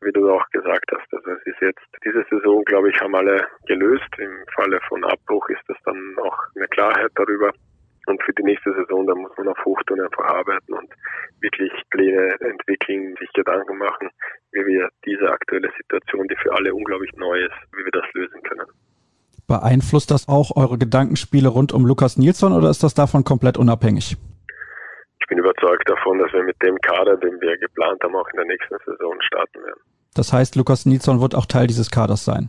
wie 0.00 0.12
du 0.12 0.30
auch 0.30 0.48
gesagt 0.50 0.90
hast, 0.92 1.12
also 1.12 1.30
es 1.30 1.46
ist 1.46 1.60
jetzt 1.60 1.86
diese 2.04 2.24
Saison, 2.30 2.64
glaube 2.64 2.90
ich, 2.90 3.00
haben 3.00 3.14
alle 3.14 3.46
gelöst. 3.66 4.08
Im 4.18 4.44
Falle 4.54 4.80
von 4.88 5.04
Abbruch 5.04 5.48
ist 5.48 5.62
das 5.68 5.76
dann 5.84 6.16
auch 6.22 6.38
eine 6.54 6.68
Klarheit 6.68 7.12
darüber. 7.14 7.52
Und 8.06 8.22
für 8.22 8.32
die 8.34 8.44
nächste 8.44 8.72
Saison, 8.72 9.04
da 9.06 9.14
muss 9.14 9.32
man 9.36 9.48
auf 9.48 9.58
Hochtouren 9.64 10.00
einfach 10.00 10.24
arbeiten 10.26 10.72
und 10.72 10.88
wirklich 11.40 11.72
Pläne 11.90 12.36
entwickeln, 12.40 13.16
sich 13.18 13.32
Gedanken 13.32 13.78
machen, 13.78 14.08
wie 14.52 14.64
wir 14.64 14.88
diese 15.04 15.28
aktuelle 15.28 15.70
Situation, 15.76 16.28
die 16.28 16.36
für 16.36 16.54
alle 16.54 16.72
unglaublich 16.72 17.12
neu 17.16 17.36
ist, 17.40 17.54
wie 17.72 17.84
wir 17.84 17.90
das 17.90 18.04
lösen 18.14 18.40
können. 18.44 18.66
Beeinflusst 19.48 20.10
das 20.10 20.28
auch 20.28 20.56
eure 20.56 20.78
Gedankenspiele 20.78 21.48
rund 21.48 21.72
um 21.72 21.84
Lukas 21.84 22.16
Nilsson 22.16 22.52
oder 22.52 22.70
ist 22.70 22.82
das 22.82 22.94
davon 22.94 23.24
komplett 23.24 23.58
unabhängig? 23.58 24.16
Ich 25.26 25.28
bin 25.28 25.38
überzeugt 25.38 25.88
davon, 25.88 26.20
dass 26.20 26.32
wir 26.32 26.44
mit 26.44 26.54
dem 26.62 26.78
Kader, 26.82 27.16
den 27.16 27.40
wir 27.40 27.58
geplant 27.58 28.00
haben, 28.04 28.14
auch 28.14 28.28
in 28.28 28.36
der 28.36 28.46
nächsten 28.46 28.76
Saison 28.86 29.12
starten 29.22 29.58
werden. 29.64 29.80
Das 30.14 30.32
heißt, 30.32 30.54
Lukas 30.54 30.86
Nilsson 30.86 31.20
wird 31.20 31.34
auch 31.34 31.46
Teil 31.46 31.66
dieses 31.66 31.90
Kaders 31.90 32.24
sein? 32.24 32.48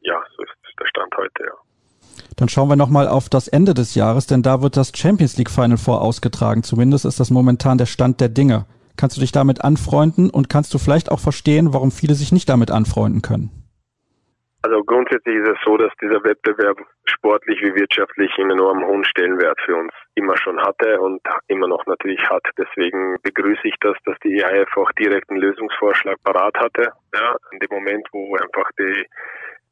Ja, 0.00 0.20
so 0.36 0.42
ist 0.42 0.50
der 0.80 0.86
Stand 0.86 1.16
heute, 1.16 1.44
ja. 1.44 1.52
Dann 2.34 2.48
schauen 2.48 2.68
wir 2.68 2.74
nochmal 2.74 3.06
auf 3.06 3.28
das 3.28 3.46
Ende 3.46 3.72
des 3.72 3.94
Jahres, 3.94 4.26
denn 4.26 4.42
da 4.42 4.62
wird 4.62 4.76
das 4.76 4.90
Champions 4.92 5.36
League 5.36 5.48
Final 5.48 5.78
Four 5.78 6.02
ausgetragen. 6.02 6.64
Zumindest 6.64 7.04
ist 7.04 7.20
das 7.20 7.30
momentan 7.30 7.78
der 7.78 7.86
Stand 7.86 8.20
der 8.20 8.30
Dinge. 8.30 8.66
Kannst 8.96 9.16
du 9.16 9.20
dich 9.20 9.30
damit 9.30 9.62
anfreunden 9.62 10.28
und 10.28 10.48
kannst 10.48 10.74
du 10.74 10.78
vielleicht 10.78 11.08
auch 11.08 11.20
verstehen, 11.20 11.72
warum 11.72 11.92
viele 11.92 12.16
sich 12.16 12.32
nicht 12.32 12.48
damit 12.48 12.72
anfreunden 12.72 13.22
können? 13.22 13.61
Also 14.62 14.82
grundsätzlich 14.84 15.36
ist 15.36 15.48
es 15.48 15.58
so, 15.64 15.76
dass 15.76 15.92
dieser 16.00 16.22
Wettbewerb 16.22 16.78
sportlich 17.04 17.60
wie 17.62 17.74
wirtschaftlich 17.74 18.30
einen 18.38 18.52
enorm 18.52 18.84
hohen 18.86 19.04
Stellenwert 19.04 19.60
für 19.64 19.76
uns 19.76 19.92
immer 20.14 20.36
schon 20.36 20.60
hatte 20.60 21.00
und 21.00 21.20
immer 21.48 21.66
noch 21.66 21.84
natürlich 21.86 22.20
hat. 22.30 22.44
Deswegen 22.56 23.16
begrüße 23.22 23.66
ich 23.66 23.74
das, 23.80 23.96
dass 24.04 24.16
die 24.20 24.42
EIF 24.44 24.76
auch 24.76 24.90
direkt 24.92 25.30
einen 25.30 25.40
Lösungsvorschlag 25.40 26.16
parat 26.22 26.56
hatte. 26.58 26.92
Ja, 27.14 27.36
in 27.50 27.58
dem 27.58 27.70
Moment, 27.70 28.06
wo 28.12 28.36
einfach 28.36 28.70
die 28.78 29.04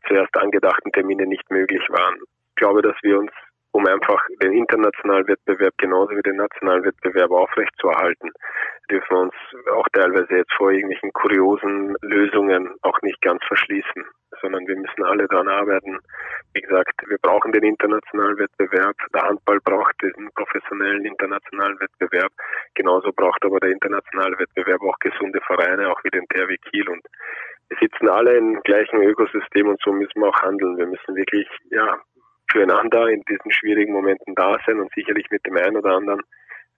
zuerst 0.08 0.36
angedachten 0.36 0.90
Termine 0.90 1.26
nicht 1.26 1.48
möglich 1.50 1.86
waren 1.90 2.18
glaube, 2.60 2.82
dass 2.82 2.96
wir 3.02 3.18
uns, 3.18 3.32
um 3.72 3.86
einfach 3.86 4.20
den 4.42 4.52
internationalen 4.52 5.26
Wettbewerb 5.28 5.74
genauso 5.78 6.10
wie 6.16 6.22
den 6.22 6.36
nationalen 6.36 6.84
Wettbewerb 6.84 7.30
aufrechtzuerhalten, 7.30 8.32
dürfen 8.90 9.10
wir 9.10 9.20
uns 9.20 9.34
auch 9.72 9.86
teilweise 9.92 10.34
jetzt 10.34 10.52
vor 10.54 10.72
irgendwelchen 10.72 11.12
kuriosen 11.12 11.94
Lösungen 12.02 12.74
auch 12.82 13.00
nicht 13.02 13.20
ganz 13.22 13.42
verschließen, 13.46 14.04
sondern 14.40 14.66
wir 14.66 14.76
müssen 14.76 15.04
alle 15.04 15.28
daran 15.28 15.48
arbeiten. 15.48 15.98
Wie 16.54 16.60
gesagt, 16.60 16.94
wir 17.06 17.18
brauchen 17.18 17.52
den 17.52 17.62
internationalen 17.62 18.38
Wettbewerb. 18.38 18.96
Der 19.14 19.22
Handball 19.22 19.60
braucht 19.60 19.94
diesen 20.02 20.30
professionellen 20.34 21.04
internationalen 21.04 21.78
Wettbewerb. 21.78 22.32
Genauso 22.74 23.12
braucht 23.12 23.44
aber 23.44 23.60
der 23.60 23.70
internationale 23.70 24.36
Wettbewerb 24.38 24.82
auch 24.82 24.98
gesunde 24.98 25.40
Vereine, 25.42 25.90
auch 25.90 26.02
wie 26.02 26.10
den 26.10 26.26
THW 26.26 26.56
Kiel 26.70 26.88
und 26.88 27.02
wir 27.68 27.78
sitzen 27.80 28.08
alle 28.08 28.36
im 28.36 28.60
gleichen 28.64 29.00
Ökosystem 29.00 29.68
und 29.68 29.80
so 29.84 29.92
müssen 29.92 30.20
wir 30.20 30.28
auch 30.28 30.42
handeln. 30.42 30.76
Wir 30.76 30.86
müssen 30.86 31.14
wirklich, 31.14 31.46
ja, 31.70 32.00
füreinander 32.50 33.08
in 33.08 33.22
diesen 33.28 33.50
schwierigen 33.50 33.92
Momenten 33.92 34.34
da 34.34 34.58
sein 34.66 34.80
und 34.80 34.92
sicherlich 34.94 35.26
mit 35.30 35.44
dem 35.46 35.56
einen 35.56 35.76
oder 35.76 35.96
anderen 35.96 36.20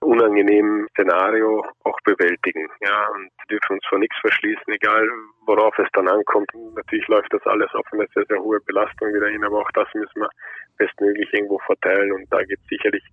unangenehmen 0.02 0.88
Szenario 0.90 1.64
auch 1.84 1.98
bewältigen. 2.04 2.68
Ja, 2.80 3.06
und 3.14 3.30
dürfen 3.50 3.74
uns 3.74 3.86
vor 3.88 3.98
nichts 3.98 4.16
verschließen, 4.20 4.72
egal 4.72 5.08
worauf 5.46 5.78
es 5.78 5.88
dann 5.92 6.08
ankommt. 6.08 6.50
Natürlich 6.74 7.06
läuft 7.08 7.32
das 7.32 7.46
alles 7.46 7.72
auf 7.74 7.86
eine 7.92 8.06
sehr, 8.14 8.24
sehr 8.28 8.40
hohe 8.40 8.60
Belastung 8.60 9.14
wieder 9.14 9.28
hin, 9.28 9.44
aber 9.44 9.60
auch 9.60 9.70
das 9.72 9.88
müssen 9.94 10.20
wir 10.20 10.30
bestmöglich 10.76 11.32
irgendwo 11.32 11.58
verteilen 11.60 12.12
und 12.12 12.26
da 12.32 12.42
gibt 12.42 12.62
es 12.62 12.68
sicherlich 12.68 13.04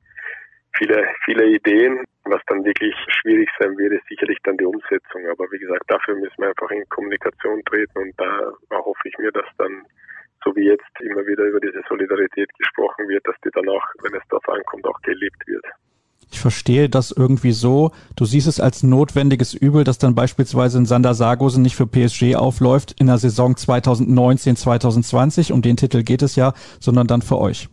viele, 0.77 1.07
viele 1.25 1.45
Ideen. 1.45 2.03
Was 2.25 2.41
dann 2.47 2.63
wirklich 2.63 2.95
schwierig 3.21 3.49
sein 3.59 3.77
wird, 3.77 3.93
ist 3.93 4.07
sicherlich 4.07 4.37
dann 4.43 4.57
die 4.57 4.65
Umsetzung. 4.65 5.27
Aber 5.29 5.45
wie 5.51 5.59
gesagt, 5.59 5.83
dafür 5.87 6.15
müssen 6.15 6.37
wir 6.37 6.49
einfach 6.49 6.69
in 6.71 6.87
Kommunikation 6.89 7.63
treten 7.65 7.97
und 7.97 8.13
da 8.17 8.51
hoffe 8.71 9.07
ich 9.07 9.17
mir, 9.17 9.31
dass 9.31 9.47
dann 9.57 9.85
so 10.43 10.55
wie 10.55 10.65
jetzt 10.65 10.83
immer 10.99 11.25
wieder 11.25 11.43
über 11.45 11.59
diese 11.59 11.81
Solidarität 11.87 12.49
gesprochen 12.57 13.07
wird, 13.07 13.25
dass 13.27 13.35
die 13.43 13.49
dann 13.51 13.67
auch, 13.69 13.83
wenn 14.01 14.13
es 14.13 14.27
darauf 14.29 14.47
ankommt, 14.49 14.85
auch 14.85 15.01
gelebt 15.01 15.47
wird. 15.47 15.65
Ich 16.31 16.39
verstehe 16.39 16.89
das 16.89 17.11
irgendwie 17.11 17.51
so. 17.51 17.91
Du 18.15 18.25
siehst 18.25 18.47
es 18.47 18.59
als 18.59 18.83
notwendiges 18.83 19.53
Übel, 19.53 19.83
dass 19.83 19.97
dann 19.97 20.13
beispielsweise 20.15 20.77
ein 20.77 20.85
Sander 20.85 21.13
Sargosen 21.13 21.63
nicht 21.63 21.75
für 21.75 21.87
PSG 21.87 22.35
aufläuft 22.35 22.95
in 22.99 23.07
der 23.07 23.17
Saison 23.17 23.57
2019, 23.57 24.55
2020. 24.55 25.51
Um 25.51 25.61
den 25.61 25.75
Titel 25.75 26.03
geht 26.03 26.21
es 26.21 26.35
ja, 26.35 26.53
sondern 26.79 27.07
dann 27.07 27.21
für 27.21 27.39
euch. 27.39 27.67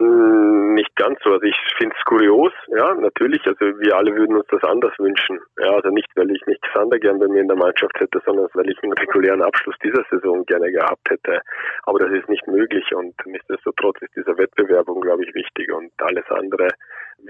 Hm, 0.00 0.74
nicht 0.74 0.96
ganz 0.96 1.18
so. 1.22 1.30
Also 1.30 1.44
ich 1.44 1.56
finde 1.78 1.94
es 1.98 2.04
kurios, 2.04 2.52
ja, 2.68 2.94
natürlich. 2.94 3.44
Also 3.46 3.60
wir 3.60 3.96
alle 3.96 4.14
würden 4.14 4.36
uns 4.36 4.46
das 4.48 4.62
anders 4.64 4.92
wünschen. 4.98 5.40
Ja, 5.58 5.72
also 5.72 5.90
nicht, 5.90 6.08
weil 6.16 6.30
ich 6.30 6.44
nicht 6.46 6.64
Sander 6.74 6.98
gern 6.98 7.18
bei 7.18 7.28
mir 7.28 7.40
in 7.40 7.48
der 7.48 7.56
Mannschaft 7.56 7.98
hätte, 8.00 8.20
sondern 8.24 8.48
weil 8.54 8.70
ich 8.70 8.82
einen 8.82 8.92
regulären 8.92 9.42
Abschluss 9.42 9.76
dieser 9.82 10.04
Saison 10.10 10.44
gerne 10.46 10.70
gehabt 10.70 11.08
hätte. 11.08 11.40
Aber 11.84 11.98
das 11.98 12.12
ist 12.12 12.28
nicht 12.28 12.46
möglich 12.46 12.84
und 12.94 13.14
nichtsdestotrotz 13.26 14.00
ist 14.02 14.16
dieser 14.16 14.36
Wettbewerb 14.38 14.88
unglaublich 14.88 15.34
wichtig 15.34 15.72
und 15.72 15.90
alles 15.98 16.24
andere 16.30 16.68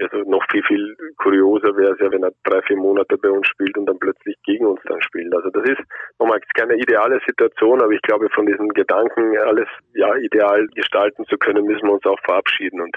also 0.01 0.17
noch 0.29 0.43
viel, 0.49 0.63
viel 0.63 0.95
kurioser 1.17 1.75
wäre 1.77 1.93
es 1.93 1.99
ja, 1.99 2.11
wenn 2.11 2.23
er 2.23 2.31
drei, 2.43 2.61
vier 2.63 2.77
Monate 2.77 3.17
bei 3.17 3.29
uns 3.29 3.47
spielt 3.47 3.77
und 3.77 3.85
dann 3.85 3.99
plötzlich 3.99 4.35
gegen 4.43 4.65
uns 4.65 4.81
dann 4.85 5.01
spielt. 5.01 5.33
Also 5.35 5.49
das 5.49 5.63
ist 5.69 5.81
nochmal 6.19 6.39
keine 6.55 6.75
ideale 6.75 7.19
Situation, 7.27 7.81
aber 7.81 7.91
ich 7.91 8.01
glaube, 8.01 8.29
von 8.29 8.45
diesem 8.45 8.69
Gedanken, 8.69 9.37
alles 9.37 9.67
ja 9.93 10.15
ideal 10.15 10.67
gestalten 10.73 11.25
zu 11.25 11.37
können, 11.37 11.65
müssen 11.65 11.87
wir 11.87 11.93
uns 11.93 12.05
auch 12.05 12.19
verabschieden. 12.21 12.81
Und 12.81 12.95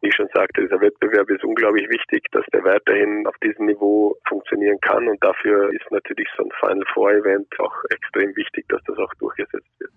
wie 0.00 0.08
ich 0.08 0.14
schon 0.14 0.28
sagte, 0.32 0.62
dieser 0.62 0.77
Wettbewerb 0.80 1.28
ist 1.30 1.44
unglaublich 1.44 1.88
wichtig, 1.88 2.24
dass 2.32 2.44
der 2.52 2.64
weiterhin 2.64 3.26
auf 3.26 3.36
diesem 3.42 3.66
Niveau 3.66 4.16
funktionieren 4.26 4.78
kann. 4.80 5.08
Und 5.08 5.22
dafür 5.22 5.72
ist 5.72 5.90
natürlich 5.90 6.28
so 6.36 6.44
ein 6.44 6.50
Final 6.60 6.84
Four 6.94 7.12
Event 7.12 7.46
auch 7.58 7.74
extrem 7.90 8.34
wichtig, 8.36 8.66
dass 8.68 8.82
das 8.84 8.98
auch 8.98 9.12
durchgesetzt 9.18 9.68
wird. 9.78 9.90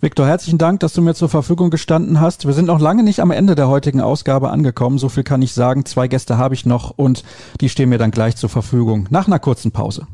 Viktor, 0.00 0.26
herzlichen 0.26 0.58
Dank, 0.58 0.80
dass 0.80 0.92
du 0.92 1.00
mir 1.00 1.14
zur 1.14 1.30
Verfügung 1.30 1.70
gestanden 1.70 2.20
hast. 2.20 2.46
Wir 2.46 2.52
sind 2.52 2.66
noch 2.66 2.80
lange 2.80 3.02
nicht 3.02 3.20
am 3.20 3.30
Ende 3.30 3.54
der 3.54 3.68
heutigen 3.68 4.00
Ausgabe 4.00 4.50
angekommen. 4.50 4.98
So 4.98 5.08
viel 5.08 5.24
kann 5.24 5.40
ich 5.40 5.54
sagen. 5.54 5.86
Zwei 5.86 6.06
Gäste 6.06 6.36
habe 6.36 6.54
ich 6.54 6.66
noch 6.66 6.96
und 6.96 7.24
die 7.60 7.68
stehen 7.68 7.88
mir 7.88 7.98
dann 7.98 8.10
gleich 8.10 8.36
zur 8.36 8.50
Verfügung 8.50 9.06
nach 9.10 9.26
einer 9.26 9.38
kurzen 9.38 9.72
Pause. 9.72 10.06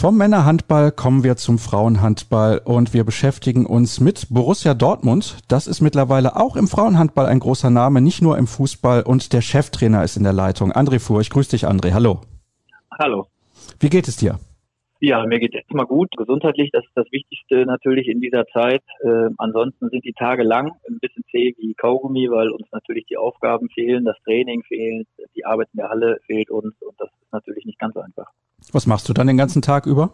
Vom 0.00 0.16
Männerhandball 0.16 0.92
kommen 0.92 1.24
wir 1.24 1.36
zum 1.36 1.58
Frauenhandball 1.58 2.62
und 2.64 2.94
wir 2.94 3.04
beschäftigen 3.04 3.66
uns 3.66 4.00
mit 4.00 4.28
Borussia 4.30 4.72
Dortmund. 4.72 5.36
Das 5.46 5.66
ist 5.66 5.82
mittlerweile 5.82 6.36
auch 6.36 6.56
im 6.56 6.68
Frauenhandball 6.68 7.26
ein 7.26 7.38
großer 7.38 7.68
Name, 7.68 8.00
nicht 8.00 8.22
nur 8.22 8.38
im 8.38 8.46
Fußball 8.46 9.02
und 9.02 9.34
der 9.34 9.42
Cheftrainer 9.42 10.02
ist 10.02 10.16
in 10.16 10.22
der 10.22 10.32
Leitung. 10.32 10.72
André 10.72 11.00
Fuhr, 11.00 11.20
ich 11.20 11.28
grüße 11.28 11.50
dich, 11.50 11.68
André. 11.68 11.92
Hallo. 11.92 12.22
Hallo. 12.98 13.26
Wie 13.78 13.90
geht 13.90 14.08
es 14.08 14.16
dir? 14.16 14.38
Ja, 15.02 15.24
mir 15.24 15.40
geht 15.40 15.54
es 15.54 15.62
erstmal 15.62 15.86
gut. 15.86 16.10
Gesundheitlich, 16.14 16.70
das 16.72 16.84
ist 16.84 16.92
das 16.94 17.10
Wichtigste 17.10 17.64
natürlich 17.64 18.06
in 18.06 18.20
dieser 18.20 18.44
Zeit. 18.48 18.82
Äh, 19.02 19.30
ansonsten 19.38 19.88
sind 19.88 20.04
die 20.04 20.12
Tage 20.12 20.42
lang, 20.42 20.72
ein 20.86 20.98
bisschen 21.00 21.24
zäh 21.30 21.54
wie 21.56 21.72
Kaugummi, 21.72 22.30
weil 22.30 22.50
uns 22.50 22.66
natürlich 22.70 23.06
die 23.06 23.16
Aufgaben 23.16 23.70
fehlen, 23.70 24.04
das 24.04 24.18
Training 24.24 24.62
fehlt, 24.64 25.08
die 25.34 25.46
Arbeit 25.46 25.68
in 25.72 25.78
der 25.78 25.88
Halle 25.88 26.18
fehlt 26.26 26.50
uns 26.50 26.74
und 26.82 26.94
das 26.98 27.08
ist 27.08 27.32
natürlich 27.32 27.64
nicht 27.64 27.78
ganz 27.78 27.96
einfach. 27.96 28.28
Was 28.72 28.86
machst 28.86 29.08
du 29.08 29.14
dann 29.14 29.26
den 29.26 29.38
ganzen 29.38 29.62
Tag 29.62 29.86
über? 29.86 30.12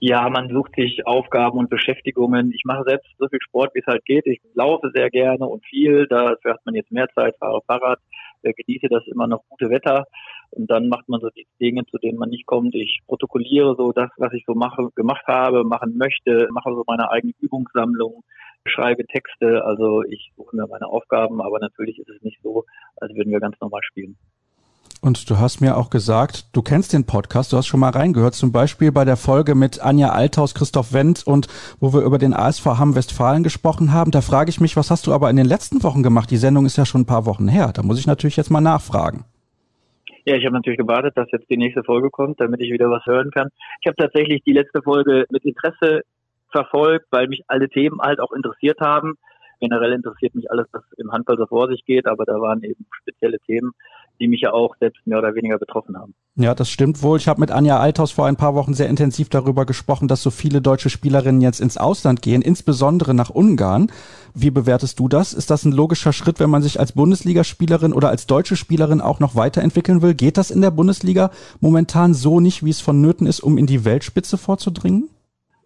Ja, 0.00 0.28
man 0.28 0.48
sucht 0.48 0.74
sich 0.76 1.06
Aufgaben 1.06 1.58
und 1.58 1.70
Beschäftigungen. 1.70 2.52
Ich 2.52 2.62
mache 2.64 2.84
selbst 2.86 3.08
so 3.18 3.28
viel 3.28 3.40
Sport, 3.40 3.74
wie 3.74 3.80
es 3.80 3.86
halt 3.86 4.04
geht. 4.04 4.26
Ich 4.26 4.40
laufe 4.54 4.90
sehr 4.94 5.10
gerne 5.10 5.46
und 5.46 5.64
viel. 5.64 6.06
Dafür 6.08 6.54
hat 6.54 6.64
man 6.64 6.74
jetzt 6.74 6.92
mehr 6.92 7.08
Zeit, 7.14 7.36
fahre 7.38 7.60
Fahrrad, 7.66 7.98
genieße 8.42 8.88
das 8.88 9.06
immer 9.06 9.26
noch 9.26 9.42
gute 9.48 9.70
Wetter. 9.70 10.04
Und 10.50 10.70
dann 10.70 10.88
macht 10.88 11.08
man 11.08 11.20
so 11.20 11.28
die 11.30 11.46
Dinge, 11.60 11.84
zu 11.86 11.98
denen 11.98 12.18
man 12.18 12.30
nicht 12.30 12.46
kommt. 12.46 12.74
Ich 12.74 13.00
protokolliere 13.06 13.74
so 13.76 13.92
das, 13.92 14.10
was 14.16 14.32
ich 14.32 14.44
so 14.46 14.54
mache, 14.54 14.90
gemacht 14.94 15.26
habe, 15.26 15.64
machen 15.64 15.96
möchte, 15.96 16.48
mache 16.52 16.70
so 16.70 16.84
meine 16.86 17.10
eigene 17.10 17.32
Übungssammlung, 17.40 18.22
schreibe 18.66 19.06
Texte. 19.06 19.64
Also 19.64 20.02
ich 20.04 20.32
suche 20.36 20.56
mir 20.56 20.66
meine 20.66 20.86
Aufgaben, 20.86 21.40
aber 21.42 21.58
natürlich 21.58 21.98
ist 21.98 22.08
es 22.08 22.22
nicht 22.22 22.40
so, 22.42 22.64
als 22.96 23.14
würden 23.14 23.32
wir 23.32 23.40
ganz 23.40 23.56
normal 23.60 23.82
spielen. 23.82 24.16
Und 25.00 25.30
du 25.30 25.38
hast 25.38 25.60
mir 25.60 25.76
auch 25.76 25.90
gesagt, 25.90 26.46
du 26.54 26.62
kennst 26.62 26.92
den 26.92 27.06
Podcast, 27.06 27.52
du 27.52 27.56
hast 27.56 27.66
schon 27.66 27.80
mal 27.80 27.90
reingehört, 27.90 28.34
zum 28.34 28.52
Beispiel 28.52 28.90
bei 28.90 29.04
der 29.04 29.16
Folge 29.16 29.54
mit 29.54 29.80
Anja 29.80 30.10
Althaus, 30.10 30.54
Christoph 30.54 30.92
Wendt 30.92 31.26
und 31.26 31.46
wo 31.78 31.92
wir 31.92 32.02
über 32.02 32.18
den 32.18 32.34
ASV 32.34 32.66
Hamm 32.66 32.96
Westfalen 32.96 33.42
gesprochen 33.42 33.92
haben. 33.92 34.10
Da 34.10 34.20
frage 34.20 34.50
ich 34.50 34.60
mich, 34.60 34.76
was 34.76 34.90
hast 34.90 35.06
du 35.06 35.12
aber 35.12 35.30
in 35.30 35.36
den 35.36 35.46
letzten 35.46 35.82
Wochen 35.82 36.02
gemacht? 36.02 36.30
Die 36.30 36.36
Sendung 36.36 36.66
ist 36.66 36.76
ja 36.76 36.84
schon 36.84 37.02
ein 37.02 37.06
paar 37.06 37.26
Wochen 37.26 37.48
her. 37.48 37.72
Da 37.74 37.82
muss 37.82 37.98
ich 37.98 38.06
natürlich 38.06 38.36
jetzt 38.36 38.50
mal 38.50 38.60
nachfragen. 38.60 39.24
Ja, 40.24 40.36
ich 40.36 40.44
habe 40.44 40.54
natürlich 40.54 40.78
gewartet, 40.78 41.16
dass 41.16 41.30
jetzt 41.32 41.48
die 41.48 41.56
nächste 41.56 41.84
Folge 41.84 42.10
kommt, 42.10 42.40
damit 42.40 42.60
ich 42.60 42.70
wieder 42.72 42.90
was 42.90 43.06
hören 43.06 43.30
kann. 43.30 43.48
Ich 43.80 43.86
habe 43.86 43.96
tatsächlich 43.96 44.42
die 44.44 44.52
letzte 44.52 44.82
Folge 44.82 45.24
mit 45.30 45.44
Interesse 45.44 46.02
verfolgt, 46.50 47.06
weil 47.10 47.28
mich 47.28 47.44
alle 47.46 47.68
Themen 47.68 48.00
halt 48.00 48.20
auch 48.20 48.32
interessiert 48.32 48.80
haben. 48.80 49.14
Generell 49.60 49.92
interessiert 49.92 50.34
mich 50.34 50.50
alles, 50.50 50.66
was 50.72 50.82
im 50.98 51.12
Handball 51.12 51.36
so 51.36 51.46
vor 51.46 51.68
sich 51.68 51.84
geht, 51.84 52.06
aber 52.06 52.24
da 52.24 52.40
waren 52.40 52.62
eben 52.62 52.86
spezielle 53.00 53.38
Themen, 53.40 53.72
die 54.20 54.28
mich 54.28 54.40
ja 54.40 54.52
auch 54.52 54.74
selbst 54.80 55.06
mehr 55.06 55.18
oder 55.18 55.34
weniger 55.34 55.58
betroffen 55.58 55.96
haben. 55.96 56.14
Ja, 56.36 56.54
das 56.54 56.70
stimmt 56.70 57.02
wohl. 57.02 57.18
Ich 57.18 57.28
habe 57.28 57.40
mit 57.40 57.50
Anja 57.50 57.78
Althaus 57.78 58.12
vor 58.12 58.26
ein 58.26 58.36
paar 58.36 58.54
Wochen 58.54 58.74
sehr 58.74 58.88
intensiv 58.88 59.28
darüber 59.28 59.66
gesprochen, 59.66 60.08
dass 60.08 60.22
so 60.22 60.30
viele 60.30 60.60
deutsche 60.60 60.90
Spielerinnen 60.90 61.40
jetzt 61.40 61.60
ins 61.60 61.76
Ausland 61.76 62.22
gehen, 62.22 62.42
insbesondere 62.42 63.14
nach 63.14 63.30
Ungarn. 63.30 63.90
Wie 64.34 64.50
bewertest 64.50 65.00
du 65.00 65.08
das? 65.08 65.32
Ist 65.32 65.50
das 65.50 65.64
ein 65.64 65.72
logischer 65.72 66.12
Schritt, 66.12 66.38
wenn 66.38 66.50
man 66.50 66.62
sich 66.62 66.78
als 66.78 66.92
Bundesligaspielerin 66.92 67.92
oder 67.92 68.08
als 68.08 68.26
deutsche 68.26 68.56
Spielerin 68.56 69.00
auch 69.00 69.20
noch 69.20 69.34
weiterentwickeln 69.34 70.02
will? 70.02 70.14
Geht 70.14 70.36
das 70.36 70.50
in 70.50 70.60
der 70.60 70.70
Bundesliga 70.70 71.30
momentan 71.60 72.14
so 72.14 72.40
nicht, 72.40 72.64
wie 72.64 72.70
es 72.70 72.80
vonnöten 72.80 73.26
ist, 73.26 73.40
um 73.40 73.58
in 73.58 73.66
die 73.66 73.84
Weltspitze 73.84 74.38
vorzudringen? 74.38 75.08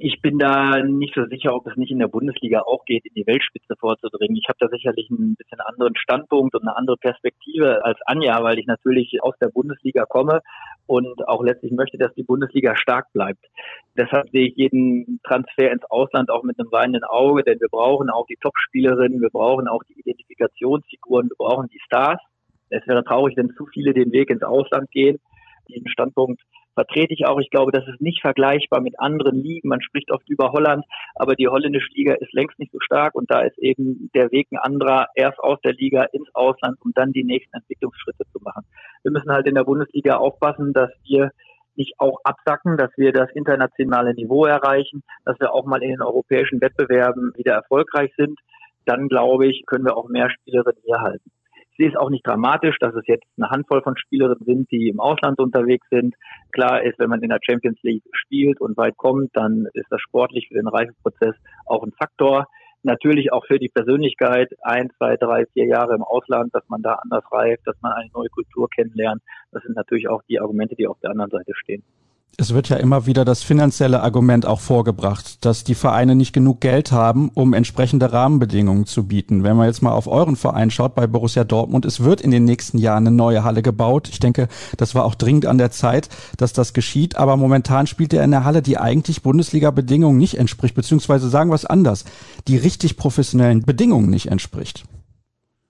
Ich 0.05 0.21
bin 0.21 0.37
da 0.37 0.83
nicht 0.83 1.15
so 1.15 1.27
sicher, 1.27 1.55
ob 1.55 1.65
es 1.69 1.77
nicht 1.77 1.93
in 1.93 2.01
der 2.01 2.09
Bundesliga 2.09 2.63
auch 2.63 2.85
geht, 2.87 3.07
in 3.07 3.15
die 3.15 3.25
Weltspitze 3.25 3.77
vorzudringen. 3.79 4.37
Ich 4.37 4.49
habe 4.49 4.59
da 4.59 4.67
sicherlich 4.67 5.09
ein 5.11 5.37
bisschen 5.37 5.61
anderen 5.61 5.95
Standpunkt 5.95 6.57
und 6.57 6.63
eine 6.63 6.77
andere 6.77 6.97
Perspektive 6.97 7.85
als 7.85 8.01
Anja, 8.07 8.43
weil 8.43 8.59
ich 8.59 8.67
natürlich 8.67 9.23
aus 9.23 9.37
der 9.41 9.51
Bundesliga 9.51 10.05
komme 10.07 10.41
und 10.89 11.29
auch 11.29 11.45
letztlich 11.45 11.71
möchte, 11.71 11.99
dass 11.99 12.13
die 12.15 12.25
Bundesliga 12.25 12.75
stark 12.75 13.13
bleibt. 13.13 13.47
Deshalb 13.97 14.29
sehe 14.31 14.49
ich 14.49 14.57
jeden 14.57 15.21
Transfer 15.23 15.71
ins 15.71 15.89
Ausland 15.89 16.31
auch 16.31 16.43
mit 16.43 16.59
einem 16.59 16.73
weinenden 16.73 17.05
Auge, 17.05 17.45
denn 17.45 17.61
wir 17.61 17.69
brauchen 17.69 18.11
auch 18.11 18.27
die 18.27 18.39
Topspielerinnen, 18.43 19.21
wir 19.21 19.31
brauchen 19.31 19.69
auch 19.69 19.85
die 19.85 20.01
Identifikationsfiguren, 20.01 21.29
wir 21.29 21.37
brauchen 21.37 21.69
die 21.69 21.79
Stars. 21.87 22.21
Es 22.71 22.85
wäre 22.89 23.05
traurig, 23.05 23.37
wenn 23.37 23.55
zu 23.55 23.67
viele 23.67 23.95
den 23.95 24.11
Weg 24.11 24.31
ins 24.31 24.43
Ausland 24.43 24.91
gehen. 24.91 25.21
Diesen 25.69 25.87
Standpunkt 25.87 26.43
vertrete 26.75 27.15
ich 27.15 27.27
auch. 27.27 27.41
Ich 27.41 27.51
glaube, 27.51 27.73
das 27.73 27.87
ist 27.87 28.01
nicht 28.01 28.21
vergleichbar 28.21 28.81
mit 28.81 28.99
anderen 28.99 29.37
Ligen. 29.37 29.69
Man 29.69 29.83
spricht 29.83 30.11
oft 30.11 30.29
über 30.29 30.53
Holland, 30.53 30.85
aber 31.15 31.35
die 31.35 31.49
holländische 31.49 31.93
Liga 31.95 32.15
ist 32.15 32.33
längst 32.33 32.59
nicht 32.59 32.73
so 32.73 32.81
stark 32.81 33.15
und 33.15 33.31
da 33.31 33.41
ist 33.41 33.59
eben 33.59 34.11
der 34.15 34.31
Weg 34.33 34.49
ein 34.53 34.59
anderer, 34.59 35.09
erst 35.15 35.39
aus 35.39 35.59
der 35.65 35.75
Liga 35.75 36.05
ins 36.13 36.29
Ausland, 36.35 36.77
um 36.81 36.93
dann 36.95 37.13
die 37.13 37.25
nächsten 37.25 37.57
Entwicklungsschritte 37.57 38.25
zu 38.33 38.39
machen. 38.43 38.65
Wir 39.03 39.13
müssen 39.13 39.33
halt 39.33 39.47
in 39.47 39.55
der 39.55 39.65
Bundesliga 39.65 40.17
aufpassen, 40.17 40.73
dass 40.73 40.91
wir 41.05 41.31
nicht 41.75 41.95
auch 41.99 42.19
absacken, 42.25 42.77
dass 42.77 42.91
wir 42.97 43.13
das 43.13 43.31
internationale 43.35 44.15
Niveau 44.15 44.45
erreichen, 44.45 45.03
dass 45.25 45.41
wir 45.41 45.55
auch 45.55 45.65
mal 45.65 45.83
in 45.83 45.91
den 45.91 46.03
europäischen 46.03 46.61
Wettbewerben 46.61 47.33
wieder 47.37 47.55
erfolgreich 47.55 48.13
sind. 48.17 48.39
Dann 48.85 49.09
glaube 49.09 49.47
ich, 49.47 49.65
können 49.67 49.85
wir 49.85 49.97
auch 49.97 50.09
mehr 50.09 50.29
Spielerinnen 50.31 50.83
hier 50.85 51.01
halten. 51.01 51.31
Ich 51.73 51.79
sehe 51.79 51.89
es 51.89 51.97
auch 51.97 52.11
nicht 52.11 52.27
dramatisch, 52.27 52.77
dass 52.81 52.95
es 52.95 53.07
jetzt 53.07 53.27
eine 53.39 53.49
Handvoll 53.49 53.81
von 53.83 53.97
Spielerinnen 53.97 54.45
sind, 54.45 54.71
die 54.71 54.89
im 54.89 55.01
Ausland 55.01 55.41
unterwegs 55.41 55.87
sind. 55.91 56.15
Klar 56.53 56.83
ist, 56.83 56.99
wenn 56.99 57.09
man 57.09 57.23
in 57.23 57.31
der 57.31 57.41
Champions 57.43 57.79
League 57.83 58.05
spielt 58.13 58.61
und 58.61 58.77
weit 58.77 58.99
kommt, 58.99 59.31
dann 59.33 59.67
ist 59.73 59.87
das 59.89 60.01
sportlich 60.03 60.49
für 60.49 60.55
den 60.55 60.69
Reifeprozess 60.69 61.35
auch 61.65 61.83
ein 61.83 61.93
Faktor. 61.93 62.47
Natürlich 62.83 63.33
auch 63.33 63.47
für 63.47 63.59
die 63.59 63.71
Persönlichkeit 63.71 64.51
ein, 64.61 64.91
zwei, 64.99 65.17
drei, 65.17 65.47
vier 65.55 65.67
Jahre 65.67 65.95
im 65.95 66.03
Ausland, 66.03 66.55
dass 66.55 66.69
man 66.69 66.83
da 66.83 66.95
anders 66.95 67.25
reift, 67.33 67.67
dass 67.67 67.81
man 67.81 67.93
eine 67.93 68.11
neue 68.13 68.29
Kultur 68.29 68.69
kennenlernt. 68.69 69.23
Das 69.51 69.63
sind 69.63 69.75
natürlich 69.75 70.11
auch 70.11 70.23
die 70.29 70.41
Argumente, 70.41 70.75
die 70.77 70.87
auf 70.87 71.01
der 71.01 71.13
anderen 71.13 71.31
Seite 71.31 71.55
stehen. 71.55 71.83
Es 72.39 72.55
wird 72.55 72.71
ja 72.71 72.79
immer 72.79 73.07
wieder 73.07 73.27
das 73.27 73.43
finanzielle 73.43 74.01
Argument 74.01 74.47
auch 74.47 74.61
vorgebracht, 74.61 75.45
dass 75.45 75.65
die 75.65 75.75
Vereine 75.75 76.15
nicht 76.15 76.33
genug 76.33 76.63
Geld 76.63 76.91
haben, 76.91 77.31
um 77.35 77.53
entsprechende 77.53 78.11
Rahmenbedingungen 78.11 78.87
zu 78.87 79.07
bieten. 79.07 79.45
Wenn 79.45 79.57
man 79.57 79.67
jetzt 79.67 79.83
mal 79.83 79.93
auf 79.93 80.07
euren 80.07 80.37
Verein 80.37 80.71
schaut, 80.71 80.95
bei 80.95 81.07
Borussia 81.07 81.45
Dortmund, 81.45 81.85
es 81.85 82.03
wird 82.03 82.23
in 82.23 82.31
den 82.31 82.47
nächsten 82.47 82.79
Jahren 82.79 83.07
eine 83.07 83.15
neue 83.15 83.45
Halle 83.45 83.61
gebaut. 83.61 84.09
Ich 84.09 84.19
denke, 84.19 84.49
das 84.79 84.95
war 84.95 85.05
auch 85.05 85.15
dringend 85.15 85.45
an 85.45 85.59
der 85.59 85.71
Zeit, 85.73 86.09
dass 86.39 86.55
das 86.55 86.73
geschieht. 86.73 87.17
Aber 87.17 87.37
momentan 87.37 87.87
spielt 87.87 88.15
er 88.15 88.25
in 88.25 88.31
der 88.31 88.45
Halle, 88.45 88.63
die 88.63 88.79
eigentlich 88.79 89.23
Bundesliga-Bedingungen 89.23 90.17
nicht 90.17 90.39
entspricht, 90.39 90.75
beziehungsweise 90.75 91.29
sagen 91.29 91.51
wir 91.51 91.55
es 91.55 91.67
anders, 91.67 92.07
die 92.49 92.57
richtig 92.57 92.97
professionellen 92.97 93.61
Bedingungen 93.61 94.09
nicht 94.09 94.29
entspricht. 94.29 94.85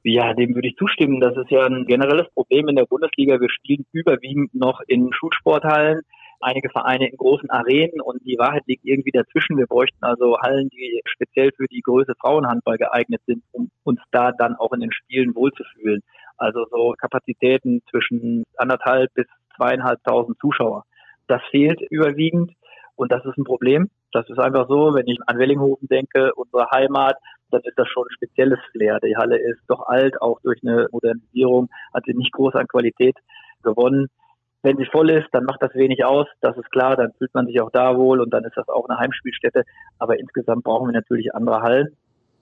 Ja, 0.04 0.32
dem 0.32 0.54
würde 0.54 0.68
ich 0.68 0.76
zustimmen. 0.76 1.20
Das 1.20 1.36
ist 1.36 1.50
ja 1.50 1.66
ein 1.66 1.86
generelles 1.86 2.28
Problem 2.34 2.68
in 2.68 2.76
der 2.76 2.86
Bundesliga. 2.86 3.40
Wir 3.40 3.50
spielen 3.50 3.84
überwiegend 3.90 4.54
noch 4.54 4.80
in 4.86 5.12
Schulsporthallen 5.12 6.02
einige 6.42 6.70
Vereine 6.70 7.08
in 7.08 7.16
großen 7.16 7.50
Arenen 7.50 8.00
und 8.00 8.24
die 8.24 8.38
Wahrheit 8.38 8.62
liegt 8.66 8.84
irgendwie 8.84 9.10
dazwischen. 9.10 9.56
Wir 9.56 9.66
bräuchten 9.66 10.02
also 10.02 10.38
Hallen, 10.40 10.68
die 10.70 11.00
speziell 11.04 11.50
für 11.56 11.66
die 11.66 11.80
Größe 11.80 12.14
Frauenhandball 12.20 12.78
geeignet 12.78 13.22
sind, 13.26 13.42
um 13.52 13.70
uns 13.84 14.00
da 14.10 14.32
dann 14.32 14.56
auch 14.56 14.72
in 14.72 14.80
den 14.80 14.92
Spielen 14.92 15.34
wohlzufühlen. 15.34 16.02
Also 16.36 16.66
so 16.70 16.94
Kapazitäten 16.98 17.82
zwischen 17.90 18.44
anderthalb 18.56 19.12
bis 19.14 19.26
zweieinhalbtausend 19.56 20.38
Zuschauer. 20.40 20.84
Das 21.28 21.42
fehlt 21.50 21.80
überwiegend 21.90 22.52
und 22.96 23.12
das 23.12 23.24
ist 23.24 23.38
ein 23.38 23.44
Problem. 23.44 23.90
Das 24.12 24.28
ist 24.28 24.38
einfach 24.38 24.68
so, 24.68 24.94
wenn 24.94 25.06
ich 25.06 25.18
an 25.26 25.38
Wellinghofen 25.38 25.88
denke, 25.88 26.34
unsere 26.34 26.70
Heimat, 26.70 27.16
dann 27.50 27.62
ist 27.64 27.78
das 27.78 27.88
schon 27.88 28.04
ein 28.04 28.14
spezielles 28.14 28.58
Flair. 28.72 28.98
Die 29.00 29.16
Halle 29.16 29.38
ist 29.38 29.62
doch 29.68 29.86
alt, 29.86 30.20
auch 30.20 30.40
durch 30.42 30.60
eine 30.62 30.88
Modernisierung 30.90 31.68
hat 31.94 32.04
sie 32.06 32.14
nicht 32.14 32.32
groß 32.32 32.54
an 32.54 32.66
Qualität 32.66 33.16
gewonnen. 33.62 34.08
Wenn 34.62 34.76
sie 34.76 34.86
voll 34.86 35.10
ist, 35.10 35.26
dann 35.32 35.44
macht 35.44 35.60
das 35.60 35.74
wenig 35.74 36.04
aus, 36.04 36.26
das 36.40 36.56
ist 36.56 36.70
klar, 36.70 36.96
dann 36.96 37.12
fühlt 37.18 37.34
man 37.34 37.46
sich 37.46 37.60
auch 37.60 37.70
da 37.72 37.96
wohl 37.96 38.20
und 38.20 38.32
dann 38.32 38.44
ist 38.44 38.56
das 38.56 38.68
auch 38.68 38.88
eine 38.88 38.98
Heimspielstätte. 38.98 39.64
Aber 39.98 40.18
insgesamt 40.18 40.62
brauchen 40.62 40.88
wir 40.88 40.92
natürlich 40.92 41.34
andere 41.34 41.62
Hallen. 41.62 41.96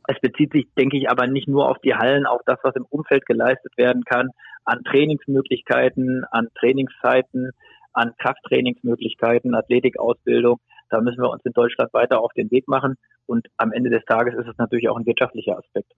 Es 0.07 0.21
bezieht 0.21 0.53
sich, 0.53 0.67
denke 0.77 0.99
ich, 0.99 1.11
aber 1.11 1.27
nicht 1.27 1.49
nur 1.49 1.69
auf 1.69 1.79
die 1.79 1.95
Hallen, 1.95 2.27
auch 2.27 2.41
das, 2.45 2.59
was 2.63 2.77
im 2.77 2.85
Umfeld 2.91 3.25
geleistet 3.25 3.73
werden 3.77 4.05
kann, 4.05 4.29
an 4.65 4.83
Trainingsmöglichkeiten, 4.85 6.25
an 6.31 6.49
Trainingszeiten, 6.59 7.53
an 7.93 8.13
Krafttrainingsmöglichkeiten, 8.19 9.55
Athletikausbildung. 9.55 10.59
Da 10.91 11.01
müssen 11.01 11.23
wir 11.23 11.31
uns 11.31 11.45
in 11.45 11.53
Deutschland 11.53 11.93
weiter 11.95 12.21
auf 12.21 12.33
den 12.33 12.51
Weg 12.51 12.69
machen. 12.69 12.97
Und 13.27 13.47
am 13.57 13.73
Ende 13.73 13.91
des 13.91 14.05
Tages 14.05 14.35
ist 14.35 14.49
es 14.49 14.59
natürlich 14.59 14.89
auch 14.89 14.97
ein 14.97 15.07
wirtschaftlicher 15.07 15.57
Aspekt. 15.57 15.93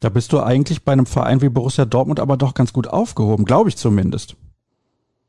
Da 0.00 0.10
bist 0.10 0.32
du 0.32 0.40
eigentlich 0.40 0.84
bei 0.84 0.92
einem 0.92 1.06
Verein 1.06 1.40
wie 1.40 1.48
Borussia 1.48 1.86
Dortmund 1.86 2.20
aber 2.20 2.36
doch 2.36 2.54
ganz 2.54 2.72
gut 2.72 2.86
aufgehoben, 2.86 3.44
glaube 3.44 3.70
ich 3.70 3.76
zumindest. 3.76 4.36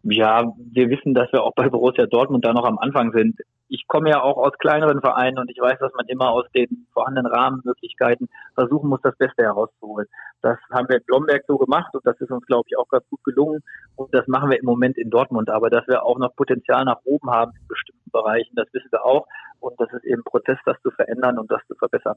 Ja, 0.09 0.53
wir 0.71 0.89
wissen, 0.89 1.13
dass 1.13 1.31
wir 1.33 1.43
auch 1.43 1.53
bei 1.53 1.67
Borussia 1.67 2.05
Dortmund 2.05 2.45
da 2.45 2.53
noch 2.53 2.63
am 2.63 2.77
Anfang 2.77 3.11
sind. 3.11 3.41
Ich 3.67 3.85
komme 3.87 4.09
ja 4.09 4.21
auch 4.21 4.37
aus 4.37 4.53
kleineren 4.57 5.01
Vereinen 5.01 5.37
und 5.37 5.51
ich 5.51 5.57
weiß, 5.59 5.79
dass 5.79 5.91
man 5.95 6.07
immer 6.07 6.29
aus 6.31 6.45
den 6.55 6.87
vorhandenen 6.93 7.29
Rahmenmöglichkeiten 7.29 8.29
versuchen 8.55 8.87
muss, 8.87 9.01
das 9.03 9.17
Beste 9.17 9.43
herauszuholen. 9.43 10.07
Das 10.41 10.57
haben 10.71 10.87
wir 10.87 10.99
in 10.99 11.03
Blomberg 11.03 11.43
so 11.45 11.57
gemacht 11.57 11.93
und 11.93 12.07
das 12.07 12.15
ist 12.21 12.31
uns, 12.31 12.45
glaube 12.45 12.63
ich, 12.69 12.77
auch 12.77 12.87
ganz 12.87 13.03
gut 13.09 13.21
gelungen. 13.25 13.61
Und 13.97 14.13
das 14.13 14.25
machen 14.27 14.49
wir 14.49 14.57
im 14.57 14.65
Moment 14.65 14.97
in 14.97 15.09
Dortmund. 15.09 15.49
Aber 15.49 15.69
dass 15.69 15.85
wir 15.89 16.03
auch 16.03 16.17
noch 16.17 16.33
Potenzial 16.37 16.85
nach 16.85 16.99
oben 17.03 17.29
haben 17.29 17.51
in 17.59 17.67
bestimmten 17.67 18.09
Bereichen, 18.11 18.55
das 18.55 18.67
wissen 18.71 18.87
wir 18.91 19.03
auch. 19.03 19.27
Und 19.59 19.73
das 19.77 19.91
ist 19.91 20.05
eben 20.05 20.21
ein 20.21 20.23
Prozess, 20.23 20.57
das 20.65 20.77
zu 20.83 20.91
verändern 20.91 21.37
und 21.37 21.51
das 21.51 21.59
zu 21.67 21.75
verbessern. 21.75 22.15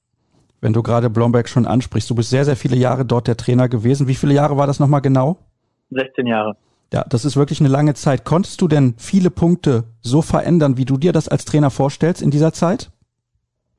Wenn 0.61 0.73
du 0.73 0.85
gerade 0.85 1.11
Blomberg 1.11 1.49
schon 1.49 1.67
ansprichst, 1.67 2.09
du 2.09 2.15
bist 2.15 2.31
sehr, 2.31 2.45
sehr 2.45 2.57
viele 2.57 2.77
Jahre 2.77 3.05
dort 3.05 3.27
der 3.27 3.37
Trainer 3.37 3.69
gewesen. 3.69 4.07
Wie 4.07 4.15
viele 4.15 4.35
Jahre 4.35 4.57
war 4.57 4.69
das 4.69 4.79
nochmal 4.79 5.01
genau? 5.01 5.39
16 5.91 6.29
Jahre. 6.29 6.55
Ja, 6.93 7.05
das 7.09 7.25
ist 7.25 7.37
wirklich 7.37 7.61
eine 7.61 7.69
lange 7.69 7.95
Zeit. 7.95 8.25
Konntest 8.25 8.61
du 8.61 8.69
denn 8.69 8.95
viele 8.99 9.31
Punkte 9.31 9.85
so 10.01 10.23
verändern, 10.23 10.77
wie 10.77 10.85
du 10.85 10.97
dir 10.97 11.13
das 11.13 11.29
als 11.29 11.45
Trainer 11.45 11.71
vorstellst 11.71 12.21
in 12.21 12.31
dieser 12.31 12.53
Zeit? 12.53 12.91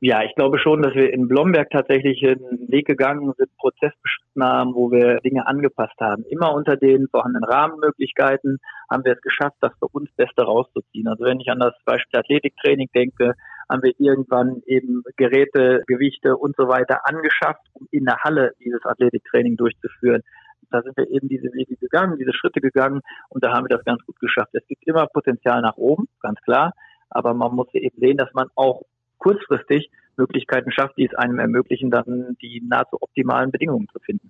Ja, 0.04 0.24
ich 0.24 0.34
glaube 0.34 0.58
schon, 0.58 0.82
dass 0.82 0.96
wir 0.96 1.14
in 1.14 1.28
Blomberg 1.28 1.70
tatsächlich 1.70 2.26
einen 2.26 2.72
Weg 2.72 2.88
gegangen 2.88 3.34
sind, 3.38 3.56
Prozess 3.58 3.94
beschritten 4.02 4.44
haben, 4.44 4.74
wo 4.74 4.90
wir 4.90 5.20
Dinge 5.20 5.46
angepasst 5.46 6.00
haben. 6.00 6.24
Immer 6.28 6.54
unter 6.56 6.76
den 6.76 7.08
vorhandenen 7.12 7.44
Rahmenmöglichkeiten 7.44 8.58
haben 8.90 9.06
wir 9.06 9.14
es 9.14 9.22
geschafft, 9.22 9.58
das 9.60 9.74
für 9.78 9.86
uns 9.92 10.10
Beste 10.16 10.42
rauszuziehen. 10.42 11.08
Also 11.08 11.26
wenn 11.26 11.40
ich 11.40 11.50
an 11.52 11.60
das 11.60 11.76
Beispiel 11.86 12.20
Athletiktraining 12.20 12.88
denke, 12.96 13.36
haben 13.70 13.84
wir 13.84 13.94
irgendwann 14.00 14.64
eben 14.66 15.04
Geräte, 15.18 15.84
Gewichte 15.86 16.36
und 16.36 16.56
so 16.58 16.68
weiter 16.68 17.02
angeschafft, 17.04 17.62
um 17.74 17.88
in 17.92 18.06
der 18.06 18.18
Halle 18.24 18.54
dieses 18.60 18.84
Athletiktraining 18.84 19.56
durchzuführen 19.56 20.24
da 20.70 20.82
sind 20.82 20.96
wir 20.98 21.10
eben 21.10 21.28
diese 21.28 21.52
Wege 21.54 21.76
gegangen, 21.76 22.18
diese 22.18 22.34
Schritte 22.34 22.62
gegangen 22.62 23.02
und 23.30 23.44
da 23.44 23.54
haben 23.54 23.68
wir 23.68 23.76
das 23.76 23.86
ganz 23.86 24.04
gut 24.06 24.20
geschafft. 24.20 24.54
Es 24.54 24.66
gibt 24.68 24.88
immer 24.88 25.08
Potenzial 25.08 25.62
nach 25.62 25.78
oben, 25.78 26.08
ganz 26.22 26.40
klar, 26.42 26.74
aber 27.10 27.34
man 27.34 27.56
muss 27.56 27.68
eben 27.74 27.98
sehen, 28.00 28.18
dass 28.18 28.34
man 28.34 28.48
auch 28.56 28.84
kurzfristig 29.18 29.90
Möglichkeiten 30.18 30.72
schafft, 30.72 30.98
die 30.98 31.06
es 31.06 31.16
einem 31.16 31.40
ermöglichen, 31.40 31.92
dann 31.92 32.38
die 32.42 32.62
nahezu 32.68 32.98
optimalen 33.02 33.52
Bedingungen 33.52 33.88
zu 33.92 34.00
finden. 34.00 34.30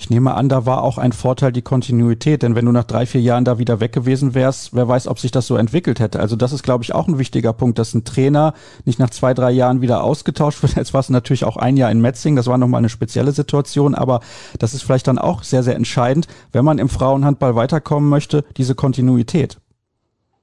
Ich 0.00 0.10
nehme 0.10 0.34
an, 0.34 0.48
da 0.48 0.64
war 0.64 0.84
auch 0.84 0.96
ein 0.96 1.10
Vorteil 1.10 1.50
die 1.50 1.60
Kontinuität, 1.60 2.44
denn 2.44 2.54
wenn 2.54 2.64
du 2.64 2.70
nach 2.70 2.84
drei, 2.84 3.04
vier 3.04 3.20
Jahren 3.20 3.44
da 3.44 3.58
wieder 3.58 3.80
weg 3.80 3.92
gewesen 3.92 4.32
wärst, 4.32 4.72
wer 4.72 4.86
weiß, 4.86 5.08
ob 5.08 5.18
sich 5.18 5.32
das 5.32 5.48
so 5.48 5.56
entwickelt 5.56 5.98
hätte. 5.98 6.20
Also 6.20 6.36
das 6.36 6.52
ist, 6.52 6.62
glaube 6.62 6.84
ich, 6.84 6.94
auch 6.94 7.08
ein 7.08 7.18
wichtiger 7.18 7.52
Punkt, 7.52 7.80
dass 7.80 7.94
ein 7.94 8.04
Trainer 8.04 8.54
nicht 8.84 9.00
nach 9.00 9.10
zwei, 9.10 9.34
drei 9.34 9.50
Jahren 9.50 9.80
wieder 9.80 10.04
ausgetauscht 10.04 10.62
wird. 10.62 10.74
Jetzt 10.76 10.94
war 10.94 11.00
es 11.00 11.10
natürlich 11.10 11.44
auch 11.44 11.56
ein 11.56 11.76
Jahr 11.76 11.90
in 11.90 12.00
Metzing, 12.00 12.36
das 12.36 12.46
war 12.46 12.58
nochmal 12.58 12.78
eine 12.78 12.90
spezielle 12.90 13.32
Situation, 13.32 13.96
aber 13.96 14.20
das 14.60 14.72
ist 14.72 14.82
vielleicht 14.82 15.08
dann 15.08 15.18
auch 15.18 15.42
sehr, 15.42 15.64
sehr 15.64 15.74
entscheidend, 15.74 16.28
wenn 16.52 16.64
man 16.64 16.78
im 16.78 16.88
Frauenhandball 16.88 17.56
weiterkommen 17.56 18.08
möchte, 18.08 18.44
diese 18.56 18.76
Kontinuität. 18.76 19.58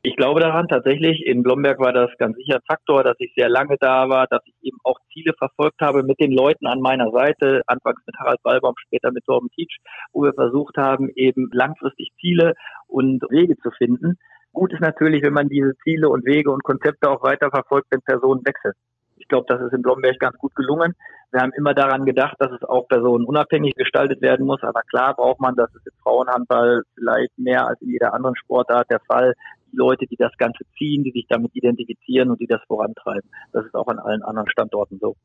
Ich 0.08 0.16
glaube 0.18 0.40
daran 0.40 0.68
tatsächlich. 0.68 1.26
In 1.26 1.42
Blomberg 1.42 1.80
war 1.80 1.92
das 1.92 2.12
ganz 2.20 2.38
sicher 2.38 2.58
ein 2.58 2.68
Faktor, 2.68 3.04
dass 3.04 3.16
ich 3.18 3.34
sehr 3.36 3.50
lange 3.50 3.76
da 3.80 4.08
war, 4.08 4.28
dass 4.28 4.44
ich 4.46 4.54
eben 4.62 4.78
auch 4.84 5.00
Ziele 5.12 5.34
verfolgt 5.36 5.82
habe 5.82 6.04
mit 6.04 6.20
den 6.20 6.32
Leuten 6.32 6.68
an 6.68 6.80
meiner 6.80 7.10
Seite, 7.10 7.64
anfangs 7.66 8.04
mit 8.06 8.16
Harald 8.20 8.40
Ballbaum, 8.44 8.76
später 8.78 9.12
mit 9.12 9.26
Torben 9.26 9.50
Teach, 9.56 9.78
wo 10.14 10.22
wir 10.22 10.34
versucht 10.34 10.78
haben, 10.78 11.10
eben 11.16 11.50
langfristig 11.52 12.12
Ziele 12.22 12.54
und 12.86 13.24
Wege 13.32 13.58
zu 13.58 13.72
finden. 13.72 14.20
Gut 14.54 14.74
ist 14.74 14.82
natürlich, 14.82 15.24
wenn 15.24 15.34
man 15.34 15.50
diese 15.50 15.74
Ziele 15.84 16.08
und 16.08 16.24
Wege 16.24 16.52
und 16.52 16.64
Konzepte 16.64 17.10
auch 17.10 17.24
weiter 17.24 17.50
verfolgt, 17.50 17.88
wenn 17.90 18.02
Personen 18.02 18.46
wechseln. 18.46 18.74
Ich 19.18 19.28
glaube, 19.28 19.48
das 19.48 19.60
ist 19.60 19.74
in 19.74 19.82
Blomberg 19.82 20.20
ganz 20.20 20.38
gut 20.38 20.54
gelungen. 20.54 20.94
Wir 21.32 21.42
haben 21.42 21.54
immer 21.58 21.74
daran 21.74 22.06
gedacht, 22.06 22.36
dass 22.40 22.52
es 22.52 22.64
auch 22.64 22.88
personenunabhängig 22.88 23.74
gestaltet 23.74 24.22
werden 24.22 24.46
muss. 24.46 24.62
Aber 24.62 24.82
klar 24.82 25.16
braucht 25.16 25.40
man, 25.40 25.56
das 25.56 25.74
ist 25.74 25.88
im 25.88 25.98
Frauenhandball 26.04 26.84
vielleicht 26.94 27.38
mehr 27.38 27.66
als 27.66 27.82
in 27.82 27.90
jeder 27.90 28.14
anderen 28.14 28.36
Sportart 28.36 28.90
der 28.92 29.00
Fall, 29.02 29.34
Leute, 29.76 30.06
die 30.08 30.16
das 30.16 30.32
Ganze 30.38 30.64
ziehen, 30.78 31.04
die 31.04 31.12
sich 31.12 31.26
damit 31.30 31.52
identifizieren 31.54 32.32
und 32.32 32.40
die 32.40 32.48
das 32.48 32.62
vorantreiben. 32.68 33.30
Das 33.52 33.66
ist 33.66 33.76
auch 33.76 33.88
an 33.88 34.00
allen 34.00 34.24
anderen 34.24 34.50
Standorten 34.50 34.98
so. 35.00 35.16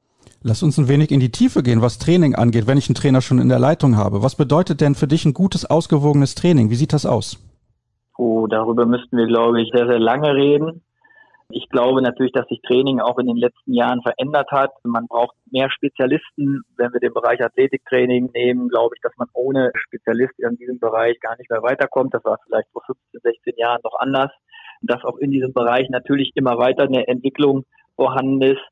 Lass 0.43 0.63
uns 0.63 0.79
ein 0.79 0.89
wenig 0.89 1.11
in 1.11 1.21
die 1.21 1.31
Tiefe 1.31 1.63
gehen, 1.63 1.83
was 1.83 1.99
Training 1.99 2.35
angeht, 2.35 2.67
wenn 2.67 2.79
ich 2.79 2.89
einen 2.89 2.95
Trainer 2.95 3.21
schon 3.21 3.39
in 3.39 3.49
der 3.49 3.59
Leitung 3.59 3.97
habe. 3.97 4.23
Was 4.23 4.37
bedeutet 4.37 4.81
denn 4.81 4.95
für 4.95 5.07
dich 5.07 5.25
ein 5.25 5.35
gutes, 5.35 5.65
ausgewogenes 5.65 6.35
Training? 6.35 6.71
Wie 6.71 6.75
sieht 6.77 6.93
das 6.93 7.07
aus? 7.07 7.39
Oh, 8.17 8.47
darüber 8.47 8.85
müssten 8.87 9.17
wir, 9.17 9.27
glaube 9.27 9.63
ich, 9.63 9.71
sehr, 9.73 9.87
sehr 9.87 9.99
lange 9.99 10.35
reden. 10.35 10.83
Ich 11.53 11.69
glaube 11.69 12.01
natürlich, 12.01 12.33
dass 12.33 12.47
sich 12.47 12.61
Training 12.63 13.01
auch 13.01 13.19
in 13.19 13.27
den 13.27 13.37
letzten 13.37 13.75
Jahren 13.75 14.03
verändert 14.03 14.51
hat. 14.53 14.71
Man 14.85 15.09
braucht 15.09 15.35
mehr 15.51 15.69
Spezialisten. 15.71 16.63
Wenn 16.77 16.93
wir 16.93 17.01
den 17.01 17.13
Bereich 17.13 17.43
Athletiktraining 17.43 18.31
nehmen, 18.33 18.69
glaube 18.69 18.95
ich, 18.95 19.03
dass 19.03 19.13
man 19.17 19.29
ohne 19.33 19.73
Spezialist 19.75 20.39
in 20.39 20.57
diesem 20.57 20.79
Bereich 20.79 21.19
gar 21.21 21.37
nicht 21.39 21.51
mehr 21.51 21.63
weiterkommt. 21.63 22.15
Das 22.15 22.25
war 22.25 22.39
vielleicht 22.45 22.69
vor 22.73 22.83
15, 22.87 23.21
16 23.23 23.55
Jahren 23.57 23.81
noch 23.83 23.99
anders. 23.99 24.31
Dass 24.83 25.05
auch 25.05 25.19
in 25.19 25.33
diesem 25.33 25.53
Bereich 25.53 25.89
natürlich 25.91 26.31
immer 26.37 26.57
weiter 26.57 26.85
eine 26.85 27.09
Entwicklung 27.09 27.65
vorhanden 27.97 28.43
ist. 28.43 28.63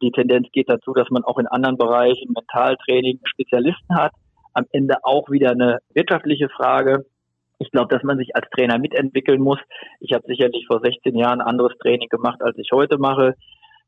Die 0.00 0.12
Tendenz 0.12 0.48
geht 0.52 0.70
dazu, 0.70 0.94
dass 0.94 1.10
man 1.10 1.24
auch 1.24 1.38
in 1.38 1.48
anderen 1.48 1.76
Bereichen 1.76 2.32
Mentaltraining 2.32 3.20
Spezialisten 3.24 3.96
hat. 3.96 4.12
Am 4.54 4.66
Ende 4.72 4.96
auch 5.02 5.30
wieder 5.30 5.50
eine 5.50 5.78
wirtschaftliche 5.94 6.48
Frage. 6.48 7.04
Ich 7.60 7.70
glaube, 7.70 7.94
dass 7.94 8.02
man 8.02 8.16
sich 8.16 8.34
als 8.34 8.48
Trainer 8.50 8.78
mitentwickeln 8.78 9.40
muss. 9.40 9.58
Ich 10.00 10.14
habe 10.14 10.24
sicherlich 10.26 10.66
vor 10.66 10.80
16 10.80 11.14
Jahren 11.14 11.42
anderes 11.42 11.76
Training 11.78 12.08
gemacht, 12.08 12.40
als 12.42 12.56
ich 12.56 12.70
heute 12.72 12.96
mache. 12.96 13.34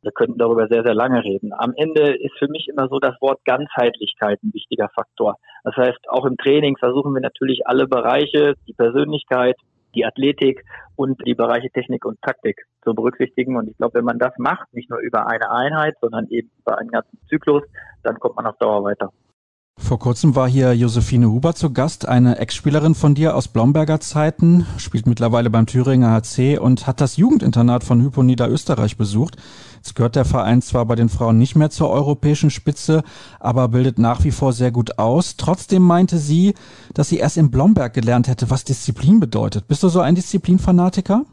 Wir 0.02 0.12
könnten 0.12 0.36
darüber 0.36 0.68
sehr, 0.68 0.82
sehr 0.82 0.94
lange 0.94 1.24
reden. 1.24 1.52
Am 1.56 1.72
Ende 1.76 2.14
ist 2.14 2.36
für 2.38 2.48
mich 2.48 2.68
immer 2.68 2.88
so 2.88 2.98
das 2.98 3.14
Wort 3.22 3.40
Ganzheitlichkeit 3.46 4.42
ein 4.42 4.52
wichtiger 4.52 4.90
Faktor. 4.94 5.36
Das 5.64 5.74
heißt, 5.76 6.10
auch 6.10 6.26
im 6.26 6.36
Training 6.36 6.76
versuchen 6.76 7.14
wir 7.14 7.22
natürlich 7.22 7.66
alle 7.66 7.86
Bereiche, 7.88 8.54
die 8.68 8.74
Persönlichkeit, 8.74 9.56
die 9.94 10.04
Athletik 10.04 10.64
und 10.96 11.24
die 11.26 11.34
Bereiche 11.34 11.70
Technik 11.70 12.04
und 12.04 12.20
Taktik 12.20 12.66
zu 12.84 12.94
berücksichtigen. 12.94 13.56
Und 13.56 13.68
ich 13.68 13.76
glaube, 13.78 13.94
wenn 13.94 14.04
man 14.04 14.18
das 14.18 14.36
macht, 14.36 14.72
nicht 14.74 14.90
nur 14.90 14.98
über 14.98 15.26
eine 15.26 15.50
Einheit, 15.50 15.94
sondern 16.02 16.28
eben 16.28 16.50
über 16.58 16.78
einen 16.78 16.90
ganzen 16.90 17.18
Zyklus, 17.28 17.62
dann 18.02 18.18
kommt 18.18 18.36
man 18.36 18.46
auf 18.46 18.58
Dauer 18.58 18.84
weiter. 18.84 19.12
Vor 19.92 19.98
kurzem 19.98 20.34
war 20.34 20.48
hier 20.48 20.74
Josephine 20.74 21.28
Huber 21.28 21.54
zu 21.54 21.70
Gast, 21.70 22.08
eine 22.08 22.38
Ex-Spielerin 22.38 22.94
von 22.94 23.14
dir 23.14 23.36
aus 23.36 23.48
Blomberger 23.48 24.00
Zeiten, 24.00 24.64
spielt 24.78 25.06
mittlerweile 25.06 25.50
beim 25.50 25.66
Thüringer 25.66 26.10
HC 26.12 26.56
und 26.56 26.86
hat 26.86 27.02
das 27.02 27.18
Jugendinternat 27.18 27.84
von 27.84 28.00
Hypo 28.00 28.22
Niederösterreich 28.22 28.96
besucht. 28.96 29.36
Jetzt 29.76 29.94
gehört 29.94 30.16
der 30.16 30.24
Verein 30.24 30.62
zwar 30.62 30.86
bei 30.86 30.94
den 30.94 31.10
Frauen 31.10 31.36
nicht 31.36 31.56
mehr 31.56 31.68
zur 31.68 31.90
europäischen 31.90 32.48
Spitze, 32.48 33.02
aber 33.38 33.68
bildet 33.68 33.98
nach 33.98 34.24
wie 34.24 34.30
vor 34.30 34.54
sehr 34.54 34.70
gut 34.70 34.98
aus. 34.98 35.36
Trotzdem 35.36 35.82
meinte 35.82 36.16
sie, 36.16 36.54
dass 36.94 37.10
sie 37.10 37.18
erst 37.18 37.36
in 37.36 37.50
Blomberg 37.50 37.92
gelernt 37.92 38.28
hätte, 38.28 38.48
was 38.48 38.64
Disziplin 38.64 39.20
bedeutet. 39.20 39.68
Bist 39.68 39.82
du 39.82 39.88
so 39.88 40.00
ein 40.00 40.14
Disziplinfanatiker? 40.14 41.26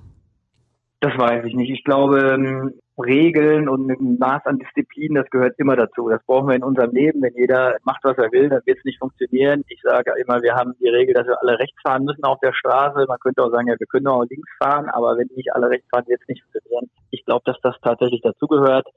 Das 1.02 1.18
weiß 1.18 1.46
ich 1.46 1.56
nicht. 1.56 1.72
Ich 1.72 1.86
glaube, 1.86 2.20
ähm, 2.20 2.74
Regeln 2.98 3.70
und 3.70 3.90
ein 3.90 4.18
Maß 4.20 4.46
an 4.46 4.60
Disziplin, 4.60 5.16
das 5.16 5.30
gehört 5.30 5.58
immer 5.58 5.78
dazu. 5.78 6.10
Das 6.10 6.22
brauchen 6.26 6.50
wir 6.50 6.56
in 6.56 6.64
unserem 6.64 6.92
Leben. 6.92 7.22
Wenn 7.22 7.36
jeder 7.36 7.78
macht, 7.84 8.04
was 8.04 8.18
er 8.18 8.32
will, 8.34 8.50
dann 8.50 8.62
wird 8.66 8.80
es 8.80 8.84
nicht 8.84 9.00
funktionieren. 9.00 9.64
Ich 9.70 9.82
sage 9.82 10.12
immer, 10.20 10.42
wir 10.42 10.56
haben 10.56 10.74
die 10.82 10.90
Regel, 10.90 11.14
dass 11.14 11.26
wir 11.26 11.42
alle 11.42 11.58
rechts 11.58 11.82
fahren 11.82 12.04
müssen 12.04 12.26
auf 12.26 12.40
der 12.42 12.52
Straße. 12.52 13.06
Man 13.08 13.20
könnte 13.20 13.42
auch 13.42 13.52
sagen, 13.52 13.68
ja, 13.68 13.76
wir 13.80 13.88
können 13.88 14.08
auch 14.08 14.26
links 14.30 14.50
fahren, 14.62 14.90
aber 14.90 15.18
wenn 15.18 15.30
nicht 15.36 15.54
alle 15.54 15.70
rechts 15.70 15.88
fahren, 15.90 16.08
wird 16.08 16.22
es 16.22 16.28
nicht 16.28 16.44
funktionieren. 16.44 16.90
Ich 17.12 17.24
glaube, 17.24 17.44
dass 17.46 17.62
das 17.62 17.76
tatsächlich 17.82 18.22
dazugehört. 18.22 18.88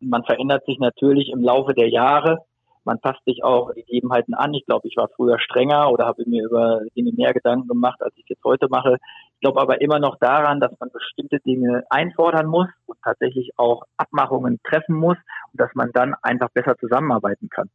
Man 0.00 0.24
verändert 0.24 0.64
sich 0.64 0.78
natürlich 0.78 1.28
im 1.28 1.42
Laufe 1.42 1.74
der 1.74 1.90
Jahre 1.90 2.38
man 2.90 2.98
passt 2.98 3.24
sich 3.24 3.44
auch 3.44 3.72
Gegebenheiten 3.72 4.34
an. 4.34 4.52
Ich 4.52 4.66
glaube, 4.66 4.88
ich 4.88 4.96
war 4.96 5.08
früher 5.14 5.38
strenger 5.38 5.92
oder 5.92 6.06
habe 6.06 6.24
mir 6.26 6.44
über 6.44 6.80
Dinge 6.96 7.12
mehr 7.12 7.32
Gedanken 7.32 7.68
gemacht, 7.68 8.02
als 8.02 8.12
ich 8.16 8.24
jetzt 8.28 8.42
heute 8.42 8.66
mache. 8.68 8.96
Ich 9.34 9.40
glaube 9.40 9.60
aber 9.60 9.80
immer 9.80 10.00
noch 10.00 10.16
daran, 10.18 10.58
dass 10.58 10.72
man 10.80 10.90
bestimmte 10.90 11.38
Dinge 11.38 11.84
einfordern 11.88 12.46
muss 12.46 12.66
und 12.86 12.98
tatsächlich 13.04 13.52
auch 13.56 13.84
Abmachungen 13.96 14.58
treffen 14.64 14.96
muss 14.96 15.16
und 15.52 15.60
dass 15.60 15.70
man 15.74 15.92
dann 15.92 16.16
einfach 16.22 16.48
besser 16.50 16.76
zusammenarbeiten 16.78 17.48
kann. 17.48 17.70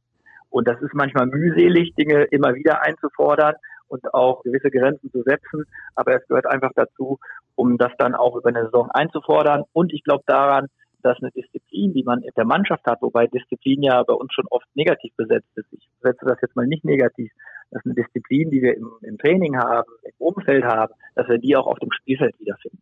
Und 0.50 0.68
das 0.68 0.82
ist 0.82 0.94
manchmal 0.94 1.28
mühselig, 1.28 1.96
Dinge 1.96 2.24
immer 2.26 2.54
wieder 2.54 2.84
einzufordern 2.84 3.56
und 3.88 4.14
auch 4.14 4.44
gewisse 4.44 4.70
Grenzen 4.70 5.10
zu 5.12 5.22
setzen. 5.24 5.64
Aber 5.96 6.14
es 6.14 6.28
gehört 6.28 6.46
einfach 6.46 6.72
dazu, 6.76 7.20
um 7.56 7.78
das 7.78 7.94
dann 8.00 8.16
auch 8.16 8.36
über 8.36 8.50
eine 8.50 8.66
Saison 8.66 8.92
einzufordern. 8.92 9.64
Und 9.72 9.94
ich 9.94 10.04
glaube 10.04 10.24
daran, 10.28 10.68
dass 11.06 11.22
eine 11.22 11.32
Disziplin, 11.32 11.94
die 11.94 12.04
man 12.04 12.24
in 12.24 12.32
der 12.36 12.46
Mannschaft 12.46 12.86
hat, 12.88 13.02
wobei 13.02 13.28
Disziplin 13.28 13.84
ja 13.84 14.02
bei 14.04 14.14
uns 14.14 14.34
schon 14.34 14.48
oft 14.50 14.66
negativ 14.74 15.14
besetzt 15.16 15.48
ist. 15.56 15.68
Ich 15.72 15.88
setze 16.02 16.26
das 16.26 16.40
jetzt 16.42 16.56
mal 16.56 16.66
nicht 16.66 16.84
negativ, 16.84 17.32
dass 17.70 17.86
eine 17.86 17.94
Disziplin, 17.94 18.50
die 18.50 18.62
wir 18.62 18.76
im, 18.76 18.90
im 19.02 19.18
Training 19.20 19.56
haben, 19.56 19.90
im 20.04 20.14
Umfeld 20.18 20.64
haben, 20.64 20.94
dass 21.14 21.28
wir 21.28 21.38
die 21.38 21.56
auch 21.56 21.68
auf 21.68 21.78
dem 21.78 21.92
Spielfeld 21.92 22.34
wiederfinden. 22.40 22.80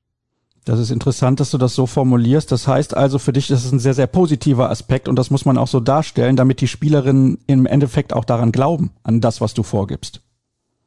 Das 0.65 0.79
ist 0.79 0.91
interessant, 0.91 1.41
dass 1.41 1.51
du 1.51 1.57
das 1.57 1.75
so 1.75 1.85
formulierst. 1.85 2.49
Das 2.49 2.65
heißt 2.65 2.95
also 2.95 3.19
für 3.19 3.33
dich, 3.33 3.49
das 3.49 3.65
ist 3.65 3.73
ein 3.73 3.79
sehr, 3.79 3.93
sehr 3.93 4.07
positiver 4.07 4.69
Aspekt 4.69 5.09
und 5.09 5.19
das 5.19 5.29
muss 5.29 5.45
man 5.45 5.57
auch 5.57 5.67
so 5.67 5.81
darstellen, 5.81 6.37
damit 6.37 6.61
die 6.61 6.67
Spielerinnen 6.67 7.39
im 7.47 7.65
Endeffekt 7.65 8.13
auch 8.13 8.23
daran 8.23 8.53
glauben, 8.53 8.91
an 9.03 9.19
das, 9.19 9.41
was 9.41 9.53
du 9.53 9.63
vorgibst. 9.63 10.21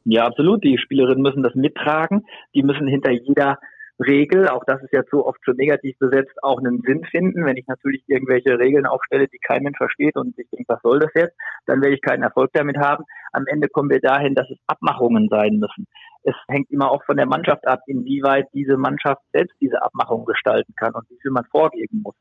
Ja, 0.05 0.25
absolut. 0.25 0.63
Die 0.63 0.79
Spielerinnen 0.79 1.21
müssen 1.21 1.43
das 1.43 1.53
mittragen. 1.53 2.25
Die 2.55 2.63
müssen 2.63 2.87
hinter 2.87 3.11
jeder 3.11 3.59
Regel, 3.99 4.47
auch 4.47 4.63
das 4.65 4.81
ist 4.83 4.93
ja 4.93 5.03
zu 5.05 5.25
oft 5.25 5.39
schon 5.43 5.55
negativ 5.55 5.97
besetzt, 5.97 6.35
auch 6.43 6.59
einen 6.59 6.81
Sinn 6.81 7.03
finden. 7.05 7.45
Wenn 7.45 7.57
ich 7.57 7.65
natürlich 7.67 8.03
irgendwelche 8.07 8.59
Regeln 8.59 8.85
aufstelle, 8.85 9.27
die 9.27 9.39
kein 9.39 9.63
Mensch 9.63 9.77
versteht 9.77 10.15
und 10.15 10.37
ich 10.37 10.47
denke, 10.49 10.65
was 10.67 10.81
soll 10.83 10.99
das 10.99 11.11
jetzt, 11.15 11.35
dann 11.65 11.81
werde 11.81 11.95
ich 11.95 12.01
keinen 12.01 12.23
Erfolg 12.23 12.51
damit 12.53 12.77
haben. 12.77 13.03
Am 13.31 13.45
Ende 13.47 13.67
kommen 13.69 13.89
wir 13.89 13.99
dahin, 13.99 14.35
dass 14.35 14.49
es 14.49 14.57
Abmachungen 14.67 15.29
sein 15.29 15.57
müssen. 15.57 15.87
Es 16.23 16.35
hängt 16.47 16.69
immer 16.69 16.91
auch 16.91 17.03
von 17.05 17.17
der 17.17 17.25
Mannschaft 17.25 17.67
ab, 17.67 17.79
inwieweit 17.87 18.45
diese 18.53 18.77
Mannschaft 18.77 19.21
selbst 19.33 19.55
diese 19.61 19.81
Abmachungen 19.81 20.25
gestalten 20.25 20.73
kann 20.75 20.93
und 20.93 21.09
wie 21.09 21.17
viel 21.21 21.31
man 21.31 21.45
vorgeben 21.45 22.01
muss. 22.03 22.15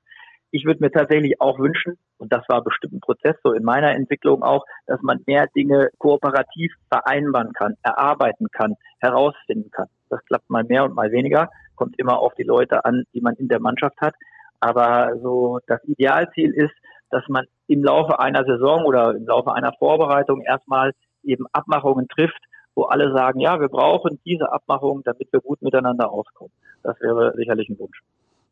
Ich 0.52 0.64
würde 0.64 0.80
mir 0.80 0.90
tatsächlich 0.90 1.40
auch 1.40 1.58
wünschen, 1.58 1.98
und 2.18 2.32
das 2.32 2.48
war 2.48 2.62
bestimmt 2.62 2.94
ein 2.94 3.00
Prozess 3.00 3.36
so 3.42 3.52
in 3.52 3.64
meiner 3.64 3.94
Entwicklung 3.94 4.42
auch, 4.42 4.64
dass 4.86 5.02
man 5.02 5.22
mehr 5.26 5.48
Dinge 5.54 5.90
kooperativ 5.98 6.72
vereinbaren 6.88 7.52
kann, 7.52 7.74
erarbeiten 7.82 8.46
kann, 8.52 8.74
herausfinden 9.00 9.70
kann. 9.70 9.88
Das 10.10 10.24
klappt 10.24 10.50
mal 10.50 10.64
mehr 10.64 10.84
und 10.84 10.94
mal 10.94 11.10
weniger 11.12 11.50
kommt 11.76 11.98
immer 11.98 12.18
auf 12.18 12.34
die 12.34 12.42
Leute 12.42 12.84
an, 12.84 13.04
die 13.14 13.20
man 13.20 13.34
in 13.34 13.48
der 13.48 13.60
Mannschaft 13.60 14.00
hat. 14.00 14.14
Aber 14.58 15.12
so 15.22 15.60
das 15.68 15.84
Idealziel 15.84 16.50
ist, 16.50 16.74
dass 17.10 17.22
man 17.28 17.44
im 17.68 17.84
Laufe 17.84 18.18
einer 18.18 18.44
Saison 18.44 18.84
oder 18.84 19.14
im 19.14 19.26
Laufe 19.26 19.54
einer 19.54 19.72
Vorbereitung 19.78 20.40
erstmal 20.40 20.92
eben 21.22 21.44
Abmachungen 21.52 22.08
trifft, 22.08 22.40
wo 22.74 22.84
alle 22.84 23.12
sagen, 23.12 23.38
ja, 23.40 23.60
wir 23.60 23.68
brauchen 23.68 24.18
diese 24.24 24.50
Abmachungen, 24.50 25.02
damit 25.04 25.32
wir 25.32 25.40
gut 25.40 25.62
miteinander 25.62 26.10
auskommen. 26.10 26.52
Das 26.82 27.00
wäre 27.00 27.32
sicherlich 27.36 27.68
ein 27.68 27.78
Wunsch. 27.78 28.02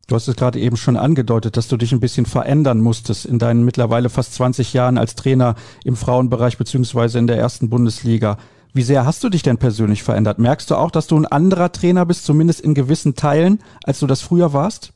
Du 0.07 0.15
hast 0.15 0.29
es 0.29 0.37
gerade 0.37 0.59
eben 0.59 0.77
schon 0.77 0.99
angedeutet, 0.99 1.57
dass 1.57 1.69
du 1.69 1.79
dich 1.79 1.93
ein 1.93 2.01
bisschen 2.01 2.27
verändern 2.27 2.81
musstest 2.81 3.25
in 3.25 3.39
deinen 3.39 3.65
mittlerweile 3.65 4.11
fast 4.11 4.35
20 4.35 4.75
Jahren 4.75 4.99
als 4.99 5.15
Trainer 5.15 5.55
im 5.83 5.97
Frauenbereich 5.97 6.59
beziehungsweise 6.59 7.19
in 7.19 7.27
der 7.27 7.39
ersten 7.39 7.71
Bundesliga. 7.71 8.37
Wie 8.77 8.83
sehr 8.83 9.07
hast 9.07 9.23
du 9.23 9.29
dich 9.29 9.45
denn 9.45 9.59
persönlich 9.59 10.03
verändert? 10.03 10.41
Merkst 10.41 10.69
du 10.69 10.75
auch, 10.75 10.91
dass 10.91 11.07
du 11.07 11.17
ein 11.17 11.27
anderer 11.27 11.71
Trainer 11.71 12.05
bist, 12.07 12.27
zumindest 12.27 12.61
in 12.61 12.75
gewissen 12.75 13.15
Teilen, 13.15 13.61
als 13.85 14.01
du 14.01 14.09
das 14.09 14.21
früher 14.21 14.53
warst? 14.53 14.93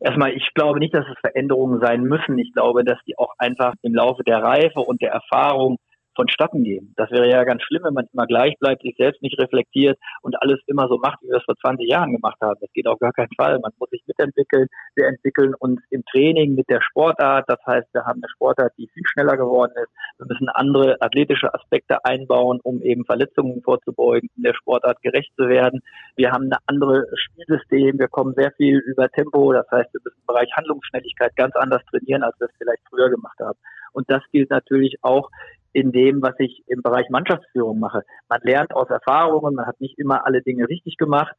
Erstmal, 0.00 0.32
ich 0.32 0.42
glaube 0.54 0.80
nicht, 0.80 0.92
dass 0.92 1.04
es 1.06 1.18
Veränderungen 1.20 1.80
sein 1.80 2.02
müssen. 2.02 2.36
Ich 2.36 2.52
glaube, 2.52 2.82
dass 2.82 2.98
die 3.06 3.16
auch 3.16 3.32
einfach 3.38 3.74
im 3.82 3.94
Laufe 3.94 4.24
der 4.24 4.42
Reife 4.42 4.80
und 4.80 5.00
der 5.00 5.12
Erfahrung 5.12 5.78
vonstatten 6.18 6.64
gehen. 6.64 6.92
Das 6.96 7.10
wäre 7.12 7.30
ja 7.30 7.44
ganz 7.44 7.62
schlimm, 7.62 7.84
wenn 7.84 7.94
man 7.94 8.08
immer 8.12 8.26
gleich 8.26 8.58
bleibt, 8.58 8.82
sich 8.82 8.96
selbst 8.98 9.22
nicht 9.22 9.38
reflektiert 9.38 9.96
und 10.22 10.40
alles 10.42 10.58
immer 10.66 10.88
so 10.88 10.98
macht, 10.98 11.22
wie 11.22 11.28
wir 11.28 11.36
es 11.36 11.44
vor 11.44 11.54
20 11.56 11.88
Jahren 11.88 12.12
gemacht 12.12 12.38
haben. 12.40 12.58
Das 12.60 12.72
geht 12.72 12.88
auf 12.88 12.98
gar 12.98 13.12
keinen 13.12 13.32
Fall. 13.36 13.58
Man 13.60 13.70
muss 13.78 13.88
sich 13.90 14.02
mitentwickeln. 14.06 14.66
Wir 14.96 15.06
entwickeln 15.06 15.54
uns 15.54 15.80
im 15.90 16.04
Training 16.10 16.56
mit 16.56 16.68
der 16.68 16.80
Sportart. 16.80 17.44
Das 17.46 17.60
heißt, 17.64 17.86
wir 17.92 18.04
haben 18.04 18.20
eine 18.20 18.28
Sportart, 18.34 18.72
die 18.76 18.88
viel 18.92 19.04
schneller 19.06 19.36
geworden 19.36 19.72
ist. 19.76 19.92
Wir 20.18 20.26
müssen 20.26 20.48
andere 20.48 20.96
athletische 21.00 21.54
Aspekte 21.54 22.04
einbauen, 22.04 22.58
um 22.64 22.82
eben 22.82 23.04
Verletzungen 23.04 23.62
vorzubeugen, 23.62 24.28
in 24.36 24.42
der 24.42 24.54
Sportart 24.54 25.00
gerecht 25.02 25.30
zu 25.36 25.48
werden. 25.48 25.80
Wir 26.16 26.32
haben 26.32 26.50
ein 26.50 26.58
anderes 26.66 27.04
Spielsystem. 27.14 27.98
Wir 27.98 28.08
kommen 28.08 28.34
sehr 28.36 28.50
viel 28.52 28.78
über 28.78 29.08
Tempo. 29.08 29.52
Das 29.52 29.70
heißt, 29.70 29.94
wir 29.94 30.00
müssen 30.02 30.18
im 30.18 30.26
Bereich 30.26 30.50
Handlungsschnelligkeit 30.56 31.36
ganz 31.36 31.54
anders 31.54 31.82
trainieren, 31.90 32.24
als 32.24 32.34
wir 32.40 32.48
es 32.48 32.56
vielleicht 32.58 32.82
früher 32.90 33.08
gemacht 33.08 33.38
haben. 33.38 33.58
Und 33.92 34.10
das 34.10 34.22
gilt 34.32 34.50
natürlich 34.50 34.96
auch 35.02 35.30
in 35.72 35.92
dem, 35.92 36.22
was 36.22 36.34
ich 36.38 36.62
im 36.66 36.82
Bereich 36.82 37.08
Mannschaftsführung 37.10 37.78
mache. 37.78 38.02
Man 38.28 38.40
lernt 38.42 38.74
aus 38.74 38.88
Erfahrungen, 38.88 39.54
man 39.54 39.66
hat 39.66 39.80
nicht 39.80 39.98
immer 39.98 40.26
alle 40.26 40.42
Dinge 40.42 40.68
richtig 40.68 40.96
gemacht. 40.96 41.34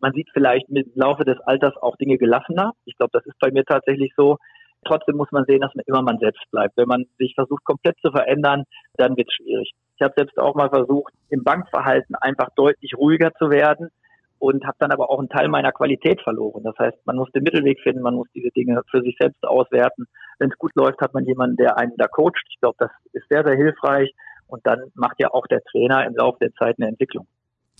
Man 0.00 0.12
sieht 0.12 0.28
vielleicht 0.32 0.68
im 0.68 0.84
Laufe 0.94 1.24
des 1.24 1.38
Alters 1.40 1.76
auch 1.76 1.96
Dinge 1.96 2.18
gelassener. 2.18 2.72
Ich 2.84 2.96
glaube, 2.96 3.10
das 3.12 3.26
ist 3.26 3.38
bei 3.40 3.50
mir 3.50 3.64
tatsächlich 3.64 4.12
so. 4.16 4.36
Trotzdem 4.84 5.16
muss 5.16 5.30
man 5.30 5.44
sehen, 5.44 5.60
dass 5.60 5.74
man 5.74 5.84
immer 5.86 6.02
man 6.02 6.18
selbst 6.18 6.42
bleibt. 6.50 6.76
Wenn 6.76 6.88
man 6.88 7.04
sich 7.18 7.34
versucht, 7.34 7.64
komplett 7.64 7.98
zu 8.00 8.10
verändern, 8.10 8.64
dann 8.96 9.16
wird 9.16 9.28
es 9.28 9.34
schwierig. 9.34 9.72
Ich 9.96 10.02
habe 10.02 10.14
selbst 10.16 10.38
auch 10.38 10.54
mal 10.54 10.70
versucht, 10.70 11.12
im 11.28 11.44
Bankverhalten 11.44 12.14
einfach 12.16 12.48
deutlich 12.56 12.96
ruhiger 12.96 13.32
zu 13.34 13.50
werden 13.50 13.90
und 14.40 14.64
habe 14.64 14.76
dann 14.80 14.90
aber 14.90 15.10
auch 15.10 15.18
einen 15.18 15.28
Teil 15.28 15.48
meiner 15.48 15.70
Qualität 15.70 16.20
verloren. 16.22 16.64
Das 16.64 16.76
heißt, 16.78 16.96
man 17.04 17.16
muss 17.16 17.30
den 17.32 17.44
Mittelweg 17.44 17.78
finden, 17.80 18.00
man 18.00 18.14
muss 18.14 18.26
diese 18.34 18.48
Dinge 18.50 18.80
für 18.90 19.02
sich 19.02 19.14
selbst 19.20 19.44
auswerten. 19.46 20.06
Wenn 20.38 20.50
es 20.50 20.58
gut 20.58 20.72
läuft, 20.74 21.00
hat 21.02 21.12
man 21.12 21.26
jemanden, 21.26 21.56
der 21.56 21.76
einen 21.76 21.92
da 21.98 22.08
coacht. 22.08 22.42
Ich 22.48 22.58
glaube, 22.58 22.76
das 22.78 22.90
ist 23.12 23.28
sehr, 23.28 23.44
sehr 23.44 23.54
hilfreich. 23.54 24.12
Und 24.46 24.66
dann 24.66 24.80
macht 24.94 25.16
ja 25.20 25.28
auch 25.32 25.46
der 25.46 25.62
Trainer 25.70 26.06
im 26.06 26.16
Laufe 26.16 26.38
der 26.40 26.52
Zeit 26.54 26.76
eine 26.78 26.88
Entwicklung. 26.88 27.26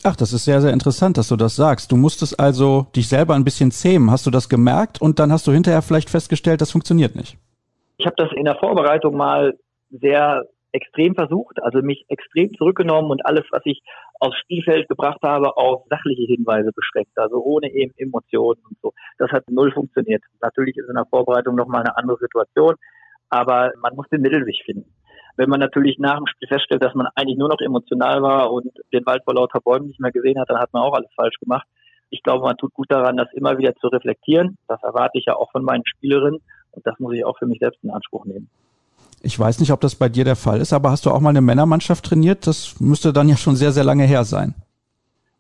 Ach, 0.05 0.17
das 0.17 0.33
ist 0.33 0.45
sehr, 0.45 0.61
sehr 0.61 0.73
interessant, 0.73 1.17
dass 1.17 1.29
du 1.29 1.37
das 1.37 1.57
sagst. 1.57 1.91
Du 1.91 1.97
musstest 1.97 2.39
also 2.39 2.87
dich 2.95 3.09
selber 3.09 3.35
ein 3.35 3.45
bisschen 3.45 3.71
zähmen. 3.71 4.11
Hast 4.11 4.27
du 4.27 4.31
das 4.31 4.49
gemerkt 4.51 5.01
und 5.01 5.19
dann 5.19 5.33
hast 5.33 5.47
du 5.47 5.53
hinterher 5.53 5.83
vielleicht 5.83 6.11
festgestellt, 6.11 6.61
das 6.61 6.71
funktioniert 6.71 7.17
nicht? 7.17 7.39
Ich 7.97 8.07
habe 8.07 8.17
das 8.17 8.29
in 8.35 8.45
der 8.45 8.57
Vorbereitung 8.57 9.17
mal 9.17 9.55
sehr 9.91 10.45
extrem 10.73 11.15
versucht, 11.15 11.63
also 11.63 11.83
mich 11.83 12.05
extrem 12.09 12.53
zurückgenommen 12.55 13.11
und 13.11 13.25
alles, 13.27 13.45
was 13.51 13.63
ich 13.65 13.83
aufs 14.21 14.39
Spielfeld 14.39 14.89
gebracht 14.89 15.21
habe, 15.23 15.57
auf 15.57 15.85
sachliche 15.89 16.25
Hinweise 16.33 16.71
beschränkt, 16.73 17.17
also 17.17 17.43
ohne 17.43 17.73
eben 17.73 17.93
Emotionen 17.97 18.61
und 18.69 18.79
so. 18.83 18.93
Das 19.19 19.31
hat 19.31 19.45
null 19.51 19.73
funktioniert. 19.73 20.23
Natürlich 20.41 20.77
ist 20.77 20.89
in 20.89 20.95
der 20.95 21.07
Vorbereitung 21.07 21.55
nochmal 21.55 21.81
eine 21.83 21.97
andere 21.97 22.19
Situation, 22.19 22.75
aber 23.29 23.73
man 23.81 23.95
muss 23.97 24.09
den 24.09 24.23
Mittelweg 24.23 24.63
finden. 24.65 24.93
Wenn 25.37 25.49
man 25.49 25.61
natürlich 25.61 25.99
nach 25.99 26.19
dem 26.19 26.27
Spiel 26.27 26.49
feststellt, 26.49 26.83
dass 26.83 26.95
man 26.95 27.09
eigentlich 27.15 27.39
nur 27.39 27.49
noch 27.49 27.61
emotional 27.61 28.21
war 28.23 28.53
und 28.53 28.71
den 28.93 29.07
Wald 29.07 29.23
vor 29.25 29.35
lauter 29.35 29.61
Bäumen 29.61 29.87
nicht 29.87 30.01
mehr 30.01 30.13
gesehen 30.13 30.39
hat, 30.39 30.51
dann 30.51 30.59
hat 30.59 30.73
man 30.73 30.83
auch 30.83 30.95
alles 30.95 31.11
falsch 31.17 31.39
gemacht. 31.39 31.67
Ich 32.11 32.23
glaube, 32.23 32.45
man 32.45 32.57
tut 32.57 32.75
gut 32.75 32.91
daran, 32.91 33.17
das 33.17 33.33
immer 33.33 33.57
wieder 33.57 33.75
zu 33.77 33.87
reflektieren. 33.87 34.59
Das 34.69 34.83
erwarte 34.83 35.19
ich 35.19 35.27
ja 35.27 35.37
auch 35.37 35.51
von 35.53 35.65
meinen 35.65 35.87
Spielerinnen 35.87 36.41
und 36.73 36.87
das 36.87 36.99
muss 36.99 37.15
ich 37.15 37.25
auch 37.25 37.39
für 37.39 37.47
mich 37.47 37.61
selbst 37.61 37.83
in 37.83 37.91
Anspruch 37.91 38.25
nehmen. 38.25 38.51
Ich 39.23 39.39
weiß 39.39 39.61
nicht, 39.61 39.73
ob 39.73 39.81
das 39.81 39.95
bei 39.95 40.09
dir 40.09 40.25
der 40.25 40.37
Fall 40.37 40.61
ist, 40.61 40.73
aber 40.73 40.91
hast 40.91 41.05
du 41.05 41.11
auch 41.11 41.21
mal 41.21 41.31
eine 41.31 41.43
Männermannschaft 41.43 42.05
trainiert? 42.05 42.47
Das 42.47 42.81
müsste 42.81 43.13
dann 43.13 43.29
ja 43.29 43.37
schon 43.37 43.55
sehr, 43.55 43.71
sehr 43.71 43.85
lange 43.85 44.05
her 44.05 44.25
sein. 44.25 44.55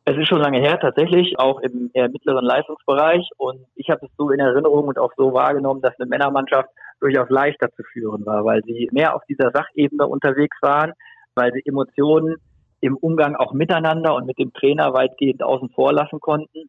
Es 0.04 0.16
ist 0.16 0.28
schon 0.28 0.40
lange 0.40 0.60
her, 0.60 0.78
tatsächlich, 0.78 1.38
auch 1.38 1.60
im 1.60 1.90
eher 1.94 2.08
mittleren 2.08 2.44
Leistungsbereich. 2.44 3.26
Und 3.38 3.60
ich 3.76 3.88
habe 3.88 4.04
es 4.04 4.12
so 4.18 4.30
in 4.30 4.40
Erinnerung 4.40 4.88
und 4.88 4.98
auch 4.98 5.12
so 5.16 5.32
wahrgenommen, 5.32 5.80
dass 5.80 5.98
eine 5.98 6.08
Männermannschaft 6.08 6.68
durchaus 7.00 7.30
leichter 7.30 7.70
zu 7.72 7.82
führen 7.84 8.26
war, 8.26 8.44
weil 8.44 8.62
sie 8.64 8.88
mehr 8.92 9.14
auf 9.14 9.22
dieser 9.28 9.50
Sachebene 9.50 10.06
unterwegs 10.06 10.56
waren, 10.60 10.92
weil 11.34 11.52
sie 11.52 11.62
Emotionen 11.64 12.36
im 12.80 12.96
Umgang 12.96 13.36
auch 13.36 13.52
miteinander 13.52 14.14
und 14.14 14.26
mit 14.26 14.38
dem 14.38 14.52
Trainer 14.52 14.92
weitgehend 14.92 15.42
außen 15.42 15.70
vor 15.70 15.92
lassen 15.92 16.20
konnten. 16.20 16.68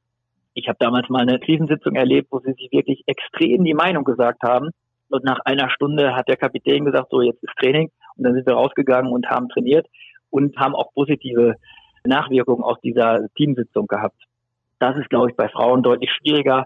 Ich 0.53 0.67
habe 0.67 0.77
damals 0.79 1.09
mal 1.09 1.21
eine 1.21 1.39
Krisensitzung 1.39 1.95
erlebt, 1.95 2.27
wo 2.31 2.39
sie 2.39 2.53
sich 2.53 2.69
wirklich 2.71 3.03
extrem 3.07 3.63
die 3.63 3.73
Meinung 3.73 4.03
gesagt 4.03 4.43
haben 4.43 4.71
und 5.11 5.23
nach 5.23 5.39
einer 5.45 5.69
Stunde 5.69 6.15
hat 6.15 6.27
der 6.27 6.37
Kapitän 6.37 6.85
gesagt, 6.85 7.09
so 7.11 7.21
jetzt 7.21 7.43
ist 7.43 7.53
Training. 7.59 7.91
Und 8.15 8.23
dann 8.23 8.33
sind 8.33 8.45
wir 8.45 8.53
rausgegangen 8.53 9.11
und 9.11 9.29
haben 9.29 9.49
trainiert 9.49 9.87
und 10.29 10.57
haben 10.57 10.75
auch 10.75 10.93
positive 10.93 11.55
Nachwirkungen 12.05 12.63
aus 12.63 12.79
dieser 12.81 13.27
Teamsitzung 13.35 13.87
gehabt. 13.87 14.21
Das 14.79 14.97
ist, 14.97 15.09
glaube 15.09 15.29
ich, 15.29 15.35
bei 15.35 15.49
Frauen 15.49 15.83
deutlich 15.83 16.11
schwieriger. 16.11 16.65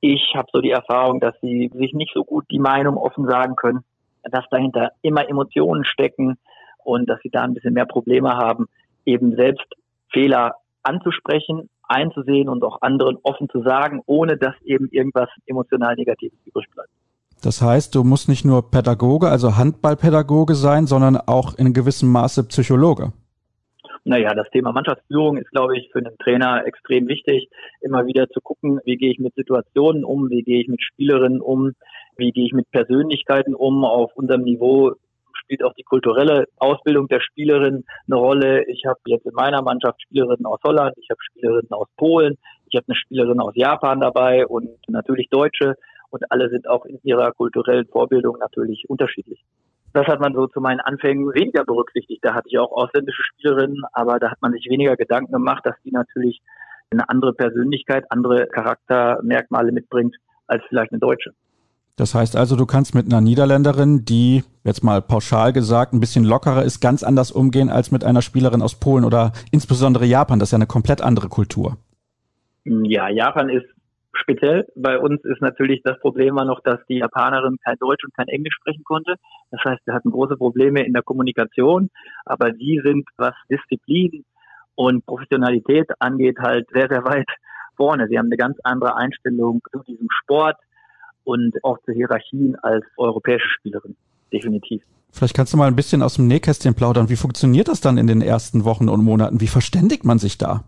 Ich 0.00 0.32
habe 0.34 0.48
so 0.52 0.60
die 0.60 0.70
Erfahrung, 0.70 1.20
dass 1.20 1.34
sie 1.40 1.70
sich 1.74 1.92
nicht 1.92 2.12
so 2.14 2.24
gut 2.24 2.44
die 2.50 2.58
Meinung 2.58 2.96
offen 2.96 3.28
sagen 3.28 3.56
können, 3.56 3.84
dass 4.24 4.44
dahinter 4.50 4.92
immer 5.02 5.28
Emotionen 5.28 5.84
stecken 5.84 6.38
und 6.84 7.08
dass 7.08 7.20
sie 7.22 7.30
da 7.30 7.42
ein 7.42 7.54
bisschen 7.54 7.74
mehr 7.74 7.86
Probleme 7.86 8.30
haben, 8.30 8.66
eben 9.04 9.36
selbst 9.36 9.66
Fehler 10.10 10.56
anzusprechen, 10.82 11.68
einzusehen 11.82 12.48
und 12.48 12.64
auch 12.64 12.80
anderen 12.80 13.18
offen 13.22 13.48
zu 13.50 13.62
sagen, 13.62 14.02
ohne 14.06 14.36
dass 14.36 14.54
eben 14.62 14.88
irgendwas 14.90 15.28
emotional 15.46 15.94
Negatives 15.94 16.38
übrig 16.46 16.66
bleibt. 16.70 16.90
Das 17.42 17.60
heißt, 17.60 17.94
du 17.94 18.04
musst 18.04 18.28
nicht 18.28 18.44
nur 18.44 18.70
Pädagoge, 18.70 19.28
also 19.28 19.56
Handballpädagoge 19.56 20.54
sein, 20.54 20.86
sondern 20.86 21.16
auch 21.16 21.58
in 21.58 21.72
gewissem 21.72 22.10
Maße 22.10 22.44
Psychologe. 22.44 23.12
Naja, 24.04 24.34
das 24.34 24.48
Thema 24.50 24.72
Mannschaftsführung 24.72 25.36
ist, 25.36 25.50
glaube 25.50 25.76
ich, 25.76 25.90
für 25.92 25.98
einen 25.98 26.16
Trainer 26.18 26.66
extrem 26.66 27.06
wichtig, 27.08 27.48
immer 27.80 28.06
wieder 28.06 28.28
zu 28.28 28.40
gucken, 28.40 28.80
wie 28.84 28.96
gehe 28.96 29.12
ich 29.12 29.18
mit 29.18 29.34
Situationen 29.34 30.04
um, 30.04 30.28
wie 30.30 30.42
gehe 30.42 30.60
ich 30.60 30.68
mit 30.68 30.82
Spielerinnen 30.82 31.40
um, 31.40 31.72
wie 32.16 32.30
gehe 32.30 32.46
ich 32.46 32.52
mit 32.52 32.70
Persönlichkeiten 32.70 33.54
um. 33.54 33.84
Auf 33.84 34.10
unserem 34.16 34.42
Niveau 34.42 34.92
spielt 35.34 35.64
auch 35.64 35.74
die 35.74 35.84
kulturelle 35.84 36.46
Ausbildung 36.58 37.08
der 37.08 37.20
Spielerin 37.20 37.84
eine 38.06 38.16
Rolle. 38.16 38.64
Ich 38.68 38.84
habe 38.86 38.98
jetzt 39.06 39.26
in 39.26 39.34
meiner 39.34 39.62
Mannschaft 39.62 40.02
Spielerinnen 40.02 40.46
aus 40.46 40.60
Holland, 40.64 40.94
ich 40.96 41.08
habe 41.10 41.20
Spielerinnen 41.22 41.70
aus 41.70 41.88
Polen, 41.96 42.38
ich 42.66 42.76
habe 42.76 42.86
eine 42.88 42.96
Spielerin 42.96 43.40
aus 43.40 43.52
Japan 43.54 44.00
dabei 44.00 44.46
und 44.46 44.68
natürlich 44.88 45.28
Deutsche 45.28 45.74
und 46.12 46.30
alle 46.30 46.50
sind 46.50 46.68
auch 46.68 46.84
in 46.84 47.00
ihrer 47.02 47.32
kulturellen 47.32 47.86
Vorbildung 47.86 48.38
natürlich 48.38 48.84
unterschiedlich. 48.88 49.42
Das 49.94 50.06
hat 50.06 50.20
man 50.20 50.34
so 50.34 50.46
zu 50.46 50.60
meinen 50.60 50.80
Anfängen 50.80 51.34
weniger 51.34 51.64
berücksichtigt. 51.64 52.24
Da 52.24 52.34
hatte 52.34 52.48
ich 52.48 52.58
auch 52.58 52.70
ausländische 52.70 53.22
Spielerinnen, 53.24 53.82
aber 53.92 54.18
da 54.18 54.30
hat 54.30 54.40
man 54.40 54.52
sich 54.52 54.66
weniger 54.68 54.96
Gedanken 54.96 55.32
gemacht, 55.32 55.64
dass 55.66 55.74
die 55.84 55.90
natürlich 55.90 56.40
eine 56.90 57.08
andere 57.08 57.32
Persönlichkeit, 57.32 58.04
andere 58.10 58.46
Charaktermerkmale 58.46 59.72
mitbringt 59.72 60.16
als 60.46 60.62
vielleicht 60.68 60.92
eine 60.92 61.00
Deutsche. 61.00 61.32
Das 61.96 62.14
heißt 62.14 62.36
also, 62.36 62.56
du 62.56 62.66
kannst 62.66 62.94
mit 62.94 63.06
einer 63.06 63.20
Niederländerin, 63.20 64.04
die 64.04 64.44
jetzt 64.64 64.82
mal 64.82 65.02
pauschal 65.02 65.52
gesagt 65.52 65.92
ein 65.92 66.00
bisschen 66.00 66.24
lockerer 66.24 66.62
ist, 66.62 66.80
ganz 66.80 67.02
anders 67.02 67.30
umgehen 67.30 67.68
als 67.68 67.90
mit 67.90 68.04
einer 68.04 68.22
Spielerin 68.22 68.62
aus 68.62 68.78
Polen 68.78 69.04
oder 69.04 69.32
insbesondere 69.50 70.06
Japan. 70.06 70.38
Das 70.38 70.48
ist 70.48 70.52
ja 70.52 70.56
eine 70.56 70.66
komplett 70.66 71.02
andere 71.02 71.28
Kultur. 71.28 71.76
Ja, 72.64 73.08
Japan 73.08 73.50
ist 73.50 73.66
speziell. 74.12 74.66
Bei 74.76 74.98
uns 74.98 75.24
ist 75.24 75.40
natürlich 75.40 75.82
das 75.82 75.98
Problem 76.00 76.36
war 76.36 76.44
noch, 76.44 76.60
dass 76.60 76.78
die 76.88 76.98
Japanerin 76.98 77.56
kein 77.64 77.76
Deutsch 77.78 78.04
und 78.04 78.14
kein 78.14 78.28
Englisch 78.28 78.54
sprechen 78.54 78.84
konnte. 78.84 79.16
Das 79.50 79.60
heißt, 79.64 79.86
wir 79.86 79.94
hatten 79.94 80.10
große 80.10 80.36
Probleme 80.36 80.84
in 80.84 80.92
der 80.92 81.02
Kommunikation. 81.02 81.90
Aber 82.24 82.52
sie 82.52 82.80
sind, 82.84 83.08
was 83.16 83.34
Disziplin 83.50 84.24
und 84.74 85.04
Professionalität 85.06 85.90
angeht, 85.98 86.38
halt 86.38 86.68
sehr, 86.72 86.88
sehr 86.88 87.04
weit 87.04 87.28
vorne. 87.76 88.06
Sie 88.08 88.18
haben 88.18 88.26
eine 88.26 88.36
ganz 88.36 88.58
andere 88.62 88.96
Einstellung 88.96 89.62
zu 89.70 89.82
diesem 89.84 90.08
Sport 90.10 90.56
und 91.24 91.62
auch 91.62 91.78
zu 91.84 91.92
Hierarchien 91.92 92.56
als 92.56 92.84
europäische 92.96 93.48
Spielerin. 93.48 93.96
Definitiv. 94.32 94.82
Vielleicht 95.10 95.34
kannst 95.34 95.52
du 95.52 95.58
mal 95.58 95.68
ein 95.68 95.76
bisschen 95.76 96.02
aus 96.02 96.14
dem 96.14 96.26
Nähkästchen 96.26 96.74
plaudern. 96.74 97.10
Wie 97.10 97.16
funktioniert 97.16 97.68
das 97.68 97.80
dann 97.80 97.98
in 97.98 98.06
den 98.06 98.22
ersten 98.22 98.64
Wochen 98.64 98.88
und 98.88 99.04
Monaten? 99.04 99.40
Wie 99.40 99.46
verständigt 99.46 100.04
man 100.04 100.18
sich 100.18 100.38
da? 100.38 100.64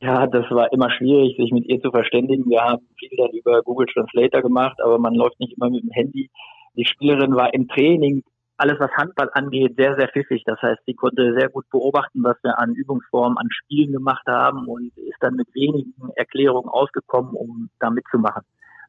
Ja, 0.00 0.26
das 0.26 0.44
war 0.50 0.70
immer 0.72 0.90
schwierig, 0.90 1.36
sich 1.36 1.52
mit 1.52 1.66
ihr 1.66 1.80
zu 1.80 1.90
verständigen. 1.90 2.48
Wir 2.50 2.60
haben 2.60 2.86
viel 2.98 3.10
dann 3.16 3.30
über 3.30 3.62
Google 3.62 3.86
Translator 3.86 4.42
gemacht, 4.42 4.78
aber 4.82 4.98
man 4.98 5.14
läuft 5.14 5.40
nicht 5.40 5.56
immer 5.56 5.70
mit 5.70 5.82
dem 5.82 5.90
Handy. 5.90 6.30
Die 6.74 6.84
Spielerin 6.84 7.34
war 7.34 7.54
im 7.54 7.66
Training, 7.68 8.22
alles 8.58 8.78
was 8.78 8.90
Handball 8.92 9.30
angeht, 9.32 9.74
sehr, 9.76 9.96
sehr 9.96 10.08
pfiffig. 10.08 10.42
Das 10.44 10.60
heißt, 10.60 10.80
sie 10.86 10.94
konnte 10.94 11.34
sehr 11.38 11.48
gut 11.48 11.64
beobachten, 11.70 12.22
was 12.22 12.36
wir 12.42 12.58
an 12.58 12.74
Übungsformen, 12.74 13.38
an 13.38 13.48
Spielen 13.50 13.92
gemacht 13.92 14.26
haben 14.26 14.66
und 14.66 14.92
ist 14.96 15.16
dann 15.20 15.34
mit 15.34 15.48
wenigen 15.54 15.94
Erklärungen 16.16 16.68
ausgekommen, 16.68 17.34
um 17.34 17.70
da 17.80 17.88
mitzumachen. 17.88 18.42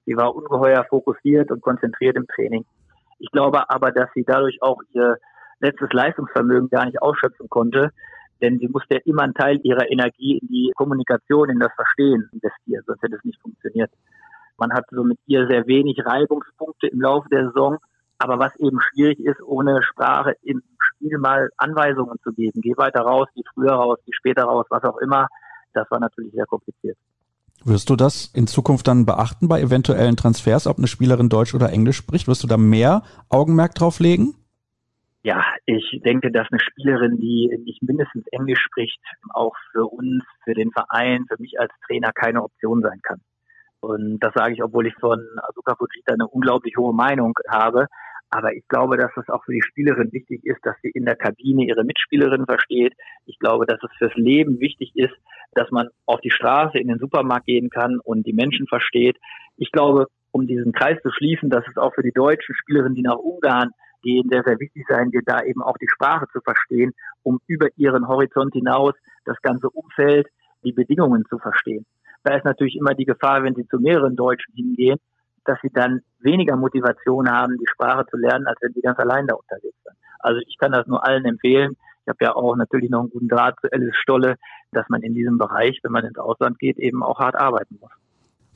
Sie 0.06 0.16
war 0.16 0.36
ungeheuer 0.36 0.86
fokussiert 0.90 1.52
und 1.52 1.62
konzentriert 1.62 2.18
im 2.18 2.28
Training. 2.28 2.66
Ich 3.20 3.32
glaube 3.32 3.70
aber, 3.70 3.92
dass 3.92 4.10
sie 4.14 4.24
dadurch 4.26 4.62
auch 4.62 4.82
ihr 4.94 5.18
letztes 5.60 5.92
Leistungsvermögen 5.92 6.70
gar 6.70 6.86
nicht 6.86 7.02
ausschöpfen 7.02 7.50
konnte, 7.50 7.92
denn 8.42 8.60
sie 8.60 8.68
musste 8.68 8.96
immer 9.06 9.24
einen 9.24 9.34
Teil 9.34 9.60
ihrer 9.64 9.90
Energie 9.92 10.38
in 10.38 10.48
die 10.48 10.72
Kommunikation, 10.76 11.50
in 11.50 11.60
das 11.60 11.74
Verstehen 11.76 12.30
investieren, 12.32 12.84
sonst 12.86 13.02
hätte 13.02 13.16
es 13.16 13.24
nicht 13.24 13.42
funktioniert. 13.42 13.92
Man 14.58 14.74
hat 14.74 14.86
so 14.92 15.04
mit 15.04 15.20
ihr 15.28 15.48
sehr 15.48 15.68
wenig 15.68 15.98
Reibungspunkte 16.04 16.88
im 16.88 17.02
Laufe 17.02 17.30
der 17.30 17.48
Saison, 17.48 17.78
aber 18.18 18.40
was 18.40 18.56
eben 18.58 18.80
schwierig 18.82 19.20
ist, 19.20 19.42
ohne 19.44 19.84
Sprache 19.84 20.36
im 20.42 20.64
Spiel 20.80 21.18
mal 21.20 21.50
Anweisungen 21.58 22.18
zu 22.24 22.32
geben. 22.32 22.62
Geh 22.62 22.76
weiter 22.76 23.02
raus, 23.02 23.28
geh 23.36 23.44
früher 23.54 23.74
raus, 23.74 24.00
geh 24.06 24.14
später 24.14 24.44
raus, 24.44 24.66
was 24.70 24.84
auch 24.84 24.98
immer. 24.98 25.28
Das 25.74 25.90
war 25.92 26.00
natürlich 26.00 26.34
sehr 26.34 26.46
kompliziert. 26.46 26.98
Wirst 27.64 27.90
du 27.90 27.96
das 27.96 28.32
in 28.34 28.48
Zukunft 28.48 28.88
dann 28.88 29.06
beachten 29.06 29.48
bei 29.48 29.62
eventuellen 29.62 30.16
Transfers, 30.16 30.68
ob 30.68 30.78
eine 30.78 30.88
Spielerin 30.88 31.30
Deutsch 31.30 31.54
oder 31.54 31.72
Englisch 31.72 31.98
spricht? 31.98 32.28
Wirst 32.28 32.44
du 32.44 32.48
da 32.48 32.58
mehr 32.58 33.04
Augenmerk 33.30 33.76
drauf 33.76 34.00
legen? 34.00 34.36
Ja, 35.28 35.44
ich 35.66 36.00
denke, 36.06 36.32
dass 36.32 36.48
eine 36.50 36.62
Spielerin, 36.62 37.20
die 37.20 37.54
nicht 37.66 37.84
mindestens 37.84 38.26
Englisch 38.32 38.62
spricht, 38.62 38.98
auch 39.34 39.54
für 39.74 39.86
uns, 39.86 40.24
für 40.46 40.54
den 40.54 40.72
Verein, 40.72 41.26
für 41.28 41.36
mich 41.38 41.60
als 41.60 41.74
Trainer 41.86 42.14
keine 42.14 42.42
Option 42.42 42.82
sein 42.82 43.02
kann. 43.04 43.20
Und 43.82 44.20
das 44.20 44.32
sage 44.34 44.54
ich, 44.54 44.64
obwohl 44.64 44.88
ich 44.88 44.94
von 45.02 45.20
Asuka 45.50 45.76
Fujita 45.76 46.14
eine 46.14 46.30
unglaublich 46.30 46.78
hohe 46.78 46.94
Meinung 46.94 47.34
habe. 47.50 47.88
Aber 48.30 48.54
ich 48.54 48.66
glaube, 48.70 48.96
dass 48.96 49.12
es 49.18 49.28
auch 49.28 49.44
für 49.44 49.52
die 49.52 49.62
Spielerin 49.62 50.14
wichtig 50.14 50.46
ist, 50.46 50.66
dass 50.66 50.78
sie 50.82 50.92
in 50.92 51.04
der 51.04 51.18
Kabine 51.18 51.66
ihre 51.66 51.84
Mitspielerin 51.84 52.46
versteht. 52.46 52.94
Ich 53.26 53.38
glaube, 53.38 53.66
dass 53.66 53.84
es 53.84 53.92
fürs 53.98 54.16
Leben 54.16 54.62
wichtig 54.62 54.94
ist, 54.96 55.16
dass 55.52 55.70
man 55.72 55.90
auf 56.06 56.22
die 56.22 56.32
Straße, 56.32 56.78
in 56.78 56.88
den 56.88 57.00
Supermarkt 57.00 57.48
gehen 57.48 57.70
kann 57.70 58.00
und 58.02 58.26
die 58.26 58.34
Menschen 58.34 58.66
versteht. 58.68 59.18
Ich 59.58 59.74
glaube, 59.74 60.08
um 60.32 60.48
diesen 60.48 60.72
Kreis 60.72 61.02
zu 61.04 61.12
schließen, 61.12 61.50
dass 61.50 61.68
es 61.68 61.76
auch 61.76 61.94
für 61.96 62.04
die 62.04 62.14
deutschen 62.14 62.56
Spielerinnen, 62.56 62.96
die 62.96 63.02
nach 63.02 63.18
Ungarn 63.18 63.72
gehen, 64.08 64.30
sehr, 64.30 64.44
sehr 64.46 64.60
wichtig 64.60 64.86
sein 64.88 65.12
wird, 65.12 65.26
da 65.28 65.44
eben 65.44 65.62
auch 65.62 65.78
die 65.78 65.90
Sprache 65.90 66.28
zu 66.32 66.40
verstehen, 66.40 66.94
um 67.24 67.40
über 67.46 67.68
ihren 67.76 68.08
Horizont 68.08 68.54
hinaus 68.54 68.94
das 69.26 69.36
ganze 69.42 69.70
Umfeld, 69.70 70.28
die 70.64 70.72
Bedingungen 70.72 71.26
zu 71.30 71.38
verstehen. 71.40 71.86
Da 72.24 72.36
ist 72.36 72.46
natürlich 72.46 72.78
immer 72.78 72.94
die 72.94 73.06
Gefahr, 73.06 73.44
wenn 73.44 73.56
sie 73.56 73.68
zu 73.68 73.80
mehreren 73.80 74.16
Deutschen 74.16 74.54
hingehen, 74.56 74.98
dass 75.44 75.60
sie 75.62 75.70
dann 75.74 76.02
weniger 76.20 76.56
Motivation 76.56 77.30
haben, 77.30 77.58
die 77.58 77.68
Sprache 77.70 78.06
zu 78.10 78.18
lernen, 78.18 78.48
als 78.48 78.58
wenn 78.62 78.74
sie 78.74 78.82
ganz 78.82 78.98
allein 79.00 79.28
da 79.28 79.36
unterwegs 79.36 79.78
sind. 79.84 79.98
Also 80.20 80.40
ich 80.48 80.58
kann 80.58 80.72
das 80.72 80.88
nur 80.88 81.06
allen 81.06 81.26
empfehlen. 81.26 81.76
Ich 82.04 82.10
habe 82.10 82.18
ja 82.22 82.36
auch 82.36 82.56
natürlich 82.56 82.90
noch 82.90 83.02
einen 83.02 83.10
guten 83.10 83.28
Draht 83.28 83.56
zu 83.62 83.72
Alice 83.72 83.96
Stolle, 83.98 84.36
dass 84.72 84.88
man 84.90 85.02
in 85.04 85.14
diesem 85.14 85.38
Bereich, 85.38 85.80
wenn 85.84 85.92
man 85.92 86.06
ins 86.06 86.18
Ausland 86.18 86.60
geht, 86.60 86.78
eben 86.78 87.04
auch 87.04 87.20
hart 87.20 87.36
arbeiten 87.36 87.78
muss. 87.82 87.92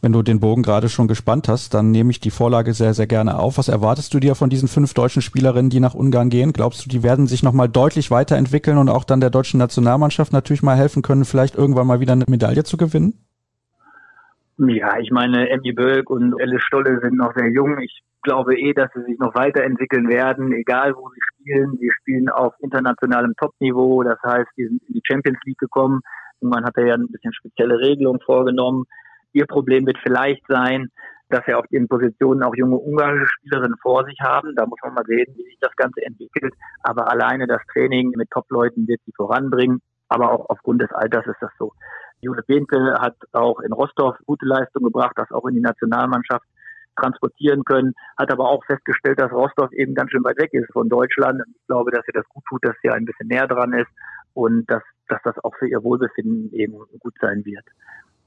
Wenn 0.03 0.13
du 0.13 0.23
den 0.23 0.39
Bogen 0.39 0.63
gerade 0.63 0.89
schon 0.89 1.07
gespannt 1.07 1.47
hast, 1.47 1.75
dann 1.75 1.91
nehme 1.91 2.09
ich 2.09 2.19
die 2.19 2.31
Vorlage 2.31 2.73
sehr, 2.73 2.95
sehr 2.95 3.05
gerne 3.05 3.37
auf. 3.37 3.59
Was 3.59 3.67
erwartest 3.67 4.11
du 4.15 4.19
dir 4.19 4.33
von 4.33 4.49
diesen 4.49 4.67
fünf 4.67 4.95
deutschen 4.95 5.21
Spielerinnen, 5.21 5.69
die 5.69 5.79
nach 5.79 5.93
Ungarn 5.93 6.31
gehen? 6.31 6.53
Glaubst 6.53 6.83
du, 6.83 6.89
die 6.89 7.03
werden 7.03 7.27
sich 7.27 7.43
nochmal 7.43 7.69
deutlich 7.69 8.09
weiterentwickeln 8.09 8.79
und 8.79 8.89
auch 8.89 9.03
dann 9.03 9.19
der 9.19 9.29
deutschen 9.29 9.59
Nationalmannschaft 9.59 10.33
natürlich 10.33 10.63
mal 10.63 10.75
helfen 10.75 11.03
können, 11.03 11.23
vielleicht 11.23 11.55
irgendwann 11.55 11.85
mal 11.85 11.99
wieder 11.99 12.13
eine 12.13 12.25
Medaille 12.27 12.63
zu 12.63 12.77
gewinnen? 12.77 13.13
Ja, 14.57 14.97
ich 14.99 15.11
meine, 15.11 15.49
Emmy 15.49 15.71
Bölk 15.71 16.09
und 16.09 16.33
Alice 16.41 16.63
Stolle 16.63 16.99
sind 17.01 17.17
noch 17.17 17.33
sehr 17.35 17.51
jung. 17.51 17.77
Ich 17.79 18.01
glaube 18.23 18.57
eh, 18.57 18.73
dass 18.73 18.89
sie 18.95 19.03
sich 19.03 19.19
noch 19.19 19.35
weiterentwickeln 19.35 20.07
werden, 20.07 20.51
egal 20.53 20.95
wo 20.95 21.09
sie 21.09 21.21
spielen. 21.33 21.77
Sie 21.79 21.89
spielen 21.91 22.29
auf 22.29 22.53
internationalem 22.59 23.35
Topniveau. 23.39 24.01
Das 24.01 24.19
heißt, 24.23 24.49
die 24.57 24.65
sind 24.65 24.81
in 24.87 24.95
die 24.95 25.01
Champions 25.03 25.39
League 25.45 25.59
gekommen. 25.59 26.01
Irgendwann 26.41 26.65
hat 26.65 26.75
ja 26.77 26.95
ein 26.95 27.07
bisschen 27.07 27.33
spezielle 27.33 27.77
Regelungen 27.77 28.19
vorgenommen. 28.25 28.85
Ihr 29.33 29.45
Problem 29.45 29.85
wird 29.85 29.97
vielleicht 30.03 30.43
sein, 30.47 30.89
dass 31.29 31.47
er 31.47 31.59
auf 31.59 31.67
den 31.67 31.87
Positionen 31.87 32.43
auch 32.43 32.55
junge 32.55 32.77
ungarische 32.77 33.27
Spielerinnen 33.27 33.77
vor 33.81 34.05
sich 34.05 34.19
haben. 34.21 34.53
Da 34.55 34.65
muss 34.65 34.79
man 34.83 34.93
mal 34.93 35.05
sehen, 35.05 35.33
wie 35.35 35.43
sich 35.43 35.57
das 35.61 35.75
Ganze 35.75 36.01
entwickelt. 36.03 36.53
Aber 36.83 37.09
alleine 37.09 37.47
das 37.47 37.61
Training 37.71 38.11
mit 38.15 38.29
Top-Leuten 38.31 38.87
wird 38.87 38.99
sie 39.05 39.13
voranbringen. 39.15 39.81
Aber 40.09 40.31
auch 40.31 40.49
aufgrund 40.49 40.81
des 40.81 40.91
Alters 40.91 41.25
ist 41.25 41.41
das 41.41 41.51
so. 41.57 41.71
Jule 42.19 42.43
Behnke 42.45 42.95
hat 42.99 43.15
auch 43.31 43.61
in 43.61 43.71
Rostov 43.71 44.17
gute 44.25 44.45
Leistung 44.45 44.83
gebracht, 44.83 45.13
das 45.15 45.31
auch 45.31 45.45
in 45.47 45.55
die 45.55 45.61
Nationalmannschaft 45.61 46.45
transportieren 46.95 47.63
können, 47.63 47.93
hat 48.17 48.31
aber 48.31 48.49
auch 48.49 48.63
festgestellt, 48.65 49.19
dass 49.19 49.31
Rostov 49.31 49.71
eben 49.71 49.95
ganz 49.95 50.11
schön 50.11 50.23
weit 50.23 50.37
weg 50.37 50.53
ist 50.53 50.71
von 50.71 50.89
Deutschland. 50.89 51.41
Ich 51.47 51.67
glaube, 51.67 51.91
dass 51.91 52.05
ihr 52.07 52.13
das 52.13 52.27
gut 52.29 52.43
tut, 52.49 52.63
dass 52.65 52.75
sie 52.83 52.89
ein 52.89 53.05
bisschen 53.05 53.27
näher 53.27 53.47
dran 53.47 53.73
ist 53.73 53.89
und 54.33 54.69
dass, 54.69 54.83
dass 55.07 55.21
das 55.23 55.37
auch 55.43 55.55
für 55.57 55.67
ihr 55.67 55.83
Wohlbefinden 55.83 56.53
eben 56.53 56.73
gut 56.99 57.15
sein 57.21 57.43
wird. 57.45 57.65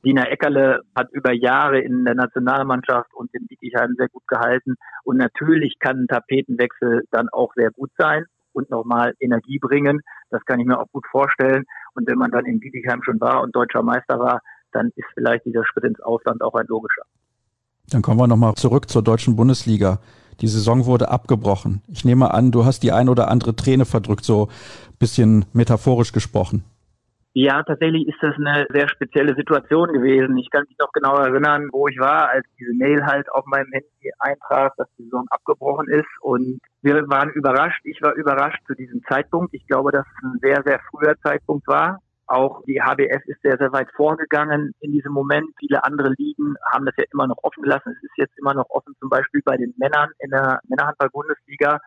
Dina 0.04 0.28
Eckerle 0.28 0.82
hat 0.94 1.10
über 1.12 1.32
Jahre 1.32 1.80
in 1.80 2.04
der 2.04 2.14
Nationalmannschaft 2.14 3.12
und 3.14 3.32
in 3.34 3.46
Bietigheim 3.46 3.94
sehr 3.96 4.08
gut 4.08 4.26
gehalten. 4.26 4.74
Und 5.02 5.16
natürlich 5.16 5.78
kann 5.78 6.00
ein 6.00 6.08
Tapetenwechsel 6.08 7.04
dann 7.10 7.28
auch 7.30 7.52
sehr 7.54 7.70
gut 7.70 7.90
sein 7.96 8.24
und 8.52 8.70
nochmal 8.70 9.14
Energie 9.18 9.58
bringen. 9.58 10.00
Das 10.30 10.44
kann 10.44 10.60
ich 10.60 10.66
mir 10.66 10.78
auch 10.78 10.90
gut 10.92 11.06
vorstellen. 11.10 11.64
Und 11.94 12.06
wenn 12.06 12.18
man 12.18 12.30
dann 12.30 12.46
in 12.46 12.60
Bietigheim 12.60 13.02
schon 13.02 13.20
war 13.20 13.42
und 13.42 13.54
deutscher 13.54 13.82
Meister 13.82 14.18
war, 14.18 14.40
dann 14.72 14.90
ist 14.96 15.06
vielleicht 15.14 15.46
dieser 15.46 15.64
Schritt 15.64 15.84
ins 15.84 16.00
Ausland 16.00 16.42
auch 16.42 16.54
ein 16.54 16.66
logischer. 16.66 17.02
Dann 17.90 18.02
kommen 18.02 18.18
wir 18.18 18.26
nochmal 18.26 18.54
zurück 18.54 18.88
zur 18.88 19.02
deutschen 19.02 19.36
Bundesliga. 19.36 20.00
Die 20.40 20.48
Saison 20.48 20.86
wurde 20.86 21.10
abgebrochen. 21.10 21.82
Ich 21.86 22.04
nehme 22.04 22.32
an, 22.34 22.50
du 22.50 22.64
hast 22.64 22.82
die 22.82 22.92
ein 22.92 23.08
oder 23.08 23.28
andere 23.28 23.54
Träne 23.54 23.84
verdrückt, 23.84 24.24
so 24.24 24.48
bisschen 24.98 25.44
metaphorisch 25.52 26.12
gesprochen. 26.12 26.64
Ja, 27.36 27.64
tatsächlich 27.64 28.06
ist 28.06 28.22
das 28.22 28.36
eine 28.36 28.64
sehr 28.70 28.88
spezielle 28.88 29.34
Situation 29.34 29.92
gewesen. 29.92 30.38
Ich 30.38 30.48
kann 30.50 30.66
mich 30.68 30.78
noch 30.78 30.92
genau 30.92 31.16
erinnern, 31.16 31.68
wo 31.72 31.88
ich 31.88 31.98
war, 31.98 32.28
als 32.28 32.46
diese 32.60 32.72
Mail 32.74 33.04
halt 33.04 33.28
auf 33.32 33.44
meinem 33.46 33.72
Handy 33.72 34.12
eintraf, 34.20 34.72
dass 34.76 34.86
die 34.96 35.02
Saison 35.02 35.26
abgebrochen 35.30 35.88
ist. 35.88 36.06
Und 36.20 36.60
wir 36.82 36.94
waren 37.08 37.30
überrascht. 37.30 37.80
Ich 37.82 38.00
war 38.02 38.14
überrascht 38.14 38.62
zu 38.68 38.74
diesem 38.74 39.02
Zeitpunkt. 39.08 39.52
Ich 39.52 39.66
glaube, 39.66 39.90
dass 39.90 40.06
es 40.06 40.22
ein 40.22 40.38
sehr, 40.42 40.62
sehr 40.64 40.78
früher 40.90 41.16
Zeitpunkt 41.24 41.66
war. 41.66 41.98
Auch 42.28 42.62
die 42.66 42.80
HBS 42.80 43.26
ist 43.26 43.42
sehr, 43.42 43.58
sehr 43.58 43.72
weit 43.72 43.88
vorgegangen 43.96 44.72
in 44.78 44.92
diesem 44.92 45.12
Moment. 45.12 45.48
Viele 45.58 45.82
andere 45.82 46.14
Ligen 46.16 46.54
haben 46.72 46.86
das 46.86 46.94
ja 46.96 47.04
immer 47.12 47.26
noch 47.26 47.38
offen 47.42 47.64
gelassen. 47.64 47.96
Es 47.96 48.02
ist 48.04 48.16
jetzt 48.16 48.38
immer 48.38 48.54
noch 48.54 48.70
offen, 48.70 48.94
zum 49.00 49.08
Beispiel 49.08 49.42
bei 49.44 49.56
den 49.56 49.74
Männern 49.76 50.08
in 50.20 50.30
der 50.30 50.60
Männerhandball-Bundesliga. 50.68 51.80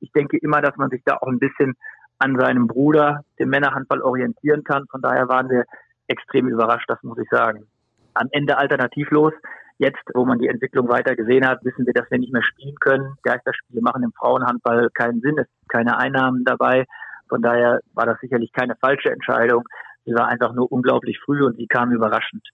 Ich 0.00 0.12
denke 0.12 0.36
immer, 0.42 0.60
dass 0.60 0.76
man 0.76 0.90
sich 0.90 1.02
da 1.06 1.16
auch 1.16 1.28
ein 1.28 1.38
bisschen 1.38 1.74
an 2.20 2.38
seinem 2.38 2.66
Bruder, 2.66 3.24
dem 3.38 3.48
Männerhandball, 3.48 4.02
orientieren 4.02 4.62
kann. 4.62 4.86
Von 4.90 5.00
daher 5.00 5.28
waren 5.28 5.48
wir 5.48 5.64
extrem 6.06 6.48
überrascht, 6.48 6.88
das 6.88 7.02
muss 7.02 7.18
ich 7.18 7.28
sagen. 7.30 7.66
Am 8.14 8.28
Ende 8.30 8.58
alternativlos. 8.58 9.32
Jetzt, 9.78 10.02
wo 10.12 10.26
man 10.26 10.38
die 10.38 10.48
Entwicklung 10.48 10.88
weiter 10.88 11.16
gesehen 11.16 11.46
hat, 11.46 11.64
wissen 11.64 11.86
wir, 11.86 11.94
dass 11.94 12.10
wir 12.10 12.18
nicht 12.18 12.32
mehr 12.32 12.42
spielen 12.42 12.74
können. 12.80 13.16
Geisterspiele 13.22 13.80
machen 13.80 14.02
im 14.02 14.12
Frauenhandball 14.12 14.90
keinen 14.92 15.20
Sinn. 15.22 15.38
Es 15.38 15.46
sind 15.46 15.68
keine 15.68 15.96
Einnahmen 15.96 16.44
dabei. 16.44 16.84
Von 17.30 17.40
daher 17.40 17.80
war 17.94 18.04
das 18.04 18.20
sicherlich 18.20 18.52
keine 18.52 18.76
falsche 18.76 19.10
Entscheidung. 19.10 19.64
Sie 20.04 20.12
war 20.12 20.28
einfach 20.28 20.52
nur 20.52 20.70
unglaublich 20.70 21.18
früh 21.24 21.42
und 21.42 21.56
sie 21.56 21.66
kam 21.66 21.92
überraschend. 21.92 22.46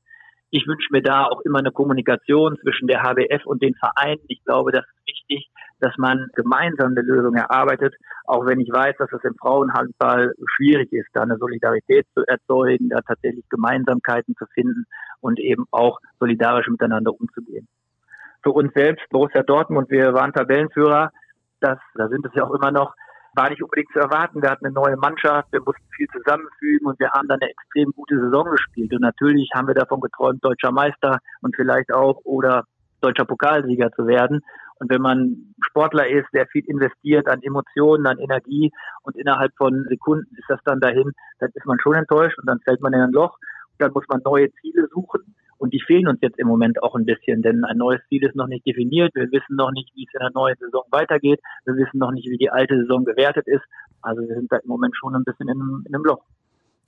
Ich 0.50 0.66
wünsche 0.66 0.88
mir 0.92 1.02
da 1.02 1.24
auch 1.24 1.40
immer 1.42 1.58
eine 1.58 1.72
Kommunikation 1.72 2.56
zwischen 2.62 2.88
der 2.88 3.02
HBF 3.02 3.46
und 3.46 3.62
den 3.62 3.74
Vereinen. 3.74 4.20
Ich 4.28 4.42
glaube, 4.44 4.72
das 4.72 4.84
ist 4.84 5.06
wichtig 5.06 5.50
dass 5.80 5.96
man 5.98 6.28
gemeinsam 6.34 6.92
eine 6.92 7.02
Lösung 7.02 7.34
erarbeitet, 7.34 7.94
auch 8.24 8.46
wenn 8.46 8.60
ich 8.60 8.70
weiß, 8.72 8.96
dass 8.98 9.12
es 9.12 9.22
im 9.24 9.34
Frauenhandball 9.34 10.32
schwierig 10.56 10.92
ist, 10.92 11.08
da 11.12 11.22
eine 11.22 11.36
Solidarität 11.36 12.06
zu 12.14 12.24
erzeugen, 12.26 12.88
da 12.88 13.00
tatsächlich 13.02 13.48
Gemeinsamkeiten 13.48 14.34
zu 14.36 14.46
finden 14.54 14.86
und 15.20 15.38
eben 15.38 15.66
auch 15.70 15.98
solidarisch 16.18 16.68
miteinander 16.68 17.12
umzugehen. 17.12 17.68
Für 18.42 18.50
uns 18.50 18.72
selbst, 18.74 19.04
Borussia 19.10 19.42
Dortmund, 19.42 19.90
wir 19.90 20.14
waren 20.14 20.32
Tabellenführer, 20.32 21.10
das, 21.60 21.78
da 21.94 22.08
sind 22.08 22.24
es 22.24 22.34
ja 22.34 22.44
auch 22.44 22.54
immer 22.54 22.70
noch, 22.70 22.94
war 23.36 23.50
nicht 23.50 23.62
unbedingt 23.62 23.92
zu 23.92 23.98
erwarten. 23.98 24.42
Wir 24.42 24.50
hatten 24.50 24.66
eine 24.66 24.74
neue 24.74 24.96
Mannschaft, 24.96 25.52
wir 25.52 25.60
mussten 25.60 25.86
viel 25.94 26.08
zusammenfügen 26.08 26.86
und 26.86 26.98
wir 26.98 27.10
haben 27.10 27.28
dann 27.28 27.40
eine 27.40 27.50
extrem 27.50 27.92
gute 27.92 28.18
Saison 28.18 28.50
gespielt. 28.50 28.92
Und 28.92 29.02
natürlich 29.02 29.50
haben 29.54 29.68
wir 29.68 29.74
davon 29.74 30.00
geträumt, 30.00 30.44
deutscher 30.44 30.72
Meister 30.72 31.18
und 31.42 31.54
vielleicht 31.54 31.92
auch 31.92 32.20
oder 32.24 32.64
deutscher 33.00 33.26
Pokalsieger 33.26 33.92
zu 33.92 34.06
werden. 34.06 34.40
Und 34.78 34.90
wenn 34.90 35.02
man 35.02 35.54
Sportler 35.68 36.08
ist, 36.08 36.28
der 36.32 36.46
viel 36.46 36.64
investiert 36.66 37.28
an 37.28 37.42
Emotionen, 37.42 38.06
an 38.06 38.18
Energie 38.18 38.70
und 39.02 39.16
innerhalb 39.16 39.52
von 39.56 39.86
Sekunden 39.88 40.34
ist 40.36 40.48
das 40.48 40.60
dann 40.64 40.80
dahin, 40.80 41.12
dann 41.38 41.50
ist 41.54 41.66
man 41.66 41.78
schon 41.80 41.94
enttäuscht 41.94 42.38
und 42.38 42.46
dann 42.48 42.60
fällt 42.60 42.80
man 42.80 42.92
in 42.92 43.00
ein 43.00 43.12
Loch. 43.12 43.36
Und 43.72 43.80
dann 43.80 43.92
muss 43.92 44.04
man 44.08 44.20
neue 44.24 44.50
Ziele 44.60 44.88
suchen. 44.90 45.34
Und 45.58 45.72
die 45.72 45.80
fehlen 45.80 46.08
uns 46.08 46.20
jetzt 46.20 46.38
im 46.38 46.48
Moment 46.48 46.82
auch 46.82 46.94
ein 46.94 47.04
bisschen, 47.04 47.42
denn 47.42 47.64
ein 47.64 47.78
neues 47.78 48.00
Ziel 48.08 48.24
ist 48.24 48.36
noch 48.36 48.46
nicht 48.46 48.66
definiert. 48.66 49.14
Wir 49.14 49.30
wissen 49.32 49.56
noch 49.56 49.70
nicht, 49.72 49.90
wie 49.94 50.04
es 50.06 50.14
in 50.14 50.20
der 50.20 50.30
neuen 50.34 50.56
Saison 50.58 50.82
weitergeht. 50.90 51.40
Wir 51.64 51.74
wissen 51.76 51.98
noch 51.98 52.12
nicht, 52.12 52.28
wie 52.28 52.36
die 52.36 52.50
alte 52.50 52.76
Saison 52.80 53.04
gewertet 53.04 53.46
ist. 53.46 53.64
Also 54.02 54.22
wir 54.22 54.34
sind 54.34 54.52
da 54.52 54.56
im 54.56 54.68
Moment 54.68 54.94
schon 54.96 55.14
ein 55.14 55.24
bisschen 55.24 55.48
in, 55.48 55.84
in 55.86 55.94
einem 55.94 56.04
Loch. 56.04 56.22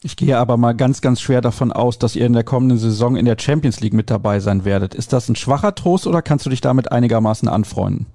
Ich 0.02 0.16
gehe 0.16 0.38
aber 0.38 0.56
mal 0.56 0.76
ganz, 0.76 1.00
ganz 1.00 1.20
schwer 1.20 1.40
davon 1.40 1.72
aus, 1.72 1.98
dass 1.98 2.14
ihr 2.14 2.24
in 2.24 2.32
der 2.32 2.44
kommenden 2.44 2.78
Saison 2.78 3.16
in 3.16 3.24
der 3.24 3.36
Champions 3.38 3.80
League 3.80 3.94
mit 3.94 4.10
dabei 4.10 4.38
sein 4.38 4.64
werdet. 4.64 4.94
Ist 4.94 5.12
das 5.12 5.28
ein 5.28 5.34
schwacher 5.34 5.74
Trost 5.74 6.06
oder 6.06 6.22
kannst 6.22 6.46
du 6.46 6.50
dich 6.50 6.60
damit 6.60 6.92
einigermaßen 6.92 7.48
anfreunden? 7.48 8.06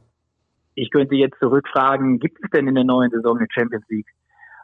Ich 0.75 0.89
könnte 0.91 1.15
jetzt 1.15 1.37
zurückfragen, 1.39 2.19
gibt 2.19 2.37
es 2.41 2.49
denn 2.51 2.67
in 2.67 2.75
der 2.75 2.85
neuen 2.85 3.11
Saison 3.11 3.37
eine 3.37 3.47
Champions 3.49 3.85
League? 3.89 4.07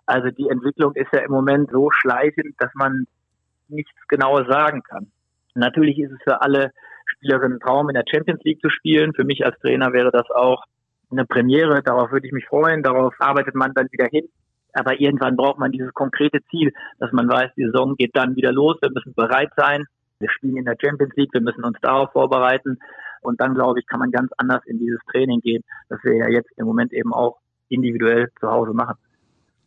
Also 0.05 0.29
die 0.29 0.47
Entwicklung 0.47 0.95
ist 0.95 1.11
ja 1.11 1.19
im 1.19 1.31
Moment 1.31 1.69
so 1.71 1.89
schleichend, 1.91 2.55
dass 2.57 2.71
man 2.73 3.05
nichts 3.67 3.91
Genaues 4.07 4.47
sagen 4.47 4.81
kann. 4.81 5.11
Natürlich 5.59 5.99
ist 5.99 6.11
es 6.11 6.21
für 6.23 6.41
alle 6.41 6.71
Spielerinnen 7.05 7.57
ein 7.57 7.59
Traum, 7.59 7.89
in 7.89 7.95
der 7.95 8.05
Champions 8.09 8.41
League 8.43 8.61
zu 8.61 8.69
spielen. 8.69 9.13
Für 9.13 9.23
mich 9.23 9.45
als 9.45 9.57
Trainer 9.59 9.93
wäre 9.93 10.11
das 10.11 10.29
auch 10.31 10.63
eine 11.11 11.25
Premiere. 11.25 11.81
Darauf 11.83 12.11
würde 12.11 12.27
ich 12.27 12.33
mich 12.33 12.45
freuen. 12.45 12.83
Darauf 12.83 13.13
arbeitet 13.19 13.55
man 13.55 13.73
dann 13.73 13.87
wieder 13.91 14.07
hin. 14.11 14.29
Aber 14.73 14.99
irgendwann 14.99 15.35
braucht 15.35 15.59
man 15.59 15.71
dieses 15.71 15.93
konkrete 15.93 16.39
Ziel, 16.49 16.71
dass 16.99 17.11
man 17.11 17.27
weiß, 17.27 17.51
die 17.57 17.65
Saison 17.65 17.95
geht 17.95 18.15
dann 18.15 18.35
wieder 18.35 18.51
los. 18.51 18.77
Wir 18.81 18.91
müssen 18.91 19.13
bereit 19.15 19.49
sein. 19.57 19.85
Wir 20.19 20.29
spielen 20.29 20.57
in 20.57 20.65
der 20.65 20.77
Champions 20.79 21.15
League. 21.15 21.33
Wir 21.33 21.41
müssen 21.41 21.63
uns 21.63 21.77
darauf 21.81 22.11
vorbereiten. 22.11 22.77
Und 23.21 23.41
dann, 23.41 23.55
glaube 23.55 23.79
ich, 23.79 23.87
kann 23.87 23.99
man 23.99 24.11
ganz 24.11 24.31
anders 24.37 24.61
in 24.65 24.79
dieses 24.79 24.99
Training 25.11 25.41
gehen, 25.41 25.63
das 25.89 25.99
wir 26.03 26.15
ja 26.15 26.29
jetzt 26.29 26.51
im 26.57 26.65
Moment 26.65 26.93
eben 26.93 27.13
auch 27.13 27.39
individuell 27.69 28.29
zu 28.39 28.49
Hause 28.49 28.73
machen. 28.73 28.95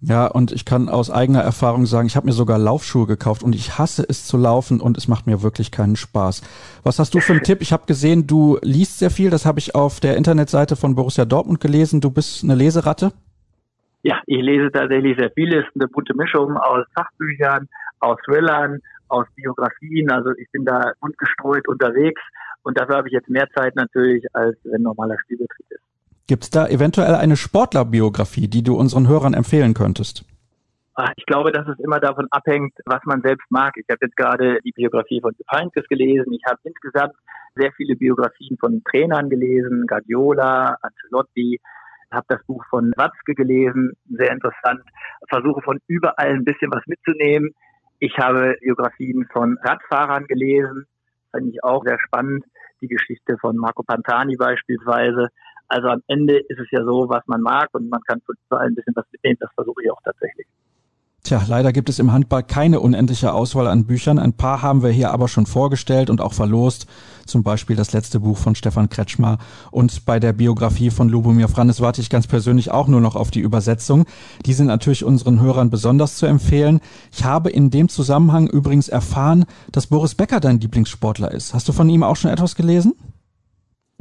Ja, 0.05 0.27
und 0.27 0.51
ich 0.51 0.65
kann 0.65 0.89
aus 0.89 1.13
eigener 1.13 1.43
Erfahrung 1.43 1.87
sagen, 1.87 2.09
ich 2.09 2.17
habe 2.17 2.27
mir 2.27 2.33
sogar 2.33 2.59
Laufschuhe 2.59 3.07
gekauft 3.07 3.45
und 3.45 3.55
ich 3.55 3.79
hasse 3.79 4.05
es 4.09 4.27
zu 4.27 4.37
laufen 4.37 4.81
und 4.81 4.99
es 4.99 5.07
macht 5.07 5.29
mir 5.29 5.43
wirklich 5.43 5.71
keinen 5.71 5.95
Spaß. 5.95 6.43
Was 6.83 6.99
hast 6.99 7.15
du 7.15 7.21
für 7.21 7.35
einen 7.35 7.43
Tipp? 7.45 7.61
Ich 7.61 7.73
habe 7.73 7.87
gesehen, 7.87 8.27
du 8.27 8.59
liest 8.63 8.99
sehr 8.99 9.11
viel, 9.11 9.31
das 9.31 9.47
habe 9.47 9.61
ich 9.61 9.77
auf 9.77 10.01
der 10.01 10.17
Internetseite 10.17 10.75
von 10.75 10.97
Borussia 10.97 11.25
Dortmund 11.25 11.61
gelesen. 11.61 12.01
Du 12.01 12.11
bist 12.11 12.43
eine 12.43 12.57
Leseratte? 12.57 13.13
Ja, 14.03 14.21
ich 14.27 14.43
lese 14.43 14.73
tatsächlich 14.73 15.17
sehr 15.17 15.31
viel. 15.31 15.55
Es 15.55 15.65
ist 15.69 15.77
eine 15.77 15.87
bunte 15.87 16.15
Mischung 16.17 16.57
aus 16.57 16.85
Fachbüchern, 16.97 17.69
aus 18.01 18.19
Thrillern, 18.25 18.81
aus 19.07 19.27
Biografien. 19.37 20.11
Also 20.11 20.33
ich 20.33 20.51
bin 20.51 20.65
da 20.65 20.95
bunt 21.01 21.17
gestreut 21.17 21.69
unterwegs 21.69 22.21
und 22.65 22.77
dafür 22.77 22.97
habe 22.97 23.07
ich 23.07 23.15
jetzt 23.15 23.31
mehr 23.31 23.47
Zeit 23.55 23.77
natürlich, 23.77 24.25
als 24.33 24.59
wenn 24.65 24.83
normaler 24.83 25.17
Spielbetrieb 25.21 25.67
ist. 25.71 25.92
Gibt 26.33 26.45
es 26.45 26.51
da 26.51 26.67
eventuell 26.67 27.15
eine 27.15 27.37
Sportlerbiografie, 27.37 28.49
die 28.49 28.63
du 28.63 28.75
unseren 28.75 29.07
Hörern 29.07 29.35
empfehlen 29.35 29.75
könntest? 29.75 30.25
Ich 31.17 31.27
glaube, 31.27 31.53
dass 31.53 31.69
es 31.69 31.79
immer 31.79 32.01
davon 32.01 32.27
abhängt, 32.31 32.73
was 32.87 33.01
man 33.05 33.21
selbst 33.21 33.45
mag. 33.51 33.75
Ich 33.77 33.85
habe 33.91 33.99
jetzt 34.01 34.17
gerade 34.17 34.59
die 34.65 34.73
Biografie 34.73 35.21
von 35.21 35.35
Heinkes 35.55 35.87
gelesen. 35.89 36.33
Ich 36.33 36.41
habe 36.47 36.59
insgesamt 36.65 37.13
sehr 37.55 37.71
viele 37.73 37.97
Biografien 37.97 38.57
von 38.59 38.83
Trainern 38.91 39.29
gelesen, 39.29 39.85
Guardiola, 39.87 40.79
Ancelotti, 40.81 41.61
habe 42.11 42.25
das 42.29 42.43
Buch 42.47 42.65
von 42.71 42.95
Watzke 42.97 43.35
gelesen, 43.35 43.93
sehr 44.09 44.33
interessant. 44.33 44.81
Versuche 45.29 45.61
von 45.61 45.81
überall 45.87 46.31
ein 46.31 46.45
bisschen 46.45 46.73
was 46.73 46.87
mitzunehmen. 46.87 47.51
Ich 47.99 48.17
habe 48.17 48.57
Biografien 48.63 49.27
von 49.31 49.59
Radfahrern 49.63 50.25
gelesen, 50.25 50.87
fand 51.31 51.53
ich 51.53 51.63
auch 51.63 51.85
sehr 51.85 51.99
spannend. 52.07 52.47
Die 52.81 52.89
Geschichte 52.89 53.37
von 53.39 53.59
Marco 53.59 53.83
Pantani 53.83 54.37
beispielsweise. 54.37 55.29
Also 55.73 55.89
am 55.89 56.03
Ende 56.07 56.37
ist 56.37 56.61
es 56.61 56.71
ja 56.71 56.85
so, 56.85 57.09
was 57.09 57.27
man 57.27 57.41
mag 57.41 57.71
und 57.73 57.89
man 57.89 58.03
kann 58.03 58.21
von 58.27 58.35
überall 58.47 58.67
ein 58.67 58.75
bisschen 58.75 58.95
was 58.95 59.07
mitnehmen. 59.11 59.39
Das 59.41 59.49
versuche 59.55 59.83
ich 59.83 59.91
auch 59.91 60.03
tatsächlich. 60.05 60.47
Tja, 61.25 61.41
leider 61.49 61.73
gibt 61.73 61.89
es 61.89 61.99
im 61.99 62.13
Handball 62.13 62.43
keine 62.43 62.81
unendliche 62.81 63.33
Auswahl 63.33 63.69
an 63.69 63.87
Büchern. 63.87 64.19
Ein 64.19 64.35
paar 64.35 64.61
haben 64.61 64.83
wir 64.83 64.91
hier 64.91 65.13
aber 65.13 65.29
schon 65.29 65.47
vorgestellt 65.47 66.11
und 66.11 66.21
auch 66.21 66.35
verlost. 66.35 66.87
Zum 67.25 67.43
Beispiel 67.43 67.75
das 67.75 67.95
letzte 67.95 68.21
Buch 68.21 68.37
von 68.37 68.55
Stefan 68.55 68.91
Kretschmer. 68.91 69.39
Und 69.71 70.05
bei 70.05 70.21
der 70.21 70.35
Biografie 70.35 70.91
von 70.91 71.09
Lubomir 71.09 71.49
Frannes 71.49 71.81
warte 71.81 72.03
ich 72.03 72.11
ganz 72.11 72.27
persönlich 72.27 72.71
auch 72.71 72.89
nur 72.89 73.01
noch 73.01 73.17
auf 73.17 73.31
die 73.31 73.41
Übersetzung. 73.41 74.05
Die 74.45 74.53
sind 74.53 74.67
natürlich 74.67 75.05
unseren 75.05 75.41
Hörern 75.41 75.71
besonders 75.71 76.17
zu 76.17 76.27
empfehlen. 76.27 76.81
Ich 77.13 77.25
habe 77.25 77.49
in 77.49 77.71
dem 77.71 77.89
Zusammenhang 77.89 78.47
übrigens 78.47 78.89
erfahren, 78.91 79.47
dass 79.71 79.87
Boris 79.87 80.15
Becker 80.15 80.41
dein 80.41 80.61
Lieblingssportler 80.61 81.31
ist. 81.31 81.55
Hast 81.55 81.67
du 81.67 81.73
von 81.73 81.89
ihm 81.89 82.03
auch 82.03 82.17
schon 82.17 82.31
etwas 82.31 82.57
gelesen? 82.57 82.95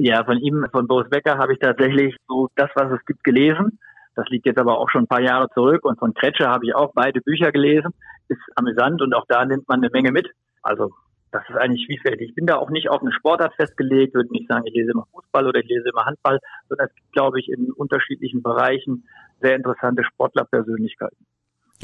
Ja, 0.04 0.24
von 0.24 0.36
ihm, 0.38 0.66
von 0.72 0.88
Boris 0.88 1.08
Becker 1.08 1.38
habe 1.38 1.52
ich 1.52 1.60
tatsächlich 1.60 2.16
so 2.26 2.48
das, 2.56 2.68
was 2.74 2.90
es 2.90 3.06
gibt, 3.06 3.22
gelesen. 3.22 3.78
Das 4.16 4.28
liegt 4.30 4.46
jetzt 4.46 4.58
aber 4.58 4.78
auch 4.78 4.90
schon 4.90 5.04
ein 5.04 5.06
paar 5.06 5.22
Jahre 5.22 5.48
zurück. 5.54 5.84
Und 5.84 5.96
von 6.00 6.12
Kretscher 6.12 6.50
habe 6.50 6.66
ich 6.66 6.74
auch 6.74 6.90
beide 6.92 7.20
Bücher 7.20 7.52
gelesen. 7.52 7.94
Ist 8.26 8.40
amüsant 8.56 9.00
und 9.00 9.14
auch 9.14 9.26
da 9.28 9.44
nimmt 9.44 9.68
man 9.68 9.78
eine 9.78 9.90
Menge 9.92 10.10
mit. 10.10 10.28
Also 10.60 10.90
das 11.30 11.44
ist 11.48 11.54
eigentlich 11.54 11.86
vielfältig. 11.86 12.30
Ich 12.30 12.34
bin 12.34 12.46
da 12.46 12.56
auch 12.56 12.68
nicht 12.68 12.90
auf 12.90 13.00
eine 13.00 13.12
Sportart 13.12 13.54
festgelegt, 13.54 14.14
würde 14.14 14.32
nicht 14.32 14.48
sagen, 14.48 14.66
ich 14.66 14.74
lese 14.74 14.90
immer 14.90 15.06
Fußball 15.12 15.46
oder 15.46 15.60
ich 15.60 15.68
lese 15.68 15.90
immer 15.90 16.04
Handball, 16.04 16.40
sondern 16.68 16.88
es 16.88 16.94
gibt, 16.96 17.12
glaube 17.12 17.38
ich, 17.38 17.48
in 17.48 17.70
unterschiedlichen 17.70 18.42
Bereichen 18.42 19.04
sehr 19.40 19.54
interessante 19.54 20.02
Sportlerpersönlichkeiten. 20.02 21.24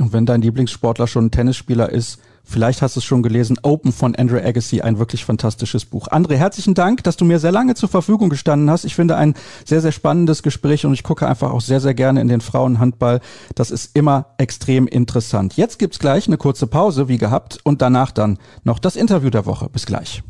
Und 0.00 0.12
wenn 0.12 0.26
dein 0.26 0.42
Lieblingssportler 0.42 1.06
schon 1.06 1.26
ein 1.26 1.30
Tennisspieler 1.30 1.88
ist, 1.90 2.20
vielleicht 2.48 2.82
hast 2.82 2.96
du 2.96 3.00
es 3.00 3.04
schon 3.04 3.22
gelesen, 3.22 3.58
Open 3.62 3.92
von 3.92 4.16
Andre 4.16 4.44
Agassi, 4.44 4.80
ein 4.80 4.98
wirklich 4.98 5.24
fantastisches 5.24 5.84
Buch. 5.84 6.08
André, 6.08 6.36
herzlichen 6.36 6.74
Dank, 6.74 7.04
dass 7.04 7.16
du 7.16 7.24
mir 7.24 7.38
sehr 7.38 7.52
lange 7.52 7.74
zur 7.74 7.88
Verfügung 7.88 8.28
gestanden 8.30 8.70
hast. 8.70 8.84
Ich 8.84 8.94
finde 8.94 9.16
ein 9.16 9.34
sehr, 9.64 9.80
sehr 9.80 9.92
spannendes 9.92 10.42
Gespräch 10.42 10.86
und 10.86 10.94
ich 10.94 11.02
gucke 11.02 11.28
einfach 11.28 11.52
auch 11.52 11.60
sehr, 11.60 11.80
sehr 11.80 11.94
gerne 11.94 12.20
in 12.20 12.28
den 12.28 12.40
Frauenhandball. 12.40 13.20
Das 13.54 13.70
ist 13.70 13.96
immer 13.96 14.26
extrem 14.38 14.86
interessant. 14.86 15.56
Jetzt 15.56 15.78
gibt's 15.78 15.98
gleich 15.98 16.26
eine 16.26 16.38
kurze 16.38 16.66
Pause, 16.66 17.08
wie 17.08 17.18
gehabt, 17.18 17.58
und 17.64 17.82
danach 17.82 18.10
dann 18.10 18.38
noch 18.64 18.78
das 18.78 18.96
Interview 18.96 19.30
der 19.30 19.46
Woche. 19.46 19.68
Bis 19.68 19.86
gleich. 19.86 20.22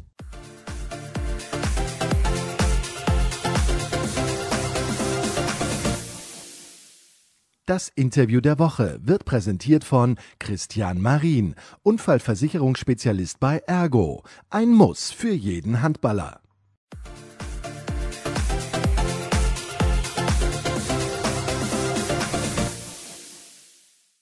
Das 7.69 7.93
Interview 7.95 8.41
der 8.41 8.59
Woche 8.59 8.99
wird 9.03 9.27
präsentiert 9.27 9.85
von 9.85 10.17
Christian 10.39 11.03
Marin, 11.03 11.55
Unfallversicherungsspezialist 11.83 13.41
bei 13.41 13.59
Ergo. 13.67 14.23
Ein 14.49 14.71
Muss 14.71 15.11
für 15.11 15.35
jeden 15.35 15.83
Handballer. 15.83 16.41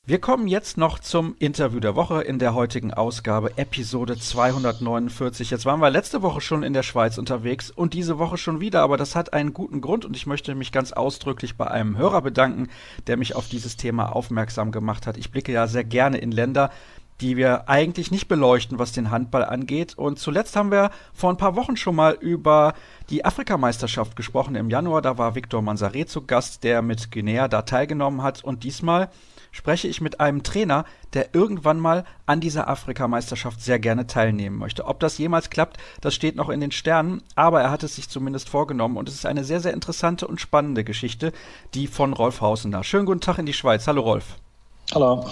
Wir 0.09 0.21
kommen 0.21 0.47
jetzt 0.47 0.79
noch 0.79 1.01
zum 1.01 1.35
Interview 1.41 1.81
der 1.81 1.97
Woche 1.97 2.23
in 2.23 2.39
der 2.39 2.55
heutigen 2.55 2.95
Ausgabe, 2.95 3.59
Episode 3.59 4.17
249. 4.17 5.51
Jetzt 5.51 5.67
waren 5.67 5.81
wir 5.81 5.91
letzte 5.91 6.23
Woche 6.23 6.41
schon 6.41 6.63
in 6.63 6.75
der 6.75 6.85
Schweiz 6.85 7.19
unterwegs 7.19 7.73
und 7.73 7.93
diese 7.93 8.17
Woche 8.17 8.39
schon 8.39 8.61
wieder, 8.61 8.83
aber 8.83 8.99
das 8.99 9.17
hat 9.17 9.33
einen 9.33 9.53
guten 9.53 9.81
Grund 9.81 10.05
und 10.05 10.15
ich 10.15 10.29
möchte 10.29 10.55
mich 10.55 10.71
ganz 10.71 10.93
ausdrücklich 10.93 11.57
bei 11.57 11.69
einem 11.69 11.99
Hörer 11.99 12.23
bedanken, 12.23 12.69
der 13.09 13.17
mich 13.17 13.35
auf 13.35 13.49
dieses 13.49 13.77
Thema 13.77 14.15
aufmerksam 14.15 14.71
gemacht 14.71 15.09
hat. 15.09 15.17
Ich 15.17 15.33
blicke 15.33 15.51
ja 15.51 15.67
sehr 15.67 15.83
gerne 15.83 16.19
in 16.19 16.31
Länder, 16.31 16.71
die 17.21 17.37
wir 17.37 17.69
eigentlich 17.69 18.13
nicht 18.13 18.29
beleuchten, 18.29 18.79
was 18.79 18.93
den 18.93 19.11
Handball 19.11 19.45
angeht. 19.45 19.99
Und 19.99 20.21
zuletzt 20.21 20.55
haben 20.55 20.71
wir 20.71 20.93
vor 21.15 21.31
ein 21.31 21.37
paar 21.37 21.57
Wochen 21.57 21.77
schon 21.77 21.97
mal 21.97 22.13
über 22.13 22.75
die 23.11 23.25
Afrikameisterschaft 23.25 24.15
gesprochen 24.15 24.55
im 24.55 24.71
Januar. 24.71 25.03
Da 25.03 25.19
war 25.19 25.35
Victor 25.35 25.63
Manzare 25.63 26.07
zu 26.07 26.23
Gast, 26.23 26.63
der 26.63 26.81
mit 26.81 27.11
Guinea 27.11 27.49
da 27.49 27.63
teilgenommen 27.63 28.23
hat. 28.23 28.45
Und 28.45 28.63
diesmal 28.63 29.09
spreche 29.57 29.89
ich 29.89 30.03
mit 30.03 30.21
einem 30.21 30.43
Trainer, 30.43 30.85
der 31.15 31.35
irgendwann 31.35 31.81
mal 31.81 32.05
an 32.27 32.41
dieser 32.41 32.69
Afrikameisterschaft 32.69 33.63
sehr 33.63 33.79
gerne 33.79 34.07
teilnehmen 34.07 34.59
möchte. 34.59 34.85
Ob 34.85 35.01
das 35.01 35.17
jemals 35.17 35.49
klappt, 35.49 35.79
das 36.03 36.15
steht 36.15 36.37
noch 36.37 36.51
in 36.51 36.61
den 36.61 36.73
Sternen, 36.73 37.23
aber 37.35 37.63
er 37.63 37.71
hat 37.71 37.83
es 37.83 37.97
sich 37.97 38.11
zumindest 38.11 38.51
vorgenommen 38.51 38.99
und 38.99 39.09
es 39.09 39.15
ist 39.15 39.27
eine 39.27 39.45
sehr, 39.45 39.61
sehr 39.61 39.73
interessante 39.73 40.27
und 40.27 40.43
spannende 40.43 40.85
Geschichte, 40.85 41.33
die 41.73 41.87
von 41.87 42.13
Rolf 42.13 42.43
Hausener. 42.43 42.85
Schönen 42.85 43.07
guten 43.07 43.23
Tag 43.23 43.39
in 43.39 43.47
die 43.47 43.55
Schweiz. 43.55 43.87
Hallo 43.87 44.03
Rolf. 44.03 44.37
Hallo. 44.93 45.27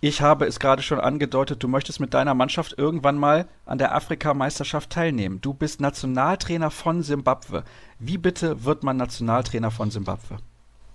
Ich 0.00 0.20
habe 0.20 0.44
es 0.46 0.58
gerade 0.58 0.82
schon 0.82 1.00
angedeutet, 1.00 1.62
du 1.62 1.68
möchtest 1.68 2.00
mit 2.00 2.14
deiner 2.14 2.34
Mannschaft 2.34 2.74
irgendwann 2.76 3.16
mal 3.16 3.48
an 3.64 3.78
der 3.78 3.94
Afrikameisterschaft 3.94 4.90
teilnehmen. 4.90 5.40
Du 5.40 5.54
bist 5.54 5.80
Nationaltrainer 5.80 6.70
von 6.70 7.02
Simbabwe. 7.02 7.62
Wie 7.98 8.18
bitte 8.18 8.64
wird 8.64 8.82
man 8.82 8.96
Nationaltrainer 8.96 9.70
von 9.70 9.90
Simbabwe? 9.90 10.38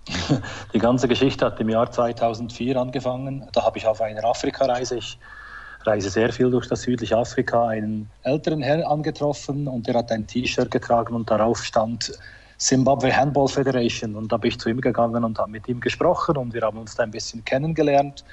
Die 0.74 0.78
ganze 0.78 1.08
Geschichte 1.08 1.46
hat 1.46 1.60
im 1.60 1.68
Jahr 1.68 1.90
2004 1.90 2.76
angefangen. 2.76 3.48
Da 3.52 3.64
habe 3.64 3.78
ich 3.78 3.86
auf 3.86 4.00
einer 4.00 4.24
Afrikareise, 4.24 4.96
ich 4.96 5.18
reise 5.84 6.10
sehr 6.10 6.32
viel 6.32 6.50
durch 6.50 6.68
das 6.68 6.82
südliche 6.82 7.16
Afrika, 7.16 7.68
einen 7.68 8.10
älteren 8.22 8.62
Herrn 8.62 8.82
angetroffen 8.82 9.68
und 9.68 9.86
der 9.86 9.94
hat 9.94 10.12
ein 10.12 10.26
T-Shirt 10.26 10.70
getragen 10.70 11.14
und 11.14 11.30
darauf 11.30 11.64
stand 11.64 12.12
Zimbabwe 12.56 13.16
Handball 13.16 13.48
Federation. 13.48 14.14
Und 14.14 14.30
da 14.30 14.36
bin 14.36 14.50
ich 14.50 14.60
zu 14.60 14.68
ihm 14.68 14.80
gegangen 14.80 15.24
und 15.24 15.38
habe 15.38 15.50
mit 15.50 15.68
ihm 15.68 15.80
gesprochen 15.80 16.36
und 16.36 16.54
wir 16.54 16.62
haben 16.62 16.78
uns 16.78 16.94
da 16.94 17.02
ein 17.02 17.10
bisschen 17.10 17.44
kennengelernt. 17.44 18.24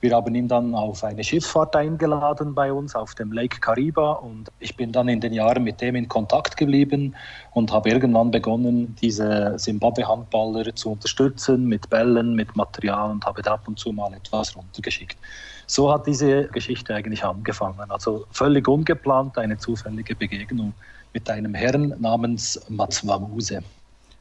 Wir 0.00 0.14
haben 0.14 0.32
ihn 0.36 0.46
dann 0.46 0.76
auf 0.76 1.02
eine 1.02 1.24
Schifffahrt 1.24 1.74
eingeladen 1.74 2.54
bei 2.54 2.72
uns 2.72 2.94
auf 2.94 3.16
dem 3.16 3.32
Lake 3.32 3.58
Kariba 3.58 4.12
und 4.12 4.48
ich 4.60 4.76
bin 4.76 4.92
dann 4.92 5.08
in 5.08 5.20
den 5.20 5.32
Jahren 5.32 5.64
mit 5.64 5.80
dem 5.80 5.96
in 5.96 6.08
Kontakt 6.08 6.56
geblieben 6.56 7.16
und 7.50 7.72
habe 7.72 7.88
irgendwann 7.88 8.30
begonnen, 8.30 8.94
diese 9.02 9.56
Zimbabwe-Handballer 9.56 10.72
zu 10.76 10.92
unterstützen 10.92 11.66
mit 11.66 11.90
Bällen, 11.90 12.36
mit 12.36 12.54
Material 12.54 13.10
und 13.10 13.24
habe 13.26 13.42
da 13.42 13.54
ab 13.54 13.66
und 13.66 13.76
zu 13.76 13.90
mal 13.90 14.14
etwas 14.14 14.56
runtergeschickt. 14.56 15.18
So 15.66 15.92
hat 15.92 16.06
diese 16.06 16.44
Geschichte 16.44 16.94
eigentlich 16.94 17.24
angefangen. 17.24 17.90
Also 17.90 18.24
völlig 18.30 18.68
ungeplant, 18.68 19.36
eine 19.36 19.58
zufällige 19.58 20.14
Begegnung 20.14 20.74
mit 21.12 21.28
einem 21.28 21.54
Herrn 21.54 21.94
namens 21.98 22.60
Matswamuse. 22.68 23.62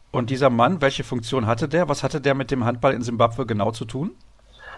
Und 0.10 0.32
dieser 0.32 0.50
Mann, 0.50 0.82
welche 0.82 1.04
Funktion 1.04 1.46
hatte 1.46 1.70
der? 1.70 1.88
Was 1.88 2.02
hatte 2.02 2.20
der 2.20 2.34
mit 2.34 2.50
dem 2.50 2.66
Handball 2.66 2.96
in 2.96 3.04
Simbabwe 3.04 3.46
genau 3.46 3.72
zu 3.72 3.86
tun? 3.86 4.16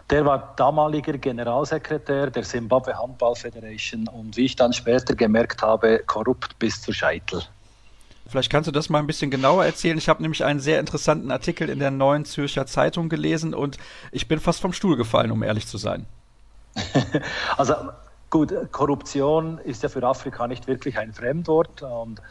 Der 0.09 0.25
war 0.25 0.53
damaliger 0.55 1.17
Generalsekretär 1.17 2.31
der 2.31 2.43
Zimbabwe 2.43 2.97
Handball 2.97 3.35
Federation 3.35 4.07
und 4.07 4.35
wie 4.37 4.45
ich 4.45 4.55
dann 4.55 4.73
später 4.73 5.15
gemerkt 5.15 5.61
habe, 5.61 5.99
korrupt 6.05 6.57
bis 6.57 6.81
zur 6.81 6.93
Scheitel. 6.93 7.43
Vielleicht 8.27 8.51
kannst 8.51 8.67
du 8.67 8.71
das 8.71 8.89
mal 8.89 8.99
ein 8.99 9.07
bisschen 9.07 9.31
genauer 9.31 9.65
erzählen. 9.65 9.97
Ich 9.97 10.09
habe 10.09 10.21
nämlich 10.21 10.43
einen 10.43 10.59
sehr 10.59 10.79
interessanten 10.79 11.31
Artikel 11.31 11.69
in 11.69 11.79
der 11.79 11.91
Neuen 11.91 12.25
Zürcher 12.25 12.65
Zeitung 12.65 13.09
gelesen 13.09 13.53
und 13.53 13.77
ich 14.11 14.27
bin 14.27 14.39
fast 14.39 14.61
vom 14.61 14.73
Stuhl 14.73 14.97
gefallen, 14.97 15.31
um 15.31 15.43
ehrlich 15.43 15.67
zu 15.67 15.77
sein. 15.77 16.05
also 17.57 17.73
Gut, 18.29 18.53
Korruption 18.71 19.57
ist 19.57 19.81
ja 19.81 19.89
für 19.89 20.03
Afrika 20.03 20.47
nicht 20.47 20.67
wirklich 20.67 20.99
ein 20.99 21.13
Fremdwort 21.13 21.81
und 21.81 22.21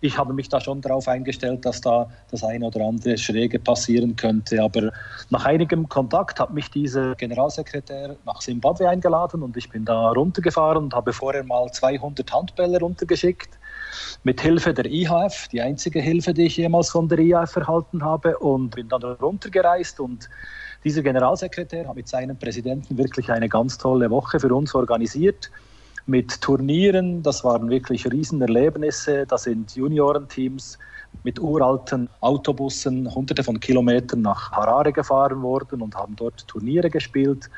ich 0.00 0.16
habe 0.16 0.32
mich 0.32 0.48
da 0.48 0.60
schon 0.60 0.80
darauf 0.80 1.08
eingestellt, 1.08 1.64
dass 1.64 1.80
da 1.80 2.10
das 2.30 2.42
eine 2.42 2.66
oder 2.66 2.84
andere 2.84 3.18
Schräge 3.18 3.58
passieren 3.58 4.16
könnte. 4.16 4.62
Aber 4.62 4.92
nach 5.28 5.44
einigem 5.44 5.88
Kontakt 5.88 6.40
hat 6.40 6.52
mich 6.52 6.70
dieser 6.70 7.14
Generalsekretär 7.14 8.16
nach 8.24 8.40
Simbabwe 8.40 8.88
eingeladen 8.88 9.42
und 9.42 9.56
ich 9.56 9.68
bin 9.68 9.84
da 9.84 10.10
runtergefahren 10.12 10.84
und 10.84 10.94
habe 10.94 11.12
vorher 11.12 11.44
mal 11.44 11.70
200 11.70 12.32
Handbälle 12.32 12.80
runtergeschickt. 12.80 13.58
Mit 14.22 14.40
Hilfe 14.40 14.72
der 14.72 14.86
IHF, 14.86 15.48
die 15.48 15.60
einzige 15.60 16.00
Hilfe, 16.00 16.32
die 16.32 16.46
ich 16.46 16.56
jemals 16.56 16.90
von 16.90 17.08
der 17.08 17.18
IHF 17.18 17.56
erhalten 17.56 18.02
habe. 18.02 18.38
Und 18.38 18.70
bin 18.70 18.88
dann 18.88 19.02
runtergereist 19.02 20.00
und 20.00 20.30
dieser 20.82 21.02
Generalsekretär 21.02 21.86
hat 21.86 21.96
mit 21.96 22.08
seinem 22.08 22.38
Präsidenten 22.38 22.96
wirklich 22.96 23.30
eine 23.30 23.50
ganz 23.50 23.76
tolle 23.76 24.08
Woche 24.08 24.40
für 24.40 24.54
uns 24.54 24.74
organisiert 24.74 25.50
mit 26.06 26.40
Turnieren. 26.40 27.22
Das 27.22 27.44
waren 27.44 27.70
wirklich 27.70 28.10
Riesenerlebnisse. 28.10 29.26
Da 29.26 29.38
sind 29.38 29.74
Juniorenteams 29.74 30.78
mit 31.22 31.38
uralten 31.38 32.08
Autobussen 32.20 33.12
hunderte 33.14 33.44
von 33.44 33.60
Kilometern 33.60 34.22
nach 34.22 34.52
Harare 34.52 34.92
gefahren 34.92 35.42
worden 35.42 35.82
und 35.82 35.94
haben 35.94 36.16
dort 36.16 36.46
Turniere 36.48 36.90
gespielt. 36.90 37.50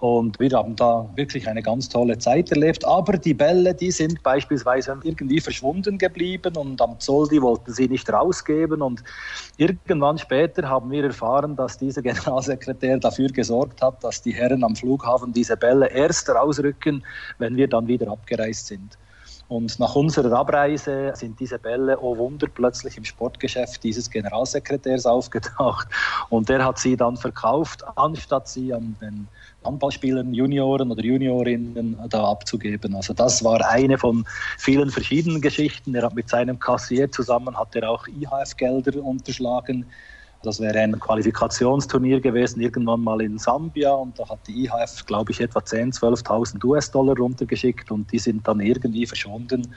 Und 0.00 0.40
wir 0.40 0.50
haben 0.52 0.76
da 0.76 1.08
wirklich 1.14 1.46
eine 1.46 1.62
ganz 1.62 1.88
tolle 1.88 2.16
Zeit 2.16 2.50
erlebt. 2.50 2.86
Aber 2.86 3.18
die 3.18 3.34
Bälle, 3.34 3.74
die 3.74 3.90
sind 3.90 4.22
beispielsweise 4.22 4.98
irgendwie 5.02 5.40
verschwunden 5.40 5.98
geblieben 5.98 6.56
und 6.56 6.80
am 6.80 6.98
Zoll, 7.00 7.28
die 7.28 7.42
wollten 7.42 7.72
sie 7.72 7.86
nicht 7.86 8.10
rausgeben. 8.10 8.80
Und 8.80 9.04
irgendwann 9.58 10.16
später 10.16 10.68
haben 10.68 10.90
wir 10.90 11.04
erfahren, 11.04 11.54
dass 11.54 11.76
dieser 11.76 12.00
Generalsekretär 12.10 12.98
dafür 12.98 13.28
gesorgt 13.28 13.82
hat, 13.82 14.02
dass 14.02 14.22
die 14.22 14.32
Herren 14.32 14.64
am 14.64 14.74
Flughafen 14.74 15.34
diese 15.34 15.56
Bälle 15.56 15.90
erst 15.90 16.30
rausrücken, 16.30 17.04
wenn 17.38 17.56
wir 17.56 17.68
dann 17.68 17.86
wieder 17.86 18.10
abgereist 18.10 18.68
sind. 18.68 18.96
Und 19.50 19.80
nach 19.80 19.96
unserer 19.96 20.32
Abreise 20.38 21.10
sind 21.16 21.40
diese 21.40 21.58
Bälle, 21.58 21.98
oh 22.00 22.16
Wunder, 22.16 22.46
plötzlich 22.46 22.96
im 22.96 23.04
Sportgeschäft 23.04 23.82
dieses 23.82 24.08
Generalsekretärs 24.08 25.06
aufgetaucht. 25.06 25.88
Und 26.28 26.48
der 26.48 26.64
hat 26.64 26.78
sie 26.78 26.96
dann 26.96 27.16
verkauft, 27.16 27.82
anstatt 27.96 28.46
sie 28.46 28.72
an 28.72 28.94
den 29.00 29.26
Handballspielern, 29.64 30.32
Junioren 30.32 30.90
oder 30.90 31.04
Juniorinnen 31.04 31.98
da 32.08 32.24
abzugeben. 32.24 32.94
Also 32.94 33.12
das 33.12 33.44
war 33.44 33.66
eine 33.68 33.98
von 33.98 34.24
vielen 34.58 34.90
verschiedenen 34.90 35.40
Geschichten. 35.40 35.94
Er 35.94 36.04
hat 36.04 36.14
mit 36.14 36.28
seinem 36.28 36.58
Kassier 36.58 37.10
zusammen 37.10 37.56
hat 37.58 37.76
er 37.76 37.90
auch 37.90 38.06
IHF-Gelder 38.06 39.02
unterschlagen. 39.02 39.86
Das 40.42 40.58
wäre 40.58 40.78
ein 40.78 40.98
Qualifikationsturnier 40.98 42.20
gewesen, 42.20 42.62
irgendwann 42.62 43.02
mal 43.02 43.20
in 43.20 43.38
Sambia. 43.38 43.92
Und 43.92 44.18
da 44.18 44.26
hat 44.28 44.46
die 44.46 44.64
IHF, 44.64 45.04
glaube 45.04 45.32
ich, 45.32 45.40
etwa 45.40 45.58
10.000, 45.58 46.24
12.000 46.24 46.64
US-Dollar 46.64 47.16
runtergeschickt 47.16 47.90
und 47.90 48.10
die 48.10 48.18
sind 48.18 48.48
dann 48.48 48.60
irgendwie 48.60 49.04
verschwunden. 49.04 49.74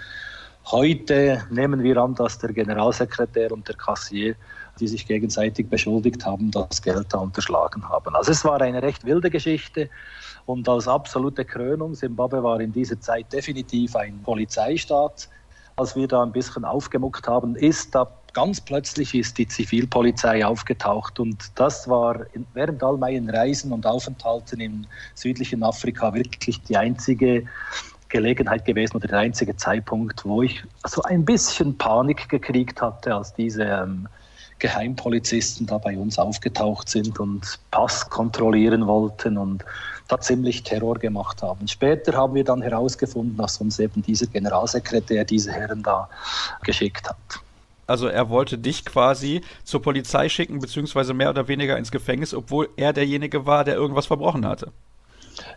Heute 0.68 1.44
nehmen 1.52 1.84
wir 1.84 1.98
an, 1.98 2.16
dass 2.16 2.40
der 2.40 2.54
Generalsekretär 2.54 3.52
und 3.52 3.68
der 3.68 3.76
Kassier 3.76 4.36
die 4.80 4.88
sich 4.88 5.06
gegenseitig 5.06 5.70
beschuldigt 5.70 6.26
haben, 6.26 6.52
das 6.52 6.82
Geld 6.82 7.08
da 7.14 7.20
unterschlagen 7.20 7.88
haben. 7.88 8.16
Also 8.16 8.32
es 8.32 8.44
war 8.44 8.62
eine 8.62 8.82
recht 8.82 9.06
wilde 9.06 9.30
Geschichte. 9.30 9.90
Und 10.46 10.68
als 10.68 10.88
absolute 10.88 11.46
Krönung, 11.46 11.94
Zimbabwe 11.94 12.44
war 12.44 12.60
in 12.60 12.74
dieser 12.74 13.00
Zeit 13.00 13.32
definitiv 13.32 13.96
ein 13.96 14.20
Polizeistaat. 14.24 15.30
Als 15.76 15.96
wir 15.96 16.08
da 16.08 16.22
ein 16.22 16.32
bisschen 16.32 16.66
aufgemuckt 16.66 17.28
haben, 17.28 17.56
ist 17.56 17.96
da 17.96 18.12
ganz 18.34 18.60
plötzlich 18.60 19.14
ist 19.14 19.38
die 19.38 19.48
Zivilpolizei 19.48 20.46
aufgetaucht. 20.46 21.20
Und 21.20 21.52
das 21.56 21.88
war 21.88 22.26
während 22.54 22.84
all 22.84 22.98
meinen 22.98 23.30
Reisen 23.30 23.72
und 23.72 23.86
Aufenthalten 23.86 24.60
im 24.60 24.86
südlichen 25.14 25.64
Afrika 25.64 26.14
wirklich 26.14 26.62
die 26.64 26.76
einzige 26.76 27.46
Gelegenheit 28.10 28.66
gewesen 28.66 28.98
oder 28.98 29.08
der 29.08 29.20
einzige 29.20 29.56
Zeitpunkt, 29.56 30.24
wo 30.26 30.44
ich 30.44 30.64
so 30.86 31.02
ein 31.04 31.26
bisschen 31.26 31.78
Panik 31.78 32.30
gekriegt 32.30 32.82
hatte, 32.82 33.16
als 33.16 33.34
diese 33.34 33.64
ähm, 33.64 34.08
Geheimpolizisten 34.64 35.68
da 35.68 35.78
bei 35.78 35.98
uns 35.98 36.18
aufgetaucht 36.18 36.88
sind 36.88 37.20
und 37.20 37.60
Pass 37.70 38.10
kontrollieren 38.10 38.88
wollten 38.88 39.38
und 39.38 39.66
da 40.08 40.22
ziemlich 40.22 40.64
Terror 40.64 40.98
gemacht 41.00 41.44
haben. 41.44 41.68
Später 41.68 42.14
haben 42.14 42.34
wir 42.34 42.46
dann 42.46 42.62
herausgefunden, 42.62 43.36
dass 43.36 43.58
uns 43.58 43.78
eben 43.80 44.02
dieser 44.02 44.28
Generalsekretär 44.28 45.26
diese 45.26 45.52
Herren 45.52 45.84
da 45.84 46.08
geschickt 46.64 47.10
hat. 47.10 47.18
Also 47.88 48.08
er 48.08 48.30
wollte 48.30 48.58
dich 48.58 48.86
quasi 48.86 49.42
zur 49.66 49.82
Polizei 49.82 50.30
schicken, 50.30 50.60
beziehungsweise 50.60 51.14
mehr 51.14 51.32
oder 51.32 51.50
weniger 51.50 51.78
ins 51.78 51.92
Gefängnis, 51.92 52.34
obwohl 52.34 52.70
er 52.78 52.94
derjenige 52.94 53.46
war, 53.46 53.66
der 53.66 53.76
irgendwas 53.76 54.06
verbrochen 54.06 54.46
hatte. 54.46 54.72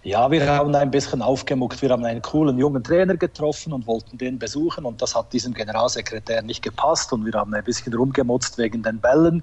Ja, 0.03 0.31
wir 0.31 0.47
haben 0.47 0.74
ein 0.74 0.91
bisschen 0.91 1.22
aufgemuckt. 1.22 1.83
Wir 1.83 1.91
haben 1.91 2.05
einen 2.05 2.22
coolen 2.22 2.59
jungen 2.59 2.83
Trainer 2.83 3.16
getroffen 3.16 3.72
und 3.72 3.87
wollten 3.87 4.18
den 4.18 4.39
besuchen 4.39 4.85
und 4.85 5.03
das 5.03 5.14
hat 5.14 5.33
diesem 5.33 5.53
Generalsekretär 5.53 6.43
nicht 6.43 6.62
gepasst 6.62 7.12
und 7.12 7.24
wir 7.24 7.33
haben 7.35 7.53
ein 7.55 7.64
bisschen 7.64 7.93
rumgemutzt 7.95 8.59
wegen 8.59 8.83
den 8.83 9.01
Bällen. 9.01 9.43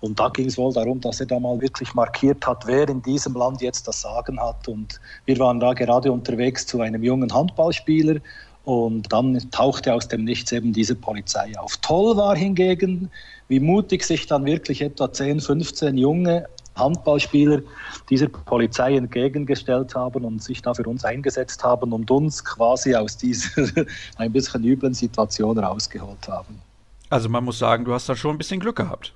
Und 0.00 0.20
da 0.20 0.28
ging 0.28 0.46
es 0.46 0.56
wohl 0.56 0.72
darum, 0.72 1.00
dass 1.00 1.18
er 1.18 1.26
da 1.26 1.40
mal 1.40 1.60
wirklich 1.60 1.92
markiert 1.94 2.46
hat, 2.46 2.66
wer 2.66 2.88
in 2.88 3.02
diesem 3.02 3.34
Land 3.34 3.60
jetzt 3.62 3.88
das 3.88 4.00
Sagen 4.02 4.40
hat. 4.40 4.68
Und 4.68 5.00
wir 5.24 5.38
waren 5.38 5.58
da 5.58 5.72
gerade 5.72 6.12
unterwegs 6.12 6.66
zu 6.66 6.80
einem 6.80 7.02
jungen 7.02 7.34
Handballspieler 7.34 8.20
und 8.64 9.12
dann 9.12 9.50
tauchte 9.50 9.92
aus 9.92 10.06
dem 10.06 10.24
Nichts 10.24 10.52
eben 10.52 10.72
diese 10.72 10.94
Polizei 10.94 11.52
auf. 11.58 11.76
Toll 11.78 12.16
war 12.16 12.36
hingegen, 12.36 13.10
wie 13.48 13.60
mutig 13.60 14.04
sich 14.04 14.26
dann 14.26 14.44
wirklich 14.44 14.82
etwa 14.82 15.10
10, 15.10 15.40
15 15.40 15.96
junge 15.96 16.46
Handballspieler 16.78 17.62
dieser 18.08 18.28
Polizei 18.28 18.96
entgegengestellt 18.96 19.94
haben 19.94 20.24
und 20.24 20.42
sich 20.42 20.62
da 20.62 20.74
für 20.74 20.84
uns 20.84 21.04
eingesetzt 21.04 21.62
haben 21.64 21.92
und 21.92 22.10
uns 22.10 22.44
quasi 22.44 22.94
aus 22.94 23.16
dieser 23.16 23.66
ein 24.16 24.32
bisschen 24.32 24.64
üblen 24.64 24.94
Situation 24.94 25.58
rausgeholt 25.58 26.28
haben. 26.28 26.62
Also 27.10 27.28
man 27.28 27.44
muss 27.44 27.58
sagen, 27.58 27.84
du 27.84 27.94
hast 27.94 28.08
da 28.08 28.16
schon 28.16 28.36
ein 28.36 28.38
bisschen 28.38 28.60
Glück 28.60 28.76
gehabt. 28.76 29.14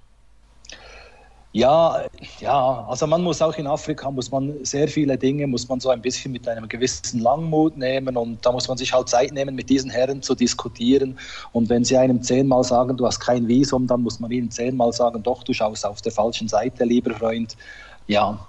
Ja, 1.54 2.06
ja, 2.40 2.86
also 2.88 3.06
man 3.06 3.22
muss 3.22 3.42
auch 3.42 3.54
in 3.58 3.66
Afrika, 3.66 4.10
muss 4.10 4.30
man 4.30 4.64
sehr 4.64 4.88
viele 4.88 5.18
Dinge, 5.18 5.46
muss 5.46 5.68
man 5.68 5.80
so 5.80 5.90
ein 5.90 6.00
bisschen 6.00 6.32
mit 6.32 6.48
einem 6.48 6.66
gewissen 6.66 7.20
Langmut 7.20 7.76
nehmen 7.76 8.16
und 8.16 8.44
da 8.44 8.52
muss 8.52 8.68
man 8.68 8.78
sich 8.78 8.94
halt 8.94 9.10
Zeit 9.10 9.32
nehmen, 9.32 9.54
mit 9.54 9.68
diesen 9.68 9.90
Herren 9.90 10.22
zu 10.22 10.34
diskutieren. 10.34 11.18
Und 11.52 11.68
wenn 11.68 11.84
sie 11.84 11.98
einem 11.98 12.22
zehnmal 12.22 12.64
sagen, 12.64 12.96
du 12.96 13.04
hast 13.04 13.20
kein 13.20 13.48
Visum, 13.48 13.86
dann 13.86 14.00
muss 14.00 14.18
man 14.18 14.30
ihnen 14.30 14.50
zehnmal 14.50 14.94
sagen, 14.94 15.22
doch, 15.22 15.42
du 15.42 15.52
schaust 15.52 15.84
auf 15.84 16.00
der 16.00 16.12
falschen 16.12 16.48
Seite, 16.48 16.84
lieber 16.84 17.14
Freund. 17.14 17.54
Ja, 18.06 18.48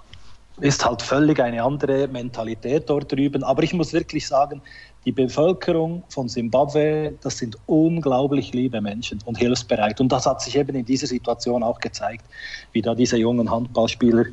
ist 0.60 0.82
halt 0.84 1.02
völlig 1.02 1.40
eine 1.40 1.62
andere 1.62 2.08
Mentalität 2.08 2.88
dort 2.88 3.12
drüben. 3.12 3.44
Aber 3.44 3.62
ich 3.64 3.74
muss 3.74 3.92
wirklich 3.92 4.26
sagen, 4.26 4.62
die 5.04 5.12
Bevölkerung 5.12 6.02
von 6.08 6.28
Simbabwe, 6.28 7.14
das 7.22 7.38
sind 7.38 7.56
unglaublich 7.66 8.52
liebe 8.52 8.80
Menschen 8.80 9.18
und 9.26 9.36
hilfsbereit. 9.36 10.00
Und 10.00 10.10
das 10.10 10.24
hat 10.26 10.40
sich 10.40 10.56
eben 10.56 10.74
in 10.74 10.84
dieser 10.84 11.06
Situation 11.06 11.62
auch 11.62 11.78
gezeigt, 11.78 12.24
wie 12.72 12.80
da 12.80 12.94
diese 12.94 13.18
jungen 13.18 13.50
Handballspieler 13.50 14.24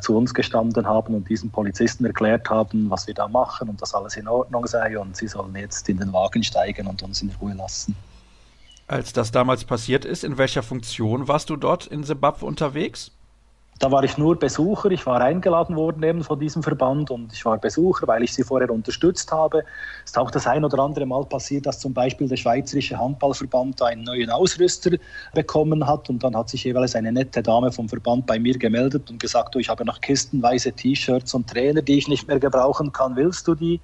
zu 0.00 0.16
uns 0.16 0.34
gestanden 0.34 0.86
haben 0.86 1.14
und 1.14 1.28
diesen 1.28 1.50
Polizisten 1.50 2.04
erklärt 2.04 2.50
haben, 2.50 2.90
was 2.90 3.06
wir 3.06 3.14
da 3.14 3.28
machen 3.28 3.68
und 3.68 3.80
dass 3.80 3.94
alles 3.94 4.16
in 4.16 4.28
Ordnung 4.28 4.66
sei 4.66 4.98
und 4.98 5.16
sie 5.16 5.28
sollen 5.28 5.54
jetzt 5.54 5.88
in 5.88 5.98
den 5.98 6.12
Wagen 6.12 6.42
steigen 6.42 6.86
und 6.86 7.02
uns 7.02 7.22
in 7.22 7.30
Ruhe 7.40 7.54
lassen. 7.54 7.96
Als 8.88 9.12
das 9.12 9.32
damals 9.32 9.64
passiert 9.64 10.04
ist, 10.04 10.22
in 10.22 10.38
welcher 10.38 10.62
Funktion 10.62 11.28
warst 11.28 11.50
du 11.50 11.56
dort 11.56 11.86
in 11.86 12.04
Simbabwe 12.04 12.46
unterwegs? 12.46 13.10
Da 13.78 13.90
war 13.92 14.02
ich 14.04 14.16
nur 14.16 14.38
Besucher. 14.38 14.90
Ich 14.90 15.04
war 15.04 15.20
eingeladen 15.20 15.76
worden 15.76 16.02
eben 16.02 16.24
von 16.24 16.40
diesem 16.40 16.62
Verband 16.62 17.10
und 17.10 17.32
ich 17.34 17.44
war 17.44 17.58
Besucher, 17.58 18.06
weil 18.06 18.22
ich 18.22 18.32
sie 18.32 18.42
vorher 18.42 18.70
unterstützt 18.70 19.30
habe. 19.32 19.64
Es 20.02 20.12
ist 20.12 20.18
auch 20.18 20.30
das 20.30 20.46
ein 20.46 20.64
oder 20.64 20.78
andere 20.78 21.04
Mal 21.04 21.24
passiert, 21.26 21.66
dass 21.66 21.78
zum 21.78 21.92
Beispiel 21.92 22.26
der 22.26 22.36
Schweizerische 22.36 22.98
Handballverband 22.98 23.82
einen 23.82 24.04
neuen 24.04 24.30
Ausrüster 24.30 24.92
bekommen 25.34 25.86
hat 25.86 26.08
und 26.08 26.24
dann 26.24 26.34
hat 26.34 26.48
sich 26.48 26.64
jeweils 26.64 26.96
eine 26.96 27.12
nette 27.12 27.42
Dame 27.42 27.70
vom 27.70 27.88
Verband 27.88 28.26
bei 28.26 28.38
mir 28.38 28.56
gemeldet 28.56 29.10
und 29.10 29.20
gesagt, 29.20 29.54
du, 29.54 29.58
ich 29.58 29.68
habe 29.68 29.84
noch 29.84 30.00
kistenweise 30.00 30.72
T-Shirts 30.72 31.34
und 31.34 31.50
Trainer, 31.50 31.82
die 31.82 31.98
ich 31.98 32.08
nicht 32.08 32.28
mehr 32.28 32.40
gebrauchen 32.40 32.92
kann. 32.92 33.14
Willst 33.16 33.46
du 33.46 33.54
die? 33.54 33.80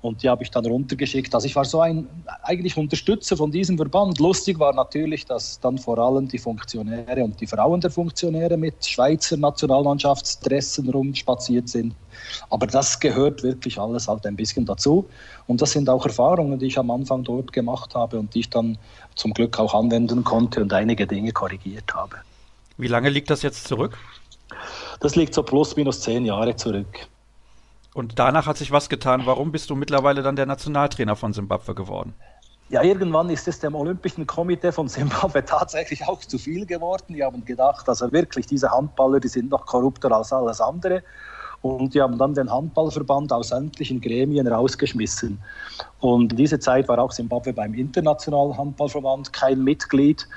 Und 0.00 0.22
die 0.22 0.28
habe 0.28 0.44
ich 0.44 0.50
dann 0.50 0.64
runtergeschickt. 0.64 1.34
Also 1.34 1.46
ich 1.46 1.56
war 1.56 1.64
so 1.64 1.80
ein 1.80 2.06
eigentlich 2.44 2.76
Unterstützer 2.76 3.36
von 3.36 3.50
diesem 3.50 3.76
Verband. 3.76 4.20
Lustig 4.20 4.58
war 4.60 4.72
natürlich, 4.72 5.26
dass 5.26 5.58
dann 5.58 5.76
vor 5.76 5.98
allem 5.98 6.28
die 6.28 6.38
Funktionäre 6.38 7.24
und 7.24 7.40
die 7.40 7.48
Frauen 7.48 7.80
der 7.80 7.90
Funktionäre 7.90 8.56
mit 8.56 8.86
Schweizer 8.86 9.36
Nationalmannschaftsdressen 9.36 10.88
rumspaziert 10.90 11.68
sind. 11.68 11.94
Aber 12.48 12.68
das 12.68 13.00
gehört 13.00 13.42
wirklich 13.42 13.78
alles 13.80 14.06
halt 14.06 14.24
ein 14.24 14.36
bisschen 14.36 14.64
dazu. 14.64 15.04
Und 15.48 15.60
das 15.62 15.72
sind 15.72 15.90
auch 15.90 16.06
Erfahrungen, 16.06 16.60
die 16.60 16.66
ich 16.66 16.78
am 16.78 16.92
Anfang 16.92 17.24
dort 17.24 17.52
gemacht 17.52 17.96
habe 17.96 18.20
und 18.20 18.32
die 18.34 18.40
ich 18.40 18.50
dann 18.50 18.78
zum 19.16 19.34
Glück 19.34 19.58
auch 19.58 19.74
anwenden 19.74 20.22
konnte 20.22 20.62
und 20.62 20.72
einige 20.72 21.08
Dinge 21.08 21.32
korrigiert 21.32 21.92
habe. 21.92 22.16
Wie 22.76 22.86
lange 22.88 23.08
liegt 23.08 23.30
das 23.30 23.42
jetzt 23.42 23.66
zurück? 23.66 23.98
Das 25.00 25.16
liegt 25.16 25.34
so 25.34 25.42
plus 25.42 25.74
minus 25.74 26.00
zehn 26.00 26.24
Jahre 26.24 26.54
zurück. 26.54 27.08
Und 27.98 28.16
danach 28.16 28.46
hat 28.46 28.56
sich 28.56 28.70
was 28.70 28.88
getan. 28.88 29.22
Warum 29.24 29.50
bist 29.50 29.70
du 29.70 29.74
mittlerweile 29.74 30.22
dann 30.22 30.36
der 30.36 30.46
Nationaltrainer 30.46 31.16
von 31.16 31.32
Simbabwe 31.32 31.74
geworden? 31.74 32.14
Ja, 32.68 32.84
irgendwann 32.84 33.28
ist 33.28 33.48
es 33.48 33.58
dem 33.58 33.74
Olympischen 33.74 34.24
Komitee 34.24 34.70
von 34.70 34.86
Simbabwe 34.86 35.44
tatsächlich 35.44 36.06
auch 36.06 36.20
zu 36.20 36.38
viel 36.38 36.64
geworden. 36.64 37.14
Die 37.14 37.24
haben 37.24 37.44
gedacht, 37.44 37.88
also 37.88 38.12
wirklich, 38.12 38.46
diese 38.46 38.70
Handballer, 38.70 39.18
die 39.18 39.26
sind 39.26 39.50
noch 39.50 39.66
korrupter 39.66 40.12
als 40.12 40.32
alles 40.32 40.60
andere. 40.60 41.02
Und 41.60 41.92
die 41.92 42.00
haben 42.00 42.16
dann 42.18 42.34
den 42.34 42.48
Handballverband 42.48 43.32
aus 43.32 43.48
sämtlichen 43.48 44.00
Gremien 44.00 44.46
rausgeschmissen. 44.46 45.42
Und 45.98 46.30
in 46.30 46.36
dieser 46.36 46.60
Zeit 46.60 46.86
war 46.86 47.00
auch 47.00 47.10
Simbabwe 47.10 47.52
beim 47.52 47.74
Internationalen 47.74 48.56
Handballverband 48.56 49.32
kein 49.32 49.64
Mitglied. 49.64 50.28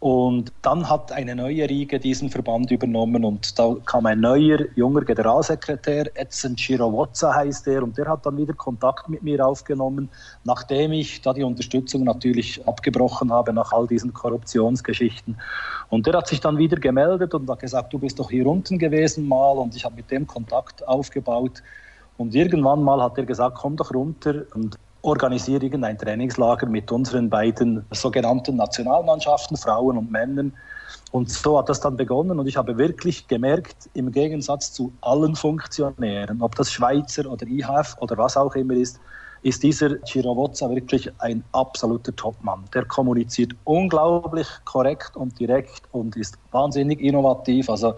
Und 0.00 0.50
dann 0.62 0.88
hat 0.88 1.12
eine 1.12 1.36
neue 1.36 1.68
Riege 1.68 2.00
diesen 2.00 2.30
Verband 2.30 2.70
übernommen 2.70 3.22
und 3.22 3.58
da 3.58 3.76
kam 3.84 4.06
ein 4.06 4.20
neuer, 4.20 4.60
junger 4.74 5.02
Generalsekretär, 5.02 6.10
Edson 6.14 6.56
Chirowotza 6.56 7.34
heißt 7.34 7.68
er, 7.68 7.82
und 7.82 7.98
der 7.98 8.08
hat 8.08 8.24
dann 8.24 8.38
wieder 8.38 8.54
Kontakt 8.54 9.10
mit 9.10 9.22
mir 9.22 9.46
aufgenommen, 9.46 10.08
nachdem 10.44 10.92
ich 10.92 11.20
da 11.20 11.34
die 11.34 11.42
Unterstützung 11.42 12.04
natürlich 12.04 12.66
abgebrochen 12.66 13.30
habe 13.30 13.52
nach 13.52 13.72
all 13.72 13.86
diesen 13.86 14.14
Korruptionsgeschichten. 14.14 15.36
Und 15.90 16.06
der 16.06 16.14
hat 16.14 16.28
sich 16.28 16.40
dann 16.40 16.56
wieder 16.56 16.78
gemeldet 16.78 17.34
und 17.34 17.50
hat 17.50 17.60
gesagt, 17.60 17.92
du 17.92 17.98
bist 17.98 18.18
doch 18.18 18.30
hier 18.30 18.46
unten 18.46 18.78
gewesen 18.78 19.28
mal 19.28 19.58
und 19.58 19.76
ich 19.76 19.84
habe 19.84 19.96
mit 19.96 20.10
dem 20.10 20.26
Kontakt 20.26 20.86
aufgebaut. 20.88 21.62
Und 22.16 22.34
irgendwann 22.34 22.82
mal 22.82 23.02
hat 23.02 23.18
er 23.18 23.26
gesagt, 23.26 23.58
komm 23.58 23.76
doch 23.76 23.92
runter 23.92 24.44
und 24.54 24.78
organisiere 25.02 25.64
irgendein 25.64 25.98
Trainingslager 25.98 26.66
mit 26.66 26.90
unseren 26.92 27.30
beiden 27.30 27.84
sogenannten 27.90 28.56
Nationalmannschaften, 28.56 29.56
Frauen 29.56 29.96
und 29.96 30.10
Männern. 30.10 30.52
Und 31.12 31.30
so 31.30 31.58
hat 31.58 31.68
das 31.68 31.80
dann 31.80 31.96
begonnen 31.96 32.38
und 32.38 32.46
ich 32.46 32.56
habe 32.56 32.78
wirklich 32.78 33.26
gemerkt, 33.26 33.88
im 33.94 34.12
Gegensatz 34.12 34.72
zu 34.72 34.92
allen 35.00 35.34
Funktionären, 35.34 36.40
ob 36.40 36.54
das 36.54 36.72
Schweizer 36.72 37.30
oder 37.30 37.46
IHF 37.46 37.96
oder 38.00 38.16
was 38.16 38.36
auch 38.36 38.54
immer 38.54 38.74
ist, 38.74 39.00
ist 39.42 39.62
dieser 39.62 39.96
Chirovozza 40.04 40.68
wirklich 40.70 41.10
ein 41.18 41.42
absoluter 41.52 42.14
Topmann. 42.14 42.64
Der 42.74 42.84
kommuniziert 42.84 43.52
unglaublich 43.64 44.46
korrekt 44.64 45.16
und 45.16 45.38
direkt 45.40 45.82
und 45.92 46.16
ist 46.16 46.36
wahnsinnig 46.52 47.00
innovativ. 47.00 47.70
Also 47.70 47.94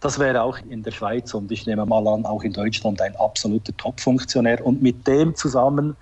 das 0.00 0.18
wäre 0.18 0.42
auch 0.42 0.58
in 0.68 0.82
der 0.82 0.90
Schweiz 0.90 1.32
und 1.32 1.50
ich 1.52 1.66
nehme 1.66 1.86
mal 1.86 2.06
an, 2.08 2.26
auch 2.26 2.42
in 2.42 2.52
Deutschland 2.52 3.00
ein 3.00 3.16
absoluter 3.16 3.74
Top-Funktionär. 3.76 4.66
Und 4.66 4.82
mit 4.82 5.06
dem 5.06 5.34
zusammen 5.34 5.96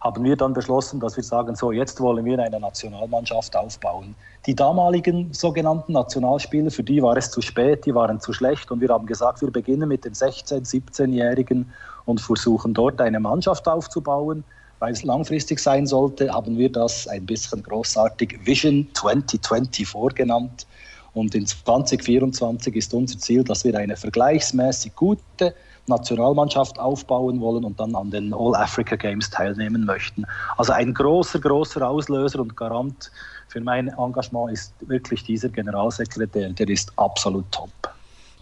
haben 0.00 0.24
wir 0.24 0.36
dann 0.36 0.54
beschlossen, 0.54 0.98
dass 0.98 1.16
wir 1.16 1.24
sagen, 1.24 1.54
so 1.54 1.72
jetzt 1.72 2.00
wollen 2.00 2.24
wir 2.24 2.38
eine 2.38 2.58
Nationalmannschaft 2.58 3.54
aufbauen. 3.54 4.14
Die 4.46 4.54
damaligen 4.54 5.32
sogenannten 5.32 5.92
Nationalspieler, 5.92 6.70
für 6.70 6.82
die 6.82 7.02
war 7.02 7.16
es 7.16 7.30
zu 7.30 7.42
spät, 7.42 7.84
die 7.84 7.94
waren 7.94 8.20
zu 8.20 8.32
schlecht 8.32 8.70
und 8.70 8.80
wir 8.80 8.88
haben 8.88 9.06
gesagt, 9.06 9.42
wir 9.42 9.50
beginnen 9.50 9.88
mit 9.88 10.04
den 10.04 10.14
16-, 10.14 10.62
17-Jährigen 10.62 11.70
und 12.06 12.20
versuchen 12.20 12.72
dort 12.72 13.00
eine 13.00 13.20
Mannschaft 13.20 13.68
aufzubauen. 13.68 14.44
Weil 14.78 14.94
es 14.94 15.02
langfristig 15.02 15.60
sein 15.60 15.86
sollte, 15.86 16.32
haben 16.32 16.56
wir 16.56 16.72
das 16.72 17.06
ein 17.06 17.26
bisschen 17.26 17.62
großartig 17.62 18.38
Vision 18.46 18.88
2020 18.94 19.86
vorgenannt. 19.86 20.66
Und 21.12 21.34
in 21.34 21.46
2024 21.46 22.76
ist 22.76 22.94
unser 22.94 23.18
Ziel, 23.18 23.44
dass 23.44 23.64
wir 23.64 23.76
eine 23.76 23.96
vergleichsmäßig 23.96 24.94
gute 24.96 25.54
Nationalmannschaft 25.90 26.78
aufbauen 26.78 27.40
wollen 27.40 27.64
und 27.64 27.78
dann 27.78 27.94
an 27.94 28.10
den 28.10 28.32
All-Africa 28.32 28.96
Games 28.96 29.28
teilnehmen 29.28 29.84
möchten. 29.84 30.24
Also 30.56 30.72
ein 30.72 30.94
großer, 30.94 31.38
großer 31.38 31.86
Auslöser 31.86 32.40
und 32.40 32.56
Garant 32.56 33.12
für 33.48 33.60
mein 33.60 33.88
Engagement 33.88 34.52
ist 34.52 34.72
wirklich 34.80 35.24
dieser 35.24 35.48
Generalsekretär. 35.48 36.50
Der 36.50 36.68
ist 36.68 36.92
absolut 36.96 37.50
top. 37.52 37.70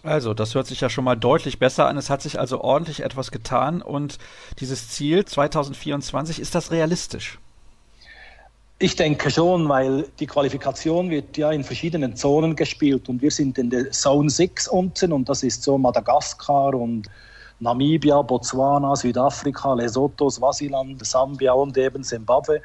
Also, 0.03 0.33
das 0.33 0.55
hört 0.55 0.67
sich 0.67 0.79
ja 0.81 0.89
schon 0.89 1.03
mal 1.03 1.15
deutlich 1.15 1.59
besser 1.59 1.87
an. 1.87 1.97
Es 1.97 2.09
hat 2.09 2.21
sich 2.21 2.39
also 2.39 2.61
ordentlich 2.61 3.03
etwas 3.03 3.31
getan 3.31 3.81
und 3.81 4.17
dieses 4.59 4.89
Ziel 4.89 5.25
2024, 5.25 6.39
ist 6.39 6.55
das 6.55 6.71
realistisch? 6.71 7.37
Ich 8.81 8.95
denke 8.95 9.29
schon, 9.29 9.67
weil 9.67 10.05
die 10.21 10.25
Qualifikation 10.25 11.09
wird 11.09 11.35
ja 11.35 11.51
in 11.51 11.65
verschiedenen 11.65 12.15
Zonen 12.15 12.55
gespielt 12.55 13.09
und 13.09 13.21
wir 13.21 13.29
sind 13.29 13.57
in 13.57 13.69
der 13.69 13.91
Zone 13.91 14.29
6 14.29 14.69
unten 14.69 15.11
und 15.11 15.27
das 15.27 15.43
ist 15.43 15.63
so 15.63 15.77
Madagaskar 15.77 16.73
und 16.75 17.09
Namibia, 17.59 18.21
Botswana, 18.21 18.95
Südafrika, 18.95 19.73
Lesotho, 19.73 20.29
Swasiland, 20.29 21.05
Sambia 21.05 21.53
und 21.53 21.77
eben 21.77 22.03
Zimbabwe. 22.03 22.61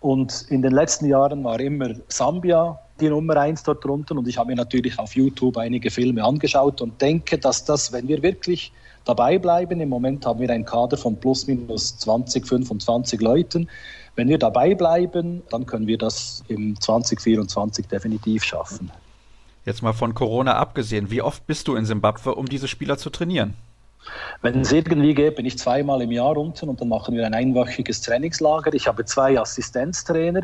Und 0.00 0.46
in 0.50 0.62
den 0.62 0.72
letzten 0.72 1.06
Jahren 1.06 1.44
war 1.44 1.58
immer 1.60 1.90
Sambia 2.08 2.78
die 3.00 3.08
Nummer 3.08 3.36
eins 3.36 3.62
dort 3.62 3.84
drunten. 3.84 4.18
Und 4.18 4.28
ich 4.28 4.38
habe 4.38 4.48
mir 4.48 4.56
natürlich 4.56 4.98
auf 4.98 5.14
YouTube 5.14 5.56
einige 5.56 5.90
Filme 5.90 6.22
angeschaut 6.22 6.80
und 6.80 7.00
denke, 7.00 7.38
dass 7.38 7.64
das, 7.64 7.92
wenn 7.92 8.08
wir 8.08 8.22
wirklich 8.22 8.72
dabei 9.04 9.38
bleiben, 9.38 9.80
im 9.80 9.88
Moment 9.88 10.26
haben 10.26 10.40
wir 10.40 10.50
einen 10.50 10.64
Kader 10.64 10.96
von 10.96 11.16
plus 11.16 11.46
minus 11.46 11.96
20, 11.98 12.46
25 12.46 13.20
Leuten. 13.20 13.68
Wenn 14.16 14.28
wir 14.28 14.38
dabei 14.38 14.74
bleiben, 14.74 15.42
dann 15.50 15.66
können 15.66 15.86
wir 15.86 15.98
das 15.98 16.44
im 16.48 16.80
2024 16.80 17.86
definitiv 17.86 18.44
schaffen. 18.44 18.90
Jetzt 19.64 19.82
mal 19.82 19.92
von 19.92 20.14
Corona 20.14 20.56
abgesehen, 20.56 21.10
wie 21.10 21.22
oft 21.22 21.46
bist 21.46 21.68
du 21.68 21.74
in 21.74 21.86
Simbabwe, 21.86 22.34
um 22.34 22.46
diese 22.46 22.68
Spieler 22.68 22.98
zu 22.98 23.10
trainieren? 23.10 23.54
Wenn 24.42 24.60
es 24.60 24.72
irgendwie 24.72 25.14
geht, 25.14 25.36
bin 25.36 25.46
ich 25.46 25.58
zweimal 25.58 26.02
im 26.02 26.12
Jahr 26.12 26.36
unten 26.36 26.68
und 26.68 26.80
dann 26.80 26.88
machen 26.88 27.14
wir 27.14 27.26
ein 27.26 27.34
einwöchiges 27.34 28.00
Trainingslager. 28.02 28.74
Ich 28.74 28.86
habe 28.86 29.04
zwei 29.04 29.38
Assistenztrainer 29.38 30.42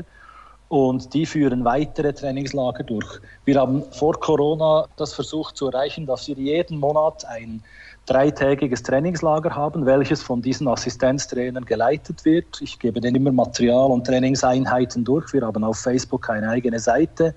und 0.68 1.14
die 1.14 1.26
führen 1.26 1.64
weitere 1.64 2.12
Trainingslager 2.12 2.84
durch. 2.84 3.20
Wir 3.44 3.60
haben 3.60 3.82
vor 3.90 4.18
Corona 4.20 4.86
das 4.96 5.12
versucht 5.12 5.56
zu 5.56 5.66
erreichen, 5.66 6.06
dass 6.06 6.28
wir 6.28 6.36
jeden 6.36 6.78
Monat 6.78 7.24
ein 7.24 7.62
dreitägiges 8.06 8.82
Trainingslager 8.82 9.54
haben, 9.54 9.84
welches 9.84 10.22
von 10.22 10.42
diesen 10.42 10.68
Assistenztrainern 10.68 11.64
geleitet 11.64 12.24
wird. 12.24 12.60
Ich 12.60 12.78
gebe 12.78 13.00
denen 13.00 13.16
immer 13.16 13.32
Material 13.32 13.90
und 13.90 14.06
Trainingseinheiten 14.06 15.04
durch. 15.04 15.32
Wir 15.32 15.42
haben 15.42 15.64
auf 15.64 15.78
Facebook 15.78 16.30
eine 16.30 16.48
eigene 16.48 16.78
Seite 16.78 17.34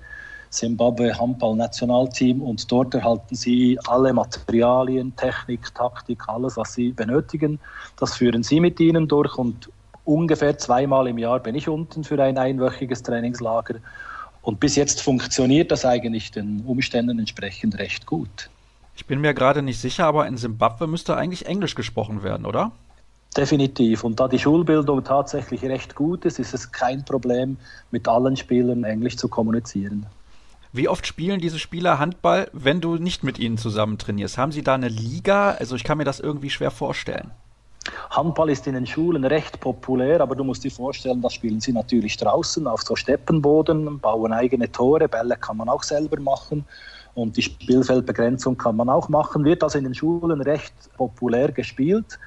Zimbabwe 0.54 1.18
Handball-Nationalteam 1.18 2.40
und 2.40 2.70
dort 2.70 2.94
erhalten 2.94 3.34
sie 3.34 3.78
alle 3.86 4.12
Materialien, 4.12 5.14
Technik, 5.16 5.74
Taktik, 5.74 6.28
alles, 6.28 6.56
was 6.56 6.74
sie 6.74 6.92
benötigen. 6.92 7.58
Das 7.98 8.16
führen 8.16 8.42
sie 8.42 8.60
mit 8.60 8.78
ihnen 8.78 9.08
durch 9.08 9.36
und 9.36 9.68
ungefähr 10.04 10.56
zweimal 10.56 11.08
im 11.08 11.18
Jahr 11.18 11.40
bin 11.40 11.56
ich 11.56 11.68
unten 11.68 12.04
für 12.04 12.22
ein 12.22 12.38
einwöchiges 12.38 13.02
Trainingslager. 13.02 13.76
Und 14.42 14.60
bis 14.60 14.76
jetzt 14.76 15.02
funktioniert 15.02 15.72
das 15.72 15.84
eigentlich 15.84 16.30
den 16.30 16.62
Umständen 16.66 17.18
entsprechend 17.18 17.78
recht 17.78 18.06
gut. 18.06 18.50
Ich 18.96 19.06
bin 19.06 19.20
mir 19.20 19.34
gerade 19.34 19.62
nicht 19.62 19.80
sicher, 19.80 20.06
aber 20.06 20.26
in 20.28 20.36
Simbabwe 20.36 20.86
müsste 20.86 21.16
eigentlich 21.16 21.46
Englisch 21.46 21.74
gesprochen 21.74 22.22
werden, 22.22 22.46
oder? 22.46 22.70
Definitiv. 23.36 24.04
Und 24.04 24.20
da 24.20 24.28
die 24.28 24.38
Schulbildung 24.38 25.02
tatsächlich 25.02 25.64
recht 25.64 25.96
gut 25.96 26.24
ist, 26.24 26.38
ist 26.38 26.54
es 26.54 26.70
kein 26.70 27.04
Problem, 27.04 27.56
mit 27.90 28.06
allen 28.06 28.36
Spielern 28.36 28.84
Englisch 28.84 29.16
zu 29.16 29.28
kommunizieren. 29.28 30.06
Wie 30.76 30.88
oft 30.88 31.06
spielen 31.06 31.38
diese 31.38 31.60
Spieler 31.60 32.00
Handball, 32.00 32.50
wenn 32.52 32.80
du 32.80 32.96
nicht 32.96 33.22
mit 33.22 33.38
ihnen 33.38 33.58
zusammen 33.58 33.96
trainierst? 33.96 34.38
Haben 34.38 34.50
sie 34.50 34.64
da 34.64 34.74
eine 34.74 34.88
Liga? 34.88 35.52
Also 35.52 35.76
ich 35.76 35.84
kann 35.84 35.98
mir 35.98 36.04
das 36.04 36.18
irgendwie 36.18 36.50
schwer 36.50 36.72
vorstellen. 36.72 37.30
Handball 38.10 38.50
ist 38.50 38.66
in 38.66 38.74
den 38.74 38.84
Schulen 38.84 39.24
recht 39.24 39.60
populär, 39.60 40.20
aber 40.20 40.34
du 40.34 40.42
musst 40.42 40.64
dir 40.64 40.72
vorstellen, 40.72 41.22
das 41.22 41.34
spielen 41.34 41.60
sie 41.60 41.72
natürlich 41.72 42.16
draußen 42.16 42.66
auf 42.66 42.82
so 42.82 42.96
Steppenboden, 42.96 44.00
bauen 44.00 44.32
eigene 44.32 44.72
Tore, 44.72 45.06
Bälle 45.06 45.36
kann 45.36 45.58
man 45.58 45.68
auch 45.68 45.84
selber 45.84 46.18
machen. 46.18 46.64
Und 47.14 47.36
die 47.36 47.42
Spielfeldbegrenzung 47.42 48.58
kann 48.58 48.74
man 48.74 48.88
auch 48.88 49.08
machen, 49.08 49.44
wird 49.44 49.62
also 49.62 49.78
in 49.78 49.84
den 49.84 49.94
Schulen 49.94 50.40
recht 50.40 50.74
populär 50.96 51.52
gespielt. 51.52 52.18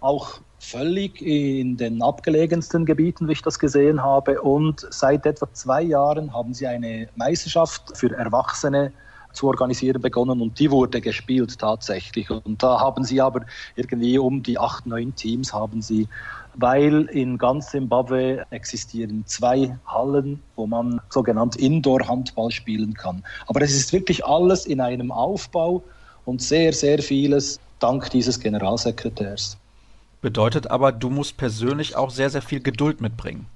Auch 0.00 0.40
völlig 0.60 1.20
in 1.22 1.76
den 1.76 2.02
abgelegensten 2.02 2.84
Gebieten, 2.84 3.26
wie 3.26 3.32
ich 3.32 3.42
das 3.42 3.58
gesehen 3.58 4.02
habe. 4.02 4.40
Und 4.42 4.86
seit 4.90 5.26
etwa 5.26 5.52
zwei 5.52 5.82
Jahren 5.82 6.32
haben 6.32 6.54
sie 6.54 6.66
eine 6.66 7.08
Meisterschaft 7.16 7.96
für 7.96 8.14
Erwachsene 8.14 8.92
zu 9.32 9.46
organisieren 9.46 10.02
begonnen 10.02 10.40
und 10.40 10.58
die 10.58 10.70
wurde 10.70 11.00
gespielt 11.00 11.58
tatsächlich. 11.58 12.30
Und 12.30 12.62
da 12.62 12.80
haben 12.80 13.04
sie 13.04 13.20
aber 13.20 13.42
irgendwie 13.76 14.18
um 14.18 14.42
die 14.42 14.58
acht, 14.58 14.86
neun 14.86 15.14
Teams 15.14 15.52
haben 15.52 15.82
sie, 15.82 16.08
weil 16.54 17.02
in 17.12 17.38
ganz 17.38 17.70
Zimbabwe 17.70 18.44
existieren 18.50 19.24
zwei 19.26 19.78
Hallen, 19.86 20.42
wo 20.56 20.66
man 20.66 21.00
sogenannt 21.08 21.56
Indoor-Handball 21.56 22.50
spielen 22.50 22.94
kann. 22.94 23.22
Aber 23.46 23.62
es 23.62 23.74
ist 23.74 23.92
wirklich 23.92 24.24
alles 24.24 24.66
in 24.66 24.80
einem 24.80 25.12
Aufbau 25.12 25.82
und 26.24 26.42
sehr, 26.42 26.72
sehr 26.72 26.98
vieles 26.98 27.60
dank 27.78 28.10
dieses 28.10 28.40
Generalsekretärs. 28.40 29.59
Bedeutet 30.22 30.70
aber, 30.70 30.92
du 30.92 31.08
musst 31.08 31.36
persönlich 31.36 31.96
auch 31.96 32.10
sehr, 32.10 32.30
sehr 32.30 32.42
viel 32.42 32.60
Geduld 32.60 33.00
mitbringen. 33.00 33.46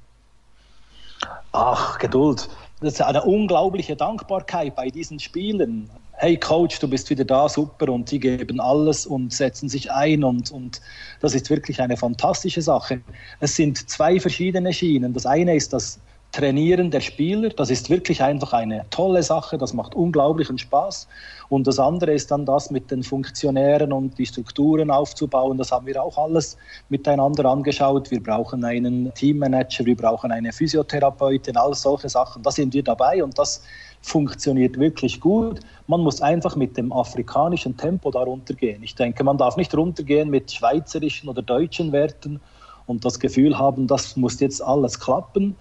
Ach, 1.53 1.99
Geduld. 1.99 2.49
Das 2.81 2.95
ist 2.95 3.03
eine 3.03 3.23
unglaubliche 3.23 3.97
Dankbarkeit 3.97 4.75
bei 4.75 4.91
diesen 4.91 5.21
Spielen. 5.21 5.89
Hey 6.13 6.37
Coach, 6.37 6.79
du 6.81 6.89
bist 6.89 7.11
wieder 7.11 7.25
da, 7.25 7.49
super, 7.49 7.89
und 7.89 8.11
die 8.11 8.19
geben 8.19 8.61
alles 8.61 9.07
und 9.07 9.33
setzen 9.33 9.69
sich 9.69 9.91
ein 9.91 10.25
und, 10.25 10.51
und 10.51 10.81
das 11.21 11.35
ist 11.35 11.51
wirklich 11.51 11.81
eine 11.81 11.97
fantastische 11.97 12.63
Sache. 12.63 13.01
Es 13.41 13.57
sind 13.57 13.91
zwei 13.91 14.19
verschiedene 14.21 14.73
Schienen. 14.73 15.13
Das 15.13 15.27
eine 15.27 15.55
ist 15.55 15.73
das 15.73 15.99
Trainieren 16.35 16.91
der 16.91 16.99
Spieler. 16.99 17.51
Das 17.51 17.71
ist 17.71 17.91
wirklich 17.91 18.21
einfach 18.21 18.53
eine 18.53 18.85
tolle 18.91 19.23
Sache, 19.23 19.57
das 19.57 19.73
macht 19.73 19.95
unglaublichen 19.95 20.59
Spaß. 20.59 21.07
Und 21.49 21.69
das 21.69 21.79
andere 21.79 22.13
ist 22.13 22.33
dann 22.33 22.45
das 22.45 22.73
mit 22.73 22.91
den 22.91 23.05
Funktionären 23.05 23.93
und 23.93 24.19
die 24.19 24.27
Strukturen 24.27 24.91
aufzubauen. 24.91 25.59
Das 25.59 25.71
haben 25.71 25.87
wir 25.87 26.03
auch 26.03 26.19
alles 26.19 26.57
miteinander 26.89 27.45
angeschaut. 27.45 28.11
Wir 28.11 28.21
brauchen 28.21 28.65
einen 28.65 29.15
Teammanager, 29.15 29.85
wir 29.85 29.95
brauchen 29.95 30.33
eine 30.33 30.53
Physiotherapeutin, 30.53 31.57
all 31.57 31.73
solche 31.73 32.09
Sachen. 32.09 32.43
Da 32.43 32.51
sind 32.51 32.75
wir 32.75 32.83
dabei 32.83 33.23
und 33.23 33.39
das 33.39 33.63
funktioniert 34.03 34.77
wirklich 34.77 35.21
gut. 35.21 35.61
Man 35.87 36.01
muss 36.01 36.21
einfach 36.21 36.57
mit 36.57 36.77
dem 36.77 36.93
afrikanischen 36.93 37.77
Tempo 37.77 38.11
darunter 38.11 38.55
gehen. 38.55 38.83
Ich 38.83 38.97
denke, 38.97 39.23
man 39.23 39.39
darf 39.39 39.57
nicht 39.57 39.73
runtergehen 39.73 40.31
mit 40.31 40.51
schweizerischen 40.51 41.29
oder 41.29 41.43
deutschen 41.43 41.93
Werten 41.93 42.41
und 42.87 43.05
das 43.05 43.21
Gefühl 43.21 43.57
haben, 43.57 43.87
das 43.87 44.17
muss 44.17 44.41
jetzt 44.41 44.61
alles 44.61 44.99
klappen 44.99 45.55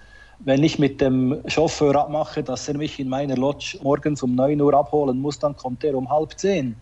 wenn 0.46 0.64
ich 0.64 0.80
mit 0.80 1.00
dem 1.00 1.42
Chauffeur 1.48 1.96
abmache, 1.96 2.44
dass 2.44 2.68
er 2.68 2.78
mich 2.78 3.00
in 3.00 3.10
meiner 3.10 3.36
Lodge 3.38 3.78
morgens 3.82 4.24
um 4.24 4.36
9 4.36 4.60
Uhr 4.62 4.74
abholen 4.74 5.20
muss, 5.20 5.40
dann 5.40 5.56
kommt 5.56 5.84
er 5.84 5.96
um 5.96 6.10
halb 6.10 6.38
zehn. 6.38 6.76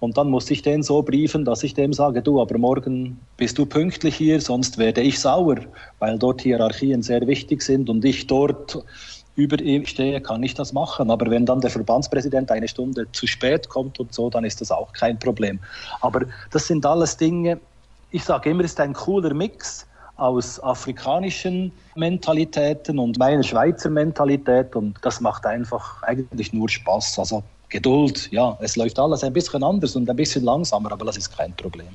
Und 0.00 0.16
dann 0.16 0.30
muss 0.30 0.50
ich 0.50 0.62
den 0.62 0.82
so 0.82 1.02
briefen, 1.02 1.44
dass 1.44 1.62
ich 1.62 1.74
dem 1.74 1.92
sage, 1.92 2.22
du, 2.22 2.40
aber 2.40 2.56
morgen 2.58 3.20
bist 3.36 3.58
du 3.58 3.66
pünktlich 3.66 4.16
hier, 4.16 4.40
sonst 4.40 4.78
werde 4.78 5.02
ich 5.02 5.20
sauer, 5.20 5.56
weil 5.98 6.18
dort 6.18 6.40
Hierarchien 6.40 7.02
sehr 7.02 7.26
wichtig 7.26 7.62
sind 7.62 7.90
und 7.90 8.04
ich 8.04 8.26
dort 8.26 8.82
über 9.34 9.60
ihm 9.60 9.86
stehe, 9.86 10.20
kann 10.20 10.42
ich 10.42 10.54
das 10.54 10.72
machen. 10.72 11.10
Aber 11.10 11.30
wenn 11.30 11.46
dann 11.46 11.60
der 11.60 11.70
Verbandspräsident 11.70 12.50
eine 12.50 12.68
Stunde 12.68 13.06
zu 13.12 13.26
spät 13.26 13.68
kommt 13.68 14.00
und 14.00 14.12
so, 14.12 14.30
dann 14.30 14.44
ist 14.44 14.60
das 14.60 14.70
auch 14.70 14.92
kein 14.92 15.18
Problem. 15.18 15.60
Aber 16.00 16.22
das 16.50 16.66
sind 16.66 16.84
alles 16.84 17.16
Dinge, 17.16 17.60
ich 18.10 18.24
sage 18.24 18.50
immer, 18.50 18.64
es 18.64 18.72
ist 18.72 18.80
ein 18.80 18.92
cooler 18.92 19.34
Mix 19.34 19.86
aus 20.20 20.62
afrikanischen 20.62 21.72
Mentalitäten 21.96 22.98
und 22.98 23.18
meiner 23.18 23.42
Schweizer 23.42 23.90
Mentalität 23.90 24.76
und 24.76 24.98
das 25.02 25.20
macht 25.20 25.46
einfach 25.46 26.02
eigentlich 26.02 26.52
nur 26.52 26.68
Spaß. 26.68 27.18
Also 27.18 27.42
Geduld, 27.70 28.30
ja, 28.32 28.58
es 28.60 28.76
läuft 28.76 28.98
alles 28.98 29.24
ein 29.24 29.32
bisschen 29.32 29.62
anders 29.62 29.96
und 29.96 30.10
ein 30.10 30.16
bisschen 30.16 30.44
langsamer, 30.44 30.92
aber 30.92 31.06
das 31.06 31.16
ist 31.16 31.36
kein 31.36 31.54
Problem. 31.54 31.88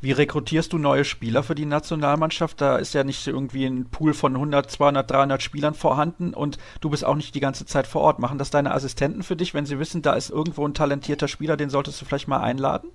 Wie 0.00 0.12
rekrutierst 0.12 0.72
du 0.72 0.78
neue 0.78 1.04
Spieler 1.04 1.42
für 1.42 1.56
die 1.56 1.64
Nationalmannschaft? 1.64 2.60
Da 2.60 2.76
ist 2.76 2.94
ja 2.94 3.02
nicht 3.02 3.26
irgendwie 3.26 3.64
ein 3.64 3.86
Pool 3.90 4.14
von 4.14 4.36
100, 4.36 4.70
200, 4.70 5.10
300 5.10 5.42
Spielern 5.42 5.74
vorhanden 5.74 6.34
und 6.34 6.58
du 6.80 6.90
bist 6.90 7.04
auch 7.04 7.16
nicht 7.16 7.34
die 7.34 7.40
ganze 7.40 7.66
Zeit 7.66 7.88
vor 7.88 8.02
Ort. 8.02 8.20
Machen 8.20 8.38
das 8.38 8.50
deine 8.50 8.72
Assistenten 8.72 9.24
für 9.24 9.34
dich, 9.34 9.54
wenn 9.54 9.66
sie 9.66 9.80
wissen, 9.80 10.02
da 10.02 10.12
ist 10.12 10.30
irgendwo 10.30 10.64
ein 10.64 10.74
talentierter 10.74 11.26
Spieler, 11.26 11.56
den 11.56 11.70
solltest 11.70 12.00
du 12.00 12.04
vielleicht 12.04 12.28
mal 12.28 12.40
einladen? 12.40 12.90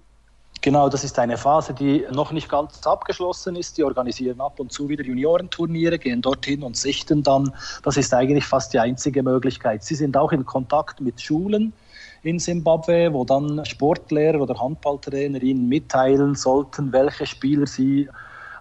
Genau, 0.63 0.87
das 0.87 1.03
ist 1.03 1.19
eine 1.19 1.35
Phase, 1.35 1.73
die 1.73 2.05
noch 2.09 2.31
nicht 2.31 2.47
ganz 2.47 2.87
abgeschlossen 2.87 3.57
ist. 3.57 3.77
Die 3.77 3.83
organisieren 3.83 4.39
ab 4.39 4.61
und 4.61 4.71
zu 4.71 4.87
wieder 4.87 5.03
Juniorenturniere, 5.03 5.99
gehen 5.99 6.21
dorthin 6.21 6.63
und 6.63 6.77
sichten 6.77 7.21
dann. 7.21 7.53
Das 7.83 7.97
ist 7.97 8.13
eigentlich 8.13 8.45
fast 8.45 8.71
die 8.71 8.79
einzige 8.79 9.23
Möglichkeit. 9.23 9.83
Sie 9.83 9.95
sind 9.95 10.15
auch 10.15 10.31
in 10.31 10.45
Kontakt 10.45 11.01
mit 11.01 11.19
Schulen 11.19 11.73
in 12.21 12.39
Simbabwe, 12.39 13.11
wo 13.11 13.25
dann 13.25 13.65
Sportlehrer 13.65 14.39
oder 14.39 14.57
Handballtrainer 14.57 15.43
ihnen 15.43 15.67
mitteilen 15.67 16.33
sollten, 16.33 16.93
welche 16.93 17.25
Spieler 17.25 17.67
sie 17.67 18.07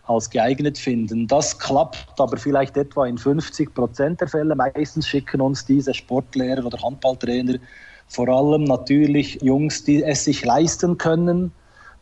als 0.04 0.28
geeignet 0.28 0.78
finden. 0.78 1.28
Das 1.28 1.56
klappt 1.56 2.18
aber 2.18 2.36
vielleicht 2.36 2.76
etwa 2.76 3.06
in 3.06 3.16
50 3.16 3.72
Prozent 3.72 4.20
der 4.20 4.26
Fälle. 4.26 4.56
Meistens 4.56 5.06
schicken 5.06 5.40
uns 5.40 5.66
diese 5.66 5.94
Sportlehrer 5.94 6.66
oder 6.66 6.82
Handballtrainer 6.82 7.60
vor 8.08 8.28
allem 8.28 8.64
natürlich 8.64 9.40
Jungs, 9.40 9.84
die 9.84 10.02
es 10.02 10.24
sich 10.24 10.44
leisten 10.44 10.98
können, 10.98 11.52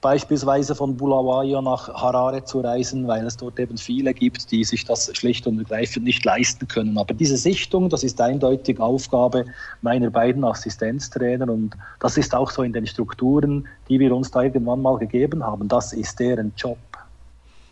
beispielsweise 0.01 0.75
von 0.75 0.97
Bulawayo 0.97 1.61
nach 1.61 1.89
Harare 1.89 2.45
zu 2.45 2.61
reisen, 2.61 3.07
weil 3.07 3.27
es 3.27 3.37
dort 3.37 3.59
eben 3.59 3.77
viele 3.77 4.15
gibt, 4.15 4.51
die 4.51 4.65
sich 4.65 4.85
das 4.85 5.11
schlicht 5.17 5.47
und 5.47 5.59
ergreifend 5.59 6.05
nicht 6.05 6.25
leisten 6.25 6.67
können. 6.69 6.97
Aber 6.97 7.15
diese 7.15 7.37
Sichtung, 7.37 7.89
das 7.89 8.03
ist 8.03 8.21
eindeutig 8.21 8.81
Aufgabe 8.81 9.45
meiner 9.83 10.11
beiden 10.11 10.45
Assistenztrainer 10.45 11.49
und 11.49 11.77
das 11.99 12.17
ist 12.17 12.35
auch 12.35 12.51
so 12.51 12.63
in 12.63 12.73
den 12.73 12.87
Strukturen, 12.87 13.69
die 13.89 14.01
wir 14.01 14.15
uns 14.15 14.31
da 14.31 14.43
irgendwann 14.43 14.81
mal 14.81 14.99
gegeben 14.99 15.45
haben. 15.45 15.69
Das 15.69 15.93
ist 15.93 16.19
deren 16.19 16.53
Job. 16.57 16.79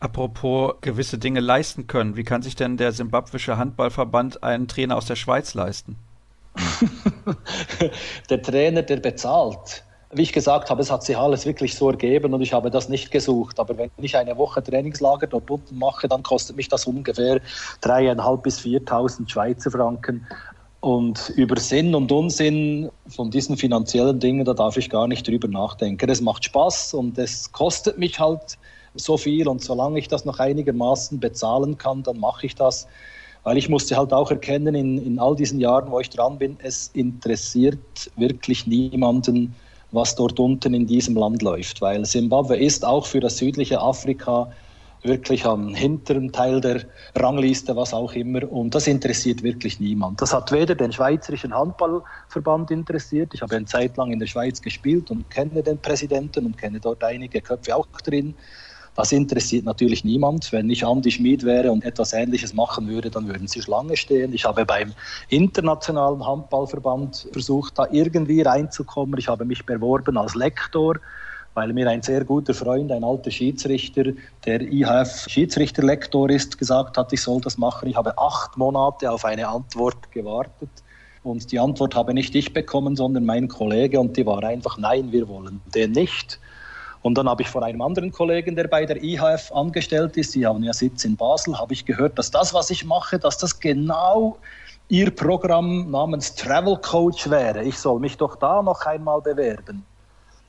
Apropos 0.01 0.74
gewisse 0.81 1.18
Dinge 1.18 1.41
leisten 1.41 1.87
können, 1.87 2.16
wie 2.16 2.24
kann 2.24 2.43
sich 2.43 2.55
denn 2.55 2.76
der 2.76 2.93
simbabwische 2.93 3.57
Handballverband 3.57 4.43
einen 4.45 4.68
Trainer 4.68 4.97
aus 4.97 5.07
der 5.07 5.16
Schweiz 5.16 5.55
leisten? 5.55 5.97
der 8.31 8.43
Trainer, 8.43 8.83
der 8.83 8.99
bezahlt, 8.99 9.85
wie 10.11 10.23
ich 10.23 10.33
gesagt 10.33 10.71
habe, 10.71 10.81
es 10.81 10.91
hat 10.91 11.03
sich 11.03 11.17
alles 11.17 11.45
wirklich 11.45 11.75
so 11.75 11.91
ergeben 11.91 12.33
und 12.33 12.41
ich 12.41 12.53
habe 12.53 12.71
das 12.71 12.89
nicht 12.89 13.11
gesucht. 13.11 13.61
Aber 13.61 13.77
wenn 13.77 13.91
ich 13.99 14.17
eine 14.17 14.37
Woche 14.39 14.63
Trainingslager 14.63 15.27
dort 15.27 15.51
unten 15.51 15.79
mache, 15.79 16.09
dann 16.09 16.23
kostet 16.23 16.57
mich 16.57 16.69
das 16.69 16.87
ungefähr 16.87 17.41
dreieinhalb 17.81 18.43
bis 18.43 18.59
4.000 18.61 19.29
Schweizer 19.29 19.71
Franken. 19.71 20.27
Und 20.81 21.31
über 21.37 21.59
Sinn 21.59 21.95
und 21.95 22.11
Unsinn 22.11 22.91
von 23.09 23.31
diesen 23.31 23.57
finanziellen 23.57 24.21
Dingen, 24.21 24.45
da 24.45 24.55
darf 24.55 24.77
ich 24.77 24.89
gar 24.89 25.09
nicht 25.09 25.27
drüber 25.27 25.49
nachdenken. 25.49 26.09
Es 26.09 26.21
macht 26.21 26.45
Spaß 26.45 26.95
und 26.95 27.19
es 27.19 27.53
kostet 27.53 27.99
mich 27.99 28.19
halt 28.19 28.57
so 28.95 29.17
viel. 29.17 29.49
Und 29.49 29.63
solange 29.63 29.99
ich 29.99 30.09
das 30.09 30.25
noch 30.25 30.39
einigermaßen 30.39 31.21
bezahlen 31.21 31.77
kann, 31.77 32.03
dann 32.05 32.19
mache 32.19 32.47
ich 32.47 32.55
das. 32.55 32.87
Weil 33.43 33.59
ich 33.59 33.69
musste 33.69 33.97
halt 33.97 34.13
auch 34.13 34.31
erkennen, 34.31 34.75
in, 34.75 34.99
in 34.99 35.19
all 35.19 35.37
diesen 35.37 35.61
Jahren, 35.61 35.91
wo 35.91 36.01
ich 36.01 36.11
dran 36.11 36.39
bin, 36.39 36.57
es 36.63 36.91
interessiert 36.95 38.11
wirklich 38.17 38.67
niemanden, 38.67 39.55
was 39.91 40.14
dort 40.14 40.39
unten 40.39 40.74
in 40.74 40.86
diesem 40.86 41.16
Land 41.16 41.43
läuft, 41.43 41.80
weil 41.80 42.05
Simbabwe 42.05 42.57
ist 42.57 42.84
auch 42.84 43.07
für 43.07 43.20
das 43.20 43.39
südliche 43.39 43.80
Afrika 43.80 44.51
wirklich 45.03 45.47
am 45.47 45.74
hinteren 45.74 46.32
Teil 46.32 46.61
der 46.61 46.82
Rangliste, 47.14 47.76
was 47.76 47.95
auch 47.95 48.12
immer. 48.14 48.51
Und 48.51 48.74
das 48.74 48.86
interessiert 48.86 49.43
wirklich 49.43 49.80
niemand. 49.80 50.20
Das 50.20 50.32
hat 50.32 50.51
weder 50.53 50.74
den 50.74 50.92
Schweizerischen 50.92 51.54
Handballverband 51.54 52.71
interessiert. 52.71 53.33
Ich 53.34 53.42
habe 53.42 53.57
eine 53.57 53.67
Zeit 53.67 53.96
lang 53.96 54.11
in 54.11 54.18
der 54.18 54.26
Schweiz 54.26 54.61
gespielt 54.61 55.11
und 55.11 55.30
kenne 55.30 55.63
den 55.63 55.79
Präsidenten 55.79 56.46
und 56.46 56.58
kenne 56.58 56.80
dort 56.80 57.04
einige 57.04 57.41
Köpfe 57.41 57.76
auch 57.76 57.87
drin. 58.03 58.34
Das 58.99 59.12
interessiert 59.12 59.64
natürlich 59.64 60.03
niemand. 60.03 60.50
Wenn 60.50 60.68
ich 60.68 60.84
Andi 60.84 61.12
Schmid 61.12 61.45
wäre 61.45 61.70
und 61.70 61.84
etwas 61.84 62.12
Ähnliches 62.12 62.53
machen 62.53 62.88
würde, 62.88 63.11
dann 63.11 63.29
würden 63.29 63.46
sie 63.46 63.62
Schlange 63.62 63.96
stehen. 63.96 64.33
Ich 64.33 64.45
habe 64.45 64.66
beim 64.66 64.92
Internationalen 65.29 66.26
Handballverband 66.26 67.29
versucht, 67.30 67.79
da 67.79 67.87
irgendwie 67.92 68.42
reinzukommen. 68.42 69.16
Ich 69.20 69.29
habe 69.29 69.45
mich 69.45 69.64
beworben 69.64 70.18
als 70.18 70.34
Lektor 70.34 70.96
weil 71.54 71.72
mir 71.72 71.88
ein 71.88 72.03
sehr 72.03 72.25
guter 72.25 72.54
Freund, 72.54 72.92
ein 72.92 73.03
alter 73.03 73.33
Schiedsrichter, 73.33 74.04
der 74.45 74.61
IHF-Schiedsrichterlektor 74.61 76.30
ist, 76.30 76.57
gesagt 76.57 76.96
hat, 76.96 77.12
ich 77.12 77.20
soll 77.20 77.41
das 77.41 77.58
machen. 77.58 77.88
Ich 77.88 77.96
habe 77.96 78.16
acht 78.16 78.57
Monate 78.57 79.11
auf 79.11 79.25
eine 79.25 79.49
Antwort 79.49 80.12
gewartet. 80.12 80.70
Und 81.25 81.50
die 81.50 81.58
Antwort 81.58 81.96
habe 81.96 82.14
nicht 82.14 82.34
ich 82.37 82.53
bekommen, 82.53 82.95
sondern 82.95 83.25
mein 83.25 83.49
Kollege. 83.49 83.99
Und 83.99 84.16
die 84.16 84.25
war 84.25 84.45
einfach, 84.45 84.79
nein, 84.79 85.11
wir 85.11 85.26
wollen 85.26 85.61
den 85.75 85.92
nicht. 85.92 86.38
Und 87.09 87.14
dann 87.14 87.26
habe 87.26 87.41
ich 87.41 87.49
von 87.49 87.64
einem 87.64 87.80
anderen 87.80 88.13
Kollegen, 88.13 88.55
der 88.55 88.68
bei 88.68 88.85
der 88.85 89.03
IHF 89.03 89.51
angestellt 89.53 90.18
ist, 90.18 90.35
die 90.35 90.45
haben 90.45 90.63
ja 90.63 90.75
Sitz 90.75 91.07
in 91.07 91.17
Basel, 91.17 91.59
habe 91.59 91.72
ich 91.72 91.87
gehört, 91.87 92.18
dass 92.18 92.30
das, 92.30 92.53
was 92.53 92.68
ich 92.68 92.85
mache, 92.85 93.18
dass 93.18 93.39
das 93.39 93.59
genau 93.59 94.37
ihr 94.91 95.11
Programm 95.11 95.91
namens 95.91 96.35
Travel 96.35 96.76
Coach 96.76 97.30
wäre. 97.30 97.64
Ich 97.64 97.79
soll 97.79 97.99
mich 97.99 98.18
doch 98.18 98.37
da 98.37 98.61
noch 98.61 98.85
einmal 98.85 99.22
bewerben. 99.22 99.87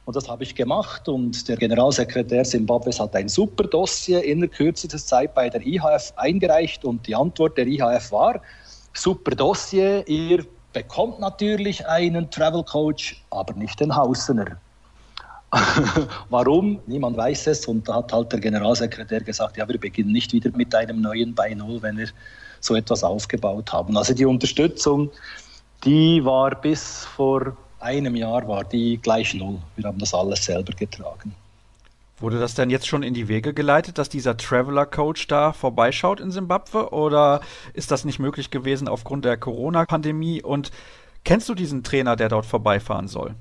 Und 0.03 0.17
das 0.17 0.27
habe 0.27 0.43
ich 0.43 0.53
gemacht 0.53 1.07
und 1.07 1.47
der 1.47 1.55
Generalsekretär 1.55 2.43
Simbabwes 2.43 2.99
hat 2.99 3.15
ein 3.15 3.29
super 3.29 3.63
Dossier 3.63 4.21
in 4.25 4.41
der 4.41 4.49
kürzester 4.49 4.97
Zeit 4.97 5.33
bei 5.33 5.49
der 5.49 5.65
IHF 5.65 6.11
eingereicht 6.17 6.83
und 6.83 7.07
die 7.07 7.15
Antwort 7.15 7.57
der 7.57 7.67
IHF 7.67 8.11
war, 8.11 8.41
super 8.91 9.31
Dossier, 9.31 10.05
ihr 10.09 10.45
bekommt 10.73 11.21
natürlich 11.21 11.87
einen 11.87 12.29
Travel 12.29 12.65
Coach, 12.65 13.23
aber 13.29 13.53
nicht 13.53 13.79
den 13.79 13.95
Hausener. 13.95 14.59
Warum? 16.29 16.79
Niemand 16.85 17.17
weiß 17.17 17.47
es. 17.47 17.65
Und 17.65 17.87
da 17.87 17.95
hat 17.95 18.13
halt 18.13 18.31
der 18.31 18.39
Generalsekretär 18.39 19.21
gesagt, 19.21 19.57
ja, 19.57 19.67
wir 19.67 19.79
beginnen 19.79 20.11
nicht 20.11 20.33
wieder 20.33 20.51
mit 20.55 20.73
einem 20.75 21.01
neuen 21.01 21.33
bei 21.33 21.53
Null, 21.53 21.81
wenn 21.81 21.97
wir 21.97 22.09
so 22.59 22.75
etwas 22.75 23.03
aufgebaut 23.03 23.71
haben. 23.71 23.97
Also 23.97 24.13
die 24.13 24.25
Unterstützung, 24.25 25.09
die 25.83 26.23
war 26.23 26.51
bis 26.55 27.05
vor 27.05 27.55
einem 27.79 28.15
Jahr 28.15 28.47
war 28.47 28.63
die 28.63 28.97
gleich 29.01 29.33
null. 29.33 29.59
Wir 29.75 29.85
haben 29.85 29.99
das 29.99 30.13
alles 30.13 30.43
selber 30.43 30.73
getragen. 30.73 31.33
Wurde 32.19 32.37
das 32.37 32.53
denn 32.53 32.69
jetzt 32.69 32.85
schon 32.85 33.01
in 33.01 33.13
die 33.13 33.29
Wege 33.29 33.53
geleitet, 33.53 33.97
dass 33.97 34.09
dieser 34.09 34.35
Traveler 34.35 34.85
Coach 34.85 35.27
da 35.27 35.53
vorbeischaut 35.53 36.19
in 36.19 36.31
Simbabwe 36.31 36.89
oder 36.91 37.39
ist 37.73 37.91
das 37.91 38.03
nicht 38.03 38.19
möglich 38.19 38.51
gewesen 38.51 38.89
aufgrund 38.89 39.23
der 39.23 39.37
Corona-Pandemie? 39.37 40.43
Und 40.43 40.71
kennst 41.23 41.47
du 41.47 41.55
diesen 41.55 41.81
Trainer, 41.83 42.17
der 42.17 42.27
dort 42.27 42.45
vorbeifahren 42.45 43.07
soll? 43.07 43.35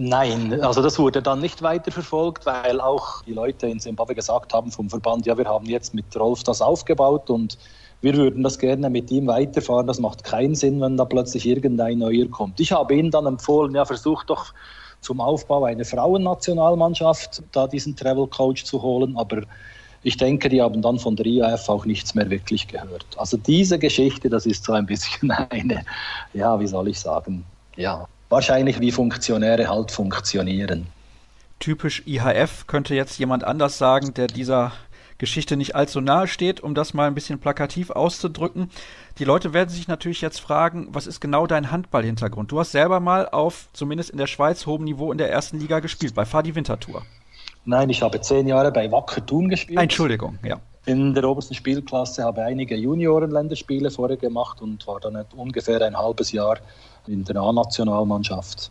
Nein, 0.00 0.60
also 0.62 0.80
das 0.80 0.96
wurde 1.00 1.20
dann 1.20 1.40
nicht 1.40 1.60
weiterverfolgt, 1.60 2.46
weil 2.46 2.80
auch 2.80 3.22
die 3.24 3.32
Leute 3.32 3.66
in 3.66 3.80
Zimbabwe 3.80 4.14
gesagt 4.14 4.54
haben 4.54 4.70
vom 4.70 4.88
Verband, 4.88 5.26
ja, 5.26 5.36
wir 5.36 5.46
haben 5.46 5.66
jetzt 5.66 5.92
mit 5.92 6.16
Rolf 6.16 6.44
das 6.44 6.62
aufgebaut 6.62 7.28
und 7.30 7.58
wir 8.00 8.14
würden 8.14 8.44
das 8.44 8.60
gerne 8.60 8.90
mit 8.90 9.10
ihm 9.10 9.26
weiterfahren. 9.26 9.88
Das 9.88 9.98
macht 9.98 10.22
keinen 10.22 10.54
Sinn, 10.54 10.80
wenn 10.80 10.96
da 10.96 11.04
plötzlich 11.04 11.46
irgendein 11.46 11.98
Neuer 11.98 12.28
kommt. 12.28 12.60
Ich 12.60 12.70
habe 12.70 12.94
ihn 12.94 13.10
dann 13.10 13.26
empfohlen, 13.26 13.74
ja, 13.74 13.84
versuch 13.84 14.22
doch 14.22 14.54
zum 15.00 15.20
Aufbau 15.20 15.64
einer 15.64 15.84
Frauennationalmannschaft 15.84 17.42
da 17.50 17.66
diesen 17.66 17.96
Travel 17.96 18.28
Coach 18.28 18.62
zu 18.62 18.80
holen, 18.80 19.16
aber 19.16 19.42
ich 20.04 20.16
denke, 20.16 20.48
die 20.48 20.62
haben 20.62 20.80
dann 20.80 21.00
von 21.00 21.16
der 21.16 21.26
IAF 21.26 21.68
auch 21.68 21.84
nichts 21.84 22.14
mehr 22.14 22.30
wirklich 22.30 22.68
gehört. 22.68 23.04
Also 23.16 23.36
diese 23.36 23.80
Geschichte, 23.80 24.30
das 24.30 24.46
ist 24.46 24.62
so 24.62 24.74
ein 24.74 24.86
bisschen 24.86 25.30
eine, 25.50 25.84
ja, 26.34 26.60
wie 26.60 26.68
soll 26.68 26.86
ich 26.86 27.00
sagen, 27.00 27.44
ja, 27.74 28.06
wahrscheinlich 28.28 28.80
wie 28.80 28.92
Funktionäre 28.92 29.68
halt 29.68 29.90
funktionieren. 29.90 30.86
Typisch 31.58 32.02
IHF 32.06 32.66
könnte 32.66 32.94
jetzt 32.94 33.18
jemand 33.18 33.44
anders 33.44 33.78
sagen, 33.78 34.14
der 34.14 34.28
dieser 34.28 34.72
Geschichte 35.18 35.56
nicht 35.56 35.74
allzu 35.74 36.00
nahe 36.00 36.28
steht, 36.28 36.60
um 36.60 36.74
das 36.74 36.94
mal 36.94 37.08
ein 37.08 37.14
bisschen 37.14 37.40
plakativ 37.40 37.90
auszudrücken. 37.90 38.70
Die 39.18 39.24
Leute 39.24 39.52
werden 39.52 39.68
sich 39.68 39.88
natürlich 39.88 40.20
jetzt 40.20 40.40
fragen, 40.40 40.86
was 40.92 41.08
ist 41.08 41.20
genau 41.20 41.48
dein 41.48 41.72
Handballhintergrund? 41.72 42.52
Du 42.52 42.60
hast 42.60 42.70
selber 42.70 43.00
mal 43.00 43.28
auf, 43.28 43.68
zumindest 43.72 44.10
in 44.10 44.18
der 44.18 44.28
Schweiz, 44.28 44.64
hohem 44.66 44.84
Niveau 44.84 45.10
in 45.10 45.18
der 45.18 45.30
ersten 45.30 45.58
Liga 45.58 45.80
gespielt, 45.80 46.14
bei 46.14 46.24
Fadi 46.24 46.54
Winterthur. 46.54 47.02
Nein, 47.64 47.90
ich 47.90 48.00
habe 48.00 48.20
zehn 48.20 48.46
Jahre 48.46 48.70
bei 48.70 48.90
Wacker 48.92 49.26
Thun 49.26 49.48
gespielt. 49.48 49.80
Entschuldigung, 49.80 50.38
ja. 50.44 50.60
In 50.86 51.12
der 51.12 51.24
obersten 51.24 51.54
Spielklasse 51.54 52.22
habe 52.22 52.40
ich 52.40 52.46
einige 52.46 52.76
Juniorenländerspiele 52.76 53.90
vorher 53.90 54.16
gemacht 54.16 54.62
und 54.62 54.86
war 54.86 55.00
dann 55.00 55.22
ungefähr 55.36 55.82
ein 55.82 55.98
halbes 55.98 56.32
Jahr 56.32 56.58
in 57.08 57.24
der 57.24 57.36
A-Nationalmannschaft. 57.36 58.70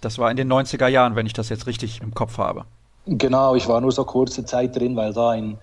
Das 0.00 0.18
war 0.18 0.30
in 0.30 0.36
den 0.36 0.52
90er 0.52 0.88
Jahren, 0.88 1.16
wenn 1.16 1.26
ich 1.26 1.32
das 1.32 1.48
jetzt 1.48 1.66
richtig 1.66 2.00
im 2.02 2.12
Kopf 2.14 2.38
habe. 2.38 2.64
Genau, 3.06 3.54
ich 3.54 3.68
war 3.68 3.80
nur 3.80 3.92
so 3.92 4.04
kurze 4.04 4.44
Zeit 4.44 4.76
drin, 4.76 4.96
weil 4.96 5.12
da 5.12 5.30
ein, 5.30 5.58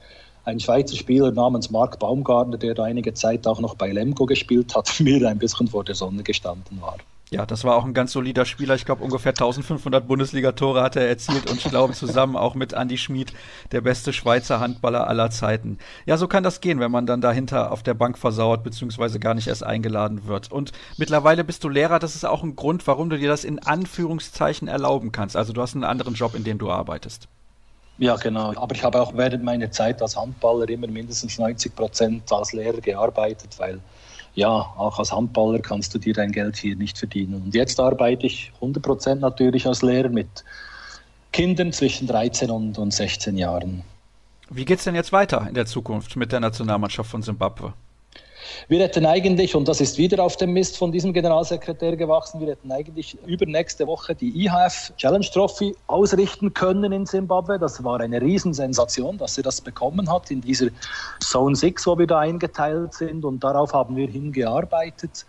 ein 0.46 0.60
Schweizer 0.60 0.96
Spieler 0.96 1.32
namens 1.32 1.70
Mark 1.72 2.00
Baumgartner, 2.00 2.58
der 2.58 2.74
da 2.74 2.84
einige 2.84 3.14
Zeit 3.14 3.48
auch 3.48 3.60
noch 3.60 3.76
bei 3.76 3.92
Lemgo 3.92 4.26
gespielt 4.26 4.76
hat, 4.76 4.92
mir 5.00 5.28
ein 5.28 5.40
bisschen 5.40 5.68
vor 5.68 5.84
der 5.84 5.96
Sonne 5.96 6.24
gestanden 6.24 6.82
war. 6.82 6.98
Ja, 7.34 7.46
das 7.46 7.64
war 7.64 7.78
auch 7.78 7.86
ein 7.86 7.94
ganz 7.94 8.12
solider 8.12 8.44
Spieler. 8.44 8.76
Ich 8.76 8.84
glaube, 8.84 9.06
ungefähr 9.06 9.30
1500 9.30 10.06
Bundesliga-Tore 10.06 10.82
hat 10.82 10.98
er 10.98 11.08
erzielt 11.08 11.50
und 11.50 11.56
ich 11.56 11.70
glaube 11.70 11.94
zusammen 11.94 12.36
auch 12.36 12.56
mit 12.56 12.74
Andy 12.74 12.98
Schmid 12.98 13.32
der 13.72 13.80
beste 13.80 14.12
Schweizer 14.12 14.60
Handballer 14.60 15.08
aller 15.08 15.30
Zeiten. 15.30 15.78
Ja, 16.06 16.18
so 16.18 16.28
kann 16.28 16.44
das 16.44 16.60
gehen, 16.60 16.82
wenn 16.82 16.92
man 16.92 17.06
dann 17.06 17.22
dahinter 17.22 17.72
auf 17.72 17.84
der 17.84 17.94
Bank 17.94 18.18
versauert 18.18 18.64
beziehungsweise 18.66 19.18
gar 19.18 19.34
nicht 19.34 19.48
erst 19.48 19.64
eingeladen 19.64 20.28
wird. 20.28 20.52
Und 20.52 20.74
mittlerweile 20.98 21.46
bist 21.46 21.64
du 21.64 21.70
Lehrer. 21.70 22.00
Das 22.00 22.16
ist 22.16 22.26
auch 22.26 22.44
ein 22.44 22.58
Grund, 22.58 22.86
warum 22.86 23.10
du 23.10 23.18
dir 23.18 23.30
das 23.30 23.46
in 23.46 23.60
Anführungszeichen 23.60 24.68
erlauben 24.68 25.14
kannst. 25.14 25.38
Also 25.38 25.54
du 25.54 25.62
hast 25.62 25.74
einen 25.74 25.86
anderen 25.86 26.16
Job, 26.16 26.36
in 26.36 26.44
dem 26.44 26.58
du 26.58 26.70
arbeitest. 26.70 27.30
Ja, 27.98 28.18
genau. 28.18 28.54
Aber 28.58 28.76
ich 28.76 28.84
habe 28.84 29.02
auch 29.02 29.16
während 29.16 29.46
meiner 29.46 29.72
Zeit 29.72 30.02
als 30.02 30.18
Handballer 30.18 30.68
immer 30.68 30.88
mindestens 30.88 31.40
90 31.40 31.76
Prozent 31.78 32.30
als 32.30 32.52
Lehrer 32.52 32.82
gearbeitet, 32.82 33.56
weil 33.58 33.80
ja, 34.36 34.50
auch 34.50 35.00
als 35.00 35.12
Handballer 35.12 35.60
kannst 35.60 35.94
du 35.94 36.00
dir 36.00 36.14
dein 36.14 36.32
Geld 36.32 36.58
hier 36.58 36.76
nicht 36.76 36.98
verdienen. 36.98 37.42
Und 37.42 37.56
jetzt 37.56 37.80
arbeite 37.80 38.26
ich 38.26 38.52
100% 38.62 39.16
natürlich 39.16 39.68
als 39.68 39.82
Lehrer 39.82 40.10
mit 40.10 40.44
Kindern 41.32 41.72
zwischen 41.74 42.08
13 42.08 42.50
und, 42.50 42.78
und 42.78 42.94
16 42.94 43.38
Jahren. 43.38 43.84
Wie 44.50 44.66
geht 44.66 44.80
es 44.80 44.84
denn 44.84 44.96
jetzt 44.96 45.14
weiter 45.14 45.46
in 45.48 45.54
der 45.54 45.66
Zukunft 45.66 46.16
mit 46.18 46.32
der 46.32 46.42
Nationalmannschaft 46.42 47.10
von 47.10 47.22
Simbabwe? 47.22 47.74
Wir 48.68 48.80
hätten 48.80 49.06
eigentlich, 49.06 49.56
und 49.56 49.68
das 49.68 49.82
ist 49.82 49.98
wieder 49.98 50.24
auf 50.24 50.38
dem 50.38 50.54
Mist 50.54 50.78
von 50.78 50.92
diesem 50.92 51.14
Generalsekretär 51.14 51.96
gewachsen, 51.96 52.40
wir 52.40 52.50
hätten 52.50 52.72
eigentlich 52.72 53.18
übernächste 53.26 53.88
Woche 53.88 54.16
die 54.16 54.46
IHF 54.46 54.94
Challenge 54.98 55.26
Trophy 55.32 55.76
ausrichten 55.88 56.54
können 56.54 56.92
in 56.92 57.06
Zimbabwe. 57.06 57.60
Das 57.60 57.84
war 57.84 58.00
eine 58.00 58.22
Riesensensation, 58.22 59.18
dass 59.18 59.36
sie 59.36 59.42
das 59.42 59.62
bekommen 59.62 60.12
hat 60.12 60.32
in 60.32 60.42
dieser 60.42 60.68
Zone 61.20 61.56
6, 61.56 61.88
wo 61.88 61.98
wir 61.98 62.08
da 62.08 62.20
eingeteilt 62.20 62.94
sind. 62.94 63.26
Und 63.26 63.44
darauf 63.44 63.74
haben 63.74 63.96
wir 63.96 64.08
hingearbeitet 64.08 65.26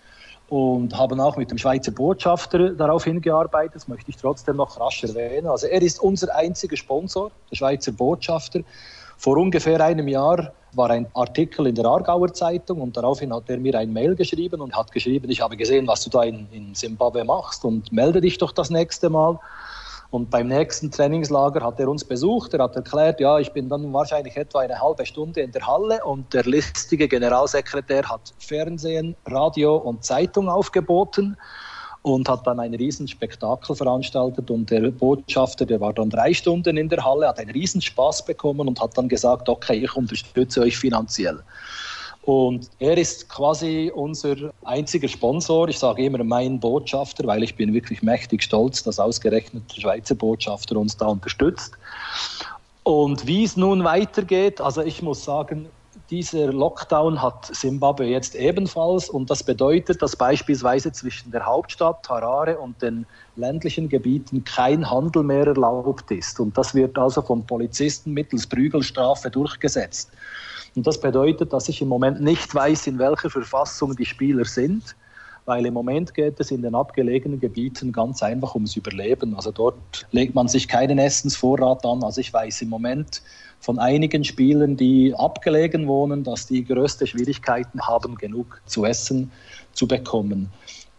und 0.48 0.96
haben 0.96 1.18
auch 1.18 1.38
mit 1.38 1.50
dem 1.50 1.56
Schweizer 1.56 1.92
Botschafter 1.92 2.74
darauf 2.74 3.04
hingearbeitet. 3.04 3.76
Das 3.76 3.88
möchte 3.88 4.10
ich 4.10 4.18
trotzdem 4.18 4.56
noch 4.56 4.78
rasch 4.78 5.02
erwähnen. 5.02 5.46
Also 5.46 5.66
er 5.66 5.80
ist 5.80 5.98
unser 5.98 6.34
einziger 6.36 6.76
Sponsor, 6.76 7.30
der 7.50 7.56
Schweizer 7.56 7.92
Botschafter. 7.92 8.60
Vor 9.16 9.38
ungefähr 9.38 9.80
einem 9.80 10.08
Jahr 10.08 10.52
war 10.74 10.90
ein 10.90 11.06
Artikel 11.14 11.66
in 11.66 11.74
der 11.74 11.84
Aargauer 11.84 12.32
Zeitung 12.32 12.80
und 12.80 12.96
daraufhin 12.96 13.32
hat 13.34 13.48
er 13.48 13.58
mir 13.58 13.78
ein 13.78 13.92
Mail 13.92 14.14
geschrieben 14.14 14.60
und 14.60 14.74
hat 14.74 14.92
geschrieben, 14.92 15.30
ich 15.30 15.40
habe 15.40 15.56
gesehen, 15.56 15.86
was 15.86 16.04
du 16.04 16.10
da 16.10 16.22
in, 16.22 16.74
Zimbabwe 16.74 17.24
machst 17.24 17.64
und 17.64 17.92
melde 17.92 18.20
dich 18.20 18.38
doch 18.38 18.52
das 18.52 18.70
nächste 18.70 19.10
Mal. 19.10 19.38
Und 20.10 20.30
beim 20.30 20.48
nächsten 20.48 20.90
Trainingslager 20.90 21.64
hat 21.64 21.80
er 21.80 21.88
uns 21.88 22.04
besucht. 22.04 22.52
Er 22.52 22.64
hat 22.64 22.76
erklärt, 22.76 23.18
ja, 23.18 23.38
ich 23.38 23.50
bin 23.52 23.70
dann 23.70 23.92
wahrscheinlich 23.94 24.36
etwa 24.36 24.60
eine 24.60 24.78
halbe 24.78 25.06
Stunde 25.06 25.40
in 25.40 25.52
der 25.52 25.66
Halle 25.66 26.04
und 26.04 26.34
der 26.34 26.44
listige 26.44 27.08
Generalsekretär 27.08 28.04
hat 28.08 28.34
Fernsehen, 28.38 29.16
Radio 29.26 29.76
und 29.76 30.04
Zeitung 30.04 30.50
aufgeboten 30.50 31.38
und 32.02 32.28
hat 32.28 32.46
dann 32.46 32.58
ein 32.58 32.74
Riesenspektakel 32.74 33.76
veranstaltet 33.76 34.50
und 34.50 34.70
der 34.70 34.90
Botschafter, 34.90 35.64
der 35.64 35.80
war 35.80 35.92
dann 35.92 36.10
drei 36.10 36.34
Stunden 36.34 36.76
in 36.76 36.88
der 36.88 37.04
Halle, 37.04 37.28
hat 37.28 37.38
einen 37.38 37.50
Riesenspaß 37.50 38.24
bekommen 38.24 38.66
und 38.68 38.80
hat 38.80 38.98
dann 38.98 39.08
gesagt, 39.08 39.48
okay, 39.48 39.84
ich 39.84 39.94
unterstütze 39.94 40.60
euch 40.62 40.76
finanziell. 40.76 41.40
Und 42.22 42.70
er 42.78 42.96
ist 42.96 43.28
quasi 43.28 43.90
unser 43.94 44.52
einziger 44.64 45.08
Sponsor. 45.08 45.68
Ich 45.68 45.78
sage 45.78 46.04
immer 46.04 46.22
mein 46.22 46.60
Botschafter, 46.60 47.26
weil 47.26 47.42
ich 47.42 47.56
bin 47.56 47.74
wirklich 47.74 48.00
mächtig 48.02 48.44
stolz, 48.44 48.82
dass 48.84 49.00
ausgerechnet 49.00 49.64
der 49.74 49.80
Schweizer 49.80 50.14
Botschafter 50.14 50.76
uns 50.76 50.96
da 50.96 51.06
unterstützt. 51.06 51.72
Und 52.84 53.26
wie 53.26 53.44
es 53.44 53.56
nun 53.56 53.82
weitergeht, 53.82 54.60
also 54.60 54.82
ich 54.82 55.02
muss 55.02 55.24
sagen, 55.24 55.66
dieser 56.12 56.52
Lockdown 56.52 57.22
hat 57.22 57.46
Simbabwe 57.56 58.04
jetzt 58.04 58.34
ebenfalls 58.34 59.08
und 59.08 59.30
das 59.30 59.42
bedeutet, 59.42 60.02
dass 60.02 60.14
beispielsweise 60.14 60.92
zwischen 60.92 61.32
der 61.32 61.46
Hauptstadt 61.46 62.06
Harare 62.06 62.58
und 62.58 62.82
den 62.82 63.06
ländlichen 63.36 63.88
Gebieten 63.88 64.44
kein 64.44 64.90
Handel 64.90 65.22
mehr 65.22 65.46
erlaubt 65.46 66.10
ist. 66.10 66.38
Und 66.38 66.58
das 66.58 66.74
wird 66.74 66.98
also 66.98 67.22
von 67.22 67.46
Polizisten 67.46 68.12
mittels 68.12 68.46
Prügelstrafe 68.46 69.30
durchgesetzt. 69.30 70.10
Und 70.76 70.86
das 70.86 71.00
bedeutet, 71.00 71.50
dass 71.50 71.70
ich 71.70 71.80
im 71.80 71.88
Moment 71.88 72.20
nicht 72.20 72.54
weiß, 72.54 72.88
in 72.88 72.98
welcher 72.98 73.30
Verfassung 73.30 73.96
die 73.96 74.04
Spieler 74.04 74.44
sind 74.44 74.94
weil 75.44 75.66
im 75.66 75.74
Moment 75.74 76.14
geht 76.14 76.38
es 76.38 76.50
in 76.50 76.62
den 76.62 76.74
abgelegenen 76.74 77.40
Gebieten 77.40 77.90
ganz 77.92 78.22
einfach 78.22 78.54
ums 78.54 78.76
Überleben. 78.76 79.34
Also 79.34 79.50
dort 79.50 80.06
legt 80.12 80.34
man 80.34 80.46
sich 80.46 80.68
keinen 80.68 80.98
Essensvorrat 80.98 81.84
an. 81.84 82.04
Also 82.04 82.20
ich 82.20 82.32
weiß 82.32 82.62
im 82.62 82.68
Moment 82.68 83.22
von 83.62 83.78
einigen 83.78 84.24
Spielern, 84.24 84.76
die 84.76 85.14
abgelegen 85.16 85.86
wohnen, 85.86 86.24
dass 86.24 86.46
die 86.46 86.64
größte 86.64 87.06
Schwierigkeiten 87.06 87.80
haben, 87.80 88.16
genug 88.16 88.60
zu 88.66 88.84
essen 88.84 89.30
zu 89.72 89.86
bekommen. 89.88 90.50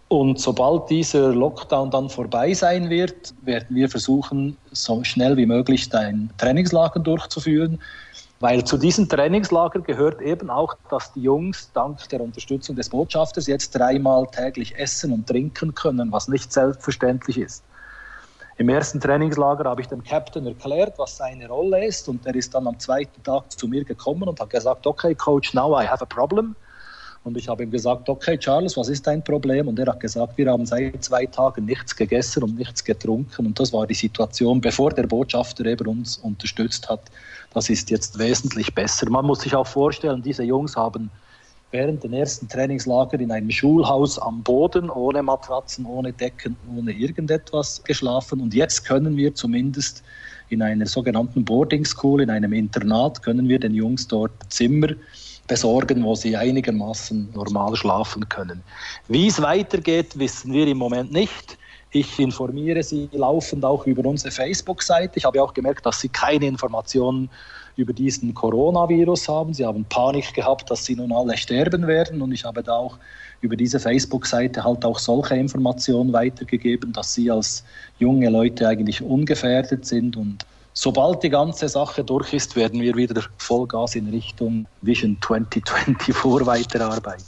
Und 0.08 0.40
sobald 0.40 0.90
dieser 0.90 1.34
Lockdown 1.34 1.92
dann 1.92 2.10
vorbei 2.10 2.54
sein 2.54 2.90
wird, 2.90 3.34
werden 3.42 3.76
wir 3.76 3.90
versuchen, 3.90 4.56
so 4.72 5.04
schnell 5.04 5.36
wie 5.38 5.46
möglich 5.46 5.94
ein 5.94 6.30
Trainingslager 6.38 7.00
durchzuführen. 7.00 7.80
Weil 8.40 8.64
zu 8.64 8.78
diesem 8.78 9.10
Trainingslager 9.10 9.82
gehört 9.82 10.22
eben 10.22 10.50
auch, 10.50 10.76
dass 10.90 11.12
die 11.14 11.22
Jungs 11.22 11.72
dank 11.74 12.08
der 12.10 12.22
Unterstützung 12.22 12.76
des 12.76 12.90
Botschafters 12.90 13.48
jetzt 13.48 13.72
dreimal 13.72 14.28
täglich 14.28 14.78
essen 14.78 15.12
und 15.12 15.28
trinken 15.28 15.74
können, 15.74 16.12
was 16.12 16.28
nicht 16.28 16.54
selbstverständlich 16.54 17.38
ist. 17.38 17.64
Im 18.58 18.70
ersten 18.70 19.00
Trainingslager 19.00 19.68
habe 19.68 19.82
ich 19.82 19.88
dem 19.88 20.04
Captain 20.04 20.46
erklärt, 20.46 20.94
was 21.00 21.18
seine 21.18 21.48
Rolle 21.48 21.86
ist 21.86 22.08
und 22.08 22.26
er 22.26 22.36
ist 22.36 22.54
dann 22.54 22.68
am 22.68 22.78
zweiten 22.80 23.24
Tag 23.24 23.52
zu 23.52 23.68
mir 23.68 23.84
gekommen 23.84 24.24
und 24.24 24.40
hat 24.40 24.52
gesagt, 24.52 24.86
okay 24.86 25.16
Coach, 25.16 25.56
now 25.56 25.80
I 25.80 25.88
have 25.88 26.04
a 26.04 26.06
problem. 26.06 26.56
Und 27.24 27.38
ich 27.38 27.48
habe 27.48 27.64
ihm 27.64 27.72
gesagt, 27.72 28.10
okay 28.10 28.38
Charles, 28.38 28.78
was 28.78 28.90
ist 28.90 29.08
dein 29.08 29.24
Problem? 29.24 29.68
Und 29.68 29.80
er 29.80 29.88
hat 29.88 30.00
gesagt, 30.00 30.38
wir 30.38 30.52
haben 30.52 30.66
seit 30.68 31.04
zwei 31.04 31.26
Tagen 31.26 31.66
nichts 31.66 31.96
gegessen 31.96 32.44
und 32.44 32.56
nichts 32.56 32.84
getrunken. 32.84 33.48
Und 33.48 33.60
das 33.60 33.74
war 33.74 33.88
die 33.88 33.94
Situation, 33.96 34.62
bevor 34.62 34.92
der 34.92 35.08
Botschafter 35.08 35.66
eben 35.66 35.88
uns 35.88 36.18
unterstützt 36.18 36.90
hat. 36.90 37.02
Das 37.54 37.70
ist 37.70 37.90
jetzt 37.90 38.20
wesentlich 38.20 38.76
besser. 38.76 39.10
Man 39.10 39.26
muss 39.26 39.42
sich 39.42 39.56
auch 39.56 39.68
vorstellen, 39.68 40.22
diese 40.22 40.44
Jungs 40.44 40.76
haben 40.76 41.10
während 41.74 42.04
den 42.04 42.14
ersten 42.14 42.48
Trainingslager 42.48 43.20
in 43.20 43.32
einem 43.32 43.50
Schulhaus 43.50 44.20
am 44.20 44.44
Boden, 44.44 44.90
ohne 44.90 45.24
Matratzen, 45.24 45.86
ohne 45.86 46.14
Decken, 46.14 46.56
ohne 46.78 46.92
irgendetwas 46.92 47.84
geschlafen. 47.84 48.40
Und 48.40 48.54
jetzt 48.54 48.86
können 48.86 49.18
wir 49.18 49.34
zumindest 49.34 50.04
in 50.50 50.62
einer 50.62 50.86
sogenannten 50.86 51.44
Boarding 51.44 51.84
School, 51.84 52.22
in 52.22 52.30
einem 52.30 52.54
Internat, 52.54 53.24
können 53.24 53.50
wir 53.50 53.60
den 53.60 53.74
Jungs 53.74 54.08
dort 54.08 54.32
Zimmer 54.50 54.90
besorgen, 55.48 56.04
wo 56.04 56.14
sie 56.16 56.38
einigermaßen 56.38 57.32
normal 57.34 57.76
schlafen 57.76 58.30
können. 58.30 58.62
Wie 59.08 59.28
es 59.28 59.42
weitergeht, 59.42 60.18
wissen 60.18 60.54
wir 60.54 60.68
im 60.68 60.78
Moment 60.78 61.12
nicht. 61.12 61.58
Ich 61.96 62.18
informiere 62.20 62.82
Sie 62.82 63.08
laufend 63.12 63.66
auch 63.66 63.86
über 63.86 64.08
unsere 64.08 64.32
Facebook-Seite. 64.32 65.18
Ich 65.18 65.26
habe 65.26 65.42
auch 65.44 65.54
gemerkt, 65.54 65.86
dass 65.86 66.00
Sie 66.00 66.10
keine 66.10 66.48
Informationen 66.48 67.30
über 67.76 67.94
diesen 67.94 68.34
Coronavirus 68.34 69.28
haben. 69.30 69.54
Sie 69.54 69.66
haben 69.66 69.86
Panik 69.86 70.34
gehabt, 70.34 70.70
dass 70.70 70.86
sie 70.86 70.96
nun 70.96 71.12
alle 71.12 71.38
sterben 71.38 71.88
werden. 71.88 72.22
Und 72.22 72.32
ich 72.32 72.44
habe 72.46 72.64
da 72.64 72.74
auch 72.74 72.98
über 73.42 73.56
diese 73.56 73.80
Facebook-Seite 73.80 74.64
halt 74.64 74.86
auch 74.86 75.00
solche 75.00 75.36
Informationen 75.36 76.14
weitergegeben, 76.14 76.94
dass 76.94 77.14
sie 77.14 77.30
als 77.30 77.64
junge 78.00 78.30
Leute 78.30 78.68
eigentlich 78.68 79.02
ungefährdet 79.02 79.86
sind. 79.86 80.16
Und 80.16 80.46
sobald 80.74 81.24
die 81.24 81.30
ganze 81.30 81.68
Sache 81.68 82.04
durch 82.04 82.34
ist, 82.34 82.56
werden 82.56 82.82
wir 82.82 82.96
wieder 82.96 83.22
Vollgas 83.38 83.96
in 83.96 84.10
Richtung 84.10 84.66
Vision 84.82 85.18
2024 85.22 86.46
weiterarbeiten. 86.46 87.26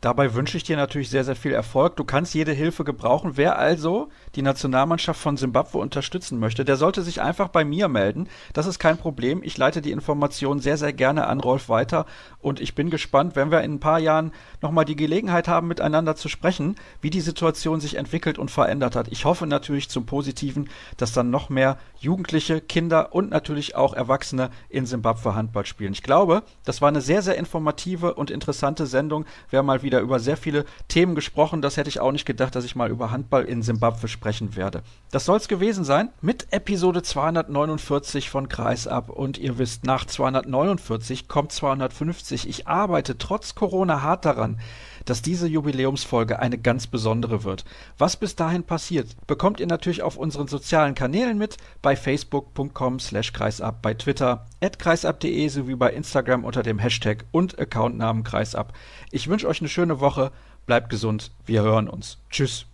Dabei 0.00 0.34
wünsche 0.34 0.56
ich 0.56 0.62
dir 0.62 0.76
natürlich 0.76 1.10
sehr, 1.10 1.24
sehr 1.24 1.34
viel 1.34 1.52
Erfolg. 1.52 1.96
Du 1.96 2.04
kannst 2.04 2.34
jede 2.34 2.52
Hilfe 2.52 2.84
gebrauchen. 2.84 3.32
Wer 3.34 3.58
also 3.58 4.08
die 4.36 4.42
Nationalmannschaft 4.42 5.20
von 5.20 5.36
Simbabwe 5.36 5.78
unterstützen 5.78 6.38
möchte, 6.38 6.64
der 6.64 6.76
sollte 6.76 7.02
sich 7.02 7.22
einfach 7.22 7.48
bei 7.48 7.64
mir 7.64 7.88
melden. 7.88 8.28
Das 8.52 8.66
ist 8.66 8.78
kein 8.78 8.98
Problem. 8.98 9.42
Ich 9.42 9.56
leite 9.56 9.80
die 9.80 9.90
Informationen 9.90 10.60
sehr, 10.60 10.76
sehr 10.76 10.92
gerne 10.92 11.26
an 11.26 11.40
Rolf 11.40 11.68
weiter 11.70 12.04
und 12.40 12.60
ich 12.60 12.74
bin 12.74 12.90
gespannt, 12.90 13.34
wenn 13.34 13.50
wir 13.50 13.62
in 13.62 13.74
ein 13.74 13.80
paar 13.80 13.98
Jahren 13.98 14.32
nochmal 14.60 14.84
die 14.84 14.94
Gelegenheit 14.94 15.48
haben, 15.48 15.68
miteinander 15.68 16.16
zu 16.16 16.28
sprechen, 16.28 16.76
wie 17.00 17.10
die 17.10 17.22
Situation 17.22 17.80
sich 17.80 17.96
entwickelt 17.96 18.38
und 18.38 18.50
verändert 18.50 18.94
hat. 18.94 19.08
Ich 19.08 19.24
hoffe 19.24 19.46
natürlich 19.46 19.88
zum 19.88 20.04
Positiven, 20.04 20.68
dass 20.98 21.12
dann 21.12 21.30
noch 21.30 21.48
mehr 21.48 21.78
Jugendliche, 21.98 22.60
Kinder 22.60 23.14
und 23.14 23.30
natürlich 23.30 23.74
auch 23.74 23.94
Erwachsene 23.94 24.50
in 24.68 24.84
Simbabwe 24.84 25.34
Handball 25.34 25.64
spielen. 25.64 25.94
Ich 25.94 26.02
glaube, 26.02 26.42
das 26.64 26.82
war 26.82 26.88
eine 26.88 27.00
sehr, 27.00 27.22
sehr 27.22 27.36
informative 27.36 28.14
und 28.14 28.30
interessante 28.30 28.86
Sendung. 28.86 29.24
Wir 29.48 29.60
haben 29.60 29.66
mal 29.66 29.82
wieder 29.82 30.00
über 30.00 30.20
sehr 30.20 30.36
viele 30.36 30.66
Themen 30.88 31.14
gesprochen. 31.14 31.62
Das 31.62 31.78
hätte 31.78 31.88
ich 31.88 32.00
auch 32.00 32.12
nicht 32.12 32.26
gedacht, 32.26 32.54
dass 32.54 32.66
ich 32.66 32.76
mal 32.76 32.90
über 32.90 33.10
Handball 33.10 33.44
in 33.44 33.62
Simbabwe 33.62 34.08
spreche 34.08 34.25
sprechen 34.26 34.56
werde. 34.56 34.82
Das 35.12 35.24
soll 35.24 35.36
es 35.36 35.46
gewesen 35.46 35.84
sein 35.84 36.08
mit 36.20 36.52
Episode 36.52 37.00
249 37.00 38.28
von 38.28 38.48
Kreisab. 38.48 39.08
Und 39.08 39.38
ihr 39.38 39.56
wisst, 39.56 39.84
nach 39.84 40.04
249 40.04 41.28
kommt 41.28 41.52
250. 41.52 42.48
Ich 42.48 42.66
arbeite 42.66 43.18
trotz 43.18 43.54
Corona 43.54 44.02
hart 44.02 44.24
daran, 44.24 44.58
dass 45.04 45.22
diese 45.22 45.46
Jubiläumsfolge 45.46 46.40
eine 46.40 46.58
ganz 46.58 46.88
besondere 46.88 47.44
wird. 47.44 47.64
Was 47.98 48.16
bis 48.16 48.34
dahin 48.34 48.64
passiert, 48.64 49.14
bekommt 49.28 49.60
ihr 49.60 49.68
natürlich 49.68 50.02
auf 50.02 50.16
unseren 50.16 50.48
sozialen 50.48 50.96
Kanälen 50.96 51.38
mit, 51.38 51.56
bei 51.82 51.94
facebook.com 51.94 52.98
slash 52.98 53.32
kreisab, 53.32 53.80
bei 53.80 53.94
Twitter, 53.94 54.46
at 54.60 54.80
kreisab.de 54.80 55.48
sowie 55.48 55.76
bei 55.76 55.92
Instagram 55.92 56.44
unter 56.44 56.64
dem 56.64 56.80
Hashtag 56.80 57.26
und 57.30 57.60
Accountnamen 57.60 58.24
kreisab. 58.24 58.72
Ich 59.12 59.28
wünsche 59.28 59.46
euch 59.46 59.60
eine 59.60 59.68
schöne 59.68 60.00
Woche, 60.00 60.32
bleibt 60.66 60.90
gesund, 60.90 61.30
wir 61.44 61.62
hören 61.62 61.88
uns. 61.88 62.18
Tschüss. 62.28 62.66